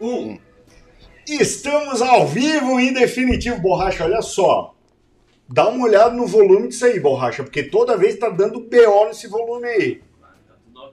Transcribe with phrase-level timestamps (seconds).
[0.00, 0.38] Um.
[1.26, 4.04] Estamos ao vivo em definitivo, Borracha.
[4.04, 4.74] Olha só.
[5.48, 9.26] Dá uma olhada no volume disso aí, Borracha, porque toda vez tá dando BO nesse
[9.28, 10.02] volume aí.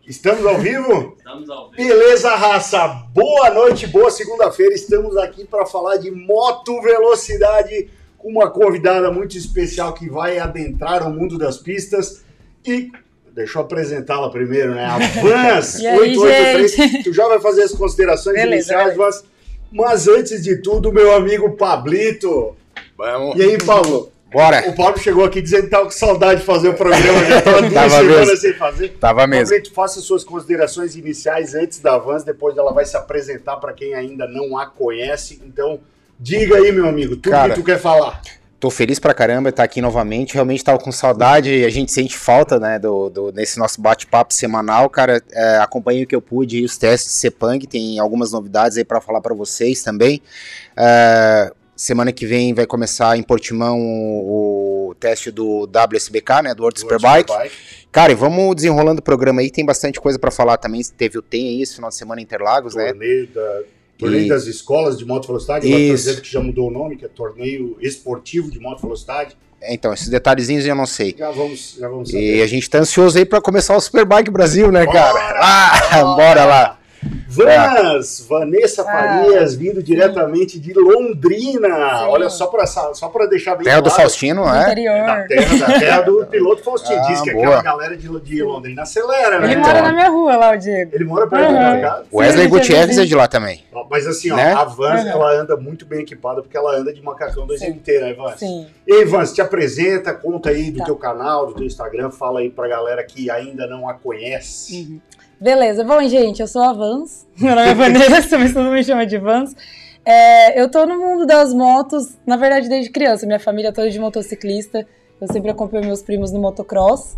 [0.07, 1.15] Estamos ao vivo?
[1.17, 1.89] Estamos ao vivo.
[1.89, 2.87] Beleza, raça.
[3.13, 4.73] Boa noite, boa segunda-feira.
[4.73, 11.07] Estamos aqui para falar de moto velocidade com uma convidada muito especial que vai adentrar
[11.07, 12.23] o mundo das pistas
[12.65, 12.91] e
[13.35, 14.85] Deixa eu apresentá-la primeiro, né?
[14.85, 16.71] A Vans E aí, 883.
[16.75, 17.03] gente?
[17.03, 19.23] Tu já vai fazer as considerações Beleza, iniciais, Vans.
[19.71, 22.55] Mas antes de tudo, meu amigo Pablito.
[22.97, 23.35] Vamos.
[23.37, 24.09] E aí, Pablo?
[24.31, 24.69] Bora.
[24.69, 27.61] O Pablo chegou aqui dizendo que tava com saudade de fazer o programa, já tava
[27.61, 28.37] duas Tava semanas mesmo.
[28.37, 28.89] sem fazer.
[28.99, 29.45] Tava mesmo.
[29.47, 33.93] Pablito, faça suas considerações iniciais antes da Vans, depois ela vai se apresentar para quem
[33.93, 35.41] ainda não a conhece.
[35.45, 35.79] Então,
[36.19, 38.21] diga aí, meu amigo, tudo Cara, que tu quer falar.
[38.59, 40.33] Tô feliz pra caramba estar aqui novamente.
[40.33, 41.63] Realmente tava com saudade.
[41.65, 45.21] A gente sente falta, né, do, do- nesse nosso bate-papo semanal, cara.
[45.31, 47.67] É, acompanhei o que eu pude e os testes de Sepang.
[47.67, 50.21] Tem algumas novidades aí pra falar pra vocês também.
[50.75, 56.63] É, semana que vem vai começar em Portimão o, o teste do WSBK, né, do
[56.63, 57.31] World Superbike.
[57.91, 59.51] Cara, e vamos desenrolando o programa aí.
[59.51, 60.81] Tem bastante coisa pra falar também.
[60.97, 62.87] Teve o TEM aí esse final de semana em Interlagos, né?
[62.87, 63.61] Torneio, da,
[63.97, 66.05] torneio E- das escolas de moto velocidade, agora Isso.
[66.05, 69.35] dizendo que já mudou o nome, que é torneio esportivo de moto velocidade.
[69.67, 71.15] Então, esses detalhezinhos eu não sei.
[71.17, 72.41] Já vamos, já vamos E saber.
[72.43, 75.11] a gente tá ansioso aí pra começar o Superbike Brasil, né, cara?
[75.13, 75.39] Bora!
[75.39, 76.79] Ah, bora lá.
[77.27, 78.85] Vans, Vanessa Ah.
[78.85, 81.67] Farias, vindo diretamente de Londrina.
[81.67, 82.05] Sim.
[82.07, 84.01] Olha, só para só pra deixar bem Terra do claro.
[84.01, 84.61] Faustino, No é?
[84.63, 85.05] interior.
[85.05, 86.99] Da terra, da terra do piloto Faustino.
[86.99, 87.45] Ah, Diz que boa.
[87.57, 89.51] aquela galera de, de Londrina acelera, né?
[89.51, 89.71] Ele Então.
[89.73, 90.91] mora na minha rua lá, o Diego.
[90.93, 91.53] Ele mora perto Uhum.
[91.53, 92.05] da minha casa.
[92.13, 93.63] Wesley Gutierrez é de lá também.
[93.89, 94.53] Mas assim, ó, Né?
[94.53, 95.09] a Vans, Uhum.
[95.09, 97.67] ela anda muito bem equipada, porque ela anda de macacão 2 Sim.
[97.67, 98.39] MT, né, Vans?
[98.39, 98.67] Sim.
[98.87, 100.85] E aí, Vans, te apresenta, conta aí do Tá.
[100.85, 105.01] teu canal, do teu Instagram, fala aí pra galera que ainda não a conhece.
[105.39, 105.83] Beleza.
[105.83, 107.27] Bom, gente, eu sou a Vans.
[107.37, 109.55] Meu nome é Vanessa, mas todo mundo me chama de Vans.
[110.05, 113.25] É, eu tô no mundo das motos, na verdade, desde criança.
[113.25, 114.85] Minha família é toda de motociclista.
[115.19, 117.17] Eu sempre acompanho meus primos no motocross.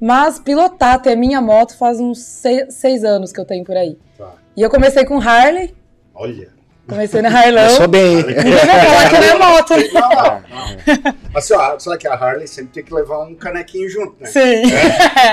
[0.00, 3.96] Mas pilotar até minha moto faz uns seis, seis anos que eu tenho por aí.
[4.18, 4.34] Tá.
[4.56, 5.74] E eu comecei com Harley.
[6.14, 6.53] Olha.
[6.88, 7.64] Comecei na Harley.
[7.64, 8.22] Eu sou bem.
[8.22, 9.70] Falar que não é moto.
[9.92, 11.14] Não, não, não.
[11.32, 14.26] Mas ó, só que a Harley sempre tem que levar um canequinho junto, né?
[14.26, 14.62] Sim.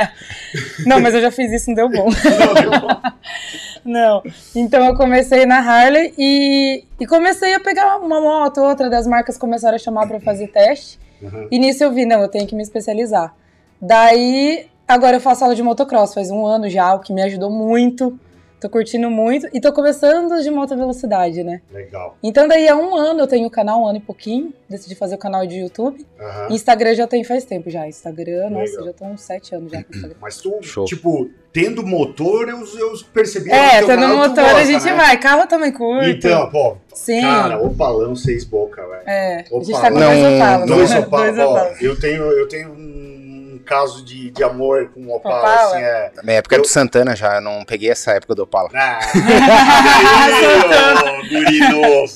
[0.88, 2.10] não, mas eu já fiz isso, não deu bom.
[3.86, 4.24] Não.
[4.56, 9.38] Então eu comecei na Harley e, e comecei a pegar uma moto, outra das marcas
[9.38, 11.00] começaram a chamar pra fazer teste.
[11.22, 11.48] Uhum.
[11.52, 13.34] E nisso eu vi, não, eu tenho que me especializar.
[13.82, 17.50] Daí, agora eu faço aula de motocross, faz um ano já, o que me ajudou
[17.50, 18.20] muito.
[18.62, 21.64] Tô curtindo muito e tô começando de moto velocidade, né?
[21.74, 22.16] Legal.
[22.22, 24.54] Então daí há um ano eu tenho o canal, um ano e pouquinho.
[24.70, 26.06] Decidi fazer o canal de YouTube.
[26.20, 26.48] Aham.
[26.52, 27.88] Instagram já tem faz tempo já.
[27.88, 28.86] Instagram, nossa, Legal.
[28.86, 30.16] já tô uns sete anos já com Instagram.
[30.22, 30.86] Mas tu, Show.
[30.86, 33.50] tipo, tendo motor, eu, eu percebi.
[33.50, 34.94] É, no canal motor a gosta, gente né?
[34.94, 35.20] vai.
[35.20, 36.08] Carro também curto.
[36.08, 37.22] Então, pô, Sim.
[37.22, 39.02] cara, opalão seis boca, velho.
[39.08, 40.68] é, a gente tá com não, dois opalas.
[40.70, 41.00] Dois né?
[41.00, 41.82] opala, Dois opalas.
[41.82, 43.21] eu tenho, eu tenho um
[43.62, 45.76] caso de, de amor com o opala, Opala?
[45.76, 46.12] assim, é...
[46.24, 48.70] Na época Eu- do Santana já, eu não peguei essa época do Opala.
[48.74, 49.00] Ah,
[51.30, 52.14] guri novo.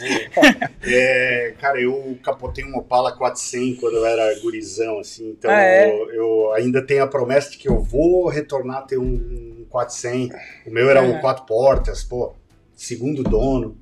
[0.83, 5.30] É, cara, eu capotei um Opala 400 quando eu era gurizão, assim.
[5.38, 5.89] Então Ah, é?
[5.89, 10.38] eu, eu ainda tenho a promessa de que eu vou retornar a ter um 400.
[10.65, 12.33] O meu era um quatro portas, pô,
[12.75, 13.77] segundo dono.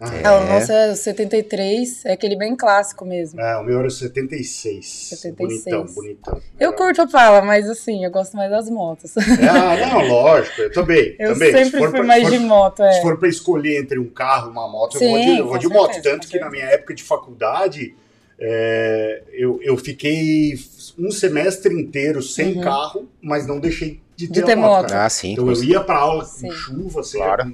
[0.00, 0.22] Ah, É.
[0.22, 3.40] É, o nosso é o 73, é aquele bem clássico mesmo.
[3.40, 4.86] é, o meu era o 76.
[4.86, 5.64] 76.
[5.64, 6.40] Bonitão, bonitão.
[6.60, 9.12] Eu curto Opala, mas assim, eu gosto mais das motos.
[9.18, 11.16] Ah, não, lógico, eu também.
[11.18, 11.50] Eu também.
[11.52, 12.92] Se sempre for fui pra- mais se de for- moto, é.
[12.92, 15.44] Se for pra escolher entre um carro e uma moto, eu Sim, vou de, eu
[15.44, 15.92] vou com de moto.
[15.94, 17.94] certeza, Tanto com que na minha época de faculdade,
[18.38, 20.54] é, eu, eu fiquei
[20.98, 22.60] um semestre inteiro sem Uhum.
[22.62, 24.82] carro, mas não deixei de ter, De a ter moto.
[24.82, 24.92] moto.
[24.92, 25.32] Ah, sim.
[25.32, 26.50] Então eu ia pra aula com Sim.
[26.52, 27.52] chuva, seja Claro.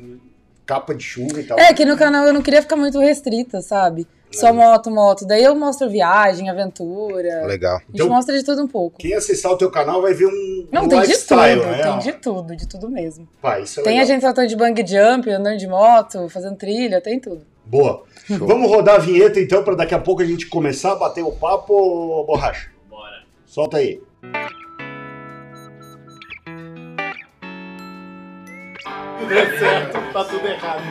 [0.67, 1.59] Capa de chuva e tal.
[1.59, 4.07] É, que no canal eu não queria ficar muito restrita, sabe?
[4.33, 5.25] Só moto, moto.
[5.25, 7.47] Daí eu mostro viagem, aventura.
[7.47, 7.77] Legal.
[7.77, 8.99] A gente Então- mostra de tudo um pouco.
[8.99, 11.83] Quem acessar o teu canal vai ver um, Não, um tem de tudo, lifestyle, né?
[11.85, 13.29] tem de tudo, de tudo mesmo.
[13.41, 14.07] Pá, isso é Tem a legal.
[14.09, 17.47] gente saltando de bang jump, andando de moto, fazendo trilha, tem tudo.
[17.65, 18.03] Boa.
[18.27, 18.45] Show.
[18.47, 21.31] Vamos rodar a vinheta então, pra daqui a pouco a gente começar a bater o
[21.31, 22.71] papo, borracha.
[22.91, 23.23] Bora.
[23.47, 24.01] Solta aí.
[29.29, 30.83] Deu certo, tá tudo errado.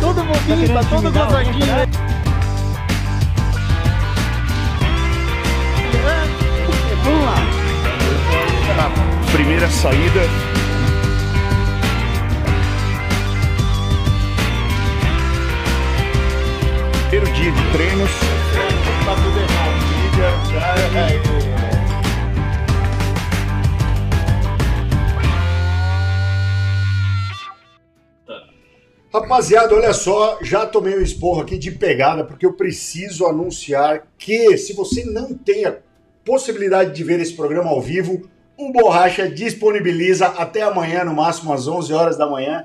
[0.00, 1.66] Todo bobinho, tá todo gozadinho.
[1.66, 1.86] né?
[7.04, 7.34] Vamos lá.
[9.32, 10.20] Primeira saída.
[17.08, 18.10] Primeiro dia de treinos.
[19.04, 19.67] Tá tudo errado.
[29.12, 34.58] Rapaziada, olha só, já tomei um esporro aqui de pegada, porque eu preciso anunciar que
[34.58, 35.76] se você não tem a
[36.24, 41.66] possibilidade de ver esse programa ao vivo, o Borracha disponibiliza até amanhã, no máximo às
[41.68, 42.64] 11 horas da manhã,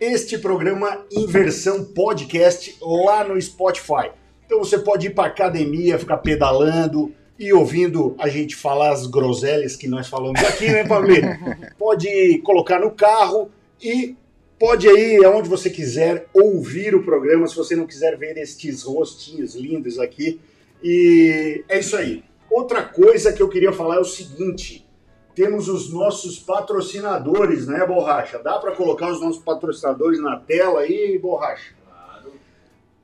[0.00, 4.10] este programa em versão podcast lá no Spotify.
[4.46, 9.76] Então você pode ir para academia, ficar pedalando e ouvindo a gente falar as groselhas
[9.76, 11.26] que nós falamos aqui, né, Pablito?
[11.76, 13.50] Pode colocar no carro
[13.82, 14.16] e
[14.58, 19.54] pode ir aonde você quiser ouvir o programa, se você não quiser ver estes rostinhos
[19.54, 20.40] lindos aqui.
[20.82, 22.24] E é isso aí.
[22.50, 24.86] Outra coisa que eu queria falar é o seguinte:
[25.34, 28.38] temos os nossos patrocinadores, né, Borracha?
[28.38, 31.74] Dá para colocar os nossos patrocinadores na tela aí, Borracha?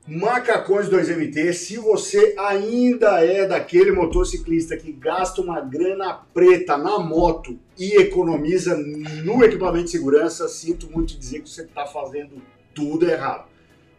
[0.05, 7.57] Macacões 2MT, se você ainda é daquele motociclista que gasta uma grana preta na moto
[7.79, 12.41] e economiza no equipamento de segurança, sinto muito dizer que você está fazendo
[12.75, 13.47] tudo errado.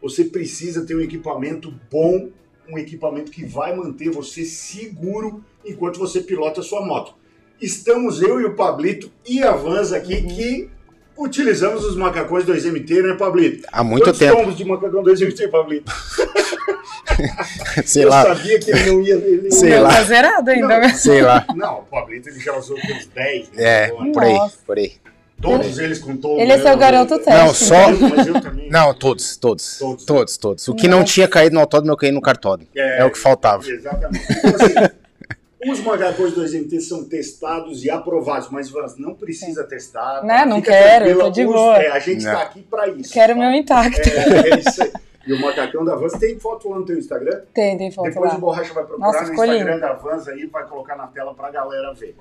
[0.03, 2.29] Você precisa ter um equipamento bom,
[2.69, 7.15] um equipamento que vai manter você seguro enquanto você pilota a sua moto.
[7.59, 10.71] Estamos eu e o Pablito e a Vans aqui que
[11.17, 13.67] utilizamos os macacões 2MT, né, Pablito?
[13.73, 14.37] Há muito Quantos tempo.
[14.37, 15.93] tombos de macacão 2MT, Pablito?
[17.85, 19.15] Sei eu lá, sabia que ele não ia.
[19.15, 19.91] Ele Sei Meu, lá.
[19.91, 20.89] Tá zerado ainda, né?
[20.95, 21.47] sei lá.
[21.55, 23.51] Não, o Pablito ele já usou uns 10.
[23.53, 23.63] né?
[23.63, 24.13] É, Agora.
[24.13, 24.93] por aí, por aí.
[25.41, 26.41] Todos eles com todo.
[26.41, 27.31] Ele é seu garoto teste.
[27.31, 27.91] Não, só.
[27.91, 28.71] Eu.
[28.71, 29.79] Não, todos, todos.
[29.79, 30.05] Todos.
[30.05, 30.69] Todos, todos.
[30.69, 32.69] O que não tinha caído no autódromo, eu caí no cartódromo.
[32.75, 33.63] É, o que faltava.
[33.69, 34.25] Exatamente.
[34.31, 34.95] Então, assim,
[35.71, 40.21] os macacões 2MT são testados e aprovados, mas Vans, não precisa testar.
[40.21, 40.27] tá?
[40.27, 41.77] Né, não quero, eu tô de boa.
[41.77, 43.13] é, a gente está aqui para isso.
[43.13, 43.39] Quero tá?
[43.39, 44.09] meu intacto.
[44.09, 44.93] É, é isso aí.
[45.27, 47.43] E o macacão da Vans tem foto lá no teu Instagram?
[47.55, 48.37] Tem, tem foto Depois lá.
[48.37, 49.81] o Borracha vai procurar Nossa, no Instagram lindo.
[49.81, 52.15] da Vans aí, vai colocar na tela pra galera ver.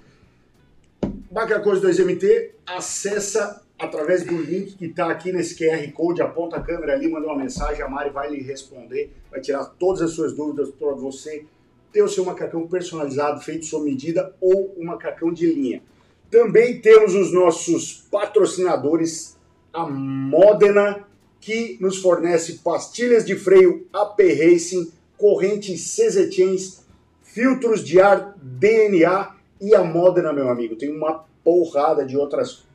[1.29, 6.93] Macacões 2MT, acessa através do link que tá aqui nesse QR Code, aponta a câmera
[6.93, 10.69] ali, manda uma mensagem, a Mari vai lhe responder, vai tirar todas as suas dúvidas
[10.71, 11.45] para você
[11.93, 15.81] ter o seu macacão personalizado, feito sua medida ou um macacão de linha.
[16.29, 19.37] Também temos os nossos patrocinadores,
[19.71, 21.07] a Modena,
[21.39, 26.83] que nos fornece pastilhas de freio AP Racing, correntes CZ Chains,
[27.21, 30.75] filtros de ar DNA e a Modena, meu amigo.
[30.75, 32.65] Tem uma porrada de outros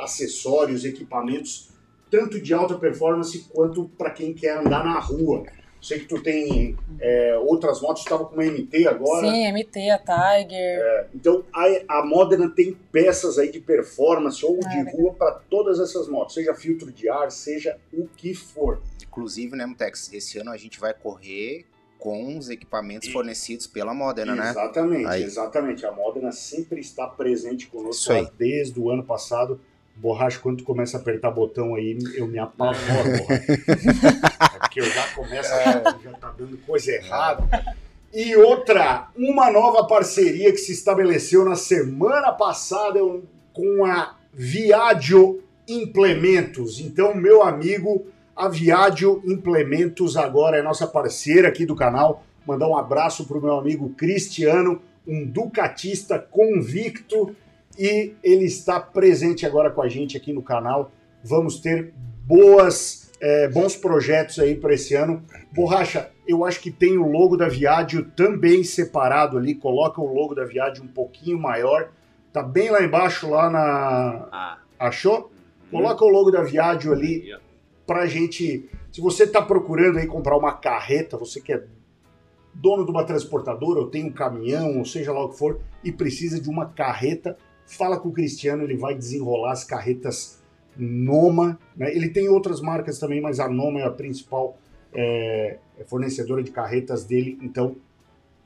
[0.00, 1.70] acessórios, equipamentos,
[2.10, 5.44] tanto de alta performance quanto para quem quer andar na rua.
[5.84, 9.30] Sei que tu tem é, outras motos, estava com uma MT agora.
[9.30, 11.08] Sim, MT, a Tiger.
[11.14, 14.94] Então a, a Modena tem peças aí de performance ou de Ah, legal.
[14.96, 18.80] rua para todas essas motos, seja filtro de ar, seja o que for.
[19.06, 21.66] Inclusive, né, Mutex, esse ano a gente vai correr
[21.98, 24.50] com os equipamentos fornecidos pela Modena, né?
[24.50, 25.22] Exatamente, Aí.
[25.22, 25.84] exatamente.
[25.84, 28.22] A Modena sempre está presente conosco Isso aí.
[28.24, 29.60] lá desde o ano passado.
[29.96, 32.78] Borracha, quando tu começa a apertar botão aí, eu me apavoro,
[33.18, 33.52] borracha.
[33.52, 37.48] É porque eu já começo a já tá dando coisa errada.
[38.12, 43.00] E outra, uma nova parceria que se estabeleceu na semana passada
[43.52, 46.80] com a Viaggio Implementos.
[46.80, 52.24] Então, meu amigo, a Viaggio Implementos agora é nossa parceira aqui do canal.
[52.46, 57.34] Mandar um abraço pro meu amigo Cristiano, um ducatista convicto
[57.78, 60.92] e ele está presente agora com a gente aqui no canal.
[61.22, 61.92] Vamos ter
[62.26, 65.22] boas, é, bons projetos aí para esse ano.
[65.52, 69.54] Borracha, eu acho que tem o logo da Viaggio também separado ali.
[69.54, 71.90] Coloca o logo da Viaggio um pouquinho maior.
[72.32, 74.28] Tá bem lá embaixo, lá na.
[74.32, 75.30] Ah, Achou?
[75.70, 77.34] Coloca o logo da Viaggio ali
[77.86, 78.68] pra gente.
[78.92, 81.64] Se você está procurando aí comprar uma carreta, você que é
[82.54, 85.90] dono de uma transportadora, ou tem um caminhão, ou seja lá o que for, e
[85.90, 90.42] precisa de uma carreta, fala com o Cristiano, ele vai desenrolar as carretas
[90.76, 91.58] Noma.
[91.76, 91.94] Né?
[91.94, 94.58] Ele tem outras marcas também, mas a Noma é a principal
[94.92, 97.38] é, fornecedora de carretas dele.
[97.42, 97.76] Então,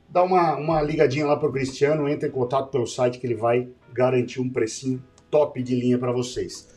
[0.09, 3.67] dá uma, uma ligadinha lá pro Cristiano, entra em contato pelo site que ele vai
[3.93, 6.67] garantir um precinho top de linha para vocês.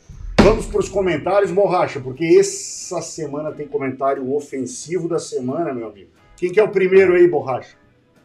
[0.40, 6.10] Vamos para os comentários, Borracha, porque essa semana tem comentário ofensivo da semana, meu amigo.
[6.36, 7.76] Quem que é o primeiro aí, Borracha?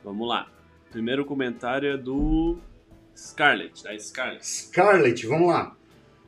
[0.03, 0.47] Vamos lá.
[0.91, 2.57] Primeiro comentário é do
[3.17, 4.45] Scarlett, da Scarlett.
[4.45, 5.73] Scarlett, vamos lá.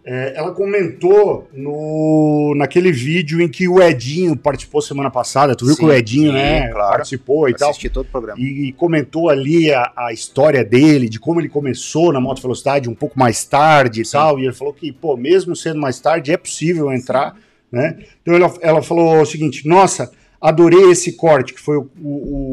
[0.03, 5.55] É, ela comentou no, naquele vídeo em que o Edinho participou semana passada.
[5.55, 6.91] Tu viu Sim, que o Edinho, sim, né, claro.
[6.93, 7.69] participou e tal.
[7.69, 8.39] Assisti todo o programa.
[8.39, 12.89] E, e comentou ali a, a história dele, de como ele começou na moto velocidade
[12.89, 14.13] um pouco mais tarde e Sim.
[14.13, 14.39] tal.
[14.39, 17.35] E ele falou que, pô, mesmo sendo mais tarde, é possível entrar,
[17.71, 17.99] né?
[18.21, 22.48] Então ela, ela falou o seguinte: nossa, adorei esse corte, que foi o, o,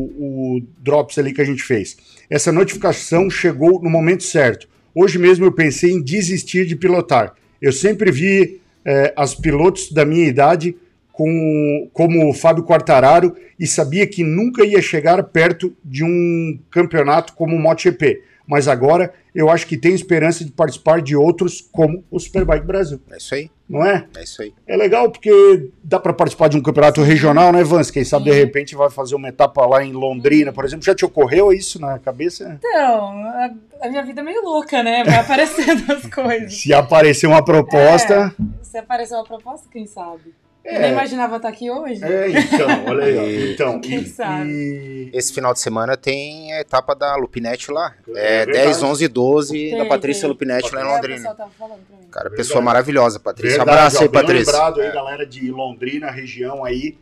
[0.78, 1.96] Drops ali que a gente fez.
[2.28, 4.68] Essa notificação chegou no momento certo.
[4.94, 7.34] Hoje mesmo eu pensei em desistir de pilotar.
[7.60, 10.76] Eu sempre vi eh, as pilotos da minha idade
[11.12, 17.32] com, como o Fábio Quartararo e sabia que nunca ia chegar perto de um campeonato
[17.32, 18.22] como o MotoGP.
[18.46, 23.00] Mas agora eu acho que tem esperança de participar de outros como o Superbike Brasil,
[23.10, 24.06] É isso aí, não é?
[24.16, 24.54] é isso aí.
[24.66, 27.90] É legal porque dá para participar de um campeonato regional, né, Vans?
[27.90, 30.84] Quem sabe de repente vai fazer uma etapa lá em Londrina, por exemplo.
[30.84, 32.58] Já te ocorreu isso na cabeça?
[32.58, 33.50] Então, a,
[33.82, 35.04] a minha vida é meio louca, né?
[35.04, 36.54] Vai aparecendo as coisas.
[36.54, 38.34] Se aparecer uma proposta.
[38.62, 40.34] Se aparecer uma proposta, quem sabe?
[40.66, 40.76] É.
[40.76, 42.02] Eu nem imaginava estar aqui hoje.
[42.04, 43.16] É, então, olha aí.
[43.18, 43.22] ó.
[43.52, 44.50] Então, Quem e- sabe?
[44.50, 47.94] e- Esse final de semana tem a etapa da Lupinete lá.
[48.08, 48.66] É É, verdade.
[48.66, 50.30] 10, 11 e 12 da Tem, Patrícia tem.
[50.30, 51.16] Lupinete lá em É, o Londrina.
[51.16, 52.06] pessoal tava falando pra mim.
[52.10, 52.36] Cara, Verdade.
[52.48, 53.54] pessoa maravilhosa, Patrícia.
[53.56, 54.52] Um Verdade, abraço aí, ó, bem Patrícia.
[54.52, 54.92] lembrado aí, É.
[54.92, 56.98] galera de Londrina, região aí.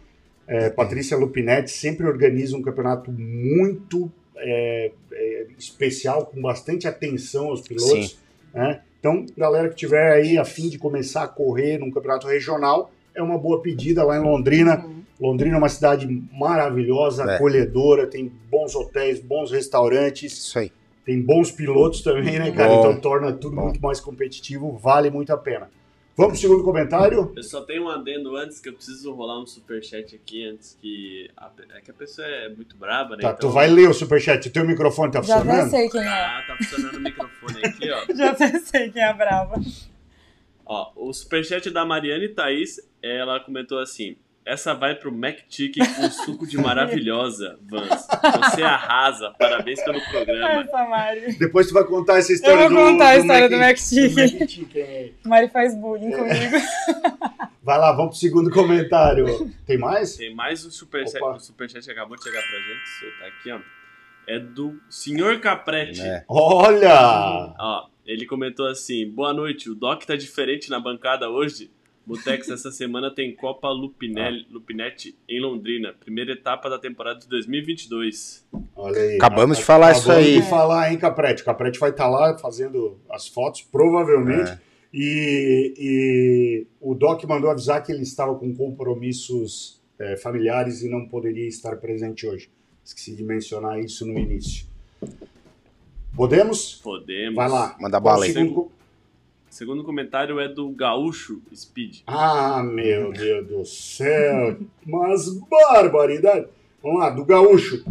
[0.47, 7.63] É, Patrícia Lupinetti sempre organiza um campeonato muito é, é, especial, com bastante atenção aos
[7.63, 8.11] pilotos.
[8.11, 8.17] Sim.
[8.53, 8.81] né?
[9.01, 13.23] Então, galera que tiver aí a fim de começar a correr num campeonato regional, é
[13.23, 14.85] uma boa pedida lá em Londrina.
[14.85, 15.03] Uhum.
[15.21, 17.37] Londrina é uma cidade maravilhosa, É.
[17.37, 20.73] acolhedora, tem bons hotéis, bons restaurantes, Isso aí.
[21.05, 22.69] tem bons pilotos também, né, cara?
[22.69, 22.81] Bom.
[22.81, 25.71] Então torna tudo muito mais competitivo, vale muito a pena.
[26.17, 27.33] Vamos pro segundo comentário?
[27.35, 31.29] Eu só tenho um adendo antes que eu preciso rolar um superchat aqui antes que.
[31.37, 33.23] A, é que a pessoa é muito braba, né?
[33.23, 33.49] Tá, então...
[33.49, 34.47] tu vai ler o superchat.
[34.47, 35.71] O teu microfone tá Já funcionando?
[35.71, 36.07] sei quem é.
[36.09, 38.05] Ah, tá funcionando o microfone aqui, ó.
[38.15, 39.61] Já até sei quem é a brava.
[40.65, 46.11] Ó, o superchat da Mariane Thaís, ela comentou assim: Essa vai pro Mac Chicken com
[46.11, 48.07] suco de maravilhosa, Vans.
[48.51, 50.63] Você arrasa, parabéns pelo programa.
[50.63, 51.39] Essa Mari.
[51.39, 54.39] Depois tu vai contar essa história Eu vou do contar a história do Mac do
[54.41, 55.15] Mac Chicken.
[55.25, 56.57] Mari faz bullying comigo.
[57.63, 59.51] Vai lá, vamos pro segundo comentário.
[59.67, 60.17] Tem mais?
[60.17, 63.61] Tem mais um superchat, um superchat acabou de chegar pra gente, soltar aqui, ó.
[64.27, 66.03] É do Senhor Caprete.
[66.03, 66.25] É.
[66.29, 67.55] Olha!
[67.59, 71.71] Ó, ele comentou assim: Boa noite, o Doc tá diferente na bancada hoje.
[72.07, 78.47] Botex essa semana tem Copa Lupinelli, Lupinete em Londrina, primeira etapa da temporada de 2022.
[78.77, 79.17] Olha aí.
[79.17, 80.25] Acabamos de falar isso aí.
[80.25, 81.43] Acabamos de falar, hein, Caprete?
[81.43, 84.51] O Caprete vai estar lá fazendo as fotos, provavelmente.
[84.51, 84.59] É.
[84.93, 91.09] E, e o Doc mandou avisar que ele estava com compromissos eh, familiares e não
[91.09, 92.51] poderia estar presente hoje.
[92.85, 94.67] Esqueci de mencionar isso no início.
[96.15, 96.75] Podemos?
[96.77, 97.35] Podemos.
[97.35, 97.77] Vai lá.
[97.81, 98.33] Manda bala aí.
[98.33, 98.71] segundo
[99.55, 102.01] co- Segundo comentário é do Gaúcho Speed.
[102.07, 104.59] Ah, meu Deus do céu!
[104.85, 106.47] Mas barbaridade!
[106.83, 107.85] Vamos lá, do Gaúcho.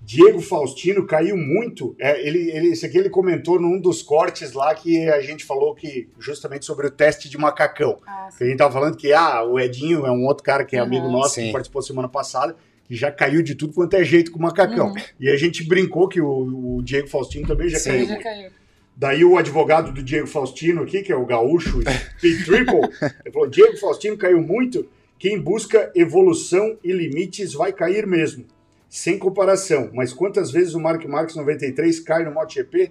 [0.00, 1.94] Diego Faustino caiu muito.
[1.98, 5.74] É, ele, ele, esse aqui ele comentou num dos cortes lá que a gente falou
[5.74, 7.98] que justamente sobre o teste de macacão.
[8.06, 10.76] Ah, Que a gente tava falando que ah, o Edinho é um outro cara que
[10.76, 10.86] é Uhum.
[10.86, 11.46] amigo nosso Sim.
[11.48, 14.88] que participou semana passada, que já caiu de tudo quanto é jeito com o macacão.
[14.88, 14.94] Uhum.
[15.20, 17.90] E a gente brincou que o, o Diego Faustino também já Sim.
[17.90, 18.06] caiu.
[18.06, 18.50] já caiu.
[18.98, 21.80] Daí o advogado do Diego Faustino aqui, que é o gaúcho,
[22.18, 22.80] Speed Triple,
[23.24, 28.44] ele falou, Diego Faustino caiu muito, quem busca evolução e limites vai cair mesmo.
[28.88, 32.90] Sem comparação, mas quantas vezes o Mark Marques 93 cai no MotoGP?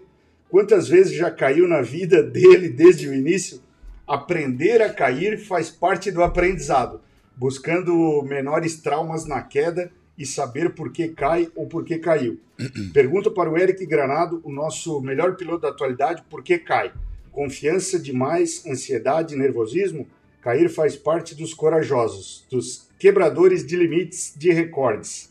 [0.49, 3.59] Quantas vezes já caiu na vida dele desde o início?
[4.07, 7.01] Aprender a cair faz parte do aprendizado,
[7.35, 12.39] buscando menores traumas na queda e saber por que cai ou por que caiu.
[12.93, 16.91] Pergunta para o Eric Granado, o nosso melhor piloto da atualidade, por que cai?
[17.31, 20.07] Confiança demais, ansiedade, nervosismo?
[20.41, 25.29] Cair faz parte dos corajosos, dos quebradores de limites de recordes.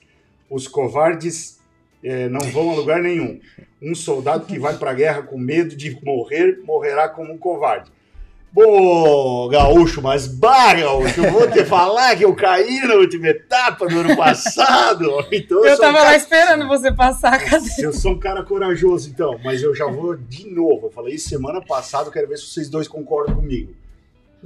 [0.49, 1.59] Os covardes
[2.03, 3.41] eh, não vão a lugar nenhum.
[3.83, 7.91] Um soldado que vai para a guerra com medo de morrer, morrerá como um covarde.
[8.61, 13.87] Pô, gaúcho, mas bah, gaúcho, eu vou te falar que eu caí na última etapa
[13.87, 15.05] do ano passado.
[15.31, 17.75] Então Eu sou um tava cara- lá esperando você passar a cadeira.
[17.83, 20.87] eu sou um cara corajoso, então, mas eu já vou de novo.
[20.87, 23.75] Eu falei semana passada, eu quero ver se vocês dois concordam comigo.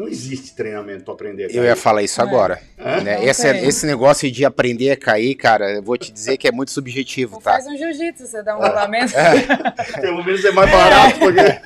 [0.01, 1.57] Não existe treinamento para aprender a cair.
[1.59, 2.25] Eu ia falar isso É.
[2.25, 2.59] agora.
[2.79, 3.03] Hã?
[3.03, 3.23] né?
[3.23, 6.71] Esse, esse negócio de aprender a cair, cara, eu vou te dizer que é muito
[6.71, 7.53] subjetivo, Ou tá?
[7.53, 9.13] faz um jiu-jitsu, você dá um rolamento.
[10.01, 11.61] Pelo menos é mais barato, porque...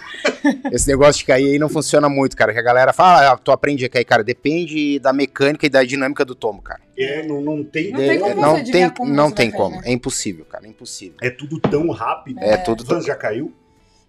[0.74, 2.52] Esse negócio de cair aí não funciona muito, cara.
[2.52, 4.24] Que a galera fala, ah, tu aprende a cair, cara.
[4.24, 6.80] Depende da mecânica e da dinâmica do tomo, cara.
[6.98, 7.92] É, não, não tem...
[7.92, 9.76] Não tem como É, não tem, como não tem como.
[9.76, 9.82] né?
[9.84, 10.66] É impossível, cara.
[10.66, 11.16] É impossível.
[11.22, 12.40] É tudo tão rápido.
[12.40, 12.84] É, tudo.
[12.84, 13.54] Vans já caiu?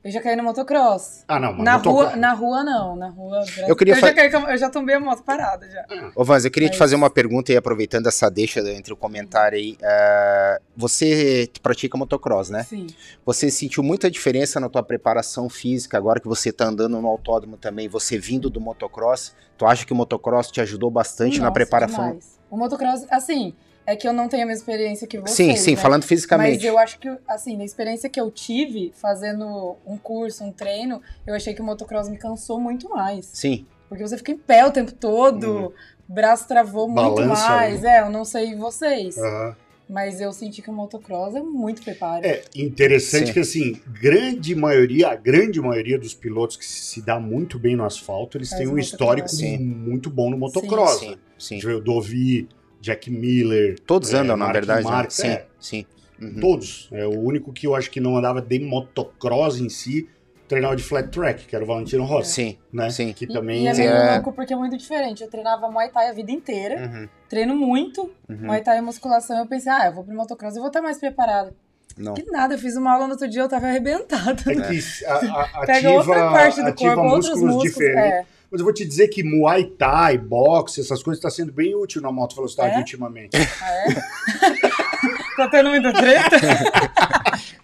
[0.06, 1.24] Eu já caí no motocross.
[1.28, 3.44] Ah, não, mas Na tô- rua, na rua não, na rua.
[3.68, 5.84] Eu queria eu, fa- já caí, eu já tombei a moto parada já.
[6.16, 9.58] Ô, Vans, eu queria te fazer uma pergunta e aproveitando essa deixa entre o comentário
[9.58, 9.76] aí.
[9.82, 12.62] eh, você pratica motocross, né?
[12.66, 12.86] Sim.
[13.26, 17.58] Você sentiu muita diferença na tua preparação física agora que você tá andando no autódromo
[17.58, 19.34] também, você vindo do motocross?
[19.58, 22.06] Tu acha que o motocross te ajudou bastante na Nossa, preparação?
[22.10, 22.40] demais.
[22.52, 25.34] O motocross, assim, é que eu não tenho a mesma experiência que você.
[25.34, 25.78] sim, sim, né?
[25.78, 26.66] falando Mas fisicamente.
[26.66, 31.36] eu acho que, assim, na experiência que eu tive fazendo um curso, um treino, eu
[31.36, 33.26] achei que o motocross me cansou muito mais.
[33.28, 35.72] Sim, Porque você fica em pé o tempo todo, Uhum.
[36.10, 37.82] o braço travou muito Balança, mais.
[37.84, 37.98] né?
[37.98, 39.18] É, eu não sei vocês.
[39.18, 39.56] Aham.
[39.88, 42.26] Mas eu senti que o motocross é muito preparo.
[42.26, 43.34] É interessante Sim.
[43.34, 47.86] que assim, grande maioria, a grande maioria dos pilotos que se dá muito bem no
[47.86, 48.92] asfalto, eles Faz têm um motocross.
[48.92, 49.60] histórico Sim.
[49.60, 51.00] muito bom no motocross.
[51.02, 51.56] Sim, sim.
[51.58, 52.50] Deixa eu Dovi,
[52.86, 54.86] Jack Miller, Todos É, andam, na Mark verdade.
[54.86, 54.92] né?
[54.92, 55.46] Marques, Sim, é.
[55.60, 55.86] sim.
[56.22, 56.40] Uhum.
[56.40, 56.88] todos.
[56.94, 60.08] É o único que eu acho que não andava de motocross em si,
[60.48, 62.90] treinava de flat track, que era o Valentino Rossi, Sim, né?
[62.92, 63.12] sim.
[63.12, 64.14] Que E- também e é é- meio É.
[64.14, 65.24] louco porque é muito diferente.
[65.24, 68.38] Eu treinava Muay Thai a vida inteira, Uhum, treino muito, uhum.
[68.46, 69.38] Muay Thai e musculação.
[69.40, 71.54] Eu pensei, ah, eu vou pro motocross, eu vou estar mais preparada.
[71.98, 72.14] Não.
[72.14, 74.42] Que nada, eu fiz uma aula no outro dia, eu tava arrebentada.
[74.48, 77.74] É que a- a- Pega ativa, outra parte do ativa corpo, outros músculos músculos.
[77.74, 78.14] diferentes.
[78.32, 78.35] É.
[78.52, 82.02] Mas eu vou te dizer que Muay Thai, boxe, essas coisas está sendo bem útil
[82.02, 82.78] na moto velocidade É?
[82.78, 83.36] ultimamente.
[83.62, 83.94] Ah, é?
[85.38, 86.38] tá tendo muita treta?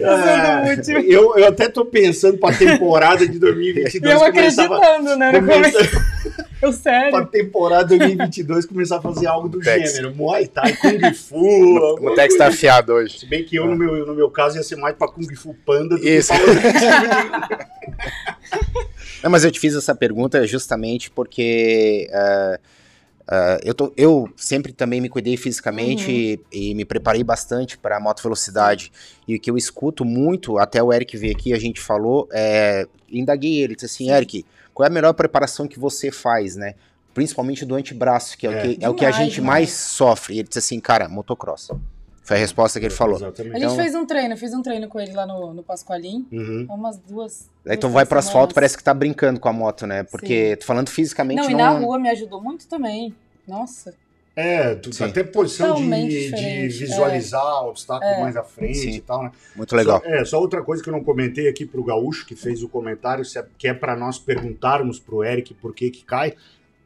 [0.00, 0.98] Tá sendo útil.
[1.00, 5.32] eu, eu até tô pensando pra temporada de 2022 E eu começava, acreditando, né?
[5.32, 6.00] No começa, começo.
[6.62, 7.10] Eu sério.
[7.10, 9.90] pra temporada 2022 começar a fazer algo do Tex.
[9.92, 10.14] gênero.
[10.14, 11.76] Muay Thai, Kung Fu.
[12.00, 13.18] O Tex tá afiado hoje.
[13.18, 15.52] Se bem que eu, no meu, no meu caso, ia ser mais pra Kung Fu
[15.66, 16.32] Panda do Isso.
[16.32, 17.68] que pra
[19.22, 22.60] Não, mas eu te fiz essa pergunta justamente porque eh,
[23.30, 26.46] eh, eu, tô- eu sempre também me cuidei fisicamente Uhum.
[26.52, 28.90] e, e me preparei bastante para moto velocidade.
[29.28, 32.86] E o que eu escuto muito, até o Eric veio aqui, a gente falou, é,
[33.10, 36.74] indaguei ele, disse assim, Eric, qual é a melhor preparação que você faz, né?
[37.14, 38.54] Principalmente do antebraço, que é, É.
[38.54, 39.68] o, que, é o que a Demais, gente demais.
[39.68, 40.34] mais sofre.
[40.34, 41.68] E ele disse assim, cara, motocross.
[42.24, 43.14] Foi a resposta que ele falou.
[43.16, 43.52] A Exatamente.
[43.54, 46.26] gente Então- fez um treino, fiz um treino com ele lá no, no Pascoalim.
[46.30, 46.66] Uhum.
[46.70, 47.50] Umas duas.
[47.66, 48.52] Aí tu vai pro asfalto, semanas.
[48.54, 50.04] parece que tá brincando com a moto, né?
[50.04, 51.50] Porque, tô falando fisicamente, Não, não...
[51.50, 53.12] e na rua me ajudou muito também.
[53.46, 53.92] Nossa.
[54.34, 55.04] É, tu, Sim.
[55.04, 58.20] até posição de, de visualizar o obstáculo É.
[58.20, 58.90] mais à frente Sim.
[58.92, 59.32] e tal, né?
[59.54, 60.00] Muito legal.
[60.00, 62.68] Só, é, só outra coisa que eu não comentei aqui pro Gaúcho, que fez o
[62.68, 66.34] comentário, se é- que é para nós perguntarmos pro Eric por que que cai.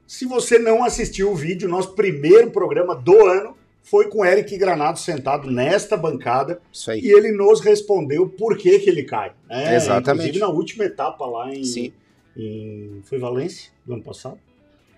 [0.06, 3.56] Se você não assistiu o vídeo, nosso primeiro programa do ano
[3.88, 7.00] foi com o Eric Granado sentado nesta bancada Isso aí.
[7.00, 9.32] e ele nos respondeu por que que ele cai.
[9.48, 9.76] né?
[9.76, 10.28] Exatamente.
[10.28, 11.92] Inclusive na última etapa lá em, Sim.
[12.36, 14.38] em- Foi Valência, do ano passado?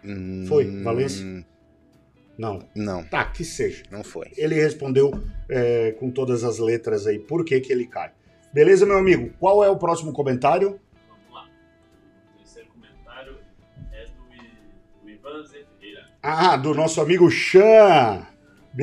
[0.05, 1.45] Hum, Foi, Valência?
[2.39, 2.61] Não.
[2.75, 3.83] Não, Tá, que seja.
[3.91, 4.29] não foi.
[4.37, 5.11] Ele respondeu
[5.51, 8.13] é, com todas as letras aí por que, que ele cai.
[8.55, 9.31] Beleza, meu amigo?
[9.39, 10.81] Qual é o próximo comentário?
[11.09, 11.47] Vamos lá.
[12.35, 13.37] O terceiro comentário
[13.93, 16.07] é do, do Ivan Zé Ferreira.
[16.23, 18.27] Ah, do nosso amigo Chan.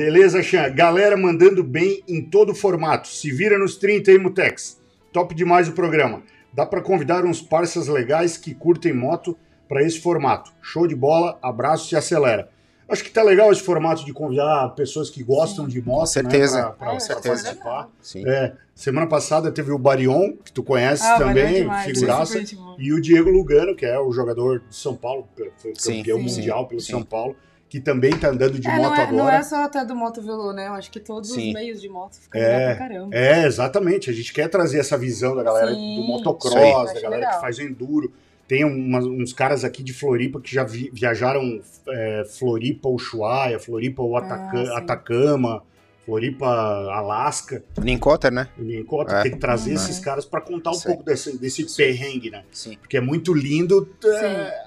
[0.00, 0.70] Beleza, Chan.
[0.74, 3.08] Galera mandando bem em todo formato.
[3.08, 4.78] Se vira nos 30 aí, Mutex.
[5.10, 6.22] Top demais o programa.
[6.52, 9.34] Dá pra convidar uns parças legais que curtem moto
[9.66, 10.52] pra esse formato.
[10.60, 12.50] Show de bola, abraço e acelera.
[12.86, 16.56] Acho que tá legal esse formato de convidar pessoas que gostam de moto, Com certeza.
[16.58, 17.28] né, pra, pra- Ah, pra certeza.
[17.44, 17.88] participar.
[18.02, 18.28] Sim.
[18.28, 22.38] É, semana passada teve o Barion, que tu conhece Ah, valeu também, demais, figuraça,
[22.78, 26.36] e o Diego Lugano, que é o jogador de São Paulo, foi Sim, campeão sim,
[26.36, 26.92] mundial pelo sim.
[26.92, 27.34] São Paulo,
[27.68, 29.16] que também tá andando de É, moto não, é, agora.
[29.16, 30.68] não é só até do moto velô, né?
[30.68, 31.48] Eu acho que todos Sim.
[31.48, 33.14] os meios de moto ficam É, pra caramba.
[33.16, 34.08] É, exatamente.
[34.08, 37.34] A gente quer trazer essa visão da galera Sim, do motocross, da galera legal.
[37.34, 38.12] que faz o enduro.
[38.46, 44.02] Tem umas- uns caras aqui de Floripa que já vi- viajaram é, Floripa, Ushuaia, Floripa,
[44.02, 44.76] o Ataca- Ah, sim.
[44.76, 45.62] Atacama,
[46.06, 47.64] Floripa, Alasca.
[47.82, 48.48] Nincotter, né?
[48.56, 49.22] O Nincota É.
[49.24, 49.76] tem que trazer Uhum.
[49.76, 52.44] esses caras para contar um pouco desse, desse perrengue, né?
[52.52, 52.76] Sim.
[52.80, 54.08] Porque é muito lindo é,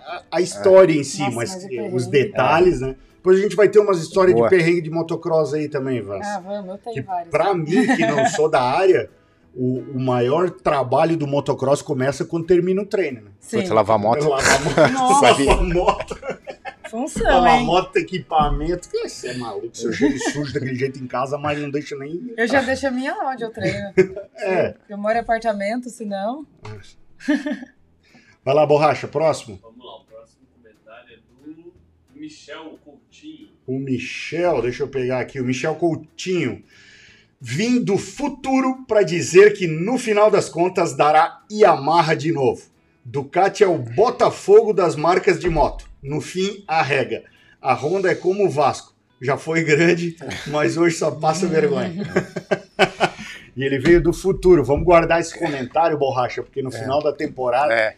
[0.06, 2.96] a, a história em si, Nossa, mas, mas o os detalhes, né?
[3.16, 4.50] Depois a gente vai ter umas histórias Boa.
[4.50, 6.26] de perrengue de motocross aí também, Vans.
[6.28, 7.30] Ah, vamos, eu tenho que vários.
[7.30, 9.10] pra mim, que não sou da área,
[9.56, 13.32] o, o maior trabalho do motocross começa quando termina o treino, né?
[13.40, 13.66] Sim.
[13.66, 14.28] Foi lavar a moto.
[14.28, 15.22] Lavar a moto, Nossa.
[15.26, 16.18] lavar a moto,
[16.90, 17.66] Função, lavar a hein?
[17.66, 18.90] moto, equipamento.
[18.90, 22.34] Que Você é maluco, seu cheiro sujo daquele jeito em casa, mas não deixa nem.
[22.36, 23.94] Eu já deixo a minha lá onde eu treino.
[24.42, 24.76] É.
[24.88, 26.48] Eu moro em apartamento, senão.
[28.44, 29.60] Vai lá, borracha, próximo.
[29.62, 31.74] Vamos lá, o próximo comentário é do
[32.16, 33.50] Michel Coutinho.
[33.68, 36.64] O Michel, deixa eu pegar aqui, o Michel Coutinho.
[37.42, 42.64] Vim do futuro para dizer que no final das contas dará Yamaha de novo.
[43.04, 45.89] Ducati é o Botafogo das marcas de moto.
[46.02, 47.24] No fim, arrega.
[47.62, 48.94] A Honda é como o Vasco.
[49.22, 50.16] Já foi grande,
[50.48, 51.94] mas hoje só passa vergonha.
[53.56, 54.64] e ele veio do futuro.
[54.64, 57.96] Vamos guardar esse comentário, Borracha, porque no final da temporada, É.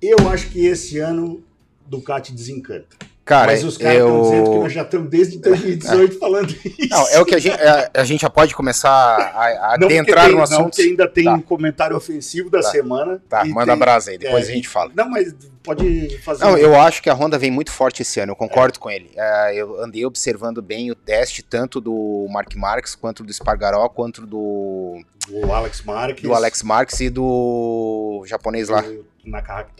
[0.00, 1.42] eu acho que esse ano
[1.86, 2.96] Ducati desencanta.
[3.24, 4.60] Cara, Mas os caras estão dizendo que eu...
[4.62, 6.88] nós já estamos desde 2018 falando isso.
[6.88, 9.86] Não, é o que a gente, é, a gente já pode começar a, a Não,
[9.86, 10.62] adentrar tem- no Não, assunto.
[10.70, 11.34] porque ainda tem Tá.
[11.34, 12.70] um comentário ofensivo da Tá.
[12.70, 13.22] semana.
[13.28, 14.90] Tá, manda tem- a brasa aí, depois é, a gente fala.
[14.96, 16.44] Não, mas pode fazer.
[16.44, 19.10] Não, eu acho que a Honda vem muito forte esse ano, eu concordo com ele.
[19.16, 24.26] É, eu andei observando bem o teste, tanto do Mark Marques, quanto do Spargaró, quanto
[24.26, 26.22] do, O Alex Marques.
[26.22, 28.82] do Alex Marques e do japonês lá.
[28.82, 29.72] o Nakahaki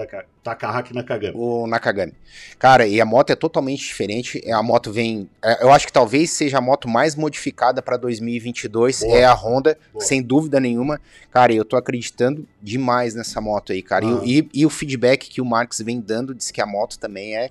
[0.42, 1.32] Takahaki Nakagami.
[1.36, 2.12] o Nakagami.
[2.58, 4.40] Cara, e a moto é totalmente diferente.
[4.44, 5.28] É, A moto vem.
[5.42, 9.00] é, Eu acho que talvez seja a moto mais modificada para 2022.
[9.00, 9.16] Boa.
[9.16, 10.04] É a Honda, Boa.
[10.04, 11.00] sem dúvida nenhuma.
[11.30, 14.04] Cara, eu tô acreditando demais nessa moto aí, cara.
[14.04, 14.22] E o- Ah.
[14.24, 17.50] E, e o feedback que o Marx vem dando diz que a moto também é.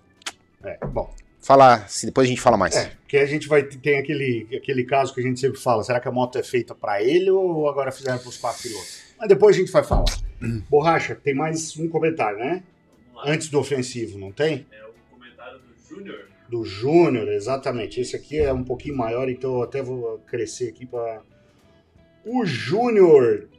[0.64, 1.14] É, bom.
[1.42, 2.76] Falar, se depois a gente fala mais.
[2.76, 6.00] É, porque a gente vai tem aquele, aquele caso que a gente sempre fala, será
[6.00, 9.09] que a moto é feita para ele ou agora fizeram para os quatro pilotos?
[9.20, 10.06] Mas depois a gente vai falar.
[10.70, 12.64] Borracha, tem mais um comentário, né?
[13.26, 14.66] Antes do ofensivo, não tem?
[14.72, 16.30] É o comentário do Júnior.
[16.48, 18.00] Do Júnior, exatamente.
[18.00, 21.22] Esse aqui é um pouquinho maior, então eu até vou crescer aqui para
[22.26, 23.50] o Júnior.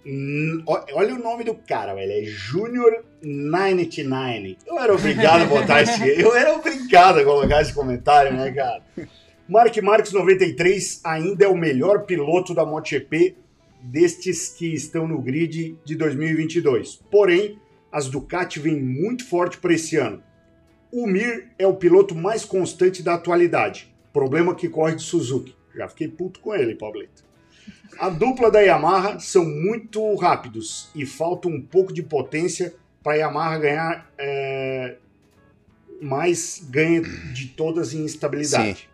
[0.95, 2.11] Olha o nome do cara, velho.
[2.11, 4.57] É Júnior 99.
[4.67, 6.09] Eu era obrigado a botar esse.
[6.19, 8.83] Eu era obrigado a colocar esse comentário, né, cara?
[9.47, 13.37] Mark Marques 93 ainda é o melhor piloto da MotoGP
[13.83, 16.97] destes que estão no grid de 2022.
[17.11, 17.59] Porém,
[17.91, 20.23] as Ducati vêm muito forte para esse ano.
[20.93, 23.93] O Mir é o piloto mais constante da atualidade.
[24.13, 25.55] Problema que corre de Suzuki.
[25.75, 27.25] Já fiquei puto com ele, Pablito.
[27.99, 33.17] A dupla da Yamaha são muito rápidos e falta um pouco de potência para a
[33.17, 34.97] Yamaha ganhar, é,
[36.01, 38.89] mas ganha de todas em estabilidade.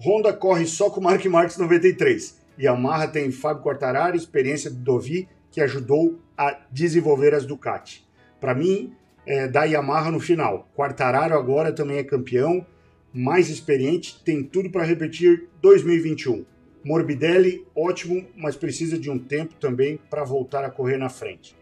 [0.00, 2.37] Honda corre só com o Mark Marques 93.
[2.58, 8.06] Yamaha tem Fábio Quartararo, experiência do Dovi, que ajudou a desenvolver as Ducati.
[8.40, 8.92] Para mim,
[9.26, 10.68] é, da Yamaha no final.
[10.74, 12.66] Quartararo agora também é campeão,
[13.12, 16.44] mais experiente, tem tudo para repetir 2021.
[16.84, 21.56] Morbidelli, ótimo, mas precisa de um tempo também para voltar a correr na frente.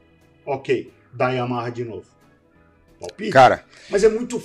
[0.44, 2.06] Ok, da Yamaha de novo.
[3.00, 3.30] Palpite?
[3.30, 4.42] Cara, Mas é muito.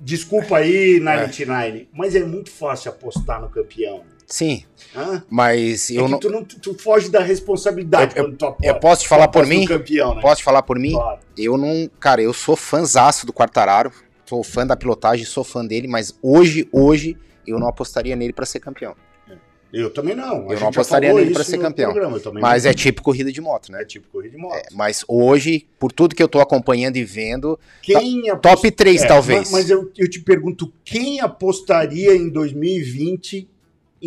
[0.00, 4.04] Desculpa aí, 99, mas é muito fácil apostar no campeão.
[4.26, 4.64] Sim,
[4.96, 5.22] Hã?
[5.28, 6.18] mas É eu que não.
[6.18, 8.66] tu, não, tu foge da responsabilidade Eu- quando tu aposta.
[8.66, 9.64] Eu posso te falar por mim?
[9.64, 10.20] campeão, né?
[10.22, 10.92] Posso te falar por mim?
[10.92, 11.20] Claro.
[11.36, 11.90] Eu não.
[12.00, 13.90] Cara, eu sou fãzaço do Quartararo.
[14.26, 17.14] Sou fã da pilotagem, sou fã dele, mas hoje, hoje,
[17.46, 18.96] eu não apostaria nele pra ser campeão.
[19.70, 20.48] Eu também não.
[20.48, 21.92] A Eu não apostaria nele isso ser campeão.
[21.92, 22.70] programa, Mas não.
[22.70, 23.82] é tipo corrida de moto, né?
[23.82, 24.54] É tipo corrida de moto.
[24.54, 29.02] É, mas hoje, por tudo que eu tô acompanhando e vendo, Quem apost- top 3
[29.02, 29.40] É, talvez.
[29.40, 33.48] Mas, mas eu, eu te pergunto, quem apostaria em 2020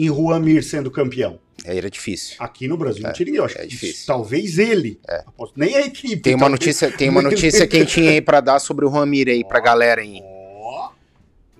[0.05, 1.39] em Juan Mir sendo campeão?
[1.65, 2.35] Aí era difícil.
[2.39, 3.39] Aqui no Brasil não É, tinha ninguém.
[3.39, 4.05] Eu acho é difícil.
[4.05, 4.99] talvez ele.
[5.25, 6.17] Aposto- Nem a equipe.
[6.17, 9.43] Tem uma talvez- notícia, tem uma notícia quentinha aí pra dar sobre o Ramir aí
[9.43, 10.21] pra galera aí.
[10.23, 10.89] Ó.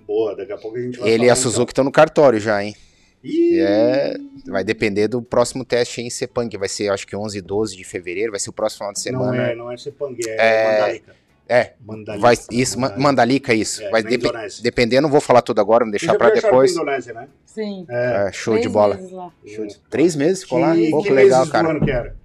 [0.06, 2.62] Boa, daqui a pouco a gente vai Ele e a Suzuki estão no cartório já,
[2.64, 2.74] hein?
[3.22, 7.16] Ih, É, vai depender do próximo teste aí em Sepang, que vai ser acho que
[7.16, 9.42] 11 e 12 de fevereiro, vai ser o próximo final de não semana.
[9.50, 11.16] é, não é Sepang, é, É, Mandalika.
[11.48, 12.20] É, Mandalika.
[12.20, 13.82] vai isso, Ma- Mandalika isso.
[13.82, 14.62] É, vai Indonésia.
[14.62, 16.72] dependendo, não vou falar tudo agora, vou deixar viajaram depois.
[16.72, 17.28] Indonésia, né?
[17.46, 17.86] Sim.
[17.88, 18.94] É, show Três de bola.
[18.96, 19.32] meses lá.
[19.46, 20.74] Show de- Três meses ficou lá?
[20.74, 21.68] Que, Pô, que legal, meses do cara.
[21.70, 22.16] ano que era?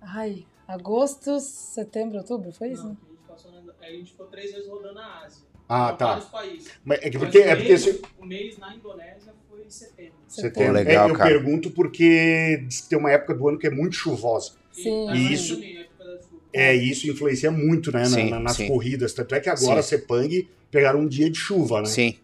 [0.00, 2.84] Ai, agosto, setembro, outubro, foi isso?
[2.84, 5.42] Não, a gente passou na- a gente ficou três vezes rodando a Ásia.
[5.68, 6.06] Ah, tá.
[6.06, 6.68] Vários países.
[6.82, 9.60] Mas é que Mas porque, o é porque mês- se- O mês na Indonésia foi
[9.66, 10.12] em setembro.
[10.26, 10.72] setembro.
[10.72, 11.30] legal, É, eu cara.
[11.30, 14.52] pergunto porque diz que tem uma época do ano que é muito chuvosa.
[14.72, 15.06] Sim.
[15.08, 15.60] tá E isso-
[16.52, 18.68] É, isso influencia muito, né, na- Sim, na- nas sim.
[18.68, 19.12] corridas.
[19.12, 19.96] Tanto é que agora a Sim.
[19.98, 21.86] Sepang pegaram um dia de chuva, né?
[21.86, 22.16] Sim,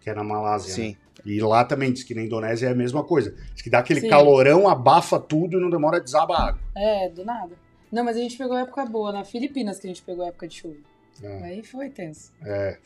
[0.00, 0.68] Que é na Malásia.
[0.70, 0.74] né?
[0.90, 0.96] sim.
[1.24, 3.34] E lá também diz que na Indonésia é a mesma coisa.
[3.52, 4.08] Diz que dá aquele Sim.
[4.08, 6.60] calorão, abafa tudo e não demora a desabar a água.
[6.76, 7.54] É, do nada.
[7.90, 10.54] Não, mas a gente pegou época boa, na Filipinas que a gente pegou época de
[10.56, 10.76] chuva.
[11.22, 11.42] É.
[11.44, 12.30] Aí foi tenso.
[12.44, 12.78] É.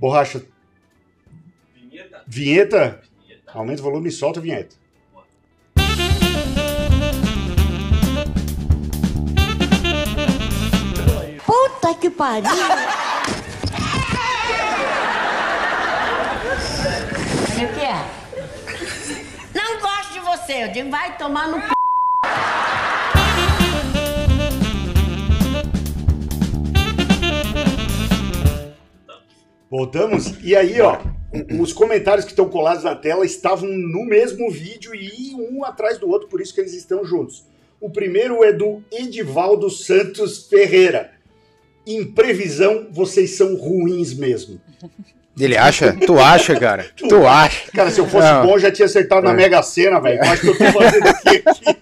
[0.00, 0.42] Borracha,
[1.76, 2.24] Vinheta?
[2.26, 3.00] vinheta?
[3.22, 3.50] Vinheta.
[3.52, 4.76] Aumenta o volume e solta a vinheta.
[11.90, 12.50] Puta que pariu!
[17.54, 18.04] O que é?
[19.54, 21.66] Não gosto de você, eu digo, vai tomar no c...
[29.68, 30.34] Voltamos?
[30.42, 30.98] E aí, ó,
[31.60, 36.08] os comentários que estão colados na tela estavam no mesmo vídeo e um atrás do
[36.08, 37.44] outro, por isso que eles estão juntos.
[37.80, 41.19] O primeiro é do Edivaldo Santos Ferreira.
[41.90, 44.60] Em previsão, vocês são ruins mesmo.
[45.38, 45.92] Ele acha?
[46.06, 46.86] Tu acha, cara?
[46.96, 47.70] Tu Tu acha?
[47.72, 48.46] Cara, se eu fosse Não.
[48.46, 49.34] bom, já tinha acertado na É.
[49.34, 50.22] Mega Sena, velho.
[50.22, 51.42] Acho que eu tô fazendo aqui.
[51.46, 51.78] aqui.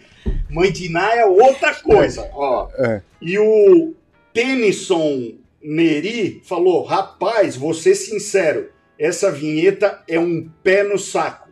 [1.19, 2.29] É outra coisa.
[2.33, 2.69] Ó.
[2.79, 3.03] É.
[3.21, 3.95] E o
[4.33, 8.69] Tennyson Neri falou: rapaz, vou ser sincero,
[8.99, 11.48] essa vinheta é um pé no saco.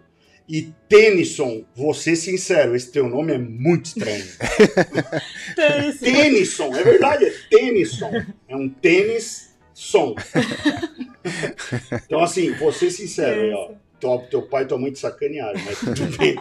[0.48, 4.24] E Tennyson, vou ser sincero, esse teu nome é muito estranho.
[5.98, 8.10] Tennyson, é verdade, é Tennyson.
[8.48, 10.14] É um tênis som.
[12.04, 13.70] Então, assim, vou ser sincero, aí, ó.
[13.98, 16.36] Teu, teu pai e tua mãe te sacanearam, mas tudo bem.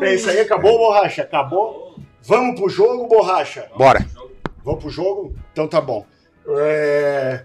[0.00, 1.22] É isso aí, acabou, borracha?
[1.22, 1.96] Acabou?
[2.22, 3.68] Vamos pro jogo, borracha?
[3.76, 4.06] Bora.
[4.64, 5.34] Vamos pro jogo?
[5.52, 6.06] Então tá bom.
[6.46, 7.44] É...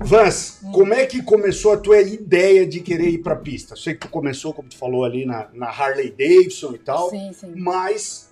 [0.00, 3.74] Vans, como é que começou a tua ideia de querer ir pra pista?
[3.76, 7.32] Sei que tu começou, como tu falou ali, na, na Harley Davidson e tal, Sim,
[7.32, 7.52] sim.
[7.56, 8.28] mas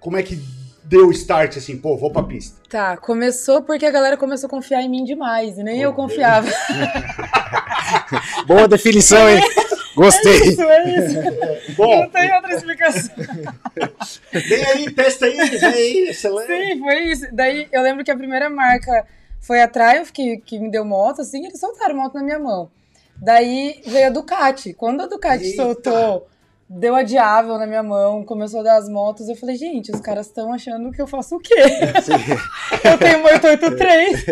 [0.00, 0.38] como é que
[0.84, 2.58] deu o start assim, pô, vou pra pista?
[2.68, 6.48] Tá, começou porque a galera começou a confiar em mim demais, e nem eu confiava.
[8.46, 9.40] Boa definição, hein?
[9.94, 10.36] Gostei.
[10.50, 11.74] Isso, é isso.
[11.76, 13.14] Bom, Não tem outra explicação.
[14.32, 16.46] vem aí, testa aí, vem aí, acelera.
[16.46, 17.26] Sim, foi isso.
[17.32, 19.04] Daí eu lembro que a primeira marca
[19.40, 22.70] foi a Triumph, que, que me deu moto, assim, eles soltaram moto na minha mão.
[23.16, 24.72] Daí veio a Ducati.
[24.72, 25.62] Quando a Ducati Eita.
[25.62, 26.28] soltou,
[26.68, 30.00] deu a Diável na minha mão, começou a dar as motos, eu falei, gente, os
[30.00, 31.54] caras estão achando que eu faço o quê?
[32.84, 34.24] eu tenho uma 883.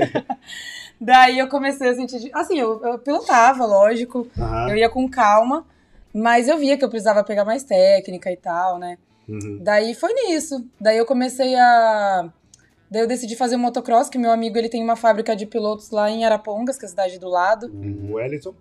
[1.01, 2.31] Daí eu comecei a sentir.
[2.33, 4.27] Assim, eu, eu pilotava, lógico.
[4.39, 5.67] Aham, Eu ia com calma,
[6.13, 8.97] mas eu via que eu precisava pegar mais técnica e tal, né?
[9.29, 9.59] uhum.
[9.61, 10.65] Daí foi nisso.
[10.81, 12.31] Daí eu comecei a.
[12.91, 15.91] Daí eu decidi fazer o motocross, que meu amigo ele tem uma fábrica de pilotos
[15.91, 17.67] lá em Arapongas, que é a cidade do lado.
[17.69, 18.55] O Wellington.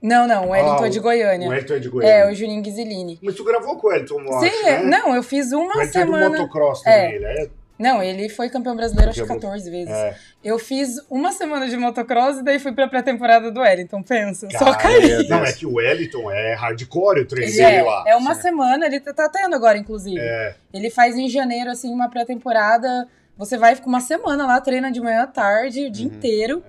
[0.00, 1.48] Não, não, o Wellington Ah, é de O Goiânia.
[1.48, 2.28] Wellington é de É, Goiânia.
[2.32, 3.18] o Juninho Ghisilini.
[3.22, 4.98] Mas tu gravou com o Wellington, eu Sim, acho, é- né?
[4.98, 6.28] não, eu fiz O uma Wellington é do semana.
[6.30, 7.02] motocross É.
[7.02, 7.48] também, ele é...
[7.78, 9.92] Não, ele foi campeão brasileiro acho que Campeão- 14 vezes.
[9.92, 10.14] é.
[10.44, 14.48] Eu fiz uma semana de motocross e daí fui pra pré-temporada do Wellington, pensa.
[14.50, 15.06] Só Cara, caí.
[15.06, 18.04] Meu Não, é que o Wellington é hardcore, eu treinei Ele ele é, lá.
[18.06, 20.20] é uma semana, ele tá tá tendo agora, inclusive.
[20.20, 23.08] É, Ele faz em janeiro, assim, uma pré-temporada.
[23.44, 26.62] Você vai ficar uma semana lá, treina de manhã à tarde, o dia inteiro.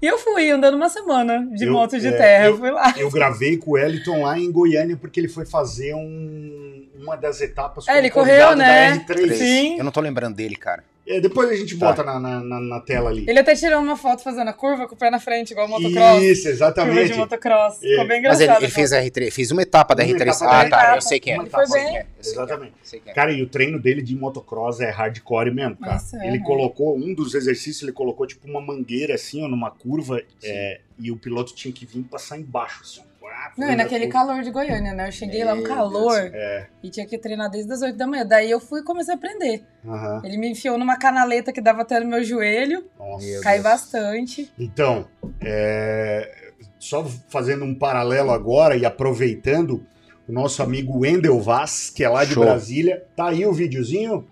[0.00, 2.46] E eu fui andando uma semana de Eu- moto de é, terra.
[2.46, 2.94] eu- fui lá.
[2.96, 7.40] eu gravei com o Wellington lá em Goiânia porque ele foi fazer um- uma das
[7.40, 8.92] etapas É, ele correu, né?
[8.98, 9.34] da R3.
[9.36, 9.76] Sim.
[9.78, 10.84] Eu não tô lembrando dele, cara.
[11.10, 11.86] É, depois a gente Tá.
[11.88, 13.24] bota na, na, na- na tela ali.
[13.28, 15.70] Ele até tirou uma foto fazendo a curva com o pé na frente, igual o
[15.70, 16.22] motocross.
[16.22, 17.12] Isso, Curva exatamente.
[17.12, 17.82] de motocross.
[17.82, 17.88] É.
[17.88, 18.56] Ficou bem Mas engraçado.
[18.58, 20.20] ele, ele fez a R3, fez uma etapa da Uma R3.
[20.22, 20.92] etapa da ah, tá.
[20.92, 20.94] R3.
[20.96, 21.36] Eu sei quem é.
[21.38, 21.88] Ele foi Eu sei bem.
[21.90, 22.72] quem é, é, Exatamente.
[22.72, 23.14] eu sei quem é.
[23.14, 25.96] Cara, e o treino dele de motocross é hardcore mesmo, cara.
[25.96, 26.44] Isso é, ele né?
[26.44, 31.10] colocou, um dos exercícios, ele colocou tipo uma mangueira assim, ó, numa curva, é, e
[31.10, 33.09] o piloto tinha que vir passar embaixo, assim.
[33.32, 34.26] Ah, Não, e naquele curva.
[34.26, 35.08] calor de Goiânia, né?
[35.08, 38.26] Eu cheguei lá, um calor, É, e tinha que treinar desde as 8 da manhã.
[38.26, 39.64] Daí eu fui e comecei a aprender.
[39.86, 40.20] aham.
[40.24, 43.26] Ele me enfiou numa canaleta que dava até no meu joelho, Nossa.
[43.26, 43.62] Deus.
[43.62, 44.52] bastante.
[44.58, 45.06] Então,
[45.40, 49.84] é, só fazendo um paralelo agora e aproveitando,
[50.28, 52.44] o nosso amigo Wendel Vaz, que é lá de Show.
[52.44, 54.26] Brasília, tá aí o videozinho?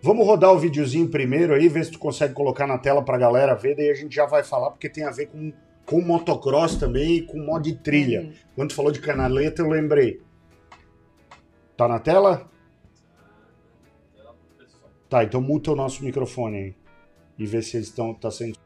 [0.00, 3.54] Vamos rodar o videozinho primeiro aí, ver se tu consegue colocar na tela pra galera
[3.54, 5.52] ver, daí a gente já vai falar, porque tem a ver com,
[5.88, 8.20] com motocross também e com modo de trilha.
[8.20, 8.32] Uhum.
[8.54, 10.20] Quando tu falou de canaleta, eu lembrei.
[11.78, 12.46] Tá na tela?
[15.08, 16.74] Tá, então muta o nosso microfone aí.
[17.38, 18.58] E vê se eles estão tá sendo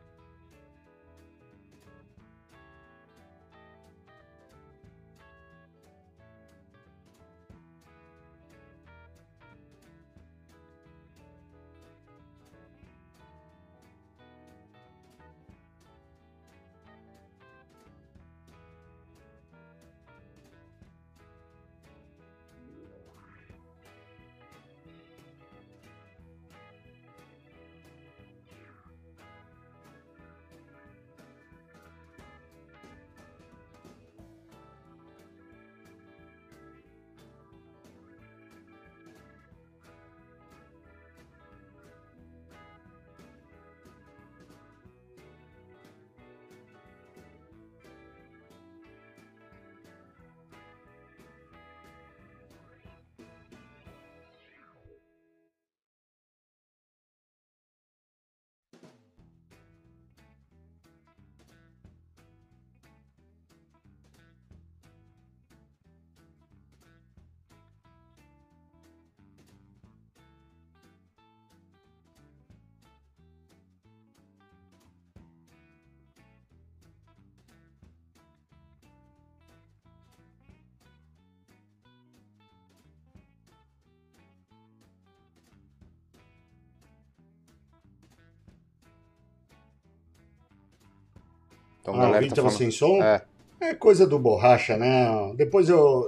[91.82, 92.58] Então, Ah, o galera vídeo tá tava falando.
[92.58, 93.02] sem som?
[93.02, 93.22] É.
[93.60, 95.32] É coisa do borracha, né?
[95.36, 96.04] Depois eu.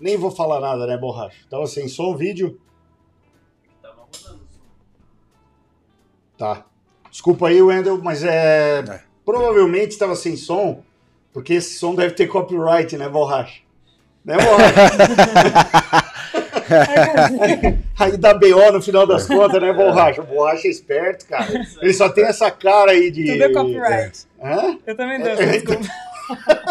[0.00, 1.38] Nem vou falar nada, né, borracha?
[1.50, 2.60] Tava sem som o vídeo?
[3.82, 4.40] Tava rodando.
[6.36, 6.64] Tá.
[7.10, 8.78] Desculpa aí, Wendel, mas é.
[8.88, 9.00] É.
[9.24, 10.82] Provavelmente estava sem som,
[11.32, 13.60] porque esse som deve ter copyright, né, borracha?
[14.24, 16.04] Né, borracha?
[17.98, 20.22] aí dá BO no final das contas, né, borracha?
[20.22, 21.46] Borracha é esperto, cara.
[21.80, 23.32] Ele só tem essa cara aí de.
[23.32, 24.26] Tudo é copyright.
[24.42, 24.78] Hã?
[24.86, 25.86] Eu também dou É, desculpa.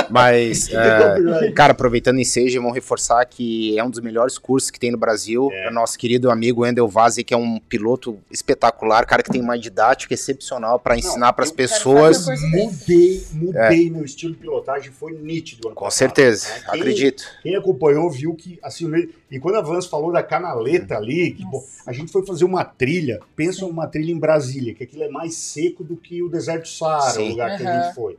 [0.10, 4.80] Mas, é, cara, aproveitando o ensejo, vamos reforçar que é um dos melhores cursos que
[4.80, 5.50] tem no Brasil.
[5.52, 5.70] É.
[5.72, 10.13] Nosso querido amigo Wendel Vazzi, que é um piloto espetacular, cara que tem uma didática
[10.13, 12.28] excepcional para ensinar para as pessoas.
[12.28, 15.70] o Mudei, mudei meu estilo de pilotagem, foi nítido.
[15.70, 16.62] Com passado, certeza, né?
[16.72, 17.24] Quem- acredito.
[17.41, 18.98] Quem acompanhou viu que, assim, o
[19.30, 22.63] e quando a Vans falou da canaleta ali, que, pô, a gente foi fazer uma
[22.63, 23.65] trilha, pensa Sim.
[23.70, 27.12] uma trilha em Brasília, que aquilo é mais seco do que o deserto do Saara,
[27.12, 27.28] Sim.
[27.28, 28.17] o lugar que a gente foi.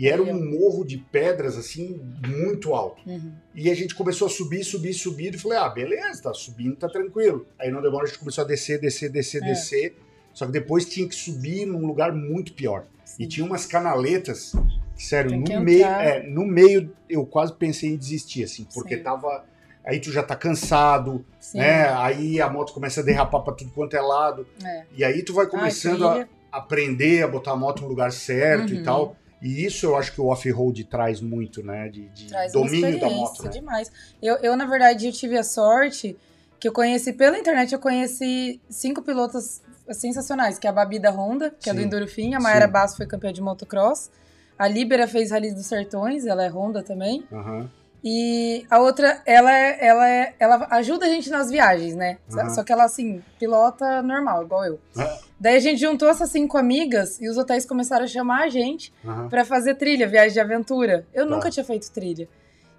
[0.00, 3.02] E era um morro de pedras, assim, muito alto.
[3.04, 3.32] Uhum.
[3.52, 6.88] E a gente começou a subir, subir, subir, e falei, ah, beleza, tá subindo, tá
[6.88, 7.44] tranquilo.
[7.58, 9.46] Aí não demora, a gente começou a descer, descer, descer, É.
[9.46, 9.96] descer.
[10.32, 12.86] Só que depois tinha que subir num lugar muito pior.
[13.18, 13.28] E Sim.
[13.28, 14.52] tinha umas canaletas,
[14.94, 18.68] que, sério, Tem que no meio, é, no meio eu quase pensei em desistir, assim,
[18.72, 19.02] porque Sim.
[19.02, 19.44] tava.
[19.84, 21.58] Aí tu já tá cansado, Sim.
[21.58, 21.88] né?
[21.94, 24.46] Aí a moto começa a derrapar pra tudo quanto é lado.
[24.64, 24.84] É.
[24.96, 28.72] E aí tu vai começando Ah, a aprender a botar a moto no lugar certo
[28.72, 28.80] Uhum.
[28.80, 29.16] e tal.
[29.40, 31.88] E isso eu acho que o off-road traz muito, né?
[31.88, 33.44] De, de Traz domínio da moto.
[33.44, 33.50] Né?
[33.50, 33.90] demais.
[34.20, 36.16] Eu, eu, na verdade, eu tive a sorte
[36.58, 39.62] que eu conheci pela internet, eu conheci cinco pilotos
[39.92, 41.86] sensacionais, que é a Babi da Honda, que é do Sim.
[41.86, 42.72] Endorfim, a Mayra Sim.
[42.72, 44.10] Basso foi campeã de motocross,
[44.58, 47.70] a Líbera fez Rally dos Sertões, ela é Honda também, Aham.
[48.02, 52.18] e a outra, ela, é- ela, é- ela ajuda a gente nas viagens, né?
[52.28, 52.50] Só- Aham.
[52.50, 54.80] Só que ela, assim, pilota normal, igual eu.
[54.96, 55.18] Ah.
[55.40, 58.92] Daí a gente juntou essas cinco amigas e os hotéis começaram a chamar a gente
[59.04, 59.28] Aham.
[59.28, 61.06] pra fazer trilha, viagem de aventura.
[61.14, 61.34] Eu Tá.
[61.34, 62.28] nunca tinha feito trilha.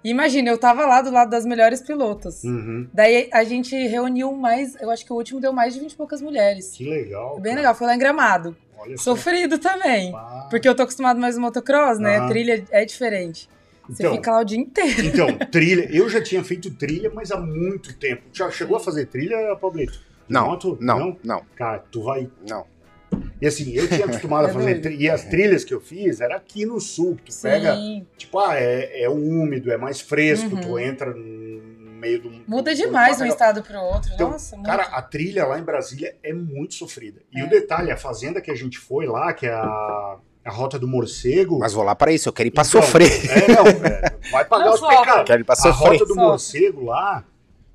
[0.02, 2.42] E imagina, eu tava lá do lado das melhores pilotas.
[2.44, 2.88] Uhum.
[2.92, 5.96] Daí a gente reuniu mais, eu acho que o último deu mais de 20 e
[5.96, 6.72] poucas mulheres.
[6.72, 7.32] Que legal.
[7.32, 7.60] Foi bem cara.
[7.60, 8.56] legal, foi lá em Gramado.
[8.78, 9.14] Olha só.
[9.14, 10.12] Sofrido também.
[10.14, 10.46] Ah.
[10.50, 12.26] Porque eu tô acostumado mais no motocross, né?
[12.28, 13.46] Trilha é diferente.
[13.88, 15.04] Você Então, fica lá o dia inteiro.
[15.04, 15.88] Então, trilha.
[15.94, 18.22] Eu já tinha feito trilha, mas há muito tempo.
[18.32, 20.00] Já chegou a fazer trilha, Pablito?
[20.30, 20.78] Não, moto?
[20.80, 22.28] não, não, Cara, tu vai.
[22.48, 22.64] não.
[23.40, 24.92] E assim, eu tinha acostumado a É fazer.
[24.92, 27.18] E as trilhas que eu fiz era aqui no sul.
[27.24, 28.06] Tu pega, Sim.
[28.16, 30.60] tipo, ah, é, é úmido, é mais fresco, Uhum.
[30.60, 32.30] tu entra no meio do.
[32.46, 34.10] Muda do- demais de um do- estado pro outro.
[34.14, 34.68] Então, Nossa, muito.
[34.68, 37.20] Cara, a trilha lá em Brasília é muito sofrida.
[37.34, 37.44] E É.
[37.44, 40.86] o detalhe, a fazenda que a gente foi lá, que é a, a Rota do
[40.86, 41.58] Morcego.
[41.58, 43.10] Mas vou lá para isso, eu quero ir para Então, sofrer.
[43.30, 45.24] É, não, é, vai pagar Não os pecados.
[45.26, 45.88] Quero ir para A sofrer.
[45.92, 46.22] Rota do Sofre.
[46.22, 47.24] Morcego lá,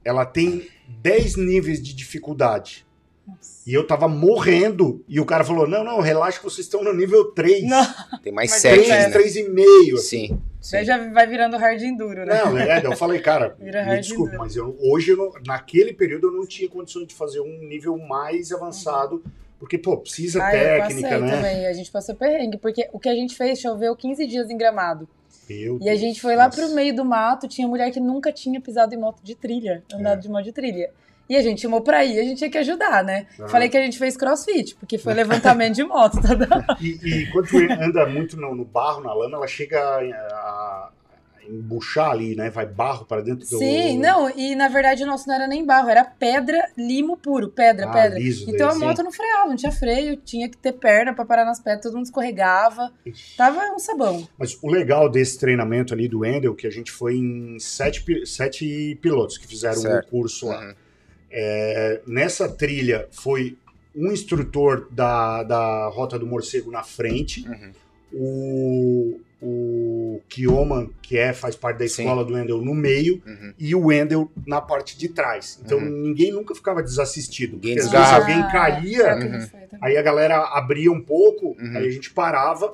[0.05, 0.67] ela tem
[1.01, 2.85] 10 níveis de dificuldade.
[3.27, 3.63] Nossa.
[3.67, 5.03] E eu tava morrendo.
[5.09, 7.63] E o cara falou: não, não, relaxa que vocês estão no nível 3.
[7.67, 7.83] Não,
[8.23, 9.09] Tem mais Mas sete, 3, né?
[9.11, 9.93] 3,5.
[9.95, 10.39] Assim.
[10.61, 10.77] Sim.
[10.77, 12.41] daí já vai virando hard enduro, né?
[12.43, 14.37] Não, é, eu falei, cara, me desculpa, enduro.
[14.43, 17.97] mas eu, hoje, eu não- naquele período, eu não tinha condições de fazer um nível
[17.97, 19.23] mais avançado,
[19.59, 21.35] porque, pô, precisa Ah, eu técnica, passei né?
[21.35, 21.67] também.
[21.67, 25.07] A gente passou perrengue, porque o que a gente fez choveu 15 dias em gramado.
[25.49, 26.61] Meu E a Deus, gente foi lá nossa.
[26.61, 30.17] pro meio do mato, tinha mulher que nunca tinha pisado em moto de trilha, andado
[30.19, 30.21] É.
[30.21, 30.89] de moto de trilha.
[31.27, 33.25] E a gente chamou pra ir, a gente tinha que ajudar, né?
[33.39, 33.47] Ah.
[33.47, 36.77] Falei que a gente fez crossfit, porque foi levantamento de moto, tá?
[36.79, 37.47] E, e quando
[37.81, 40.89] anda muito no, no barro, na lama, ela chega a, a
[41.49, 42.49] embuchar ali, né?
[42.49, 43.57] Vai barro para dentro do.
[43.57, 47.49] Sim, não, e na verdade o nosso não era nem barro, era pedra, limo puro,
[47.49, 48.19] pedra, Ah, pedra.
[48.19, 51.25] liso Então daí, a moto não freava, não tinha freio, tinha que ter perna pra
[51.25, 52.91] parar nas pedras, todo mundo escorregava.
[53.37, 54.27] Tava um sabão.
[54.37, 58.97] Mas o legal desse treinamento ali do Endel, que a gente foi em sete, sete
[59.01, 60.09] pilotos que fizeram o Certo.
[60.09, 60.59] curso lá.
[60.61, 60.73] Uhum.
[61.31, 63.57] É, nessa trilha foi
[63.95, 67.71] um instrutor da, da Rota do Morcego na frente, Uhum.
[68.13, 72.01] o, o Kioman, que é, faz parte da Sim.
[72.03, 73.53] escola do Endel, no meio, Uhum.
[73.59, 75.61] e o Endel na parte de trás.
[75.63, 75.85] Então Uhum.
[76.07, 77.55] ninguém nunca ficava desassistido.
[77.57, 79.79] Ninguém porque às alguém caía, foi o que a gente foi também.
[79.81, 81.77] aí a galera abria um pouco, Uhum.
[81.77, 82.73] aí a gente parava,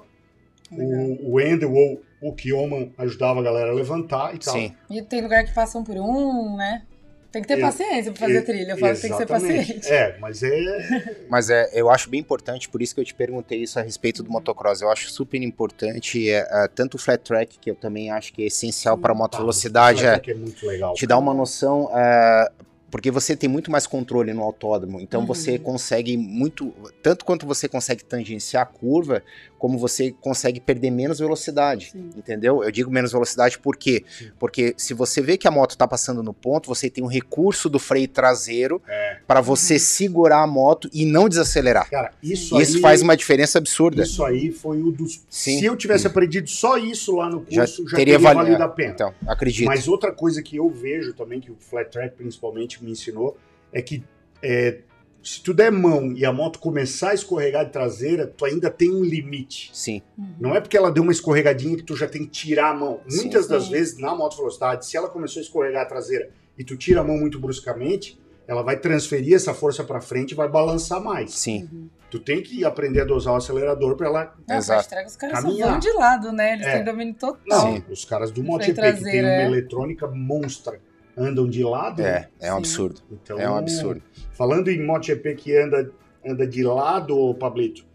[0.72, 4.54] o, o Endel ou o Kioman ajudava a galera a levantar e tal.
[4.54, 4.74] Sim.
[4.90, 6.84] E tem lugar que passam por um, né?
[7.32, 8.72] Tem que ter É, paciência pra fazer E- trilha.
[8.74, 9.88] Eu falo que tem que ser paciente.
[9.88, 10.52] É, mas é.
[11.30, 14.22] Mas é, eu acho bem importante, por isso que eu te perguntei isso a respeito
[14.22, 14.82] do motocross.
[14.82, 18.44] Eu acho super importante, é, é, tanto o flat track, que eu também acho que
[18.44, 20.94] é essencial para moto velocidade, é, é muito legal.
[20.94, 22.52] te dá uma noção, é,
[22.90, 25.28] porque você tem muito mais controle no autódromo, então Uhum.
[25.28, 29.24] você consegue muito, tanto quanto você consegue tangenciar a curva,
[29.62, 32.10] como você consegue perder menos velocidade, Sim.
[32.18, 32.64] entendeu?
[32.64, 34.04] Eu digo menos velocidade por quê?
[34.10, 34.32] Sim.
[34.40, 37.70] Porque se você vê que a moto tá passando no ponto, você tem um recurso
[37.70, 39.20] do freio traseiro É.
[39.28, 41.88] para você segurar a moto e não desacelerar.
[41.92, 44.02] Cara, isso Isso aí, faz uma diferença absurda.
[44.02, 45.22] Isso aí foi o dos.
[45.30, 45.60] Sim.
[45.60, 48.64] Se eu tivesse aprendido só isso lá no Já curso, já, teria teria, vali- valido
[48.64, 48.94] a pena.
[48.94, 49.68] Então, acredito.
[49.68, 53.38] Mas outra coisa que eu vejo também, que o Flat Track principalmente me ensinou,
[53.72, 54.04] é que
[54.42, 54.80] é,
[55.24, 58.92] se tu der mão e a moto começar a escorregar de traseira, tu ainda tem
[58.92, 59.70] um limite.
[59.74, 60.02] Sim.
[60.40, 63.00] Não é porque ela deu uma escorregadinha que tu já tem que tirar a mão.
[63.08, 63.22] Sim.
[63.22, 63.72] Muitas das Sim.
[63.72, 67.04] vezes, na moto velocidade, se ela começou a escorregar a traseira e tu tira a
[67.04, 71.32] mão muito bruscamente, ela vai transferir essa força para frente e vai balançar mais.
[71.36, 71.90] Sim.
[72.10, 74.36] Tu tem que aprender a dosar o acelerador para ela.
[74.46, 74.90] Não, Exato.
[74.90, 75.70] track, os caras só Caminhar.
[75.70, 76.54] vão de lado, né?
[76.56, 76.76] Eles É.
[76.76, 77.40] têm domínio total.
[77.48, 77.84] Não, Sim.
[77.90, 79.46] os caras do MotoGP, que tem uma é.
[79.46, 80.82] eletrônica monstra,
[81.22, 82.02] andam de lado.
[82.02, 83.02] É, é um absurdo.
[83.12, 84.02] Então, É um absurdo.
[84.34, 85.92] Falando em MotoGP que anda,
[86.26, 87.86] anda de lado, Pablito,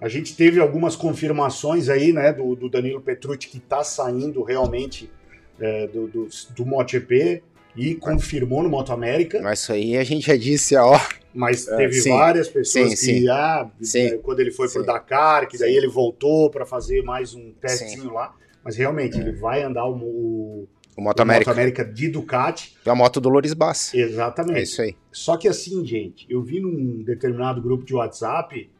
[0.00, 5.10] a gente teve algumas confirmações aí, né, do, do Danilo Petrucci que tá saindo realmente
[5.58, 7.42] é, do, do, do MotoGP
[7.74, 10.98] e confirmou no Moto América, Mas isso aí a gente já disse, ó.
[11.34, 12.10] mas É, teve sim.
[12.10, 13.28] várias pessoas Sim, que, sim.
[13.28, 14.86] ah, é, quando ele foi pro Sim.
[14.86, 19.62] Dakar, que daí ele voltou para fazer mais um testinho lá, mas realmente ele vai
[19.62, 21.50] andar o, o, O Moto o América.
[21.50, 23.92] Moto América de Ducati, É a moto do Loris Bass.
[23.92, 24.58] exatamente.
[24.58, 24.96] É isso aí.
[25.12, 28.70] Só que assim, gente, eu vi num determinado grupo de WhatsApp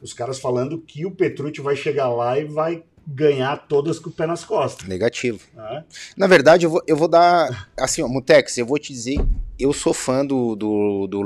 [0.00, 4.12] os caras falando que o Petrucci vai chegar lá e vai ganhar todas com o
[4.12, 4.86] pé nas costas.
[4.86, 5.40] Negativo.
[5.54, 5.84] né?
[6.16, 7.70] Na verdade, eu vou, eu vou dar.
[7.78, 9.18] Assim, ó, Mutex, eu vou te dizer,
[9.58, 11.22] eu sou fã do, do, do.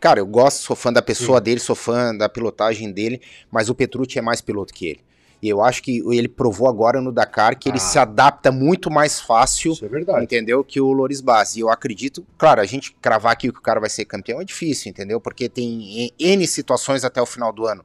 [0.00, 3.20] Cara, eu gosto, sou fã da pessoa dele, sou fã da pilotagem dele,
[3.50, 5.00] mas o Petrucci é mais piloto que ele.
[5.42, 7.80] E eu acho que ele provou agora no Dakar que ele Ah.
[7.80, 10.22] se adapta muito mais fácil Isso é verdade.
[10.22, 10.62] entendeu?
[10.62, 11.56] Que o Loris Bass.
[11.56, 14.44] E eu acredito, claro, a gente cravar aqui que o cara vai ser campeão é
[14.44, 15.20] difícil, entendeu?
[15.20, 17.84] Porque tem N situações até o final do ano.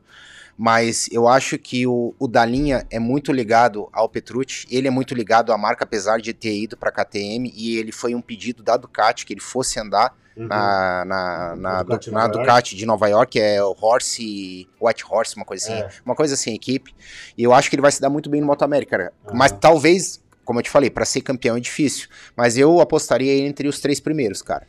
[0.59, 5.13] Mas eu acho que o, o Dalinha é muito ligado ao Petrucci, ele é muito
[5.13, 8.75] ligado à marca, apesar de ter ido para KTM, e ele foi um pedido da
[8.75, 10.47] Ducati que ele fosse andar Uhum.
[10.47, 15.35] na, na, na, Ducati Du- na Ducati de Nova York, é o Horse, White Horse,
[15.35, 15.89] uma coisa assim, É.
[16.05, 16.93] uma coisa assim, equipe.
[17.37, 19.13] E eu acho que ele vai se dar muito bem no Moto América, cara.
[19.25, 19.35] Aham.
[19.35, 22.07] Mas talvez, como eu te falei, para ser campeão é difícil.
[22.35, 24.67] Mas eu apostaria entre os três primeiros, cara.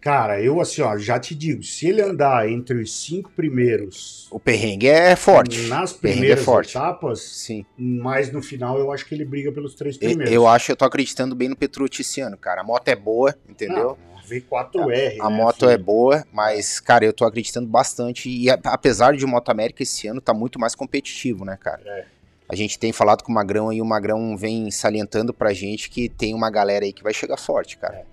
[0.00, 4.38] Cara, eu assim, ó, já te digo, se ele andar entre os cinco primeiros O
[4.38, 5.66] perrengue é forte.
[5.66, 6.76] nas é primeiras forte.
[6.76, 7.66] etapas, Sim.
[7.76, 10.32] mas no final eu acho que ele briga pelos três Eu, primeiros.
[10.32, 12.60] eu acho, eu tô acreditando bem no Petrucci esse ano, cara.
[12.60, 13.98] A moto é boa, entendeu?
[13.98, 15.16] Não, V4R.
[15.20, 15.70] A né, moto filho?
[15.70, 18.28] é boa, mas, cara, eu tô acreditando bastante.
[18.28, 21.80] E a- apesar de o Moto América esse ano tá muito mais competitivo, né, cara?
[21.86, 22.04] É.
[22.48, 26.08] A gente tem falado com o Magrão e o Magrão vem salientando pra gente que
[26.08, 28.04] tem uma galera aí que vai chegar forte, cara.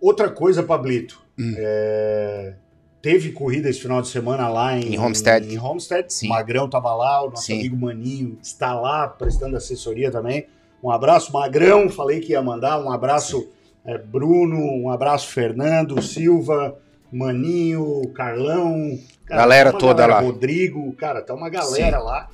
[0.00, 1.20] Outra coisa, Pablito.
[1.38, 1.54] Hum.
[1.56, 2.54] é,
[3.00, 5.52] Teve corrida esse final de semana lá em, Em Homestead.
[5.54, 6.12] Em Homestead.
[6.12, 6.26] Sim.
[6.26, 7.60] O Magrão tava lá, o nosso Sim.
[7.60, 10.46] amigo Maninho está lá prestando assessoria também.
[10.82, 11.88] Um abraço, Magrão.
[11.88, 12.80] Falei que ia mandar.
[12.80, 13.48] Um abraço,
[13.84, 14.58] é, Bruno.
[14.58, 16.78] Um abraço, Fernando Silva,
[17.12, 18.98] Maninho, Carlão.
[19.26, 20.20] Galera tá toda lá.
[20.20, 22.28] Rodrigo, cara, tá uma galera lá.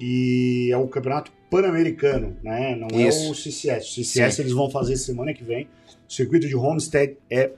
[0.00, 2.74] E é o campeonato pan-americano, né?
[2.74, 3.30] Não é Isso.
[3.30, 3.90] o CCS.
[3.90, 5.68] O CCS eles vão fazer semana que vem.
[6.08, 7.52] O circuito de Homestead é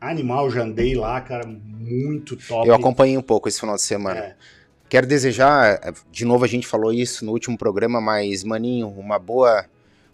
[0.00, 2.66] animal, já andei lá, cara, muito top.
[2.66, 4.18] Eu acompanhei um pouco esse final de semana.
[4.18, 4.36] É,
[4.92, 9.18] Quero desejar, eh, de novo a gente falou isso no último programa, mas Maninho, uma
[9.18, 9.64] boa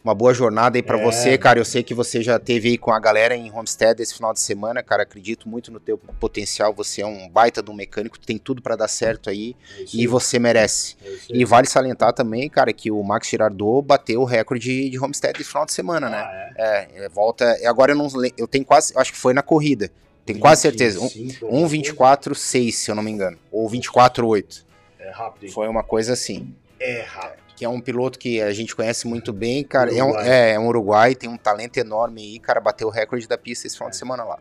[0.05, 1.03] uma boa jornada aí pra É.
[1.05, 1.59] você, cara.
[1.59, 4.40] Eu sei que você já teve aí com a galera em Homestead esse final de
[4.40, 5.03] semana, cara.
[5.03, 6.72] Acredito muito no teu potencial.
[6.74, 10.07] Você é um baita de um mecânico, tem tudo pra dar certo aí é e
[10.07, 10.96] você merece.
[11.05, 11.09] é.
[11.30, 15.49] E vale salientar também, cara, que o Max Girardot bateu o recorde de Homestead esse
[15.51, 16.18] final de semana, né?
[16.18, 16.88] Ah, é.
[17.05, 17.44] É, volta.
[17.66, 19.90] Agora eu não eu tenho quase, acho que foi na corrida.
[20.24, 21.01] Tenho quase certeza.
[21.01, 23.38] 25, Um, um 24-6, se eu não me engano.
[23.51, 24.62] Ou 24-8.
[24.99, 25.44] É rápido.
[25.46, 25.51] hein?
[25.51, 26.55] Foi uma coisa assim.
[26.78, 27.47] É rápido.
[27.59, 29.90] Que é um piloto que a gente conhece muito bem, cara.
[29.92, 30.28] É um, Uruguai.
[30.30, 32.61] é, é um Uruguai, tem um talento enorme aí, cara.
[32.61, 34.38] Bateu o recorde da pista esse final de semana lá.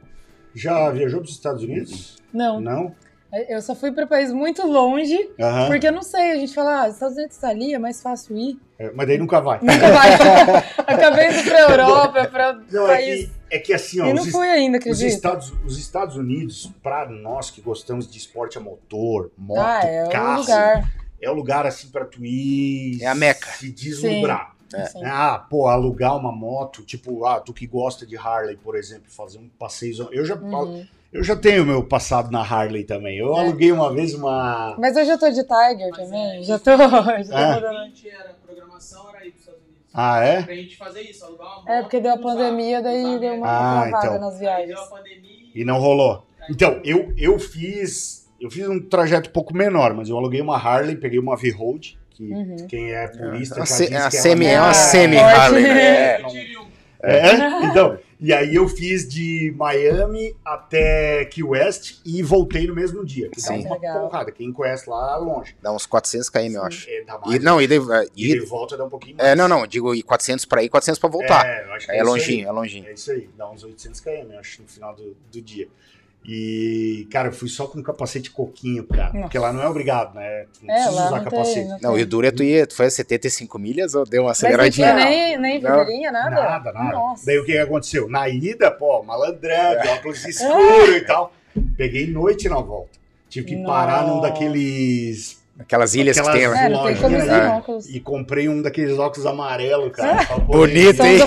[0.53, 2.18] Já viajou para os Estados Unidos?
[2.32, 2.95] Não, Não?
[3.49, 5.18] eu só fui para país muito longe,
[5.68, 8.38] porque eu não sei, a gente fala, ah, Estados Unidos tá ali, é mais fácil
[8.38, 8.57] ir.
[8.80, 9.59] É, mas daí nunca vai.
[9.61, 10.09] Nunca vai.
[10.88, 13.26] Acabei indo pra Europa, pra Não, é país.
[13.26, 15.07] que, é que assim, ó, e não os, fui ainda, os acredita?
[15.07, 20.07] Estados, os Estados Unidos, para nós que gostamos de esporte a motor, moto, Ah, é
[20.09, 20.91] carro, um lugar.
[21.22, 23.49] É o lugar assim para tu ir É a meca.
[23.51, 24.55] se deslumbrar.
[24.74, 24.86] É.
[24.88, 25.01] Sim.
[25.05, 29.38] Ah, pô, alugar uma moto, tipo, ah, tu que gosta de Harley, por exemplo, fazer
[29.39, 30.09] um passeio.
[30.11, 30.86] Eu já, Uhum.
[31.13, 33.18] eu já tenho meu passado na Harley também.
[33.18, 33.39] Eu É.
[33.39, 34.76] aluguei uma vez uma.
[34.78, 36.39] Mas hoje eu tô de Tiger Mas também.
[36.39, 36.72] é- Já tô.
[36.78, 37.53] Já tô É.
[37.53, 37.78] rodando.
[37.78, 39.84] A gente era, a programação era ir para os Estados Unidos.
[39.93, 40.41] Ah, é?
[40.43, 41.70] Pra gente fazer isso, alugar uma moto.
[41.70, 44.20] É, porque deu a pandemia, daí usar deu uma Ah, então.
[44.20, 44.68] nas Aí viagens.
[44.68, 46.24] deu a pandemia E não rolou.
[46.49, 48.27] Então, eu, eu fiz.
[48.40, 51.98] Eu fiz um trajeto um pouco menor, mas eu aluguei uma Harley, peguei uma V-Road,
[52.12, 52.56] que Uhum.
[52.68, 53.74] quem é purista É uma já
[54.06, 56.22] é que semi- é uma semi-Harley, né?
[56.22, 56.68] Eu tive um.
[57.04, 57.98] É, então.
[58.20, 63.30] E aí eu fiz de Miami até Key West e voltei no mesmo dia.
[63.30, 63.60] Que dá Sim.
[63.66, 64.00] uma Legal.
[64.10, 64.32] porrada.
[64.32, 65.56] Quem conhece lá, longe.
[65.62, 66.90] Dá uns 400 km, eu acho.
[66.90, 67.36] É, dá mais.
[67.36, 67.76] E, não, e de,
[68.16, 69.30] E e- de volta dá um pouquinho mais.
[69.30, 71.46] é, não, não, digo e 400 pra ir, 400 pra voltar.
[71.46, 72.10] É, eu acho que É, isso aí.
[72.12, 72.88] longinho, é longinho.
[72.88, 75.68] É isso aí, dá uns 800 km, eu acho, no final do, do dia.
[76.30, 79.06] E, cara, eu fui só com capacete coquinho, cara.
[79.14, 79.20] Nossa.
[79.22, 80.46] Porque lá não é obrigado, né?
[80.60, 81.68] Tu Não É, precisa usar não tem, capacete.
[81.70, 84.24] não Não, e o duro é tu ia, tu foi a 75 milhas ou deu
[84.24, 84.94] uma Mas não aceleradinha?
[84.94, 85.06] tinha
[85.40, 86.30] nem, vermelhinha, nada?
[86.36, 86.92] Nada, nada.
[86.98, 87.26] Nossa.
[87.26, 88.10] Daí o que que aconteceu?
[88.10, 89.94] Na ida, pô, malandrão, de É.
[89.94, 91.32] óculos escuro e tal.
[91.78, 92.98] Peguei noite na volta.
[93.30, 94.28] Tive que parar num Nossa.
[94.30, 95.37] daqueles.
[95.60, 96.66] Aquelas ilhas que Aquelas- tem, né?
[96.66, 97.97] É, não tem como Lojinha, sem né?
[97.97, 100.24] E comprei um daqueles óculos amarelos, cara.
[100.26, 101.20] poder- Bonito, hein?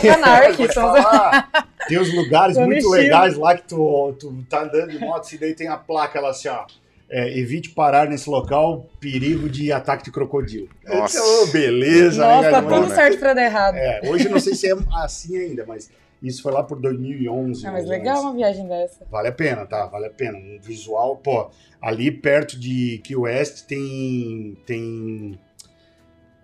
[1.88, 5.38] Tem uns lugares Tô muito legais lá que tu, tu tá andando de moto e
[5.38, 6.64] daí tem a placa lá assim, ó.
[7.12, 10.68] é, evite parar nesse local, perigo de ataque de crocodilo.
[10.86, 11.18] Nossa.
[11.18, 13.74] Eu disse, "Ô, beleza, Nossa, né, tá tudo certo pra dar errado.
[13.74, 15.90] É, hoje eu não sei se é assim ainda, mas
[16.22, 17.66] isso foi lá por 2011.
[17.66, 19.04] Ah, mais mas legal uma viagem dessa.
[19.10, 19.86] Vale a pena, tá?
[19.86, 20.36] Vale a pena.
[20.38, 21.50] Um visual, pô,
[21.80, 25.38] ali perto de Key West tem, tem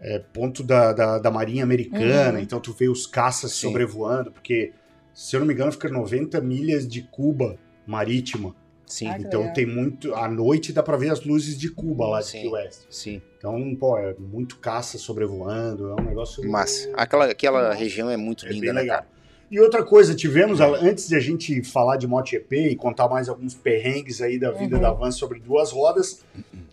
[0.00, 2.42] é, ponto da, da, da Marinha Americana, Uhum.
[2.44, 3.68] então tu vê os caças Sim.
[3.68, 4.72] sobrevoando, porque,
[5.14, 7.56] se eu não me engano, fica 90 milhas de Cuba
[7.86, 8.54] marítima.
[8.84, 9.54] Sim, Ah, Então legal.
[9.54, 10.14] tem muito.
[10.14, 12.42] À noite dá pra ver as luzes de Cuba lá de Sim.
[12.42, 12.82] Key West.
[12.88, 13.20] sim.
[13.36, 16.48] Então, pô, é muito caça sobrevoando, é um negócio.
[16.48, 18.96] Mas aquela, aquela região é muito É linda, bem né, legal.
[18.98, 19.15] cara?
[19.48, 23.54] E outra coisa, tivemos, antes de a gente falar de MotoGP e contar mais alguns
[23.54, 24.82] perrengues aí da vida Uhum.
[24.82, 26.24] da Van sobre duas rodas,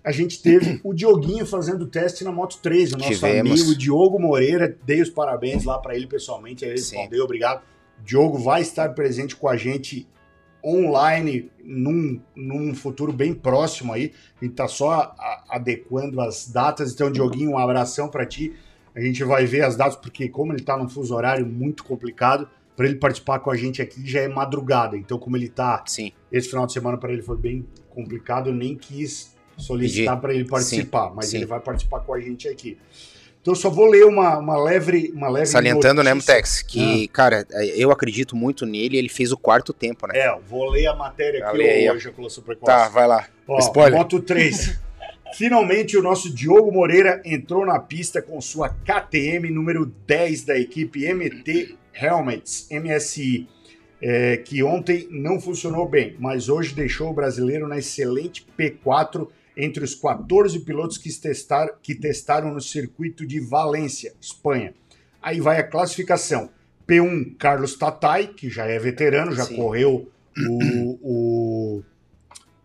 [0.04, 3.52] a gente teve o Dioguinho fazendo teste na Moto 3, o nosso Tivemos.
[3.62, 4.76] amigo Diogo Moreira.
[4.86, 6.96] Dei os parabéns lá para ele pessoalmente, ele Sim.
[6.98, 7.62] respondeu, obrigado.
[8.04, 10.08] Diogo vai estar presente com a gente
[10.66, 14.12] online num, num futuro bem próximo aí.
[14.42, 16.92] A gente tá só a- adequando as datas.
[16.94, 18.54] Então, Dioguinho, um abração para ti.
[18.96, 22.48] A gente vai ver as datas, porque como ele tá num fuso horário muito complicado,
[22.76, 24.98] para ele participar com a gente aqui já é madrugada.
[24.98, 26.12] Então, como ele tá Sim.
[26.32, 30.46] esse final de semana para ele foi bem complicado, eu nem quis solicitar para ele
[30.46, 31.38] participar, mas sim.
[31.38, 32.78] ele vai participar com a gente aqui.
[33.42, 36.34] Então eu só vou ler uma, uma leve uma leve Salientando, né, notícia.
[36.34, 37.46] Mutex, que, cara,
[37.76, 40.18] eu acredito muito nele, ele fez o quarto tempo, né?
[40.18, 42.72] É, eu vou ler a matéria aqui hoje, ejaculação precoce.
[42.72, 43.28] Tá, vai lá.
[43.46, 44.00] Ó, Spoiler.
[44.00, 44.80] Moto 3.
[45.36, 51.12] Finalmente o nosso Diogo Moreira entrou na pista com sua KTM número 10 da equipe
[51.14, 53.48] MT Helmets, MSI,
[54.02, 59.84] é, que ontem não funcionou bem, mas hoje deixou o brasileiro na excelente P4 entre
[59.84, 64.74] os 14 pilotos que, testar, que testaram no circuito de Valência, Espanha.
[65.22, 66.50] Aí vai a classificação.
[66.88, 69.56] P1, Carlos Tatai, que já é veterano, já Sim.
[69.56, 70.12] correu
[70.50, 71.84] o, o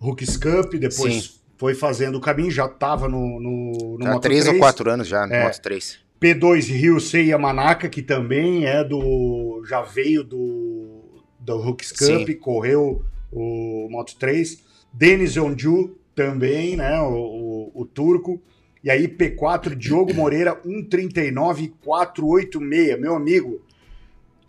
[0.01, 1.31] Hooks Cup, depois Sim.
[1.57, 4.59] foi fazendo o caminho, já estava no, no, no Tá Moto três ou 3.
[4.61, 5.45] quatro anos já no É.
[5.45, 6.01] Moto 3.
[6.21, 9.63] P2 Ryusei Yamanaka, que também é do.
[9.69, 12.35] já veio do, do Hooks Cup, Sim.
[12.37, 14.65] correu o Moto 3.
[14.93, 17.01] Denis Onju também, né?
[17.01, 18.41] O, o, o turco.
[18.83, 22.97] E aí, P4, Diogo Moreira, 1,39,486.
[22.99, 23.61] Meu amigo,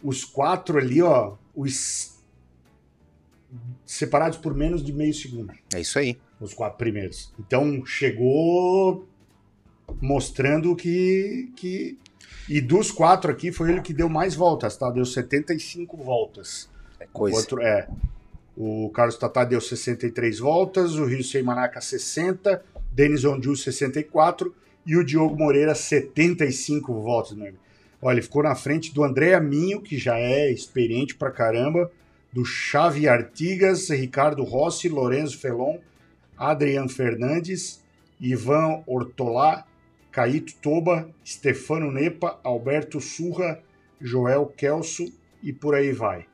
[0.04, 2.18] os quatro ali, ó, os
[3.86, 6.18] separados por menos de meio segundo É isso aí.
[6.40, 7.34] os quatro primeiros.
[7.40, 9.08] Então chegou
[10.02, 11.98] mostrando que, que.
[12.48, 14.90] E dos quatro aqui foi ele que deu mais voltas, tá?
[14.90, 16.70] Deu 75 voltas.
[17.00, 17.38] É coisa.
[17.38, 17.88] outro é.
[18.58, 22.62] O Carlos Tatá deu 63 voltas, o Rio Seimanaca 60,
[22.92, 24.54] Denis Onju 64
[24.86, 27.60] e o Diogo Moreira 75 voltas, meu amigo.
[28.02, 31.92] Olha, ele ficou na frente do André Minho, que já é experiente pra caramba,
[32.32, 35.78] do Xavi Artigas, Ricardo Rossi, Lorenzo Felon,
[36.38, 37.84] Adrian Fernandes,
[38.20, 39.66] Ivan Ortolá,
[40.20, 43.58] Caíto Toba, Stefano Nepa, Alberto Surra,
[44.02, 45.10] Joel Kelso
[45.42, 46.26] e por aí vai.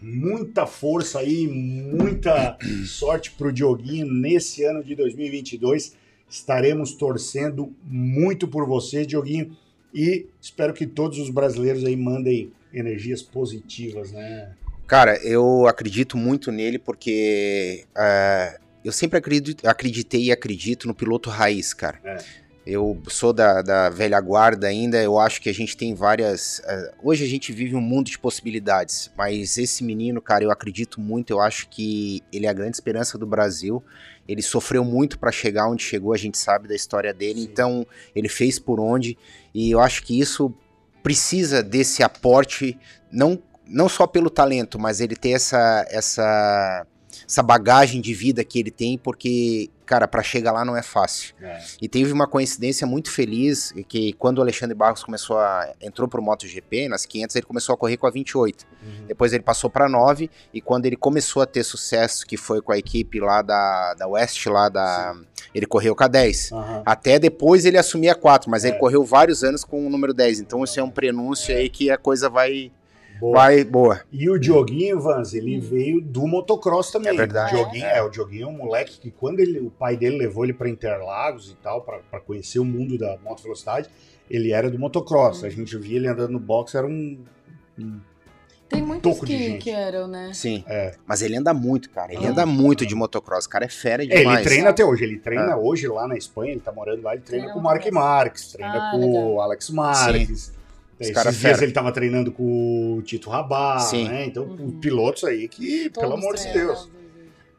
[0.00, 2.56] Muita força aí, muita
[2.88, 5.94] sorte pro Dioguinho nesse ano de 2022.
[6.26, 9.54] Estaremos torcendo muito por você, Dioguinho,
[9.92, 14.54] e espero que todos os brasileiros aí mandem energias positivas, né?
[14.86, 21.28] Cara, eu acredito muito nele porque é, eu sempre acredito, acreditei e acredito no piloto
[21.28, 22.00] raiz, cara.
[22.02, 22.39] É.
[22.66, 26.60] Eu sou da, da velha guarda ainda, eu acho que a gente tem várias.
[26.64, 31.00] é, hoje a gente vive um mundo de possibilidades, mas esse menino, cara, eu acredito
[31.00, 33.82] muito, eu acho que ele é a grande esperança do Brasil.
[34.28, 37.48] Ele sofreu muito para chegar onde chegou, a gente sabe da história dele, Sim.
[37.50, 39.18] então ele fez por onde,
[39.54, 40.54] e eu acho que isso
[41.02, 42.78] precisa desse aporte,
[43.10, 46.86] não não só pelo talento, mas ele ter essa, essa,
[47.26, 51.34] essa bagagem de vida que ele tem, porque, cara, para chegar lá não é fácil.
[51.42, 51.58] É.
[51.82, 56.22] E teve uma coincidência muito feliz, que quando o Alexandre Barros começou a, entrou pro
[56.22, 58.64] MotoGP, nas 500, ele começou a correr com a 28.
[58.80, 59.06] Uhum.
[59.08, 62.70] Depois ele passou para 9, e quando ele começou a ter sucesso, que foi com
[62.70, 65.12] a equipe lá da, da West, lá da...
[65.52, 66.52] Ele correu com a 10.
[66.52, 66.82] Aham.
[66.86, 68.68] Até depois ele assumia 4, mas É.
[68.68, 70.38] ele correu vários anos com o número 10.
[70.38, 72.70] Então isso é um prenúncio aí que a coisa vai
[73.20, 73.36] Boa.
[73.38, 74.00] Vai, boa.
[74.10, 77.12] E o Dioguinho, Vans, ele veio do motocross também.
[77.12, 77.54] É verdade.
[77.54, 78.02] O Dioguinho, é.
[78.02, 81.50] o Dioguinho é um moleque que quando ele, o pai dele levou ele para Interlagos
[81.50, 83.88] e tal, para conhecer o mundo da moto velocidade,
[84.30, 85.44] ele era do motocross.
[85.44, 87.18] A gente via ele andando no box, era um,
[87.78, 88.00] um
[88.68, 89.58] Tem muitos toco de que, gente.
[89.64, 90.30] que eram, né?
[90.32, 90.64] Sim.
[90.68, 90.94] É.
[91.04, 92.14] Mas ele anda muito, cara.
[92.14, 92.30] Ele Ah.
[92.30, 93.44] anda muito de motocross.
[93.46, 94.38] O cara é fera É, demais.
[94.40, 95.02] ele treina até hoje.
[95.04, 95.56] Ele treina É.
[95.56, 97.84] hoje lá na Espanha, ele tá morando lá, ele treina Treina com o Mark.
[97.92, 100.52] Marques, treina Ah, com o Alex Marques.
[101.00, 101.64] Os Esses cara dias fera.
[101.64, 104.06] ele tava treinando com o Tito Rabá, Sim.
[104.06, 104.26] né?
[104.26, 104.78] Então, Uhum.
[104.80, 106.90] pilotos aí que, pelo Todos amor de Deus,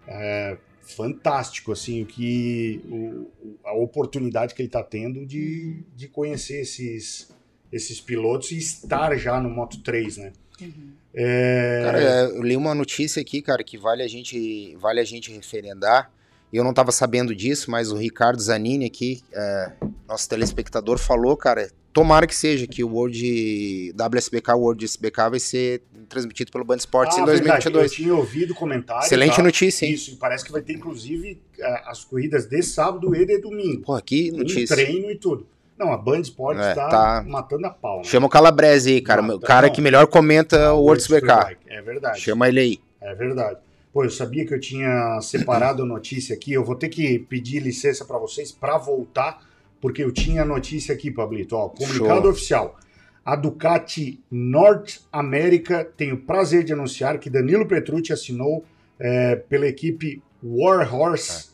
[0.08, 6.62] é fantástico, assim, o que o, a oportunidade que ele tá tendo de, de conhecer
[6.62, 7.30] esses,
[7.72, 10.34] esses pilotos e estar já no Moto 3, né?
[10.62, 10.92] Uhum.
[11.14, 15.04] É, Cara, é, eu li uma notícia aqui, cara, que vale a gente, vale a
[15.04, 16.12] gente referendar.
[16.54, 19.72] E eu não tava sabendo disso, mas o Ricardo Zanini aqui, é,
[20.08, 25.40] nosso telespectador, falou, cara, tomara que seja que o World WSBK, o World SBK vai
[25.40, 27.92] ser transmitido pelo Band Esportes ah, em verdade, 2022.
[27.92, 29.06] eu tinha ouvido comentário.
[29.06, 29.44] Excelente tá?
[29.44, 29.94] notícia, hein?
[29.94, 33.82] Isso, e parece que vai ter, inclusive, a- as corridas de sábado e de domingo.
[33.84, 34.76] Pô, que Um notícia.
[34.76, 35.46] treino e tudo.
[35.78, 37.26] Não, a Band Esportes É, tá, tá.
[37.28, 38.04] matando a pau, né?
[38.04, 39.22] Chama o Calabrese aí, cara.
[39.22, 39.74] Não, o cara não.
[39.74, 41.58] que melhor comenta o World SBK.
[41.68, 42.20] É verdade.
[42.22, 42.80] Chama ele aí.
[43.02, 43.58] É verdade.
[43.92, 46.54] Pô, eu sabia que eu tinha separado a notícia aqui.
[46.54, 49.42] Eu vou ter que pedir licença para vocês para voltar,
[49.82, 51.56] porque eu tinha a notícia aqui, Pablito.
[51.56, 52.32] Ó, comunicado Show.
[52.32, 52.80] oficial.
[53.26, 58.64] A Ducati North America tem o prazer de anunciar que Danilo Petrucci assinou
[59.00, 61.52] é, pela equipe Warhorse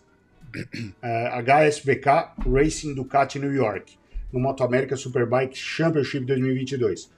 [1.01, 3.97] é, HSBK Racing Ducati New York,
[4.31, 7.09] no Moto América Superbike Championship 2022.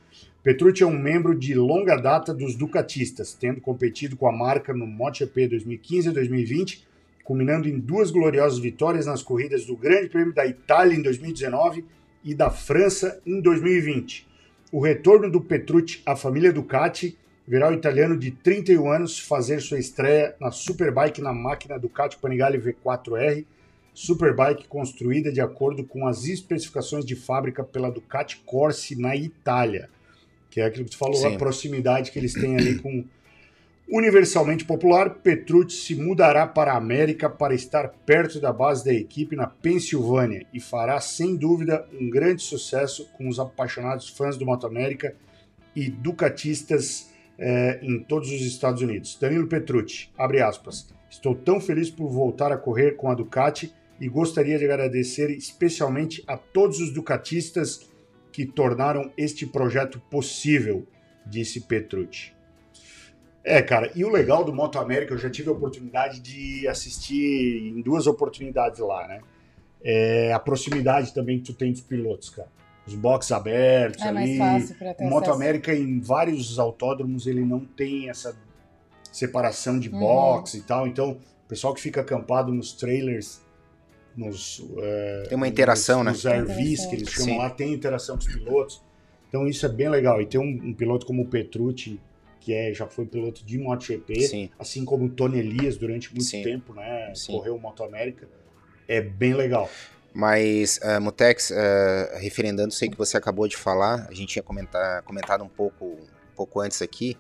[0.42, 4.88] Petrucci é um membro de longa data dos Ducatistas, tendo competido com a marca no
[4.88, 6.88] MotoGP 2015 e 2020,
[7.30, 11.86] culminando em duas gloriosas vitórias nas corridas do Grande Prêmio da Itália em 2019
[12.24, 14.28] e da França em 2020.
[14.72, 17.16] O retorno do Petrucci à família Ducati
[17.48, 22.58] verá o italiano de 31 anos fazer sua estreia na Superbike na máquina Ducati Panigale
[22.58, 23.46] V4R,
[23.94, 29.88] Superbike construída de acordo com as especificações de fábrica pela Ducati Corse na Itália
[30.50, 31.36] que é aquilo que tu falou, Sim.
[31.36, 33.06] a proximidade que eles têm ali com
[33.92, 39.36] universalmente popular, Petrucci se mudará para a América para estar perto da base da equipe
[39.36, 44.68] na Pensilvânia e fará sem dúvida um grande sucesso com os apaixonados fãs do Moto
[44.68, 45.16] América
[45.76, 49.18] e ducatistas eh, em todos os Estados Unidos.
[49.20, 54.08] Danilo Petrucci, abre aspas, estou tão feliz por voltar a correr com a Ducati e
[54.08, 57.90] gostaria de agradecer especialmente a todos os ducatistas
[58.32, 60.86] que tornaram este projeto possível,
[61.26, 62.39] disse Petrucci.
[63.44, 67.74] É, cara, e o legal do Moto América, eu já tive a oportunidade de assistir
[67.76, 69.22] em duas oportunidades lá, né?
[69.82, 72.50] É a proximidade também que tu tem dos pilotos, cara.
[72.86, 74.38] Os boxes abertos É ali.
[74.38, 75.36] mais fácil pra ter O Moto acesso.
[75.38, 78.36] América, em vários autódromos, ele não tem essa
[79.12, 80.00] separação de Uhum.
[80.00, 80.86] box e tal.
[80.88, 83.42] Então, o pessoal que fica acampado nos trailers,
[84.18, 84.62] nos.
[84.80, 86.40] é, Tem uma interação, nos, né?
[86.42, 87.38] Nos RVs, que eles chamam Sim.
[87.38, 88.82] lá, tem interação com os pilotos.
[89.30, 90.22] Então, isso é bem legal.
[90.22, 92.00] E tem um, um piloto como o Petrucci,
[92.40, 94.50] que é, já foi piloto de MotoGP, Sim.
[94.58, 96.42] assim como o Tony Elias durante muito Sim.
[96.42, 97.14] tempo, né?
[97.14, 97.34] Sim.
[97.34, 98.28] Correu o Moto América.
[98.88, 99.70] É bem legal.
[100.14, 105.04] Mas, uh, Mutex, uh, referendando aí que você acabou de falar, a gente tinha comentar,
[105.04, 107.16] comentado um pouco, um pouco antes aqui,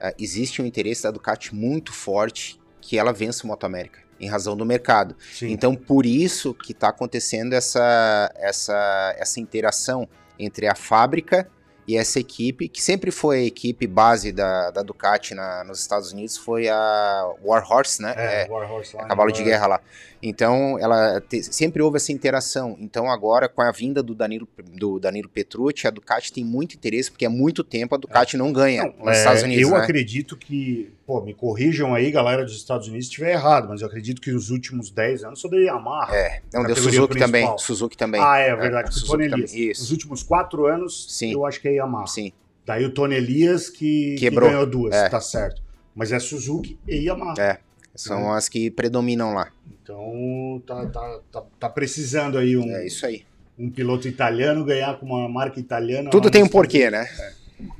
[0.00, 4.28] uh, existe um interesse da Ducati muito forte que ela vença o Moto América, em
[4.28, 5.16] razão do mercado.
[5.32, 5.50] Sim.
[5.50, 10.08] Então, por isso que está acontecendo essa, essa, essa interação
[10.38, 11.50] entre a fábrica
[11.90, 16.12] e essa equipe, que sempre foi a equipe base da, da Ducati na, nos Estados
[16.12, 18.14] Unidos, foi a Warhorse, né?
[18.16, 19.80] é, É, Warhorse lá, é cavalo de guerra lá.
[20.22, 22.76] Então, ela te- sempre houve essa interação.
[22.78, 27.10] Então, agora, com a vinda do Danilo, do Danilo Petrucci, a Ducati tem muito interesse,
[27.10, 29.82] porque há muito tempo a Ducati não ganha Não, nos é, Estados Unidos, eu né?
[29.82, 33.86] acredito que, pô, me corrijam aí, galera dos Estados Unidos, se estiver errado, mas eu
[33.86, 36.14] acredito que nos últimos 10 anos da Yamaha.
[36.14, 37.58] É, não, deu Suzuki também, principal.
[37.58, 38.20] Suzuki também.
[38.22, 39.78] ah, é verdade, é, com o Suzuki Tony também, Elias.
[39.78, 41.32] Nos últimos 4 anos, Sim.
[41.32, 42.06] eu acho que é Yamaha.
[42.06, 42.32] Sim,
[42.66, 44.48] Daí o Tony Elias que, que Quebrou.
[44.50, 45.08] ganhou duas, É.
[45.08, 45.62] tá certo.
[45.94, 47.34] Mas é Suzuki e Yamaha.
[47.40, 47.58] É.
[48.00, 49.52] são as que predominam lá.
[49.82, 53.24] Então tá, tá, tá, tá precisando aí um, É isso aí.
[53.58, 56.10] um piloto italiano ganhar com uma marca italiana.
[56.10, 57.06] Tudo tem um porquê, né?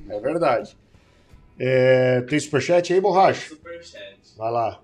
[0.08, 0.76] É verdade.
[1.58, 3.48] É, tem superchat aí, Borracha?
[3.50, 4.18] Superchat.
[4.36, 4.80] Vai lá.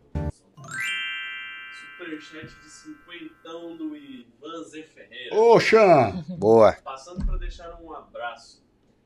[1.98, 5.34] Superchat de cinquentão do Ivan Z Ferreira.
[5.34, 6.24] Ô, Xan!
[6.38, 6.72] Boa.
[6.84, 8.62] Passando para deixar um abraço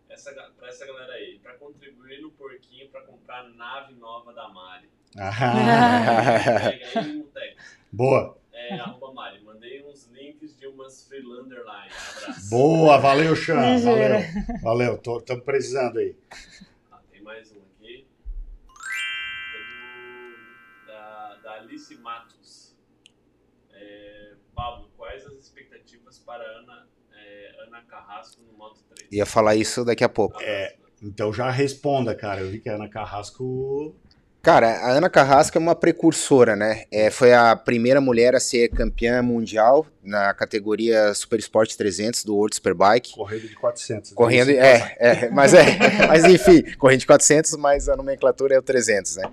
[0.09, 4.49] essa, pra essa galera aí, para contribuir no porquinho para comprar a nave nova da
[4.49, 4.89] Mari.
[5.19, 6.71] Ah.
[7.93, 8.39] Boa.
[8.53, 8.77] É,
[9.13, 12.49] Mari, mandei uns links de umas freelander lines.
[12.49, 13.79] Boa, valeu, Chan.
[13.79, 14.21] Valeu.
[14.63, 16.17] Valeu, tô, tô precisando aí.
[16.93, 18.07] Ah, tem mais um aqui.
[20.87, 22.77] É da, da Alice Matos.
[23.73, 29.11] É, Pablo, quais as expectativas para Ana, é, Ana Carrasco no Moto 3?
[29.11, 30.41] Ia falar isso daqui a pouco.
[30.41, 32.43] É, então já responda, cara.
[32.43, 33.97] Eu vi que a Ana Carrasco
[34.43, 36.85] Cara, a Ana Carrasco é uma precursora, né?
[36.91, 42.35] É, foi a primeira mulher a ser campeã mundial na categoria Super Sport 300 do
[42.35, 43.13] World Superbike.
[43.13, 44.13] Correndo de 400.
[44.13, 45.65] Correndo, Isso, é, é, mas é,
[46.09, 49.25] mas enfim, correndo de 400, mas a nomenclatura é o 300, né?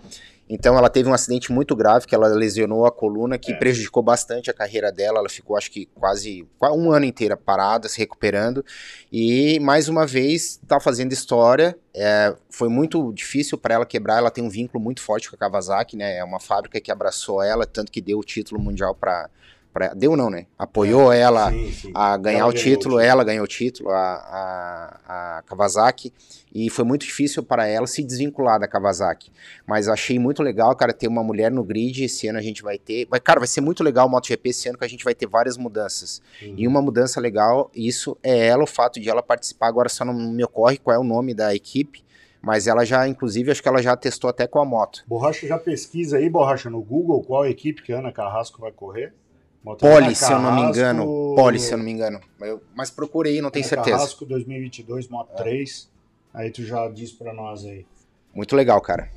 [0.49, 3.55] Então ela teve um acidente muito grave, que ela lesionou a coluna, que É.
[3.55, 5.19] prejudicou bastante a carreira dela.
[5.19, 8.63] Ela ficou, acho que quase qua- um ano inteiro parada, se recuperando.
[9.11, 11.77] E mais uma vez está fazendo história.
[11.93, 14.17] É, foi muito difícil para ela quebrar.
[14.19, 16.17] Ela tem um vínculo muito forte com a Kawasaki, né?
[16.17, 19.29] É uma fábrica que abraçou ela, tanto que deu o título mundial para
[19.95, 20.45] deu não, né?
[20.57, 21.91] Apoiou ela Sim, sim.
[21.93, 22.99] a ganhar Ela o título, o título.
[22.99, 23.97] ela ganhou o título, a,
[25.07, 26.13] a, a Kawasaki,
[26.53, 29.31] e foi muito difícil para ela se desvincular da Kawasaki.
[29.65, 32.77] Mas achei muito legal, cara, ter uma mulher no grid, esse ano a gente vai
[32.77, 35.27] ter, cara, vai ser muito legal o MotoGP esse ano que a gente vai ter
[35.27, 36.21] várias mudanças.
[36.41, 36.55] Uhum.
[36.57, 40.13] E uma mudança legal, isso é ela, o fato de ela participar, agora só não
[40.13, 42.03] me ocorre qual é o nome da equipe,
[42.41, 45.03] mas ela já, inclusive, acho que ela já testou até com a moto.
[45.07, 49.13] Borracha já pesquisa aí, Borracha, no Google, qual equipe que a Ana Carrasco vai correr?
[49.63, 52.21] Poli, se eu não me engano, Poli, se eu não me engano.
[52.39, 53.97] Eu- mas procurei, não tenho certeza.
[53.97, 55.89] Carrasco 2022, Moto 3.
[56.33, 57.85] Aí tu já diz pra nós aí.
[58.33, 59.09] Muito legal, cara.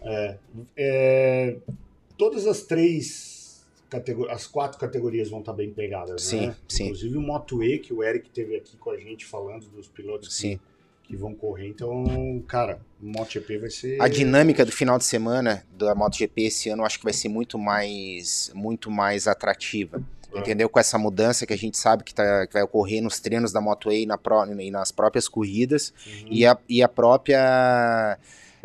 [0.76, 1.56] É,
[2.16, 6.56] todas as três categorias, as quatro categorias vão estar bem pegadas, Sim, né?
[6.68, 6.84] sim.
[6.84, 10.28] Inclusive o Moto E, que o Eric teve aqui com a gente falando dos pilotos
[10.28, 10.60] que, Sim.
[11.04, 11.68] que vão correr.
[11.68, 14.00] Então, cara, o MotoGP vai ser...
[14.00, 17.28] A dinâmica do final de semana da MotoGP esse ano eu acho que vai ser
[17.28, 20.02] muito mais, muito mais atrativa.
[20.34, 20.38] É.
[20.38, 20.68] Entendeu?
[20.68, 23.60] Com essa mudança que a gente sabe que, tá, que vai ocorrer nos treinos da
[23.60, 26.28] Moto E na pró- e nas próprias corridas Uhum.
[26.30, 28.18] e, a, e a própria.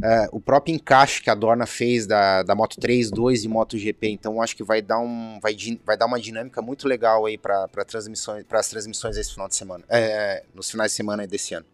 [0.04, 4.10] é, o próprio encaixe que a Dorna fez da, da Moto 3, 2 e MotoGP,
[4.10, 5.56] então eu acho que vai dar, um, vai,
[5.86, 9.84] vai dar uma dinâmica muito legal aí para transmissões, as transmissões esse final de semana,
[9.90, 11.66] é, nos finais de semana desse ano.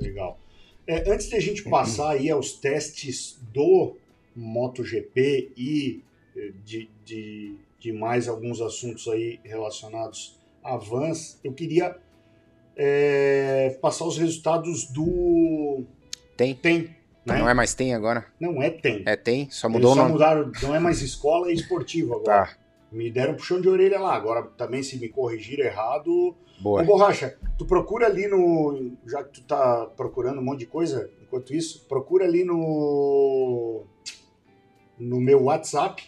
[0.00, 0.38] Legal.
[0.86, 3.94] É, antes de a gente passar aí aos testes do
[4.34, 6.02] MotoGP e
[6.36, 11.96] eh, de, de, de mais alguns assuntos aí relacionados a Vans, eu queria
[12.76, 15.84] é, passar os resultados do
[16.36, 16.54] Tem?
[16.54, 17.38] Tem, né?
[17.38, 18.26] Não é mais tem agora?
[18.38, 19.02] Não é Tem.
[19.06, 20.12] É tem, só Eles mudou o só nome.
[20.12, 22.46] mudaram, não é mais escola, é esportivo agora.
[22.46, 22.56] Tá,
[22.92, 24.14] Me deram um puxão de orelha lá.
[24.14, 26.82] Agora também se me corrigir errado, boa.
[26.82, 28.92] Ô, Borracha, tu procura ali no.
[29.06, 33.84] Já que tu tá procurando um monte de coisa, enquanto isso, procura ali no.
[34.98, 36.02] No meu WhatsApp,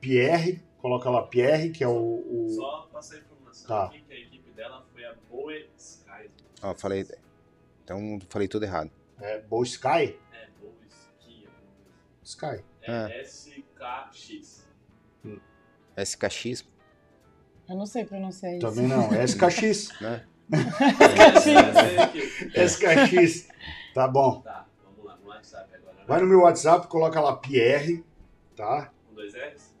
[0.00, 1.92] Pierre, coloca lá Pierre, que é o.
[2.28, 3.84] o Só passar a informação Tá.
[3.86, 6.30] aqui que a equipe dela foi a Boe Sky.
[6.62, 7.06] Ó, falei.
[7.84, 8.90] Então falei tudo errado.
[9.20, 10.18] é, Bow Sky?
[10.32, 10.72] É, Boe.
[12.22, 12.64] Sky.
[12.88, 13.08] Ah.
[13.10, 14.62] É SKX.
[15.96, 16.64] SKX,
[17.68, 18.66] Eu não sei pronunciar isso.
[18.66, 20.00] Também não, é SKX.
[20.00, 20.26] né?
[22.54, 23.48] SKX.
[23.94, 24.40] Tá bom.
[24.40, 25.96] Tá, vamos lá, no WhatsApp agora.
[25.96, 26.04] né?
[26.06, 28.04] Vai no meu WhatsApp, coloca lá Pierre,
[28.56, 28.90] tá?
[29.08, 29.74] Com dois R's?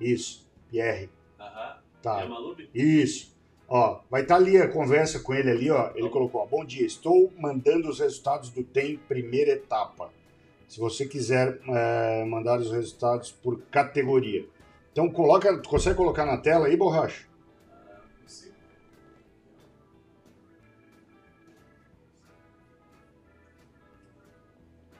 [0.00, 0.41] Isso,
[0.72, 1.10] Pierre.
[1.38, 1.76] Aham.
[2.00, 2.26] Tá.
[2.26, 2.68] Malube?
[2.74, 3.30] Isso.
[3.68, 5.92] Ó, vai estar ali a conversa com ele ali, ó.
[5.94, 10.10] Ele colocou, ó, bom dia, estou mandando os resultados do TEM primeira etapa.
[10.66, 14.46] Se você quiser é, mandar os resultados por categoria.
[14.90, 17.26] Então coloca, tu consegue colocar na tela aí, borracha?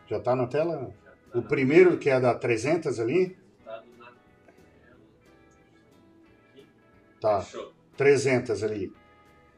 [0.06, 0.94] Já tá na tela?
[1.32, 3.41] Tá O primeiro que é da 300 ali?
[7.22, 7.40] Tá.
[7.40, 7.72] Fechou.
[7.96, 8.92] 300 ali.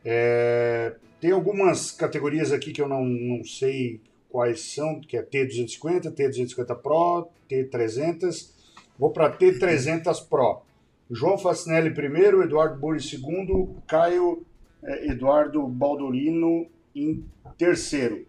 [0.04, 6.12] É, tem algumas categorias aqui que eu não, não sei quais são, que é T250,
[6.12, 8.50] T250 Pro, T300.
[8.98, 10.62] Vou para T300 Pro.
[11.10, 14.44] João Facinelli primeiro, Eduardo Burri segundo, Caio
[14.82, 17.24] eh, Eduardo Baldolino em
[17.56, 18.26] terceiro.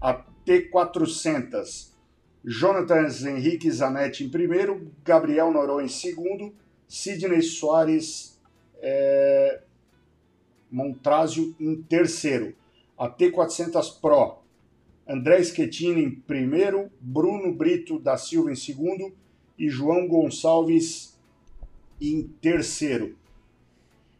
[0.00, 1.92] A T400,
[2.44, 6.54] Jonathan Henrique Zanetti em primeiro, Gabriel Noronha em segundo,
[6.86, 8.37] Sidney Soares
[8.78, 9.62] é,
[10.70, 12.54] Montrazio em terceiro.
[12.96, 14.38] A T400 Pro,
[15.08, 19.14] André Schettini em primeiro, Bruno Brito da Silva em segundo
[19.58, 21.18] e João Gonçalves
[22.00, 23.16] em terceiro.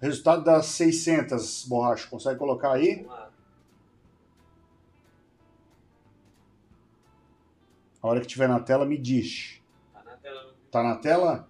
[0.00, 3.04] Resultado das 600, Borracha, consegue colocar aí?
[8.00, 9.60] A hora que tiver na tela, me diz.
[9.92, 10.54] Tá na tela.
[10.70, 11.48] Tá na tela?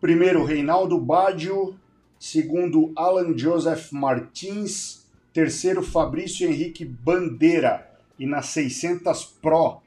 [0.00, 1.78] Primeiro, Reinaldo Baggio.
[2.18, 5.06] Segundo, Alan Joseph Martins.
[5.32, 7.90] Terceiro, Fabrício Henrique Bandeira.
[8.18, 9.82] E na 600 Pro,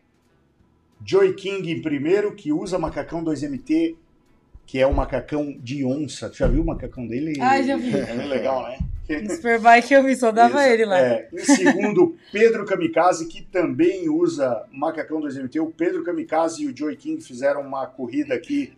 [1.03, 3.95] Joey King em primeiro, que usa macacão 2MT
[4.69, 6.29] que é o macacão de onça.
[6.29, 7.33] Tu já viu o macacão dele?
[7.41, 7.89] Ah, já vi.
[7.97, 8.77] É legal, né?
[9.23, 10.99] No Superbike eu vi, só dava Isso, ele lá.
[10.99, 11.27] é.
[11.33, 15.59] Em segundo, Pedro Kamikaze, que também usa macacão 2MT.
[15.59, 18.71] O Pedro Kamikaze e o Joey King fizeram uma corrida aqui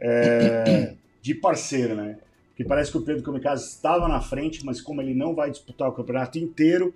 [0.00, 2.16] é, de parceiro, né?
[2.56, 5.88] Que parece que o Pedro Kamikaze estava na frente, mas como ele não vai disputar
[5.88, 6.94] o campeonato inteiro,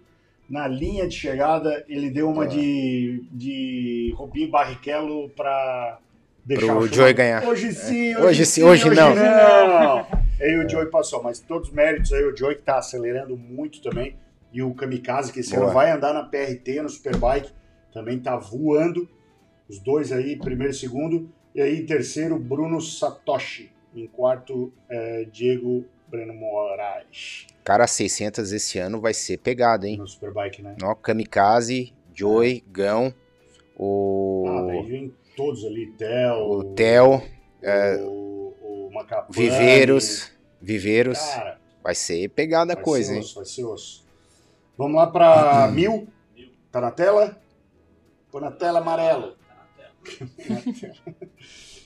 [0.48, 2.46] na linha de chegada ele deu uma Ah.
[2.46, 5.98] de, de Robinho Barrichello para
[6.44, 7.44] deixar Pro o Joey ganhar.
[7.44, 8.16] Hoje sim, É.
[8.18, 9.14] hoje, Hoje sim, sim, hoje não.
[9.14, 10.06] não.
[10.40, 13.82] Aí o Joey passou, mas todos os méritos aí, o Joey que tá acelerando muito
[13.82, 14.14] também,
[14.52, 15.64] e o Kamikaze, que esse Boa.
[15.64, 17.50] ano vai andar na PRT, no Superbike,
[17.92, 19.08] também tá voando.
[19.68, 21.28] Os dois aí, primeiro e segundo.
[21.54, 23.70] E aí, terceiro, Bruno Satoshi.
[23.98, 27.46] Em quarto, eh, Diego Breno Moraes.
[27.64, 29.96] Cara, 600 esse ano vai ser pegado, hein?
[29.98, 30.76] No Superbike, né?
[30.82, 33.12] Ó, Kamikaze, Joey, Gão,
[33.76, 37.22] o, Ah, daí vem todos ali, Theo, o Theo,
[38.06, 39.34] o, o Macapane.
[39.34, 41.18] Viveiros, Viveiros.
[41.18, 43.20] Cara, Vai ser pegada a vai coisa, ser hein?
[43.20, 44.06] osso, vai ser osso.
[44.76, 46.08] Vamos lá para mil.
[46.70, 47.40] Tá na tela?
[48.30, 49.36] Põe na tela amarelo.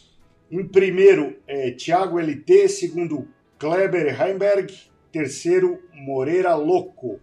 [0.53, 2.68] em primeiro, é Thiago LT.
[2.68, 3.26] Segundo,
[3.59, 4.70] Kleber Heimberg.
[5.11, 7.18] Terceiro, Moreira Louco.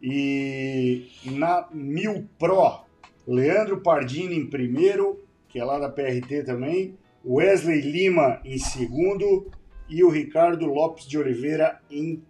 [0.00, 2.84] E na Mil Pro,
[3.26, 6.96] Leandro Pardini em primeiro, que é lá da PRT também.
[7.24, 9.50] Wesley Lima em segundo.
[9.88, 12.22] E o Ricardo Lopes de Oliveira em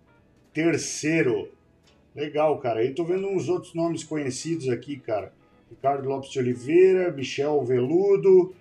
[0.55, 1.51] terceiro.
[2.15, 2.81] Legal, cara.
[2.81, 5.35] Aí tô vendo uns outros nomes conhecidos aqui, cara.
[5.69, 8.55] Ricardo Lopes de Oliveira, Michel Veludo,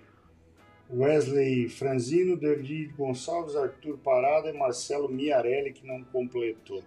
[0.95, 6.83] Wesley Franzino, David Gonçalves, Arthur Parada e Marcelo Miarelli, que não completou.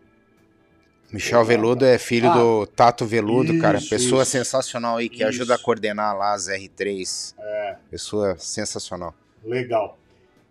[1.12, 3.78] Michel Veludo é filho Ah, do Tato Veludo, cara.
[3.78, 4.32] isso, Pessoa isso.
[4.32, 5.26] sensacional aí, que Isso.
[5.28, 7.34] ajuda a coordenar lá as R3.
[7.38, 7.76] É.
[7.90, 9.14] Pessoa sensacional.
[9.42, 9.98] Legal.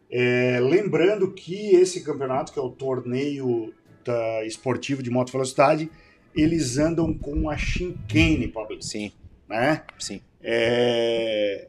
[0.09, 3.71] É, lembrando que esse campeonato, que é o torneio
[4.03, 5.91] da esportivo de moto velocidade,
[6.33, 9.11] eles andam com a Shinkane, Pablo, Sim,
[9.47, 9.83] né?
[9.99, 10.21] sim.
[10.41, 11.67] É,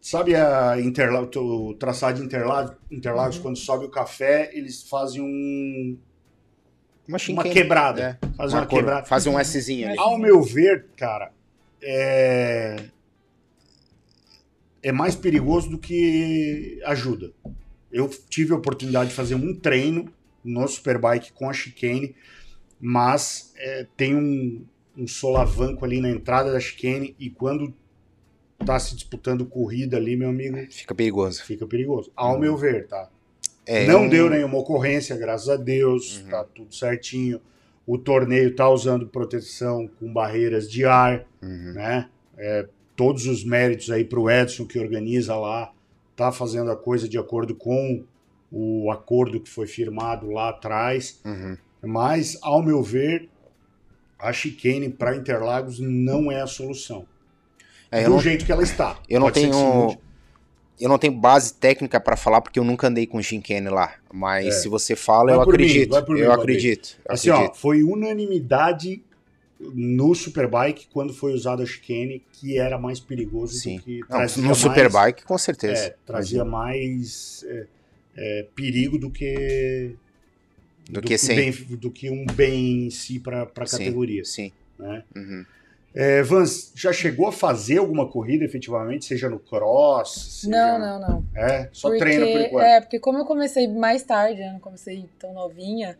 [0.00, 1.28] Sabe a Interla...
[1.36, 5.98] o traçado de Interlagos, Interlagos quando sobe o café, eles fazem um...
[7.06, 8.18] Uma, uma quebrada.
[8.22, 9.06] É, Fazem uma, uma quebrada.
[9.06, 9.98] Faz um Szinho ali.
[9.98, 11.32] Ao meu ver, cara,
[11.82, 12.76] é...
[14.82, 17.32] é mais perigoso do que ajuda.
[17.92, 20.10] Eu tive a oportunidade de fazer um treino
[20.44, 22.14] no Superbike com a chicane,
[22.80, 24.64] mas é, tem um,
[24.96, 27.74] um solavanco ali na entrada da chicane e quando
[28.64, 31.42] tá se disputando corrida ali, meu amigo, Fica perigoso.
[31.44, 32.10] fica perigoso.
[32.14, 33.08] Ao meu ver, tá?
[33.66, 36.28] É, Não um- deu nenhuma ocorrência, graças a Deus, Uhum.
[36.28, 37.40] tá tudo certinho.
[37.86, 41.72] O torneio tá usando proteção com barreiras de ar, Uhum.
[41.74, 42.08] né?
[42.36, 45.72] É, todos os méritos aí pro Edson que organiza lá,
[46.16, 48.04] tá fazendo a coisa de acordo com
[48.52, 51.20] o acordo que foi firmado lá atrás.
[51.24, 51.56] Uhum.
[51.82, 53.28] Mas, ao meu ver,
[54.18, 57.06] a chicane para Interlagos não é a solução.
[57.90, 58.98] É, do não, jeito que ela está.
[59.08, 59.98] eu não Pode que tenho.
[60.80, 63.94] Eu não tenho base técnica pra falar porque eu nunca andei com Shinkane lá.
[64.12, 64.50] Mas É.
[64.52, 65.90] se você fala, eu mim, acredito.
[65.90, 66.32] mim, eu Valdir.
[66.32, 66.96] acredito.
[67.06, 67.56] eu Assim, ó, acredito.
[67.58, 69.02] foi unanimidade
[69.60, 73.76] no Superbike quando foi usada a chicane que era mais perigoso Sim.
[73.76, 75.84] do que Não, no mais- Superbike, com certeza.
[75.84, 77.66] é, trazia mais é,
[78.16, 79.94] é, perigo do que
[80.88, 81.36] Do que sem.
[81.36, 84.24] bem- do que um bem em si para a categoria.
[84.24, 84.50] Sim.
[84.78, 85.04] Né?
[85.14, 85.44] Uhum.
[85.94, 90.40] É, Vans, já chegou a fazer alguma corrida efetivamente, seja no cross?
[90.42, 91.24] seja- Não, não, não.
[91.34, 92.64] É, só porque, treina por enquanto.
[92.64, 95.98] É, porque como eu comecei mais tarde, eu não comecei tão novinha,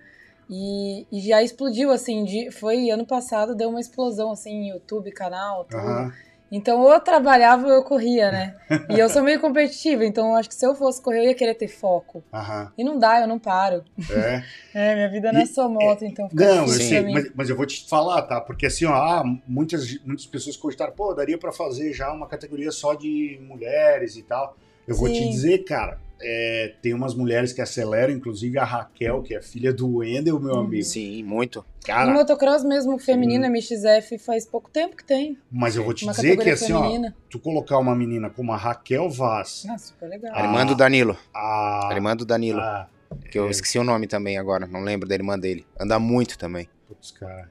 [0.49, 5.65] e, e já explodiu, assim, de, foi ano passado, deu uma explosão, assim, YouTube, canal,
[5.65, 5.79] tudo.
[5.81, 6.13] Aham.
[6.51, 8.57] Então, ou eu trabalhava ou eu corria, né?
[8.89, 11.35] E eu sou meio competitiva, então eu acho que se eu fosse correr, eu ia
[11.35, 12.25] querer ter foco.
[12.33, 13.85] Aham, E não dá, eu não paro.
[14.11, 14.43] é.
[14.73, 17.57] É, minha vida não é só moto, então fica Não, eu sei, mas, mas eu
[17.57, 18.41] vou te falar, tá?
[18.41, 22.71] Porque assim, ó, ah, muitas, muitas pessoas cogitaram, pô, daria pra fazer já uma categoria
[22.71, 24.57] só de mulheres e tal.
[24.87, 29.35] Eu vou te dizer, cara, é, tem umas mulheres que aceleram, inclusive a Raquel, que
[29.35, 30.61] é filha do Wendel, meu Uhum.
[30.61, 30.83] amigo.
[30.85, 31.59] Sim, muito.
[31.61, 35.39] No Cara, motocross mesmo, feminino, MXF, faz pouco tempo que tem.
[35.51, 37.17] mas eu vou te Uma dizer que assim, ó, feminina.
[37.31, 40.31] tu colocar uma menina como a Raquel Vaz, Ah, super legal.
[40.35, 41.17] Ah, Armando Danilo.
[41.35, 41.89] a.
[41.93, 42.61] Armando Danilo.
[42.61, 42.89] a
[43.31, 43.51] Que eu é.
[43.51, 44.67] esqueci o nome também agora.
[44.67, 45.67] Não lembro da irmã dele.
[45.81, 46.69] Anda muito também.
[46.87, 47.49] putz, cara.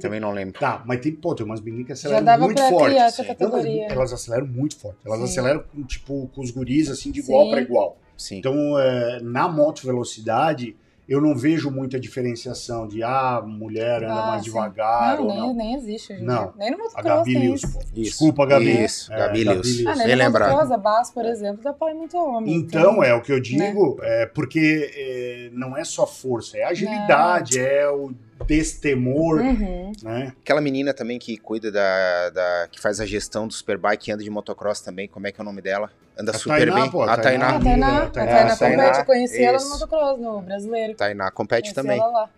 [0.00, 0.58] Também não lembro.
[0.58, 2.90] Tá, mas tem, pô, tem umas meninas que Já aceleram dava muito pra forte.
[2.90, 3.36] criar essa sim.
[3.40, 4.98] Não, elas aceleram muito forte.
[5.04, 5.24] Elas Sim.
[5.24, 7.98] aceleram, com, tipo, com os guris, assim, de igual para igual.
[8.16, 8.38] Sim.
[8.38, 10.74] Então, é, na moto velocidade,
[11.08, 14.48] eu não vejo muita diferenciação de ah, mulher anda Ah, mais sim.
[14.48, 15.54] devagar Não, ou nem, não.
[15.54, 16.52] nem existe em Não.
[16.56, 17.72] Nem no A motocross Gabi tem Lewis, isso.
[17.72, 17.78] pô.
[17.80, 17.94] Isso.
[17.94, 18.84] Desculpa, Gabi.
[18.84, 19.86] Isso, É, Gabi Lewis.
[19.86, 22.54] Ah, nem no motocross, a base, por exemplo, dá pau em muito homem.
[22.56, 23.42] Então, é o que eu Né?
[23.42, 28.12] digo, é porque é, não é só força, é agilidade, é o
[28.44, 29.92] destemor, Uhum.
[30.02, 30.32] né?
[30.42, 34.30] Aquela menina também que cuida da, da- que faz a gestão do Superbike, anda de
[34.30, 35.90] motocross também, como é que é o nome dela?
[36.18, 36.90] Anda A super Tainá, bem.
[36.90, 37.52] pô, a a A Tainá.
[37.52, 37.60] Tainá.
[37.60, 38.82] Tainá, Tainá, a Tainá Tainá.
[38.84, 40.94] compete, eu conheci ela no motocross, no brasileiro.
[40.94, 41.98] Tainá compete Conheci também.
[41.98, 42.30] ela lá.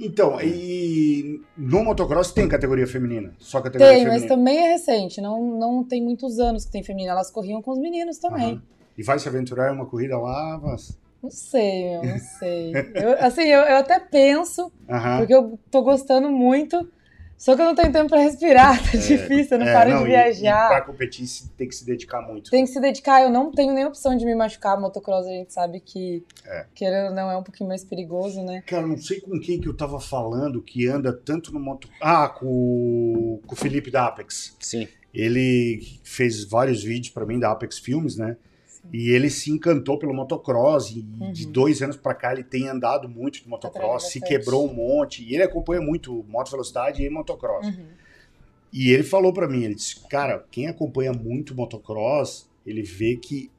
[0.00, 4.34] Então, e no motocross tem categoria feminina, só categoria Tem, mas feminina.
[4.36, 7.12] também é recente, não, não tem muitos anos que tem feminina.
[7.12, 8.52] Elas corriam com os meninos também.
[8.54, 8.62] Aham.
[8.98, 10.98] E vai se aventurar em uma corrida lá, mas...
[11.22, 12.72] Não sei, meu, não sei.
[12.94, 15.18] Eu, assim, eu, eu até penso, Aham.
[15.18, 16.90] porque eu tô gostando muito,
[17.38, 19.98] só que eu não tenho tempo pra respirar, tá difícil, eu não É, paro não,
[19.98, 20.68] de e- E, viajar.
[20.68, 22.50] pra competir tem que se dedicar muito.
[22.50, 24.80] Tem que se dedicar, eu não tenho nem opção de me machucar.
[24.80, 26.66] Motocross a gente sabe que, É.
[26.74, 28.62] querendo ou não, é um pouquinho mais perigoso, né?
[28.66, 31.88] Cara, não sei com quem que eu tava falando que anda tanto no moto...
[32.00, 34.56] Ah, com, o- com o Felipe da Apex.
[34.58, 34.88] Sim.
[35.14, 38.36] Ele fez vários vídeos pra mim da Apex Filmes, né?
[38.90, 41.52] E ele se encantou pelo motocross e de Uhum.
[41.52, 44.74] dois anos pra cá ele tem andado muito de motocross, Tá se treinando quebrou um
[44.74, 45.22] monte.
[45.22, 47.66] E ele acompanha muito moto velocidade e motocross.
[47.66, 47.86] Uhum.
[48.72, 53.50] E ele falou pra mim, ele disse, cara, quem acompanha muito motocross, ele vê que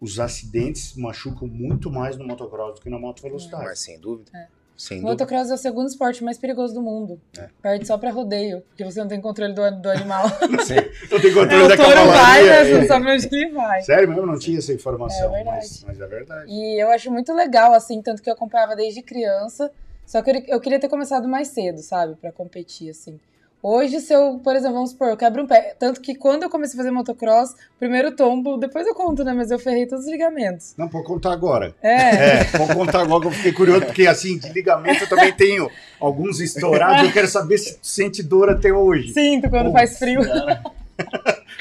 [0.00, 3.64] os acidentes machucam muito mais no motocross do que na moto velocidade.
[3.64, 4.30] Mas sem dúvida.
[4.34, 4.48] É.
[4.80, 5.10] Sem O dúvida.
[5.24, 7.20] motocross é o segundo esporte mais perigoso do mundo.
[7.38, 7.48] É.
[7.60, 10.24] Perde só pra rodeio, porque você não tem controle do, do animal.
[11.10, 12.50] Eu tenho controle o da touro vai, cavalaria.
[12.50, 12.64] né?
[12.64, 12.86] Você não é.
[12.86, 13.82] sabe onde ele vai.
[13.82, 16.50] Sério mesmo, não tinha essa informação, É mas, mas é verdade.
[16.50, 19.70] E eu acho muito legal, assim, tanto que eu acompanhava desde criança.
[20.06, 22.14] Só que eu, eu queria ter começado mais cedo, sabe?
[22.16, 23.20] Pra competir, assim.
[23.62, 25.74] Hoje, se eu, por exemplo, vamos supor, eu quebro um pé.
[25.78, 29.34] Tanto que quando eu comecei a fazer motocross, primeiro tombo, depois eu conto, né?
[29.34, 30.74] Mas eu ferrei todos os ligamentos.
[30.78, 31.74] Não, pode contar agora.
[31.82, 32.40] É.
[32.40, 35.70] É, vou contar agora que eu fiquei curioso, porque assim, de ligamento eu também tenho
[36.00, 39.12] alguns estourados, eu quero saber se tu sente dor até hoje.
[39.12, 40.20] Sinto quando Pô, faz frio.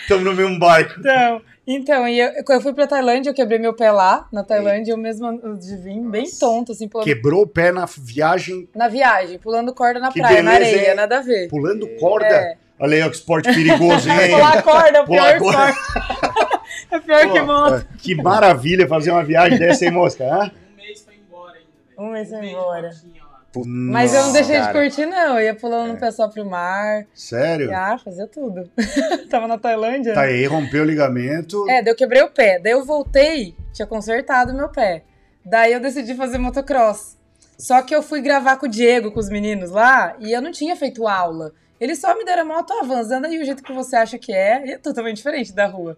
[0.02, 1.00] Estamos no mesmo barco.
[1.00, 1.41] Então,
[1.76, 4.91] então e eu, quando eu fui pra Tailândia, eu quebrei meu pé lá, na Tailândia,
[4.93, 9.38] eu mesma de vim, bem tonto, assim, pulando, Quebrou o pé na viagem, na viagem,
[9.39, 10.95] pulando corda na Que praia, na beleza, areia, hein?
[10.95, 11.47] nada a ver.
[11.49, 12.26] pulando corda.
[12.28, 12.57] É.
[12.82, 14.30] Olha aí, ó, que esporte perigoso, hein?
[14.32, 15.70] Pular corda é o Pular pior corda.
[15.70, 16.59] esporte.
[16.91, 17.88] é pior que Pô, moto.
[17.97, 20.24] Que maravilha fazer uma viagem dessa, hein, mosca?
[20.24, 20.49] Hã?
[20.72, 22.07] Um mês foi embora ainda, velho.
[22.07, 22.88] Um mês foi de embora.
[22.88, 23.24] motinha
[23.56, 23.66] lá.
[23.66, 24.80] Mas eu não deixei de cara.
[24.80, 25.39] curtir, não.
[25.39, 27.06] Eu ia pulando no pé só pro mar.
[27.14, 27.72] Sério?
[27.74, 28.70] Ah, fazia tudo.
[29.30, 30.14] Tava na Tailândia.
[30.14, 31.70] Tá aí, rompeu o ligamento.
[31.70, 32.60] É, daí eu quebrei o pé.
[32.60, 35.04] Daí eu voltei, tinha consertado meu pé.
[35.45, 37.18] Daí eu decidi fazer motocross.
[37.58, 40.52] Só que eu fui gravar com o Diego, com os meninos lá, e eu não
[40.52, 41.52] tinha feito aula.
[41.80, 44.66] Eles só me deram a moto avançando aí o jeito que você acha que é,
[44.66, 45.97] e é totalmente diferente da rua.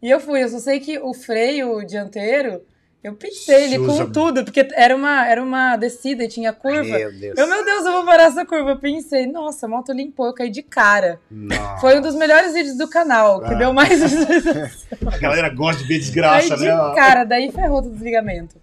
[0.00, 2.62] E eu fui, eu só sei que o freio dianteiro,
[3.02, 6.82] eu pintei ele com tudo, porque era uma, era uma descida e tinha curva.
[6.82, 7.38] Meu Deus.
[7.38, 8.70] Eu, meu Deus, eu vou parar essa curva.
[8.70, 11.20] Eu pensei, nossa, a moto limpou, eu caí de cara.
[11.30, 11.78] Não.
[11.78, 13.58] Foi um dos melhores vídeos do canal, que Ah.
[13.58, 14.00] deu mais.
[15.06, 16.92] A galera gosta de ver Caí desgraça, de né?
[16.94, 18.56] cara, daí ferrou todo o desligamento.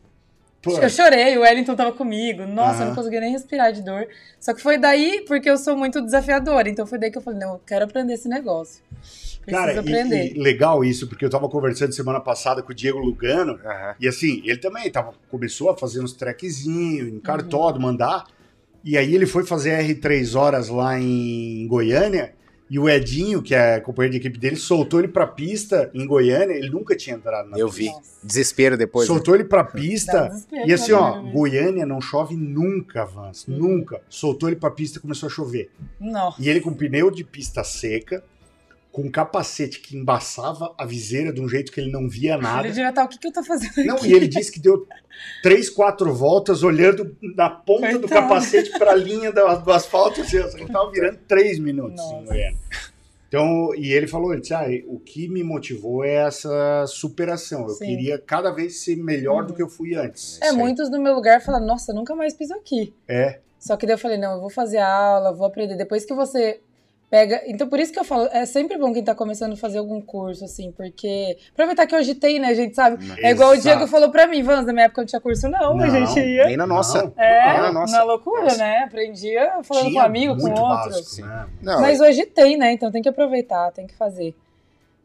[0.81, 2.45] Eu chorei, o Wellington tava comigo.
[2.45, 4.07] Nossa, eu não conseguia nem respirar de dor.
[4.39, 6.69] Só que foi daí porque eu sou muito desafiadora.
[6.69, 8.81] Então foi daí que eu falei, não, eu quero aprender esse negócio.
[9.45, 10.33] Preciso Cara, aprender.
[10.33, 13.95] e, e legal isso, porque eu tava conversando semana passada com o Diego Lugano, Aham.
[13.99, 17.19] e assim, ele também tava, começou a fazer uns trequezinhos, em Uhum.
[17.19, 18.25] cartódromo, mandar,
[18.83, 22.33] e aí ele foi fazer R3 horas lá em Goiânia,
[22.69, 26.53] e o Edinho, que é companheiro de equipe dele, soltou ele pra pista em Goiânia,
[26.55, 27.99] ele nunca tinha entrado na Eu pista.
[27.99, 28.05] vi.
[28.23, 29.07] Desespero depois.
[29.07, 29.13] né?
[29.13, 30.31] Soltou ele pra pista,
[30.65, 31.33] e assim, ó, vez.
[31.33, 33.57] Goiânia não chove nunca, Vans, Uhum.
[33.57, 34.01] nunca.
[34.09, 35.69] Soltou ele pra pista e começou a chover.
[35.99, 36.41] Nossa.
[36.41, 38.23] E ele com pneu de pista seca,
[38.95, 42.61] com um capacete que embaçava a viseira de um jeito que ele não via nada.
[42.61, 44.07] Ele devia estar, o que, que eu tô fazendo Não, aqui?
[44.07, 44.87] e ele disse que deu
[45.43, 48.21] três, quatro voltas olhando da ponta do Coitado.
[48.21, 50.21] capacete para a linha do, do asfalto.
[50.21, 51.97] Assim, ele tava virando três minutos.
[51.97, 52.15] Nossa.
[52.15, 52.57] em Goiânia.
[53.27, 57.63] Então, e ele falou, ele disse, ah, o que me motivou é essa superação.
[57.63, 57.87] Eu Sim.
[57.87, 59.55] queria cada vez ser melhor do Uhum.
[59.57, 60.39] que eu fui antes.
[60.41, 62.93] É, muitos no meu lugar falam, nossa, nunca mais piso aqui.
[63.09, 63.39] É.
[63.59, 65.75] Só que daí eu falei, não, eu vou fazer aula, vou aprender.
[65.75, 66.61] Depois que você
[67.09, 67.41] pega.
[67.45, 70.01] Então, por isso que eu falo, é sempre bom quem tá começando a fazer algum
[70.01, 71.37] curso, assim, porque.
[71.53, 72.97] Aproveitar que hoje tem, né, gente, sabe?
[73.21, 73.77] É igual o Exato.
[73.77, 76.19] Diego falou pra mim, Vans, na minha época não tinha curso, não, a Não, gente
[76.19, 76.45] ia.
[76.45, 77.11] Nem na nossa.
[77.17, 77.97] É, Ah, nossa.
[77.97, 78.57] na loucura, Nossa.
[78.57, 78.79] né?
[78.85, 80.61] Aprendia falando Tinha com um amigo, com outro.
[80.63, 81.45] básico, né?
[81.61, 82.71] Não, Mas hoje tem, né?
[82.73, 84.35] Então tem que aproveitar, tem que fazer.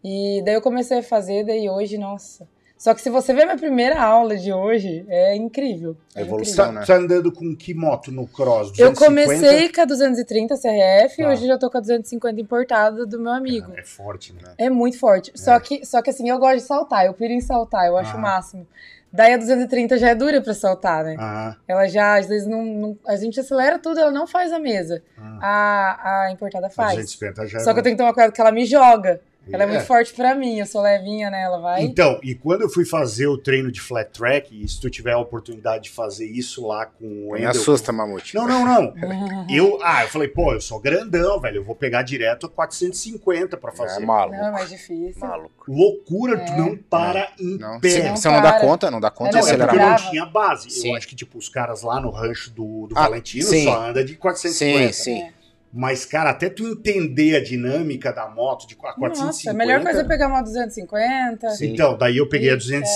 [0.03, 2.49] E daí eu comecei a fazer, daí hoje, nossa.
[2.81, 5.95] Só que se você ver minha primeira aula de hoje, é incrível.
[6.17, 6.87] É A evolução, incrível.
[6.87, 6.99] Tá, né?
[6.99, 8.69] tá andando com que moto no cross?
[8.79, 9.05] Eu 250?
[9.05, 11.31] comecei com a 230 CRF e Tá.
[11.31, 13.71] hoje já tô com a 250 importada do meu amigo.
[13.77, 14.55] É forte, né?
[14.57, 15.31] É muito forte.
[15.35, 18.15] Só, que, só que assim, eu gosto de saltar, eu piro em saltar, eu acho
[18.15, 18.17] Ah.
[18.17, 18.67] o máximo.
[19.13, 21.17] Daí a 230 já é dura pra soltar, né?
[21.19, 21.57] Aham.
[21.69, 25.03] Ela já, às vezes, não, não- A gente acelera tudo, ela não faz a mesa.
[25.19, 25.39] Ah.
[25.43, 26.95] A, a importada A faz.
[26.95, 29.21] 250 já Só que eu tenho que tomar cuidado que ela me joga.
[29.53, 29.69] Ela é, É.
[29.69, 31.43] muito forte pra mim, eu sou levinha, né?
[31.43, 31.83] Ela vai.
[31.83, 35.13] Então, e quando eu fui fazer o treino de flat track, e se tu tiver
[35.13, 38.35] a oportunidade de fazer isso lá com o Me Wendel- assusta, Mamute.
[38.35, 38.95] Não, não, não.
[39.51, 41.57] Eu, ah, eu falei, pô, eu sou grandão, velho.
[41.57, 44.05] Eu vou pegar direto a 450 pra É fazer.
[44.05, 44.37] maluco.
[44.37, 45.15] Não, é mais difícil.
[45.21, 45.51] Maluco.
[45.69, 46.45] Loucura, É.
[46.45, 47.89] tu não para em Não, pé.
[47.91, 48.61] você, Não você não dá para.
[48.61, 49.75] conta, não dá conta Ela de Não, é porque acelerar.
[49.75, 50.11] eu não brava.
[50.11, 50.71] tinha base.
[50.71, 50.91] Sim.
[50.91, 53.65] Eu acho que, tipo, os caras lá no rancho do, do Ah, Valentino sim.
[53.65, 54.93] só anda de 450.
[54.93, 55.33] Sim, sim.
[55.73, 59.25] Mas, cara, até tu entender a dinâmica da moto de 450...
[59.27, 61.73] Nossa, a melhor coisa é pegar uma 250, Sim.
[61.73, 62.91] Então, daí eu peguei a Isso, 200,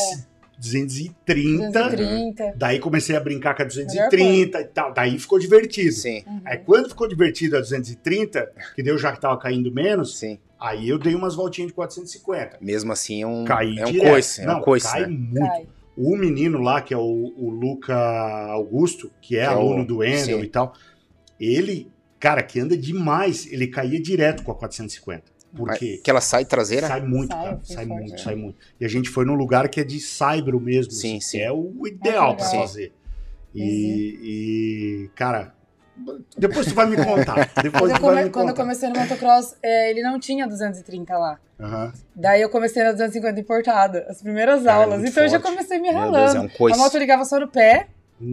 [0.59, 2.55] 230, 230.
[2.57, 4.93] daí comecei a brincar com a 230 e tal.
[4.93, 5.93] Daí ficou divertido.
[5.93, 10.39] Sim, Aí quando ficou divertido a 230, que deu já que tava caindo menos, sim.
[10.61, 12.59] aí eu dei umas voltinhas de 450.
[12.61, 14.11] Mesmo assim é um, Caí é um direto.
[14.11, 15.07] coice, é Não, um coice, cai né?
[15.09, 15.39] muito.
[15.41, 15.67] Cai.
[15.97, 17.01] O menino lá, que é o,
[17.37, 17.95] o Luca
[18.51, 20.73] Augusto, que é Que é aluno o- do Endel e tal,
[21.39, 21.89] ele,
[22.25, 25.25] cara, que anda demais, ele caía direto com a 450.
[25.55, 26.89] Porque Que ela sai traseira?
[26.89, 27.61] sai muito, Sai, cara.
[27.63, 28.19] Sai forte, muito, é.
[28.19, 28.57] sai muito.
[28.81, 30.91] E a gente foi num lugar que é de saibro mesmo.
[30.91, 31.39] Sim, assim, sim.
[31.39, 32.67] que É o ideal pra legal.
[32.67, 32.93] fazer.
[33.55, 35.55] E, e, cara,
[36.37, 37.51] depois tu vai me contar.
[37.63, 40.47] Depois Quando eu, tu vai me quando eu comecei no motocross, é, ele não tinha
[40.47, 41.39] 230 lá.
[41.61, 41.93] Aham.
[42.17, 44.99] Daí eu comecei na 250 importada, as primeiras Cara, é aulas.
[45.01, 45.55] muito Então eu já forte.
[45.55, 46.17] comecei me ralando.
[46.33, 46.73] Deus, é um.
[46.73, 47.87] A moto ligava só no pé,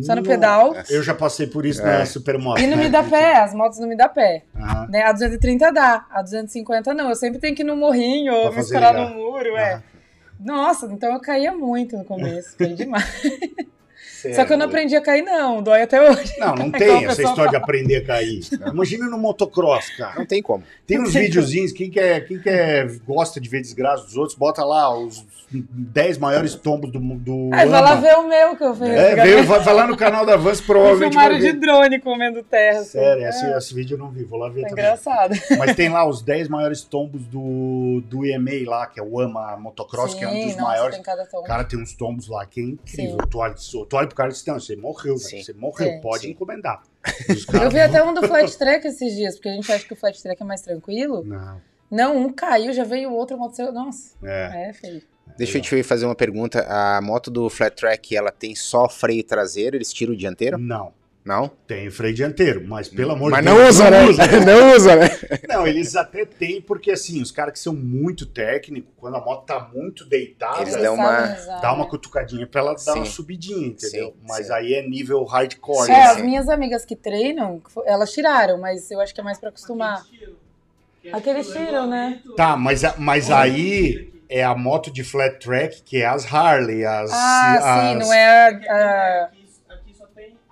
[0.04, 0.76] só no pedal.
[0.90, 2.00] Eu já passei por isso É.
[2.00, 2.62] na Supermoto.
[2.62, 2.84] E não né?
[2.84, 4.44] me dá pé, as motos não me dá pé.
[4.56, 4.88] Aham.
[4.90, 5.04] Né?
[5.04, 7.10] A 230 dá, a 250 não.
[7.10, 9.74] Eu sempre tenho que ir no morrinho ou Pra me esperar no muro, é.
[9.74, 9.84] Aham.
[10.44, 13.06] Nossa, então eu caía muito no começo, caí demais.
[14.22, 16.34] Cê Só que eu não é aprendi a cair não, dói até hoje.
[16.40, 17.58] Não, não Igual tem essa história de fala.
[17.58, 18.42] aprender a cair.
[18.72, 20.16] Imagina no motocross, cara.
[20.20, 20.64] Não tem como.
[20.86, 24.96] Tem uns videozinhos, quem quer, quem quer gosta de ver desgraça dos outros, bota lá
[24.96, 27.82] os 10 maiores tombos do do Aí vai Ama.
[27.82, 28.88] lá ver o meu que eu fiz.
[28.88, 32.00] É, veio, vai, vai lá no canal da Vans, Me provavelmente filmaram vai de drone
[32.00, 32.80] comendo terra.
[32.80, 32.92] assim.
[32.92, 34.84] Sério, É, esse, esse vídeo eu não vi, vou lá ver tá também.
[34.86, 35.34] engraçado.
[35.58, 39.58] Mas tem lá os 10 maiores tombos do, do EMA lá, que é o AMA
[39.58, 40.96] Motocross, que é um dos nossa, maiores.
[40.96, 41.44] tem cada tom.
[41.44, 43.18] Cara, tem uns tombos lá que é incrível.
[43.22, 43.28] Sim.
[43.30, 43.56] Tu olha,
[43.90, 45.44] tu olha pro cara e diz, não, você morreu, velho.
[45.44, 46.00] Você morreu, É.
[46.00, 46.32] pode Sim.
[46.32, 46.84] encomendar.
[47.62, 49.96] Eu vi até um do flat track esses dias, porque a gente acha que o
[49.96, 51.24] flat track é mais tranquilo.
[51.24, 53.72] Não, Não, um caiu, já veio o outro, aconteceu.
[53.72, 54.70] Nossa, é.
[54.70, 55.02] é feio.
[55.38, 56.66] Deixa eu te fazer uma pergunta.
[56.68, 60.58] A moto do Flat Track, ela tem só freio traseiro, eles tiram o dianteiro?
[60.58, 60.94] Não.
[61.24, 61.48] Não?
[61.68, 63.70] Tem freio dianteiro, mas pelo amor Mas de não Deus.
[63.76, 64.06] usa, né?
[64.44, 65.08] Não usa, né?
[65.48, 69.46] Não, eles até têm, porque assim, os caras que são muito técnicos, quando a moto
[69.46, 71.28] tá muito deitada, Eles dão uma-
[71.62, 71.90] dá uma né?
[71.92, 73.12] cutucadinha pra ela dar uma Sim.
[73.12, 74.08] subidinha, entendeu?
[74.08, 74.54] Sim, mas sim.
[74.54, 75.92] aí é nível hardcore.
[75.92, 76.20] É, assim.
[76.22, 80.04] as minhas amigas que treinam, elas tiraram, mas eu acho que é mais pra acostumar.
[81.14, 82.20] Aquele estilo, né?
[82.36, 87.12] Tá, mas, mas aí é a moto de flat track, que é as Harley, as.
[87.14, 88.48] Ah, sim, as- não é a.
[88.74, 89.30] a-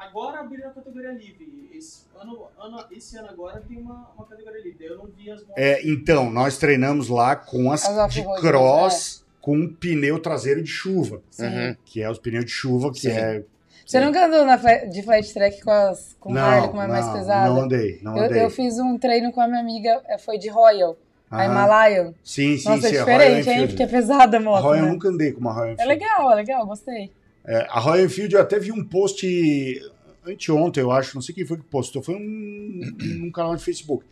[0.10, 1.70] Agora abriram a categoria livre.
[1.74, 4.86] Esse ano, ano- esse ano agora tem uma, uma categoria livre.
[4.86, 5.54] Eu não vi as motos.
[5.58, 10.70] É, então, nós treinamos lá com as, As de cross com um pneu traseiro de
[10.70, 11.46] chuva, sim.
[11.46, 11.76] Uhum.
[11.86, 13.12] que é os pneus de chuva, que Sim.
[13.12, 13.44] é.
[13.86, 17.14] Você nunca andou na de flat track com, as, com Harley, com a mais não,
[17.14, 17.50] pesada?
[17.50, 18.44] Não andei, não eu, andei.
[18.44, 20.96] eu fiz um treino com a minha amiga, é, foi de Royal,
[21.32, 21.46] a Aham.
[21.46, 22.14] Himalayan.
[22.24, 22.96] Sim, sim, Nossa, sim.
[22.98, 23.68] é a Royal diferente, hein?
[23.68, 24.92] Porque é pesada a A moto, Royal eu né?
[24.92, 25.90] nunca andei com uma Royal É Enfield.
[25.94, 27.12] legal, é legal, gostei.
[27.46, 29.26] É, a Royal Enfield eu até vi um post
[30.30, 32.82] anteontem, eu acho, não sei quem foi que postou, foi um,
[33.20, 34.06] num canal de Facebook.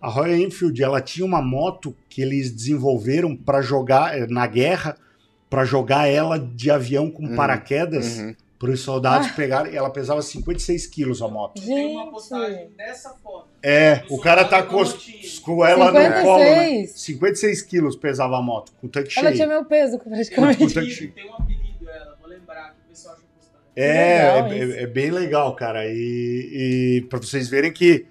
[0.00, 4.96] A Royal Enfield, ela tinha uma moto que eles desenvolveram para jogar eh, na guerra,
[5.48, 8.34] para jogar ela de avião com Uhum, paraquedas, Uhum.
[8.58, 9.74] para os soldados pegarem.
[9.74, 11.62] Ela pesava 56 quilos a moto.
[11.62, 13.48] Tem uma Gente, postagem dessa foto.
[13.62, 16.86] É, o cara tá com, com com ela no colo, né?
[16.86, 16.90] 56?
[17.00, 19.34] 56 quilos pesava a moto, com o tanque Ela cheio.
[19.36, 20.58] tinha meu peso, praticamente.
[20.58, 21.53] Puta que- Apelido, Tem um apelido ela,
[23.76, 25.84] É, Legal é, é bem legal, cara.
[25.86, 28.06] E, e para vocês verem que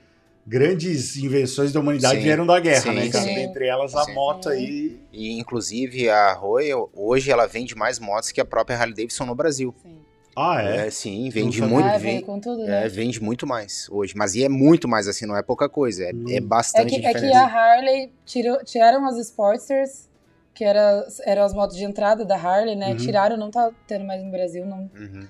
[0.45, 2.23] grandes invenções da humanidade Sim.
[2.23, 3.23] vieram da guerra, Sim, né, cara?
[3.23, 3.39] sim.
[3.39, 4.13] Entre elas a Sim.
[4.13, 4.99] moto aí.
[5.11, 9.35] E inclusive a Royal, hoje ela vende mais motos que a própria Harley Davidson no
[9.35, 9.73] Brasil.
[9.81, 9.99] Sim.
[10.35, 10.87] Ah, é?
[10.87, 11.85] É, sim, vende muito.
[11.87, 12.87] Ah, vem- veio com tudo, é, né?
[12.89, 14.13] vende muito mais hoje.
[14.17, 16.03] Mas e é muito mais assim, não é pouca coisa.
[16.05, 16.25] É, Hum.
[16.27, 20.09] é É bastante que, é que a Harley tirou, tiraram as Sportsters,
[20.55, 22.89] que era, eram as motos de entrada da Harley, né?
[22.91, 22.97] Uhum.
[22.97, 24.89] Tiraram, não tá tendo mais no Brasil, não.
[24.95, 25.27] Uhum.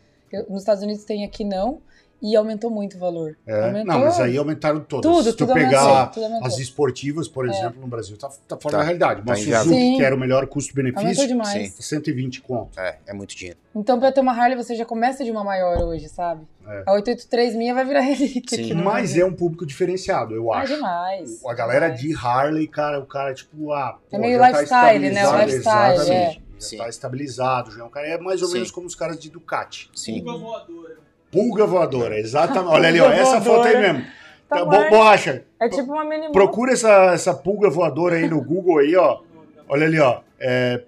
[0.49, 1.81] Nos Estados Unidos tem aqui não.
[2.25, 3.35] E aumentou muito o valor.
[3.45, 5.11] É, Aumentou não, mas aí aumentaram todas.
[5.11, 6.07] tudo, Se tu tudo pegar aumentou.
[6.13, 6.47] Tudo aumentou.
[6.47, 9.21] as esportivas, por exemplo, no Brasil, tá, tá fora Tá, da realidade.
[9.21, 9.65] Uma tá inviável.
[9.65, 9.97] Suzuki, Sim.
[9.97, 11.71] que era o melhor Aumentou custo-benefício, demais.
[11.73, 11.81] Sim.
[11.81, 12.79] 120 conto.
[12.79, 13.59] É, é muito dinheiro.
[13.75, 16.47] Então, pra ter uma Harley, você já começa de uma maior hoje, sabe?
[16.65, 16.83] É.
[16.87, 18.63] A 883 minha vai virar relíquia Sim.
[18.63, 20.75] aqui no Mas é um público diferenciado, eu Ah, acho.
[20.75, 21.45] demais.
[21.45, 22.01] A galera demais.
[22.01, 25.27] de Harley, cara, o cara, tipo, ah, É pô, meio já tá lifestyle, né?
[25.27, 26.37] O lifestyle, exatamente.
[26.39, 26.43] é.
[26.53, 26.77] Já Sim.
[26.77, 28.53] tá estabilizado, já é um cara, é mais ou Sim.
[28.53, 29.89] menos como os caras de Ducati.
[29.93, 30.23] Sim.
[30.23, 31.03] Voadora.
[31.33, 32.71] Pulga voadora, exatamente.
[32.71, 34.05] Olha ali, ó, essa foto aí mesmo.
[34.47, 38.77] Tá, bom, borracha, É tipo uma mini procura essa, essa pulga voadora aí no Google
[38.77, 39.19] aí, ó.
[39.67, 40.19] Olha ali, ó.
[40.39, 40.83] É,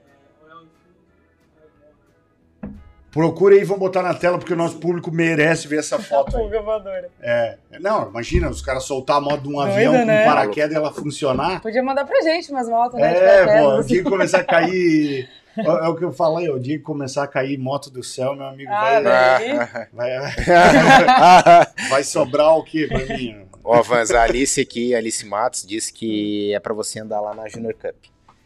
[3.16, 6.62] procura aí, vamos botar na tela, porque o nosso público merece ver essa foto pulga
[6.62, 7.10] voadora.
[7.22, 10.26] É, não, imagina, os caras soltar a moto de um Doida, avião com né?
[10.26, 11.62] paraquedas e ela funcionar.
[11.62, 13.18] Podia mandar pra gente umas motos, né?
[13.18, 15.28] É, pô, dia que começar a cair.
[15.58, 18.36] É é o que eu falei, o dia que começar a cair moto do céu,
[18.36, 19.58] meu amigo, Ah, vai, daí.
[19.94, 20.12] vai,
[21.90, 23.46] vai sobrar o quê pra mim?
[23.64, 27.34] Ó, Vans, a Alice aqui, a Alice Matos, disse que é pra você andar lá
[27.34, 27.96] na Junior Cup.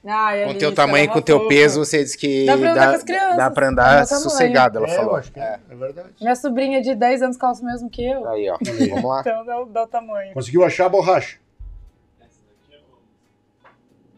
[0.05, 2.71] Ai, Com Alice, teu tamanho e é com teu peso, você disse que Dá pra
[2.71, 5.19] andar com as crianças, dá pra andar sossegado, ela é, falou.
[5.19, 6.09] que é, é verdade.
[6.21, 8.25] Minha sobrinha de 10 anos calça o mesmo que eu.
[8.29, 8.57] Aí, ó,
[8.89, 9.19] vamos lá.
[9.19, 10.33] Então dá, o- dá o tamanho.
[10.33, 11.37] Conseguiu achar a borracha?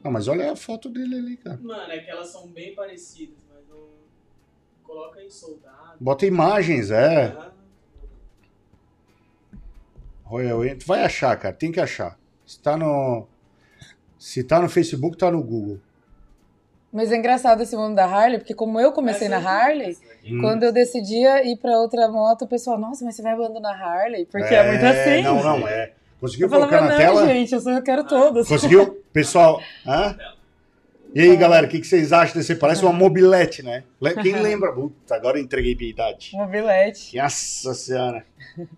[0.03, 1.59] Não, mas olha a foto dele ali, cara.
[1.61, 3.89] Mano, é que elas são bem parecidas, mas eu...
[4.83, 5.97] Coloca aí soldado.
[5.99, 7.27] Bota imagens, é.
[7.37, 7.51] Ah,
[10.23, 12.17] Royal Ent- Tu vai achar, cara, tem que achar.
[12.45, 13.27] Se tá no.
[14.17, 15.79] Se tá no Facebook, tá no Google.
[16.91, 19.89] Mas é engraçado esse mundo da Harley, porque como eu comecei na essa aqui, Harley,
[19.91, 20.35] essa aqui.
[20.35, 20.41] Hum.
[20.41, 23.85] quando eu decidia ir pra outra moto, o pessoal, nossa, mas você vai abandonar a
[23.85, 24.25] Harley?
[24.25, 25.21] Porque é, muito assim.
[25.21, 25.93] Não, não, é.
[26.21, 27.25] Conseguiu Eu falava, colocar na não, tela?
[27.27, 28.47] gente, eu só quero todas.
[28.47, 29.03] Conseguiu?
[29.11, 30.15] Pessoal, hã?
[31.13, 32.55] E aí, galera, o que, que vocês acham desse?
[32.55, 33.83] Parece uma mobilete, né?
[34.21, 34.71] Quem lembra?
[34.71, 36.29] Puta, agora eu entreguei minha idade.
[36.33, 37.17] Mobilete.
[37.17, 38.23] Nossa senhora.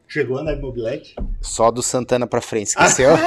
[0.07, 1.13] Chegou a andar de mobilete?
[1.41, 3.11] Só do Santana pra frente, esqueceu?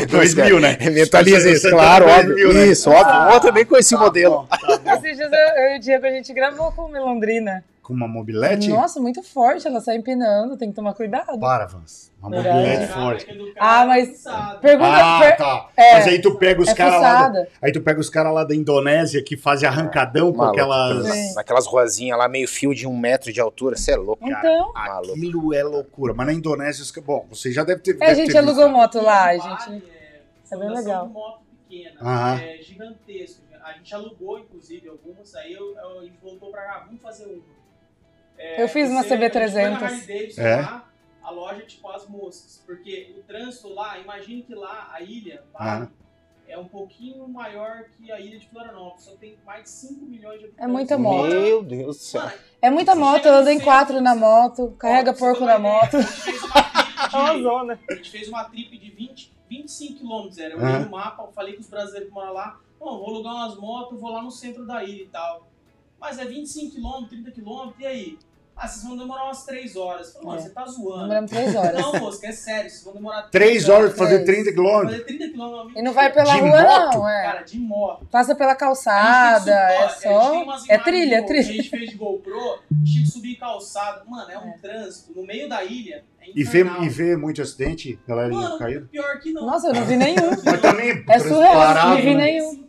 [0.00, 0.76] O 2000, né?
[0.92, 2.52] Mentaliza isso, claro, 2000, óbvio.
[2.54, 2.66] né?
[2.68, 3.34] Isso, óbvio.
[3.34, 4.36] Eu também conheci o Tá modelo.
[4.42, 4.92] bom, tá bom.
[4.94, 7.64] Esses dias eu, eu e o Diego, a gente gravou com o Londrina.
[7.88, 8.68] Com uma mobilete?
[8.68, 11.38] Nossa, muito forte, ela sai empinando, tem que tomar cuidado.
[11.40, 12.12] Para, Vans.
[12.20, 12.54] Uma Verdade.
[12.58, 13.30] mobilete forte.
[13.30, 14.24] é Ah, cara mas-.
[14.60, 14.90] Pergunta.
[14.92, 15.68] Ah, per- tá.
[15.74, 17.28] é, Mas aí tu pega os é caras lá.
[17.30, 17.46] da-.
[17.62, 21.06] Aí tu pega os caras lá da Indonésia que fazem arrancadão com Maluco, aquelas.
[21.08, 21.34] Sim.
[21.34, 23.74] Naquelas ruazinhas lá, meio fio de um metro de altura.
[23.74, 24.38] Você é louco, cara.
[24.46, 25.12] Então, Maluco.
[25.14, 26.12] Aquilo é loucura.
[26.12, 27.96] Mas na Indonésia, os bom, você já deve ter.
[28.02, 28.76] é, a gente ter alugou visto.
[28.76, 29.82] moto lá, a gente.
[29.90, 30.20] é,
[30.52, 31.08] É bem legal.
[31.08, 32.38] moto pequena, Aham.
[32.38, 33.48] é gigantesco.
[33.64, 37.24] A gente alugou, inclusive, algumas, aí eu, eu- a gente voltou pra cá, vamos fazer
[37.24, 37.57] uma.
[38.38, 39.82] É, Eu fiz uma você- CB300.
[39.82, 40.56] a Davidson É.
[40.60, 40.88] lá,
[41.22, 45.42] a loja é tipo as moscas, porque o trânsito lá, imagine que lá a ilha,
[45.52, 45.90] Bali, Aham.
[46.46, 50.38] é um pouquinho maior que a ilha de Florianópolis, só tem mais de 5 milhões
[50.38, 50.64] de habitantes.
[50.64, 51.28] É muita moto.
[51.28, 52.30] Meu Deus do céu.
[52.62, 55.94] É muita Você moto, eu ando em quatro na moto, carrega porco na moto.
[55.96, 57.80] ideia, A gente fez uma trip É uma de, zona.
[57.90, 60.54] a gente fez uma trip de 20, 25 quilômetros, era.
[60.54, 63.34] Eu olhei no mapa, eu falei com os brasileiros que moram lá, Bom, vou alugar
[63.34, 65.48] umas motos, vou lá no centro da ilha e tal.
[66.00, 68.18] Mas é 25 km, 30 km, e aí?
[68.60, 70.12] Ah, vocês vão demorar umas 3 horas.
[70.12, 70.42] Falei, mano, É.
[70.42, 71.02] você tá zoando.
[71.02, 71.80] Demoramos três horas.
[71.80, 74.38] Não, moço, é sério, vocês vão demorar Três horas pra fazer Três.
[74.42, 74.90] 30 quilômetros.
[74.98, 75.72] Fazer 30 km.
[75.78, 76.94] E não vai pela De rua, moto?
[76.98, 77.22] não, é.
[77.22, 78.06] Cara, de moto.
[78.10, 80.42] Passa pela A calçada, gente tem que é subir- ó, a gente tem só.
[80.42, 81.42] umas É trilha, é que A trilha.
[81.44, 84.02] gente fez de GoPro, tinha que subir calçada.
[84.08, 85.12] Mano, é um trânsito.
[85.14, 88.88] No meio da ilha, é E vê, e vê muito acidente, galera Mano, caindo.
[88.88, 89.46] pior que não.
[89.46, 90.30] Nossa, eu não vi nenhum.
[90.44, 92.24] Mas também É surreal, parado, não vi né?
[92.24, 92.64] nenhum.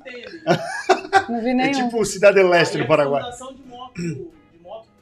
[1.29, 1.71] Não vi É nenhum.
[1.89, 3.23] tipo Cidade Leste do a Paraguai.
[3.23, 4.31] de moto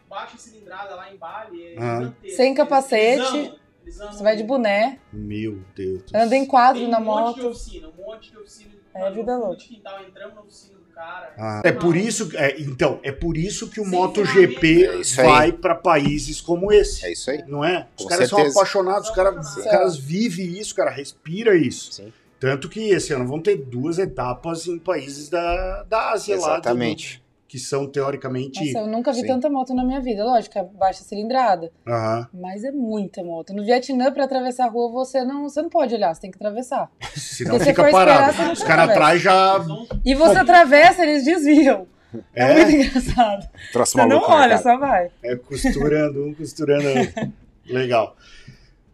[0.09, 2.11] baixa cilindrada lá em Bali é Ah.
[2.35, 3.53] Sem capacete,
[3.83, 6.03] eles Você vai de boné, Meu Deus.
[6.13, 7.51] anda em quadro Tem na um monte de moto.
[7.51, 8.71] oficina, um monte de oficina.
[8.93, 9.63] É Mano, vida fundo louca.
[9.63, 11.33] quintal, entramos na oficina do cara.
[11.37, 14.85] Ah, é por isso, é, então, é por isso que o Sem MotoGP.
[14.85, 17.05] É vai pra países como esse.
[17.05, 17.43] É isso aí.
[17.47, 17.87] Não é?
[17.97, 18.59] Os Com caras são certeza.
[18.59, 21.91] apaixonados, os caras, os caras vivem isso, cara, respira isso.
[21.93, 22.11] Sim.
[22.39, 27.23] Tanto que esse ano vão ter duas etapas em países da, da Ásia lá, Exatamente.
[27.47, 28.59] Que são teoricamente.
[28.73, 29.27] Nossa, eu nunca vi Sim.
[29.27, 30.23] tanta moto na minha vida.
[30.25, 31.71] Lógico, é baixa cilindrada.
[31.87, 32.27] Aham.
[32.33, 33.53] Mas é muita moto.
[33.53, 36.37] No Vietnã, pra atravessar a rua, você não, você não pode olhar, você tem que
[36.37, 36.91] atravessar.
[37.15, 38.33] Senão fica esperar, parado.
[38.33, 39.65] você não Os caras atrás já.
[40.03, 40.41] E você Bom.
[40.41, 41.87] atravessa, eles desviam.
[42.33, 43.49] É, É, muito engraçado.
[43.71, 45.11] Troço Você não olha, só vai.
[45.23, 47.33] é costurando um, costurando outro.
[47.67, 48.15] Legal.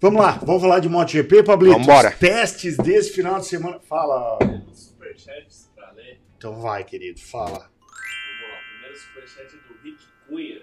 [0.02, 1.78] Vamos lá, vamos falar de MotoGP, Pablito.
[1.80, 2.10] Vambora.
[2.10, 3.80] Os testes desse final de semana.
[3.88, 4.38] Fala.
[4.74, 6.20] Superchats pra ler.
[6.38, 7.68] Então vai, querido, fala.
[8.94, 10.62] Primeiro superchat do Rick Cunha.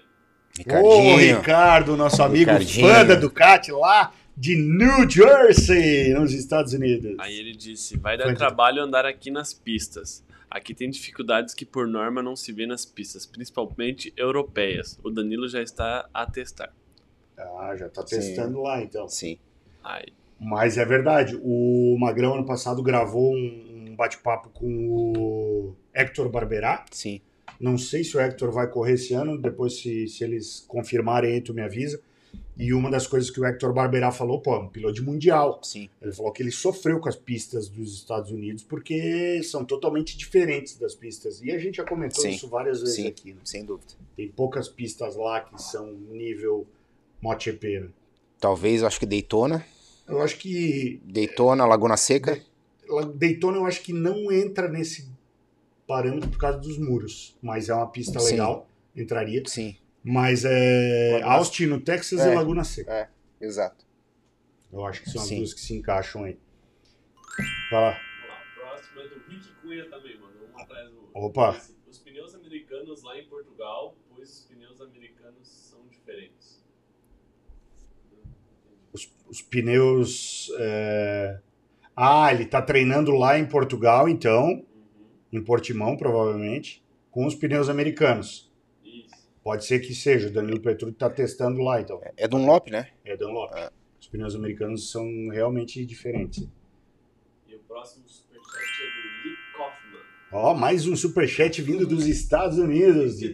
[0.83, 1.37] Ô, Ricardinho.
[1.37, 2.87] Ricardo, nosso amigo Ricardinho.
[2.87, 7.15] fã da Ducati lá de New Jersey, nos Estados Unidos.
[7.19, 8.35] Aí ele disse: Vai dar Foi.
[8.35, 10.23] trabalho andar aqui nas pistas.
[10.49, 14.99] Aqui tem dificuldades que por norma não se vê nas pistas, principalmente europeias.
[15.01, 16.73] O Danilo já está a testar.
[17.37, 18.17] Ah, já tá Sim.
[18.17, 19.07] testando lá, então.
[19.07, 19.39] Sim.
[19.83, 20.03] Ai,
[20.39, 26.83] Mas é verdade, o Magrão ano passado gravou um, um bate-papo com o Hector Barberá.
[26.91, 27.21] Sim.
[27.61, 31.41] Não sei se o Hector vai correr esse ano, depois se, se eles confirmarem aí,
[31.41, 32.01] tu me avisa.
[32.57, 35.59] E uma das coisas que o Hector Barberá falou, pô, é um piloto de mundial.
[35.63, 35.89] Sim.
[36.01, 40.77] Ele falou que ele sofreu com as pistas dos Estados Unidos porque são totalmente diferentes
[40.77, 41.41] das pistas.
[41.41, 42.31] E a gente já comentou Sim.
[42.31, 43.07] isso várias vezes Sim.
[43.07, 43.33] aqui.
[43.33, 43.39] Né?
[43.43, 43.93] Sem dúvida.
[44.15, 46.67] Tem poucas pistas lá que são nível
[47.21, 47.79] MotoGP.
[47.79, 47.87] Né?
[48.39, 49.65] Talvez, eu acho que Daytona.
[50.07, 52.39] Eu acho que Daytona, Laguna Seca.
[53.15, 55.07] Daytona eu acho que não entra nesse
[55.91, 58.31] parâmetro por causa dos muros, mas é uma pista Sim.
[58.31, 59.43] legal, entraria.
[59.45, 62.31] Sim, Mas é Laguna- Austin no Texas É.
[62.31, 63.09] e Laguna Seca.
[63.41, 63.85] exato.
[64.71, 65.37] Eu acho que são as Sim.
[65.39, 66.39] duas que se encaixam aí.
[67.69, 67.99] Vai lá.
[68.55, 70.33] Próximo é do Rick Cunha também, mano.
[70.55, 71.11] Um atrás do outro.
[71.13, 71.61] Opa.
[71.89, 76.63] Os pneus americanos lá em Portugal, pois os pneus americanos são diferentes.
[78.93, 80.49] Os, os pneus.
[80.57, 81.39] é,
[81.95, 84.65] Ah, ele tá treinando lá em Portugal, então.
[85.31, 88.51] Em Portimão, provavelmente, com os pneus americanos.
[88.83, 89.15] Isso.
[89.43, 91.99] Pode ser que seja, o Danilo Petrucci tá testando lá, então.
[92.17, 92.89] É Dunlop, né?
[93.03, 93.51] É Dunlop.
[93.99, 96.47] Os pneus americanos são realmente diferentes.
[97.47, 100.01] E o próximo superchat é do Lee Kaufman.
[100.31, 103.19] Ó, mais um superchat vindo dos Estados Unidos.
[103.19, 103.33] De.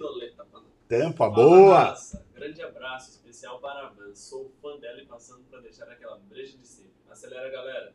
[0.88, 1.84] Tampa, Fala, boa!
[1.90, 2.26] raça.
[2.34, 4.16] Grande abraço especial para a Van.
[4.16, 6.92] Sou fã dela e passando para deixar aquela breja de sempre.
[7.10, 7.94] Acelera, galera.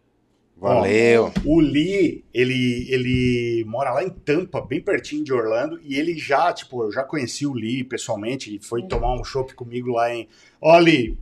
[0.56, 1.32] Valeu.
[1.44, 6.52] O Lee, ele, ele mora lá em Tampa, bem pertinho de Orlando, e ele já,
[6.52, 10.28] tipo, eu já conheci o Lee pessoalmente, e foi tomar um chopp comigo lá em.
[10.60, 11.18] Ó, Lee,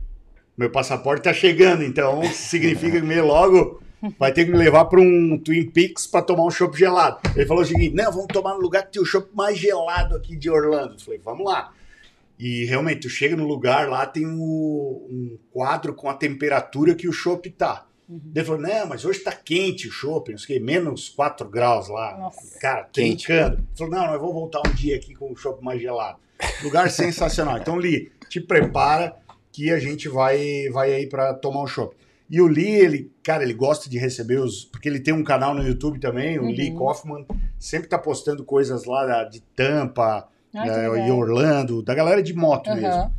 [0.55, 3.81] meu passaporte tá chegando, então significa que meio logo
[4.19, 7.19] vai ter que me levar para um Twin Peaks para tomar um chopp gelado.
[7.35, 10.15] Ele falou o seguinte: não, vamos tomar no lugar que tem o chopp mais gelado
[10.15, 10.95] aqui de Orlando.
[10.95, 11.71] Eu falei, vamos lá.
[12.39, 17.07] E realmente, tu chega no lugar lá, tem um, um quadro com a temperatura que
[17.07, 17.85] o chopp tá.
[18.35, 21.87] Ele falou, não, mas hoje tá quente o chopp, não sei o menos 4 graus
[21.87, 22.17] lá.
[22.17, 22.59] Nossa.
[22.59, 23.31] Cara, Quente.
[23.31, 26.17] Ele falou, não, nós vamos voltar um dia aqui com o chopp mais gelado.
[26.63, 27.57] Lugar sensacional.
[27.57, 29.15] Então, Li, te prepara
[29.51, 31.95] que a gente vai, vai aí para tomar um chopp.
[32.29, 34.63] E o Lee, ele, cara, ele gosta de receber os.
[34.63, 36.47] Porque ele tem um canal no YouTube também, o Uhum.
[36.51, 37.25] Lee Kaufman,
[37.59, 40.97] sempre tá postando coisas lá da- de Tampa Ai, legal.
[40.97, 42.79] e Orlando, da galera de moto Aham.
[42.79, 43.15] mesmo.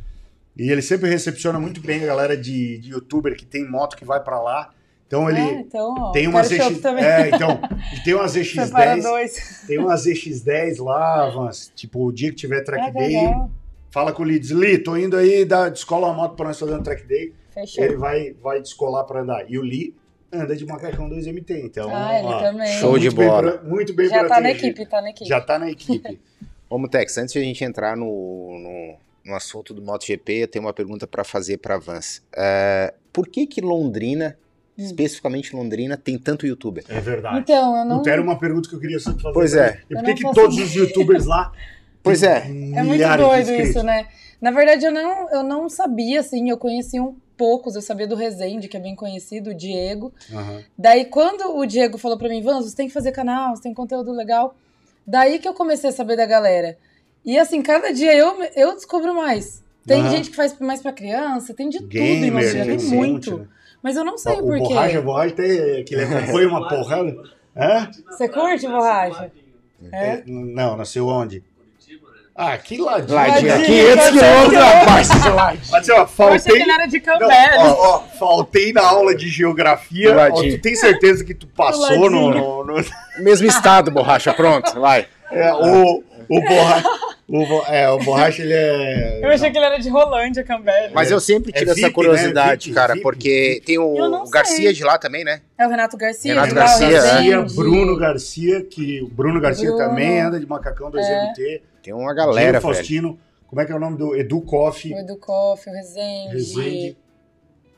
[0.57, 4.03] E ele sempre recepciona muito bem a galera de, de youtuber que tem moto que
[4.05, 4.71] vai pra lá.
[5.13, 7.03] Então ele Ah, então, ó, tem umas ZX, também.
[7.05, 7.59] é, então,
[8.03, 9.63] tem umas Separa ZX10, dois.
[9.67, 13.51] tem umas ZX10 lá, Vans, tipo, o dia que tiver track que day, legal.
[13.91, 16.57] fala com o Lee, diz, Lee, tô indo aí, dá, descola uma moto pra nós
[16.59, 17.83] fazer um track day, Fechou.
[17.83, 19.45] ele vai, vai descolar pra andar.
[19.47, 19.93] E o Lee
[20.31, 22.67] anda de macacão 2MT, então, Ah, ele ó, também.
[22.79, 23.51] Show de muito bem bola.
[23.59, 25.29] pro- muito bem Já tá na equipe, tá na equipe.
[25.29, 26.19] Já tá na equipe.
[26.67, 28.95] Ô, Mutex, antes de a gente entrar no, no,
[29.31, 32.23] no assunto do MotoGP, eu tenho uma pergunta para fazer para Vans.
[32.35, 34.35] É, por que que Londrina,
[34.77, 34.85] Hum.
[34.85, 36.83] especificamente Londrina, tem tanto youtuber?
[36.89, 37.39] É verdade.
[37.39, 37.97] Então, eu não.
[37.97, 39.33] Puta, era uma pergunta que eu queria sempre fazer.
[39.33, 39.81] Pois é.
[39.89, 41.51] E por que que todos os youtubers lá
[42.03, 42.45] Pois é.
[42.75, 44.07] É muito doido isso, né?
[44.41, 48.15] Na verdade, eu não, eu não sabia, assim, eu conheci um poucos, eu sabia do
[48.15, 50.13] Rezende, que é bem conhecido, o Diego.
[50.31, 50.61] Aham.
[50.77, 53.73] Daí, quando o Diego falou pra mim, Vans, você tem que fazer canal, você tem
[53.73, 54.55] conteúdo legal.
[55.07, 56.77] Daí que eu comecei a saber da galera.
[57.25, 59.63] E assim, cada dia eu, eu descubro mais.
[59.87, 60.09] Tem Aham.
[60.09, 63.31] gente que faz mais pra criança, tem de tudo Gamer, em Mossoró, tem muito.
[63.31, 63.47] monte, né?
[63.83, 64.59] Mas eu não sei O por quê.
[64.63, 67.15] Borracha, Borracha tem, que ele acompanha uma porrada.
[67.55, 67.89] Hã?
[68.09, 69.31] Você curte, Borracha?
[69.91, 70.05] É?
[70.07, 71.43] É, Não, nasceu onde?
[71.57, 72.17] Curitiba, né?
[72.35, 73.13] Ah, que ladinho.
[73.15, 74.21] Ladinho, Ladinho, 500 ladinho.
[74.21, 75.09] quilômetros, rapaz.
[75.71, 76.39] Mas, ó, Eu achei faltei...
[76.55, 77.55] que ele era de Cambé.
[77.57, 80.15] ó, ó, faltei na aula de geografia.
[80.31, 82.85] Ó, tu tem certeza que tu passou no, no- no-
[83.19, 85.05] Mesmo estado, borracha, pronto, vai.
[85.31, 86.89] é, o, o borracha.
[87.27, 89.19] O, é, o borracha ele é.
[89.23, 90.91] Eu achei que ele era de Rolândia, Cambé.
[90.93, 92.75] Mas eu sempre É tive essa VIP, curiosidade, né?
[92.75, 95.41] cara, VIP, porque tem o, o Garcia de lá também, né?
[95.57, 96.33] É o Renato Garcia.
[96.33, 96.91] Renato Garcia, é.
[96.91, 97.55] Garcia, Rezende.
[97.55, 99.77] Bruno Garcia, que o Bruno Garcia Bruno.
[99.89, 101.61] também anda de macacão 2MT.
[101.81, 102.75] Tem uma galera, Gil velho.
[102.75, 104.93] Faustino, como é que é o nome do Edu Coffee?
[104.93, 106.97] O Edu Koff, o Rezende, Rezende.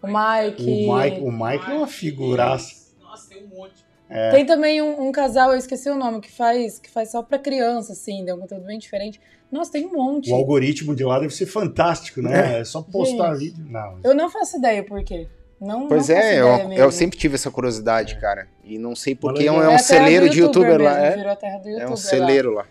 [0.02, 0.64] o Mike.
[0.88, 2.74] O Mike, o Mike é uma figuraça.
[3.00, 3.86] Nossa, tem um monte.
[4.32, 7.40] Tem também um, um casal, eu esqueci o nome, que faz, que faz só pra
[7.40, 9.20] criança, assim, deu um conteúdo bem diferente.
[9.52, 10.32] Nossa, tem um monte.
[10.32, 12.60] O algoritmo de lá deve ser fantástico, né?
[12.60, 13.52] É só postar Gente.
[13.52, 13.66] vídeo.
[13.70, 14.00] Não.
[14.04, 15.28] Eu não faço ideia por quê.
[15.62, 18.48] Não, Pois não é, eu, eu sempre tive essa curiosidade, cara.
[18.64, 19.58] E não sei porque é legal.
[19.58, 20.94] um, é É um celeiro de youtuber lá.
[20.96, 21.98] mesmo, É, Virou a terra do é youtuber um lá.
[21.98, 22.66] celeiro lá.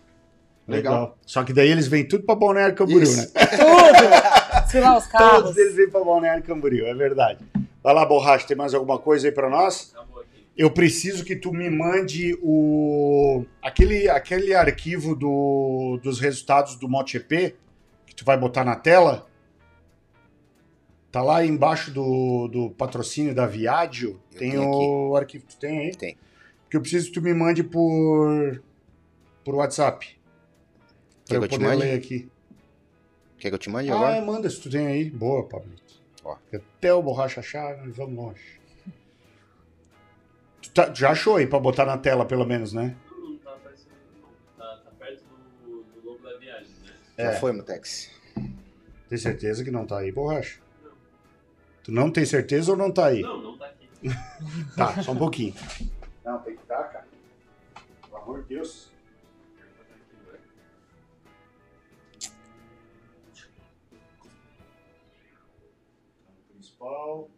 [0.69, 1.17] Legal.
[1.27, 3.21] Só que daí eles vêm tudo pra Balneário Camboriú, Isso.
[3.21, 3.27] né?
[3.57, 4.63] Tudo!
[4.63, 5.43] Desfilar os carros.
[5.43, 7.39] Todos eles vêm pra Balneário Camboriú, é verdade.
[7.83, 9.93] Vai lá, Borracha, tem mais alguma coisa aí pra nós?
[9.95, 10.14] Acabou aqui.
[10.57, 17.57] Eu preciso que tu me mande o aquele, aquele arquivo do, dos resultados do MotoGP
[18.07, 19.27] que tu vai botar na tela.
[21.11, 24.21] Tá lá embaixo do, do patrocínio da Viaggio.
[24.33, 25.45] Eu Tem o arquivo.
[25.47, 25.97] Tu tem aí?
[25.97, 26.17] Tem.
[26.71, 28.63] Que eu preciso que tu me mande por.
[29.45, 30.07] por WhatsApp.
[30.07, 30.15] Pra
[31.25, 32.29] Quer que eu eu te poder ler aqui.
[33.39, 34.21] Quer que eu te mande Ah, agora?
[34.21, 35.11] manda se tu tem aí.
[35.11, 35.83] Boa, Pablito.
[36.25, 36.37] Ó.
[36.53, 38.61] Até o borracha achar, nós vamos longe.
[40.75, 42.97] Tá- já achou aí pra botar na tela, pelo menos, né?
[43.11, 43.93] Não, não tá aparecendo.
[44.21, 44.29] Não.
[44.67, 45.23] Tá, tá perto
[45.65, 46.93] do, do logo da viagem, né?
[47.17, 47.33] Já É.
[47.37, 48.11] foi, Mutex.
[49.09, 50.59] Tem certeza que não tá aí, borracha?
[51.85, 53.21] Tu não tem certeza ou não tá aí?
[53.23, 53.89] Não, não tá aqui.
[54.77, 55.55] Tá, só um pouquinho.
[56.25, 57.07] Não, tem que estar, cara.
[58.03, 58.91] Pelo amor de Deus.
[60.25, 60.39] Tá
[66.53, 67.29] Principal.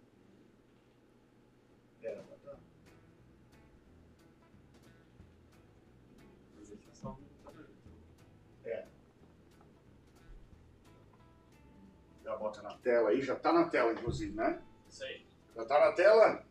[12.62, 14.59] Na tela aí, já tá na tela, inclusive, né?
[14.89, 15.23] Isso aí.
[15.57, 16.43] Já tá na tela?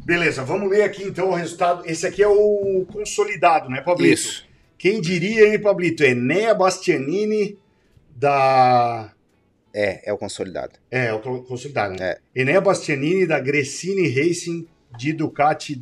[0.00, 1.84] Beleza, vamos ler aqui então o resultado.
[1.86, 4.12] Esse aqui é o consolidado, né, Pablito?
[4.14, 4.46] Isso.
[4.78, 6.04] Quem diria, hein, Pablito?
[6.04, 7.58] Enea Bastianini
[8.14, 9.12] da.
[9.74, 10.78] É, é o consolidado.
[10.90, 12.12] É, o con- consolidado, né?
[12.12, 12.20] É.
[12.34, 15.74] Enea Bastianini da Gresini Racing de Ducati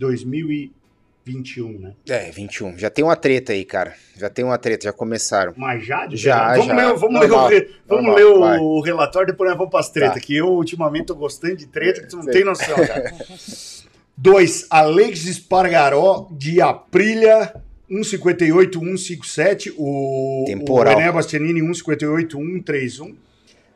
[1.25, 1.95] 2021, né?
[2.09, 2.79] É, 21.
[2.79, 3.95] Já tem uma treta aí, cara.
[4.17, 5.55] Já tem uma treta, já começaram.
[5.57, 6.07] Mas já?
[6.11, 6.59] Já, verdade?
[6.59, 6.75] Vamos já.
[6.75, 8.41] ler, vamos Normal, ler, vamos normal, ler o,
[8.81, 8.89] vai.
[8.91, 10.21] relatório, depois nós vamos para as tretas, Tá.
[10.21, 12.33] que eu ultimamente tô gostando de treta, que tu não Sei.
[12.35, 13.15] tem noção, cara.
[14.17, 14.67] 2.
[14.71, 17.55] Alex Espargaró de Aprilia
[17.89, 20.97] 158 157, o, Temporal.
[20.97, 23.17] o Ené Bastianini 158 131.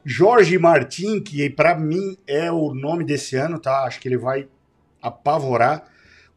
[0.04, 3.82] Jorge Martin, que pra mim é o nome desse ano, tá?
[3.84, 4.46] Acho que ele vai
[5.02, 5.84] apavorar.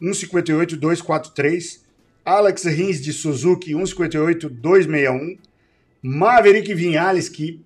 [0.01, 1.81] 158 243.
[2.25, 5.37] Alex Rins de Suzuki 158 261.
[6.01, 7.61] Maverick Vinhales, que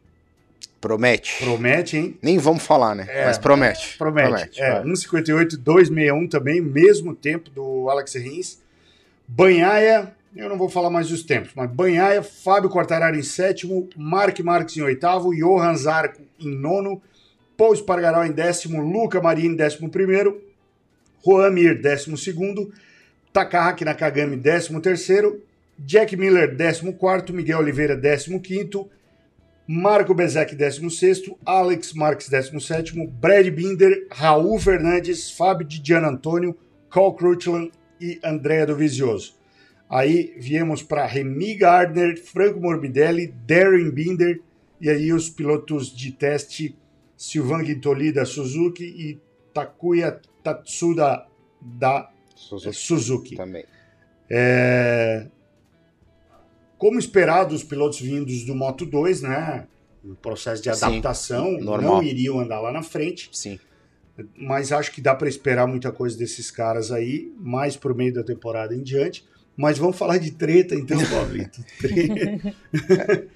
[0.82, 1.38] Promete.
[1.44, 2.18] promete, hein?
[2.22, 3.06] Nem vamos falar, né?
[3.10, 3.26] É.
[3.26, 3.98] Mas promete.
[3.98, 4.62] Promete.
[4.62, 4.84] é, vai.
[4.84, 8.60] 158 261 também, mesmo tempo do Alex Rins.
[9.28, 14.40] Banhaia, eu não vou falar mais dos tempos, mas Banhaia, Fábio Quartararo em sétimo, Mark
[14.42, 17.02] Marques em oitavo, Johan Zarco em nono,
[17.58, 20.40] Paul Espargaró em décimo, Luca Marini em décimo primeiro,
[21.26, 22.72] Juan Mir décimo segundo,
[23.34, 25.42] Takahaki Nakagami décimo terceiro,
[25.80, 28.90] Jack Miller décimo quarto, Miguel Oliveira décimo quinto,
[29.68, 36.56] Marco Bezek, 16º, Alex Marques, 17º, Brad Binder, Raul Fernandes, Fábio de Gian Antônio,
[36.92, 37.16] Carl
[38.00, 39.34] e Andrea Dovizioso.
[39.90, 44.40] Aí viemos para Remy Gardner, Franco Morbidelli, Darren Binder
[44.80, 46.78] e aí os pilotos de teste
[47.18, 49.20] Silvan Guintoli da Suzuki e
[49.54, 51.26] Takuya Tatsuda
[51.60, 53.36] da Suzuki Suzuki.
[53.36, 53.66] também.
[54.30, 55.28] É,
[56.78, 59.68] Como esperado, os pilotos vindos do Moto 2, né?
[60.04, 61.96] No processo de Sim, adaptação, normal.
[61.96, 63.60] não iriam andar lá na frente, Sim.
[64.38, 68.24] mas acho que dá para esperar muita coisa desses caras aí, mais por meio da
[68.24, 69.26] temporada em diante.
[69.58, 71.64] Mas vamos falar de treta então, Pablito.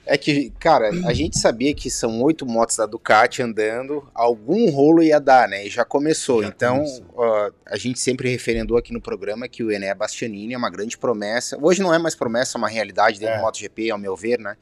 [0.06, 5.02] É que, cara, a gente sabia que são oito motos da Ducati andando, algum rolo
[5.02, 5.66] ia dar, né?
[5.66, 6.42] E já começou.
[6.42, 6.84] Já então,
[7.16, 10.98] ó, a gente sempre referendou aqui no programa que o Ené Bastianini é uma grande
[10.98, 11.58] promessa.
[11.62, 13.38] Hoje não é mais promessa, é uma realidade dentro É.
[13.38, 14.58] do MotoGP, ao meu ver, né?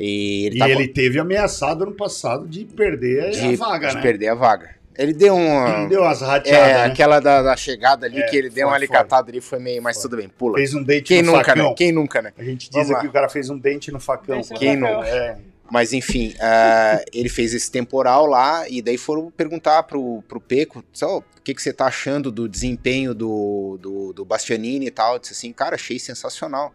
[0.00, 3.94] E ele e tá ele teve ameaçado ano passado de perder de, a vaga, de
[3.96, 4.02] né?
[4.02, 4.77] perder a vaga.
[4.98, 5.86] Ele deu uma.
[5.86, 6.84] Deu umas rateadas, É, né?
[6.86, 8.78] aquela da, da chegada ali É, que ele deu uma foi.
[8.78, 10.02] alicatada ali, foi meio, mas Foi.
[10.02, 10.56] tudo bem, pula.
[10.58, 11.68] Fez um dente Quem no nunca, facão.
[11.68, 11.74] né?
[11.76, 12.32] Quem nunca, né?
[12.36, 13.10] A gente diz aqui lá.
[13.10, 14.36] o cara fez um dente no facão.
[14.36, 14.96] Dente no Quem facão.
[14.96, 15.08] nunca?
[15.08, 15.38] É.
[15.70, 20.82] Mas enfim, ah, ele fez esse temporal lá e daí foram perguntar pro, pro Peco,
[20.92, 25.12] só, o que, que você tá achando do desempenho do, do, do Bastianini e tal.
[25.14, 26.74] Eu disse assim, cara, achei sensacional.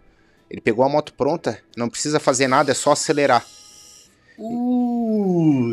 [0.49, 3.43] Ele pegou a moto pronta, não precisa fazer nada, é só acelerar.
[4.37, 5.72] Ui.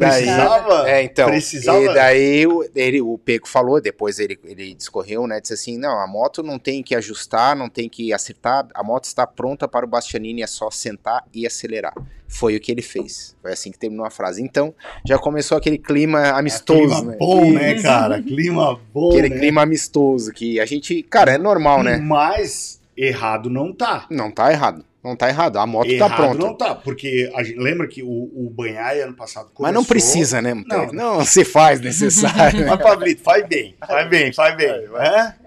[0.00, 0.24] E daí.
[0.24, 0.90] Precisava?
[0.90, 1.28] É, então.
[1.28, 1.82] Precisava?
[1.82, 5.40] E daí o, ele, o Peco falou, depois ele, ele discorreu, né?
[5.40, 9.04] Disse assim: não, a moto não tem que ajustar, não tem que acertar, a moto
[9.04, 11.94] está pronta para o Bastianini, é só sentar e acelerar.
[12.26, 13.36] Foi o que ele fez.
[13.42, 14.40] Foi assim que terminou a frase.
[14.40, 14.72] Então,
[15.04, 17.16] já começou aquele clima amistoso, Clima né?
[17.18, 17.82] bom, né, Isso.
[17.82, 18.22] cara?
[18.22, 19.38] Clima bom, Aquele né?
[19.38, 21.02] clima amistoso que a gente.
[21.02, 21.96] Cara, é normal, né?
[21.96, 24.06] Mas errado não tá.
[24.08, 24.84] Não tá errado.
[25.02, 25.58] Não tá errado.
[25.58, 26.38] A moto errado tá pronta.
[26.38, 29.62] não tá, porque a gente lembra que o, o Banhai ano passado começou...
[29.64, 30.52] Mas não precisa, né?
[30.54, 30.86] Não.
[30.86, 32.64] Não, não se faz necessário.
[32.68, 34.68] Mas, Pablito, faz bem, faz bem, faz bem.
[34.68, 34.88] É?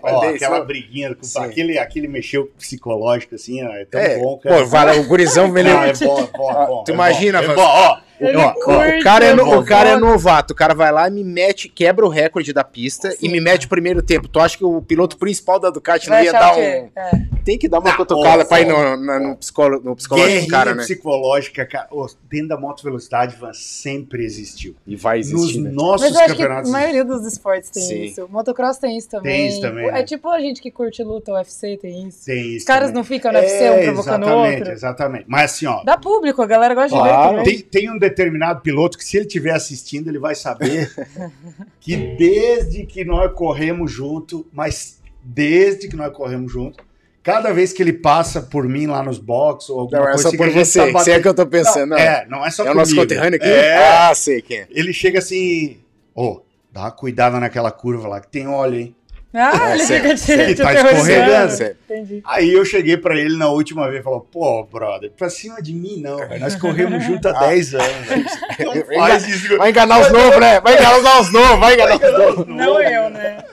[0.02, 1.40] Faz Ó, bem, aquela senão- briguinha, com, Sim.
[1.40, 4.58] aquele, aquele mexeu psicológico, assim, ó, é tão É, bom, cara.
[4.58, 6.84] Pô, vai, o gurizão, ele, Não, é bom, é bom, é bom.
[6.84, 10.54] Tu é imagina, bom, é bom, ó, O cara, é, no- o cara é novato,
[10.54, 13.66] o cara vai lá e me mete, quebra o recorde da pista e me mete
[13.66, 14.28] o primeiro tempo.
[14.28, 16.60] Tu acha que o piloto principal da Ducati não ia dar um.
[16.62, 16.90] É.
[17.44, 20.30] Tem que dar uma Não, cutucada ó, pra ir no, no ó, psicolo, no psicológico
[20.30, 20.84] do Guerrinha cara, né?
[20.84, 21.88] psicológica, cara.
[21.92, 24.76] Ô, dentro da moto velocidade, Van, sempre existiu.
[24.88, 25.72] E vai Nos existir, né?
[25.72, 26.70] nossos Mas eu acho que campeonatos.
[26.70, 28.04] a maioria dos esportes tem Sim.
[28.04, 28.28] isso.
[28.30, 29.32] Motocross tem isso também.
[29.34, 30.04] Tem isso também, É né?
[30.04, 32.26] tipo a gente que curte luta, o UFC tem isso.
[32.26, 32.96] Tem isso Os caras também.
[32.96, 33.94] não ficam no UFC um provocando
[34.24, 34.72] o exatamente, outro.
[34.74, 35.26] exatamente.
[35.28, 37.12] Mas assim, ó, Dá público, a galera gosta Claro.
[37.12, 37.62] de ver também.
[37.70, 40.92] tem, tem um determinado piloto que, se ele estiver assistindo, ele vai saber
[41.80, 46.84] que desde que nós corremos junto, mas desde que nós corremos junto,
[47.24, 50.22] cada vez que ele passa por mim lá nos boxes ou alguma Não, é coisa
[50.24, 50.80] só assim, por que a gente você.
[50.80, 51.90] tá Você é batendo- que eu tô pensando.
[51.90, 52.04] Não, não.
[52.04, 53.48] é, não é só É o nosso conterrâneo aqui?
[53.50, 54.68] É, Ah, sei quem é.
[54.72, 55.78] ele chega assim,
[56.14, 56.42] ô,
[56.72, 58.96] dá uma cuidada naquela curva lá, que tem óleo, hein?
[59.36, 61.54] Ah, É, ele fica te, te Tá escorregando.
[61.90, 62.22] Entendi.
[62.24, 65.74] Aí eu cheguei pra ele na última vez e falou, pô, brother, pra cima de
[65.74, 66.40] mim não, velho.
[66.40, 68.08] Nós corremos junto há 10 anos.
[68.08, 68.26] velho.
[68.64, 69.58] Não faz isso.
[69.58, 70.62] Vai enganar os novos, né?
[70.62, 72.46] Vai enganar os novos, vai enganar os novos.
[72.48, 73.44] Não eu, né?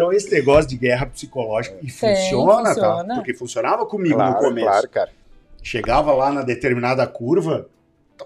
[0.00, 2.74] Então esse negócio de guerra psicológica, e Tem, funciona, tá?
[2.74, 3.14] funciona.
[3.16, 4.66] Porque funcionava comigo no Claro, começo.
[4.66, 5.10] claro, cara.
[5.62, 7.66] Chegava lá na determinada curva,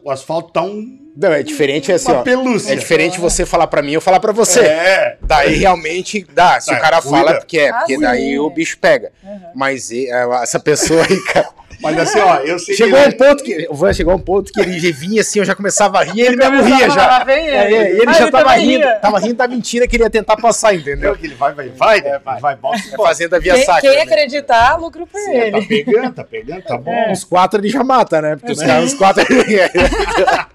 [0.04, 2.22] o asfalto tá um, Não, é diferente assim, uma ó.
[2.22, 2.72] pelúcia.
[2.72, 4.60] É diferente você falar pra mim eu falar pra você.
[4.60, 6.60] É, Daí realmente dá.
[6.60, 7.16] Se Tá, o cara cuida.
[7.16, 8.00] fala, porque é, Ah, porque sim.
[8.00, 9.10] daí o bicho pega.
[9.24, 9.40] Uhum.
[9.56, 10.10] Mas é,
[10.42, 11.48] essa pessoa aí, cara.
[11.84, 13.66] Mas assim, ó, eu sei Chegou que um ponto que.
[13.70, 16.20] O Van chegou um ponto que ele vinha assim, eu já começava a rir e
[16.22, 17.22] ele mesmo ria já.
[17.24, 17.74] vem É, ele.
[17.74, 18.94] é, ele Ah, já tava rindo, ria.
[18.96, 21.14] tava rindo da mentira que ele ia tentar passar, entendeu?
[21.16, 22.18] que ele vai, vai, vai, né?
[22.24, 23.80] vai, vai, bota, É fazendo a via Quem, sacra.
[23.82, 24.02] quem né?
[24.02, 25.66] acreditar, lucro por Tá ele.
[25.66, 26.92] pegando, tá pegando, tá bom.
[26.92, 27.12] É.
[27.12, 28.36] Os quatro ele já mata, né?
[28.36, 28.66] Porque os Sim.
[28.66, 29.24] caras, os quatro.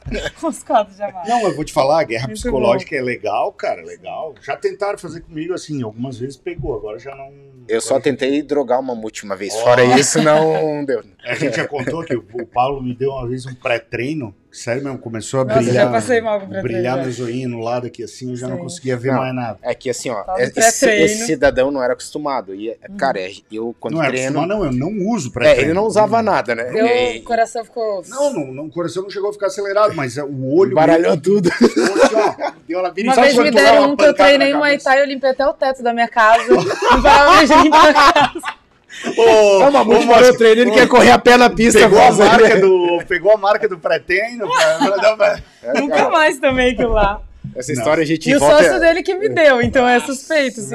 [0.42, 1.28] Os quatro já vai.
[1.28, 4.34] Não, eu vou te falar, a guerra Muito psicológica é legal, cara, legal.
[4.42, 7.32] Já tentaram fazer comigo assim, algumas vezes pegou, agora já não.
[7.68, 9.54] Eu só tentei drogar uma última vez.
[9.56, 11.04] Fora isso, não deu.
[11.26, 14.98] A gente já contou que o Paulo me deu uma vez um pré-treino, sério mesmo,
[15.00, 15.86] começou a Nossa, brilhar.
[15.86, 18.56] já passei mal com pré-treino, Brilhar meu zoinho no lado aqui assim, eu já não
[18.56, 18.64] Sim.
[18.64, 19.20] conseguia ver Não.
[19.20, 19.60] mais nada.
[19.62, 22.56] É que assim, ó, esse, esse cidadão não era acostumado.
[22.56, 24.40] E, cara, é, eu quando não é treino.
[24.40, 25.62] acostumado, não, eu não uso É, pré-treino.
[25.72, 26.64] ele não usava nada, né?
[26.72, 28.02] Deu, E- o coração ficou.
[28.08, 30.74] Não, não, não, o coração não chegou a ficar acelerado, mas é o olho.
[30.74, 31.52] Baralhou tudo.
[31.52, 34.78] Ficou assim, deu uma vez me deram um que eu treinei na Muay?
[34.80, 36.48] Thai, eu limpei até o teto da minha casa.
[36.56, 38.60] Não parava de limpar a casa.
[39.18, 41.80] Ô, É uma parou o treino, ele ô, quer correr a pé na pista.
[41.80, 42.18] Pegou a, né?
[42.26, 45.40] marca do, pegou a marca do pré-treino, pra-
[45.80, 47.22] Nunca mais também aquilo lá.
[47.56, 50.58] Essa história a gente E o sócio dele que me deu, então é suspeito.
[50.62, 50.70] Deus,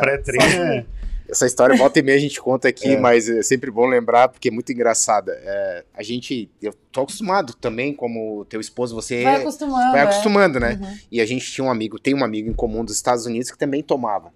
[0.00, 0.84] pré-treino é-
[1.28, 2.96] Essa história volta e meia a gente conta aqui, É.
[3.00, 5.32] mas é sempre bom lembrar porque é muito engraçada.
[5.44, 9.90] É, a gente, eu tô acostumado também, como teu esposo, você Vai acostumando.
[9.90, 10.04] vai é.
[10.04, 10.78] acostumando, né?
[10.80, 10.96] Uhum.
[11.10, 13.58] E a gente tinha um amigo, tem um amigo em comum dos Estados Unidos que
[13.58, 14.32] também tomava.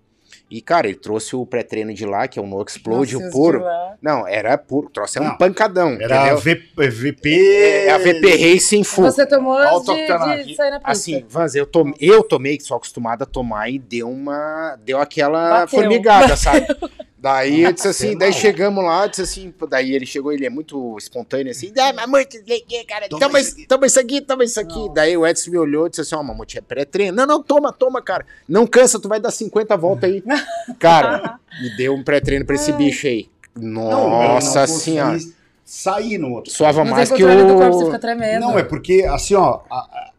[0.50, 3.30] E, cara, ele trouxe o pré-treino de lá, que é o No Explode, Nossa, o
[3.30, 3.62] puro.
[4.02, 6.38] Não, era puro, trouxe é um pancadão, Era a entendeu?
[6.76, 7.84] v, VP.
[7.86, 9.04] É a VP Racing Full.
[9.04, 10.90] Você tomou antes de, de sair na pista.
[10.90, 14.76] Assim, Vans, eu tomei, eu tomei, que sou acostumado a tomar, e deu uma.
[14.84, 15.78] Deu aquela Bateu.
[15.78, 16.66] formigada, sabe?
[17.20, 20.96] Daí eu disse assim, daí chegamos lá, disse assim, daí ele chegou, ele é muito
[20.96, 22.42] espontâneo assim, ah, mamute,
[22.88, 24.88] cara, Toma toma, isso toma isso aqui, toma isso aqui.
[24.94, 27.14] Daí o Edson me olhou e disse assim, ó, mamute, é pré-treino.
[27.14, 28.24] Não, não, toma, toma, cara.
[28.48, 30.24] Não cansa, tu vai dar 50 voltas aí.
[30.78, 33.28] cara, me deu um pré-treino pra esse bicho aí.
[33.54, 35.18] Não, Nossa não senhora.
[35.62, 36.50] Sair no outro.
[36.50, 37.86] Suava Não mais que do corpo, você o...
[37.86, 38.40] fica tremendo.
[38.40, 40.09] Não, é porque, assim, ó, a-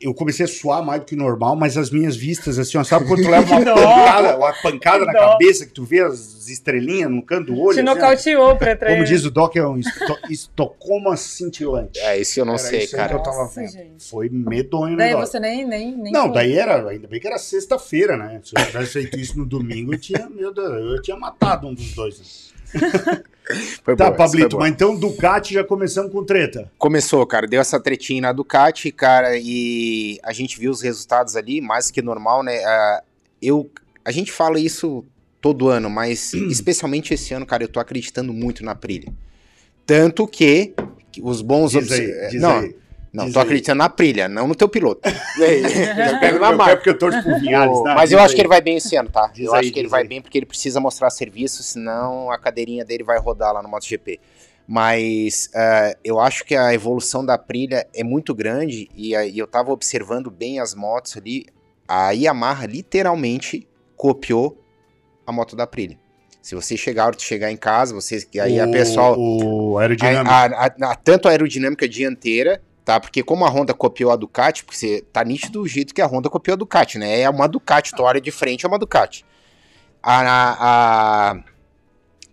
[0.00, 2.84] eu comecei a suar mais do que o normal, mas as minhas vistas, assim, ó,
[2.84, 7.10] sabe quando tu leva uma pancada, uma pancada na cabeça, que tu vê as estrelinhas
[7.10, 7.74] no canto do olho?
[7.74, 8.96] Te assim, nocauteou pra treino.
[9.02, 9.90] Como diz o Doc, é um esto
[10.30, 11.98] estocoma cintilante.
[12.00, 13.08] É, isso eu não Era sei, cara.
[13.10, 13.62] que eu tava Nossa.
[13.98, 15.32] Foi medonho o Daí negócio.
[15.32, 16.32] você nem, nem, nem Não, foi.
[16.34, 18.40] daí era, ainda bem que era sexta-feira, né?
[18.42, 21.74] Se eu tivesse feito isso no domingo, eu tinha, meu Deus, eu tinha matado um
[21.74, 22.50] dos dois.
[23.82, 26.70] Foi Tá, boa, Pablito, mas então Ducati já começamos com treta.
[26.78, 31.60] Começou, cara, deu essa tretinha na Ducati, cara, e a gente viu os resultados ali,
[31.60, 32.64] mais que normal, né?
[32.64, 33.02] Ah,
[33.42, 33.68] eu,
[34.04, 35.04] a gente fala isso
[35.40, 39.12] todo ano, mas especialmente esse ano, cara, eu tô acreditando muito na Aprilia.
[39.84, 40.74] Tanto que
[41.20, 41.72] os bons...
[41.72, 42.76] Diz aí, diz não, aí.
[43.12, 43.44] Não, diz tô aí.
[43.46, 45.00] acreditando na Aprilia, não no teu piloto.
[45.08, 46.76] eu pego na Eu marca.
[46.76, 47.94] porque eu torço pro Vinhales, O- né?
[47.94, 48.34] mas Diz eu acho aí.
[48.34, 49.26] que ele vai bem esse ano, tá?
[49.34, 52.38] Diz eu aí, acho que ele vai bem porque ele precisa mostrar serviço, senão a
[52.38, 54.20] cadeirinha dele vai rodar lá no MotoGP.
[54.68, 59.36] Mas eh, eu acho que a evolução da Aprilia é muito grande e, a- e
[59.36, 61.46] eu tava observando bem as motos ali.
[61.88, 63.66] A Yamaha literalmente
[63.96, 64.56] copiou
[65.26, 65.98] a moto da Aprilia.
[66.40, 70.30] Se você chegar, chegar em casa, você aí a O- pessoal O a- aerodinâmico.
[70.30, 72.98] a- a- a- tanto a aerodinâmica dianteira, tá?
[72.98, 76.06] Porque como a Honda copiou a Ducati, porque você tá nítido o jeito que a
[76.06, 77.20] Honda copiou a Ducati, né?
[77.20, 79.24] É uma Ducati, tu olha de frente, é uma Ducati.
[80.02, 81.44] A, a- a-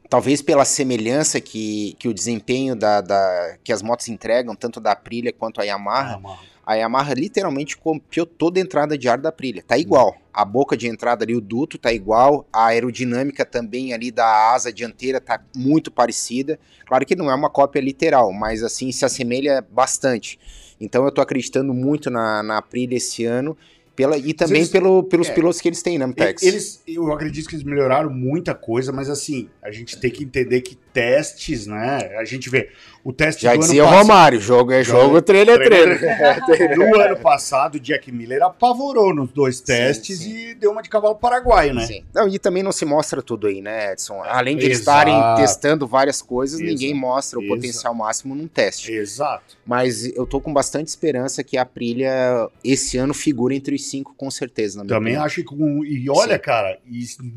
[0.10, 4.94] talvez pela semelhança que, que o desempenho da, da- que as motos entregam, tanto da
[4.94, 6.40] Aprilia quanto a Yamaha, Ah, mano.
[6.66, 9.64] a Yamaha literalmente copiou toda a entrada de ar da Aprilia.
[9.68, 10.16] Tá igual.
[10.38, 14.72] A boca de entrada ali, o duto tá igual, a aerodinâmica também ali da asa
[14.72, 16.60] dianteira tá muito parecida.
[16.86, 20.40] Claro que não é uma cópia literal, mas assim se assemelha bastante.
[20.80, 23.58] Então eu tô acreditando muito na, na Aprilia esse ano.
[23.96, 25.34] Pela, e também eles- pelo, pelos é.
[25.34, 26.44] pilotos que eles têm, né, Mpex?
[26.44, 30.62] Eles, eu acredito que eles melhoraram muita coisa, mas assim, a gente tem que entender
[30.62, 32.16] que testes, né?
[32.20, 32.70] A gente vê
[33.10, 34.08] o teste Já do dizia o ano passado.
[34.08, 36.76] Romário, jogo é Jogo- jogo, treino é treino treino.
[36.92, 40.36] No ano passado, o Jack Miller apavorou nos dois testes sim.
[40.50, 41.86] e deu uma de cavalo paraguaio, né?
[41.86, 42.04] Sim.
[42.14, 44.22] Não, e também não se mostra tudo aí, né, Edson?
[44.24, 46.70] Além de eles estarem testando várias coisas, Exato.
[46.74, 47.56] ninguém mostra o Exato.
[47.56, 48.92] potencial máximo num teste.
[48.92, 49.56] Exato.
[49.66, 54.14] Mas eu tô com bastante esperança que a Aprilia esse ano figure entre os cinco,
[54.18, 55.26] com certeza, na minha Também opinião.
[55.26, 55.56] acho que.
[55.96, 56.42] E olha, Sim.
[56.42, 56.78] cara,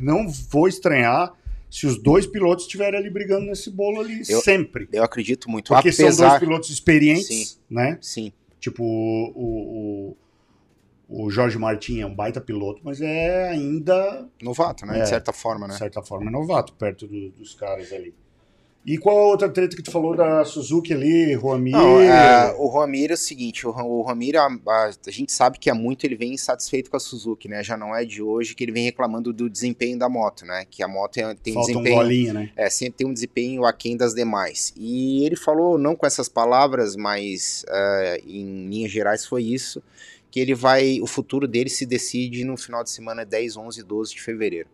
[0.00, 1.32] não vou estranhar
[1.70, 4.88] se os dois pilotos estiverem ali brigando nesse bolo ali Eu- sempre.
[4.92, 5.68] Eu acredito muito.
[5.72, 6.28] Porque são Apesar...
[6.30, 7.58] dois pilotos experientes, Sim.
[7.70, 7.98] né?
[8.00, 10.16] Sim, Tipo, o,
[11.08, 14.98] o, o Jorge Martin é um baita piloto, mas é ainda, novato, né?
[14.98, 15.02] É.
[15.02, 15.72] De certa forma, né?
[15.72, 18.14] de certa forma, novato perto do- dos caras ali.
[18.86, 21.72] E qual a outra treta que tu falou da Suzuki ali, Roamir?
[21.74, 25.58] Não, é, o Ramiro é o seguinte, o, o Ramiro, a, a- a gente sabe
[25.58, 27.62] que há muito ele vem insatisfeito com a Suzuki, né?
[27.62, 30.64] Já não é de hoje que ele vem reclamando do desempenho da moto, né?
[30.70, 31.96] Que a moto é- tem Falta um desempenho...
[31.96, 32.50] bolinha, né?
[32.56, 34.72] É, sempre tem um desempenho aquém das demais.
[34.76, 39.82] E ele falou, não com essas palavras, mas eh, em linhas gerais foi isso,
[40.30, 44.14] que ele vai, o futuro dele se decide no final de semana 10, 11, 12
[44.14, 44.68] de fevereiro.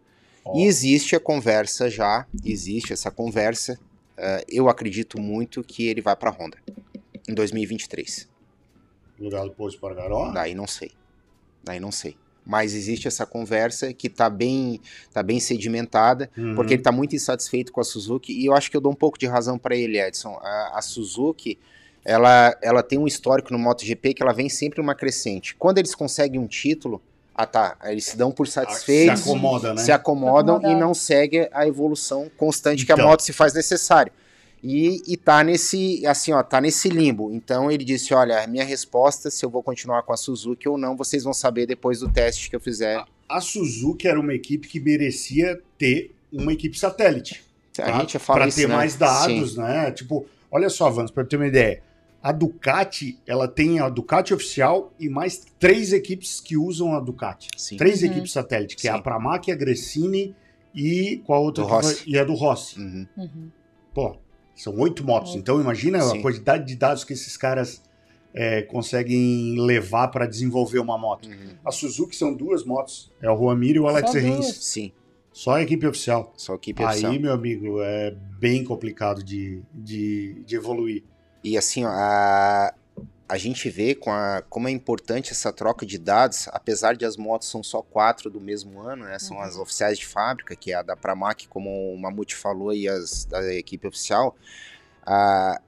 [0.54, 3.76] E existe a conversa já, existe essa conversa,
[4.16, 6.58] eh, eu acredito muito que ele vai para a Honda
[7.28, 8.28] em 2023.
[9.18, 10.30] Lugar do Poço Pargaró.
[10.32, 10.90] Daí não sei.
[11.64, 12.16] Daí não sei.
[12.44, 14.80] Mas existe essa conversa que tá bem,
[15.12, 16.54] tá bem sedimentada, Uhum.
[16.54, 18.96] porque ele tá muito insatisfeito com a Suzuki e eu acho que eu dou um
[18.96, 20.38] pouco de razão para ele, Edson.
[20.40, 21.58] A, a Suzuki,
[22.04, 25.56] ela, ela tem um histórico no MotoGP que ela vem sempre uma crescente.
[25.56, 27.02] Quando eles conseguem um título,
[27.38, 29.82] ah tá, eles se dão por se satisfeitos, acomoda, né?
[29.82, 33.04] se acomodam Se e não seguem a evolução constante que Então.
[33.04, 34.10] a moto se faz necessário.
[34.64, 37.30] E, e tá nesse, assim, ó, tá nesse limbo.
[37.32, 40.78] Então ele disse, olha, a minha resposta, se eu vou continuar com a Suzuki ou
[40.78, 43.04] não, vocês vão saber depois do teste que eu fizer.
[43.28, 47.44] A Suzuki era uma equipe que merecia ter uma equipe satélite.
[47.78, 47.98] A tá?
[48.00, 48.74] gente fala Pra isso, ter né?
[48.74, 49.58] mais dados, Sim.
[49.60, 49.90] né?
[49.90, 51.82] Tipo, olha só, Vans, pra ter uma ideia.
[52.26, 57.48] A Ducati, ela tem a Ducati oficial e mais três equipes que usam a Ducati.
[57.56, 57.76] Sim.
[57.76, 58.08] Três Uhum.
[58.10, 58.98] equipes satélite, que é Sim.
[58.98, 60.34] a Pramac, a Gressini
[60.74, 61.62] e qual a outra?
[61.62, 61.94] Do Rossi.
[62.02, 62.12] foi?
[62.12, 62.80] E a do Rossi.
[62.80, 63.06] Uhum.
[63.16, 63.50] Uhum.
[63.94, 64.16] Pô,
[64.56, 65.36] são oito motos.
[65.36, 66.18] Então imagina Sim.
[66.18, 67.80] a quantidade de dados que esses caras
[68.34, 71.28] é, conseguem levar para desenvolver uma moto.
[71.28, 71.54] Uhum.
[71.64, 73.12] A Suzuki são duas motos.
[73.22, 74.46] É o Juamir e o Alex Rins.
[74.64, 74.90] Sim,
[75.32, 76.34] Só a equipe oficial.
[76.36, 77.12] só equipe oficial.
[77.12, 81.04] Aí, meu amigo, é bem complicado de, de, de evoluir.
[81.46, 82.74] E assim, a,
[83.28, 87.16] a gente vê com a, como é importante essa troca de dados, apesar de as
[87.16, 89.16] motos são só quatro do mesmo ano, né?
[89.20, 89.42] São Uhum.
[89.44, 93.26] as oficiais de fábrica, que é a da Pramac, como o Mamute falou, e as
[93.26, 94.34] da equipe oficial.
[95.06, 95.60] Ah,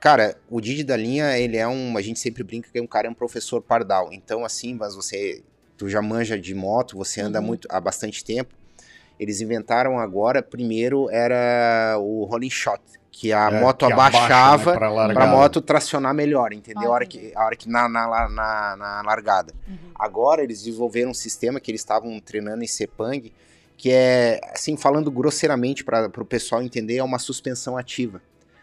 [0.00, 1.98] cara, o Didi da linha, ele é um.
[1.98, 4.10] A gente sempre brinca que um cara é um professor pardal.
[4.10, 5.44] Então, assim, mas você.
[5.76, 7.46] Tu já manja de moto, você anda Uhum.
[7.46, 8.54] muito há bastante tempo.
[9.20, 12.80] Eles inventaram agora, primeiro era o rolling shot,
[13.16, 16.82] que a É, moto que abaixa, abaixava né, para a moto tracionar melhor, entendeu?
[16.82, 19.54] Ah, a hora que, a hora que na, na, na, na- largada.
[19.68, 19.76] Uhum.
[19.94, 23.32] Agora eles desenvolveram um sistema que eles estavam treinando em Sepang,
[23.76, 28.20] que é, assim, falando grosseiramente para o pessoal entender, é uma suspensão ativa.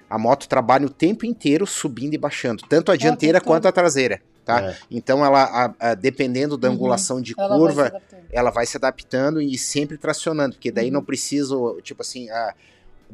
[0.09, 4.21] A moto trabalha o tempo inteiro subindo e baixando, tanto a dianteira quanto a traseira,
[4.43, 4.61] tá?
[4.71, 4.75] É.
[4.91, 6.73] Então ela, a- a- dependendo da Uhum.
[6.75, 8.21] angulação de Ela vai curva, adaptando.
[8.29, 10.95] ela vai se adaptando e sempre tracionando, porque daí Uhum.
[10.95, 12.53] não preciso, tipo assim, ah,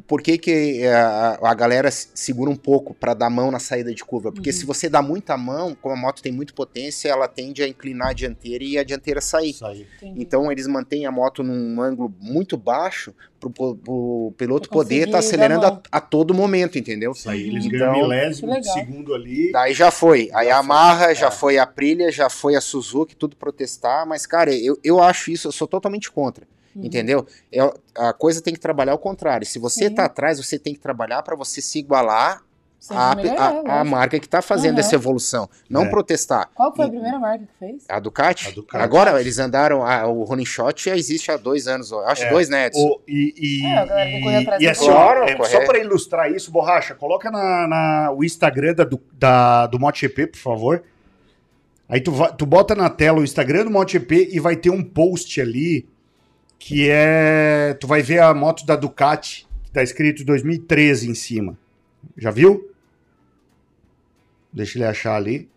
[0.05, 3.59] por que, que eh, a, a galera se- segura um pouco para dar mão na
[3.59, 4.31] saída de curva?
[4.31, 4.55] Porque Uhum.
[4.55, 8.09] se você dá muita mão, como a moto tem muita potência, ela tende a inclinar
[8.09, 9.55] a dianteira e a dianteira sair.
[9.97, 10.21] Entendi.
[10.21, 13.49] Então eles mantêm a moto num ângulo muito baixo para
[13.87, 17.11] o piloto poder estar dar acelerando a, a todo momento, entendeu?
[17.11, 17.47] Isso aí.
[17.47, 19.51] Eles Então, ganham milésimo de segundo ali.
[19.51, 20.29] Daí já foi.
[20.33, 21.31] A Yamaha, já é.
[21.31, 24.07] foi a Aprilia, já foi a Suzuki, tudo protestar.
[24.07, 26.47] Mas, cara, eu, eu acho isso, eu sou totalmente contra.
[26.77, 26.85] Uhum.
[26.85, 27.25] Entendeu?
[27.51, 27.59] É,
[27.97, 29.45] a coisa tem que trabalhar ao contrário.
[29.47, 29.95] Se você Sim.
[29.95, 32.43] tá atrás, você tem que trabalhar para você se igualar
[32.91, 33.85] à- à lógico.
[33.85, 34.79] marca que tá fazendo Aham.
[34.81, 35.49] essa evolução.
[35.67, 35.89] Não É.
[35.89, 36.49] protestar.
[36.53, 37.83] Qual foi a primeira marca que fez?
[37.89, 38.49] A Ducati?
[38.49, 38.83] A Ducati.
[38.83, 39.83] Agora eles andaram.
[39.83, 41.91] a- o Running Shot já existe há dois anos.
[41.91, 42.29] Acho É.
[42.29, 42.79] dois, né, Edson?
[42.87, 46.93] O- e, e, É, a e da assim, Claro, é, só para ilustrar isso, Borracha,
[46.93, 50.83] coloca na, na- o Instagram da, do, da, do MotoGP, por favor.
[51.89, 55.39] Aí tu, tu bota na tela o Instagram do MotoGP e vai ter um post
[55.41, 55.87] ali
[56.59, 57.75] que é...
[57.79, 61.57] Tu vai ver a moto da Ducati, que tá escrito 2013 em cima.
[62.17, 62.71] Já viu?
[64.51, 65.49] Deixa ele achar ali.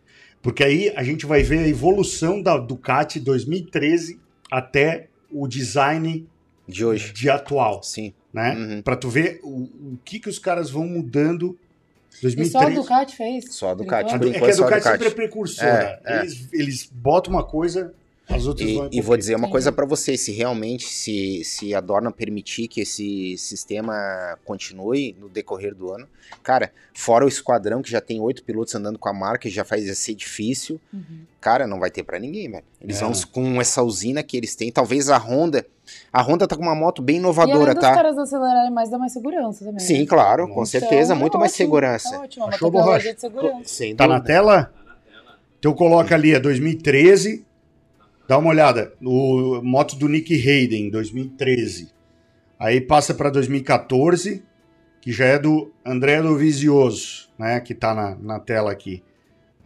[0.43, 4.18] Porque aí a gente vai ver a evolução da Ducati 2013
[4.51, 6.27] até o design
[6.66, 7.12] De hoje.
[7.12, 8.12] de atual, Sim.
[8.32, 8.55] né?
[8.55, 8.82] Uhum.
[8.82, 11.59] Pra tu ver o, o que que os caras vão mudando.
[12.22, 12.74] E só a 2003.
[12.74, 13.55] Ducati fez.
[13.55, 14.89] Só a Ducati, A é que a só a Ducati Ducati.
[14.90, 16.01] sempre é precursora.
[16.05, 16.20] É, é.
[16.20, 17.94] Eles, eles botam uma coisa,
[18.65, 22.11] E, vão e vou dizer uma coisa pra vocês, se realmente se, se a Dorna
[22.12, 26.07] permitir que esse sistema continue no decorrer do ano,
[26.43, 29.65] cara, fora o esquadrão que já tem oito pilotos andando com a marca e já
[29.65, 31.23] faz ser difícil, Uhum.
[31.40, 32.65] cara, não vai ter pra ninguém, velho.
[32.81, 33.01] Eles É.
[33.01, 35.66] vão com essa usina que eles têm, talvez a Honda,
[36.12, 37.94] a Honda tá com uma moto bem E inovadora, além dos tá?
[37.94, 39.81] caras acelerarem mais, dá mais segurança também.
[39.81, 40.07] Sim, né?
[40.07, 42.15] claro, com Então, certeza, é muito mais segurança.
[42.15, 43.85] É ótimo, uma Achou, de segurança.
[43.97, 44.73] Tá na tela?
[45.59, 47.44] Então coloca ali, é 2013.
[48.31, 48.93] Dá uma olhada.
[49.05, 51.90] O moto do Nick Hayden, 2013.
[52.61, 54.44] Aí passa para 2014,
[55.01, 57.59] que já é do André Dovizioso, né?
[57.59, 59.02] Que tá na, na tela aqui.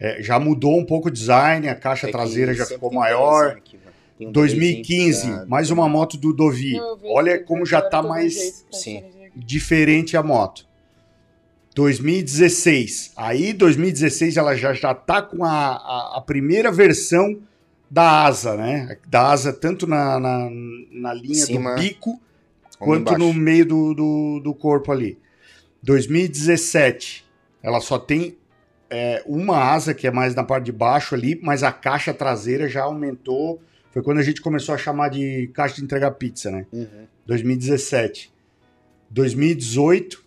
[0.00, 3.48] É, já mudou um pouco o design, a caixa É traseira já ficou maior.
[3.58, 3.78] aqui.
[4.16, 6.80] Tem um 2015, desenho da- mais uma moto do Dovi.
[7.04, 8.32] Olha como já tá todo mais
[8.72, 9.04] diferenciar.
[9.36, 10.66] diferente a moto.
[11.74, 13.12] 2016.
[13.14, 17.42] Aí, 2016, ela já, já tá com a, a, a primeira versão
[17.94, 18.98] da asa, né?
[19.06, 20.50] Da asa tanto na, na,
[20.90, 22.20] na linha Cima, do bico
[22.76, 23.18] quanto embaixo.
[23.18, 25.16] no meio do, do, do corpo ali.
[25.80, 27.24] 2017,
[27.62, 28.36] ela só tem
[28.90, 32.68] é, uma asa que é mais na parte de baixo ali, mas a caixa traseira
[32.68, 33.62] já aumentou.
[33.92, 36.66] Foi quando a gente começou a chamar de caixa de entregar pizza, né?
[36.72, 37.06] Uhum.
[37.26, 38.32] 2017.
[39.08, 40.20] 2018,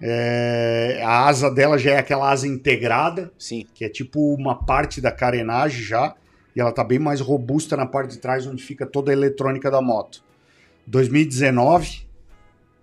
[0.00, 5.00] é, a asa dela já é aquela asa integrada, Sim, que é tipo uma parte
[5.00, 6.14] da carenagem já,
[6.54, 9.70] e ela tá bem mais robusta na parte de trás, onde fica toda a eletrônica
[9.70, 10.22] da moto.
[10.86, 12.02] 2019,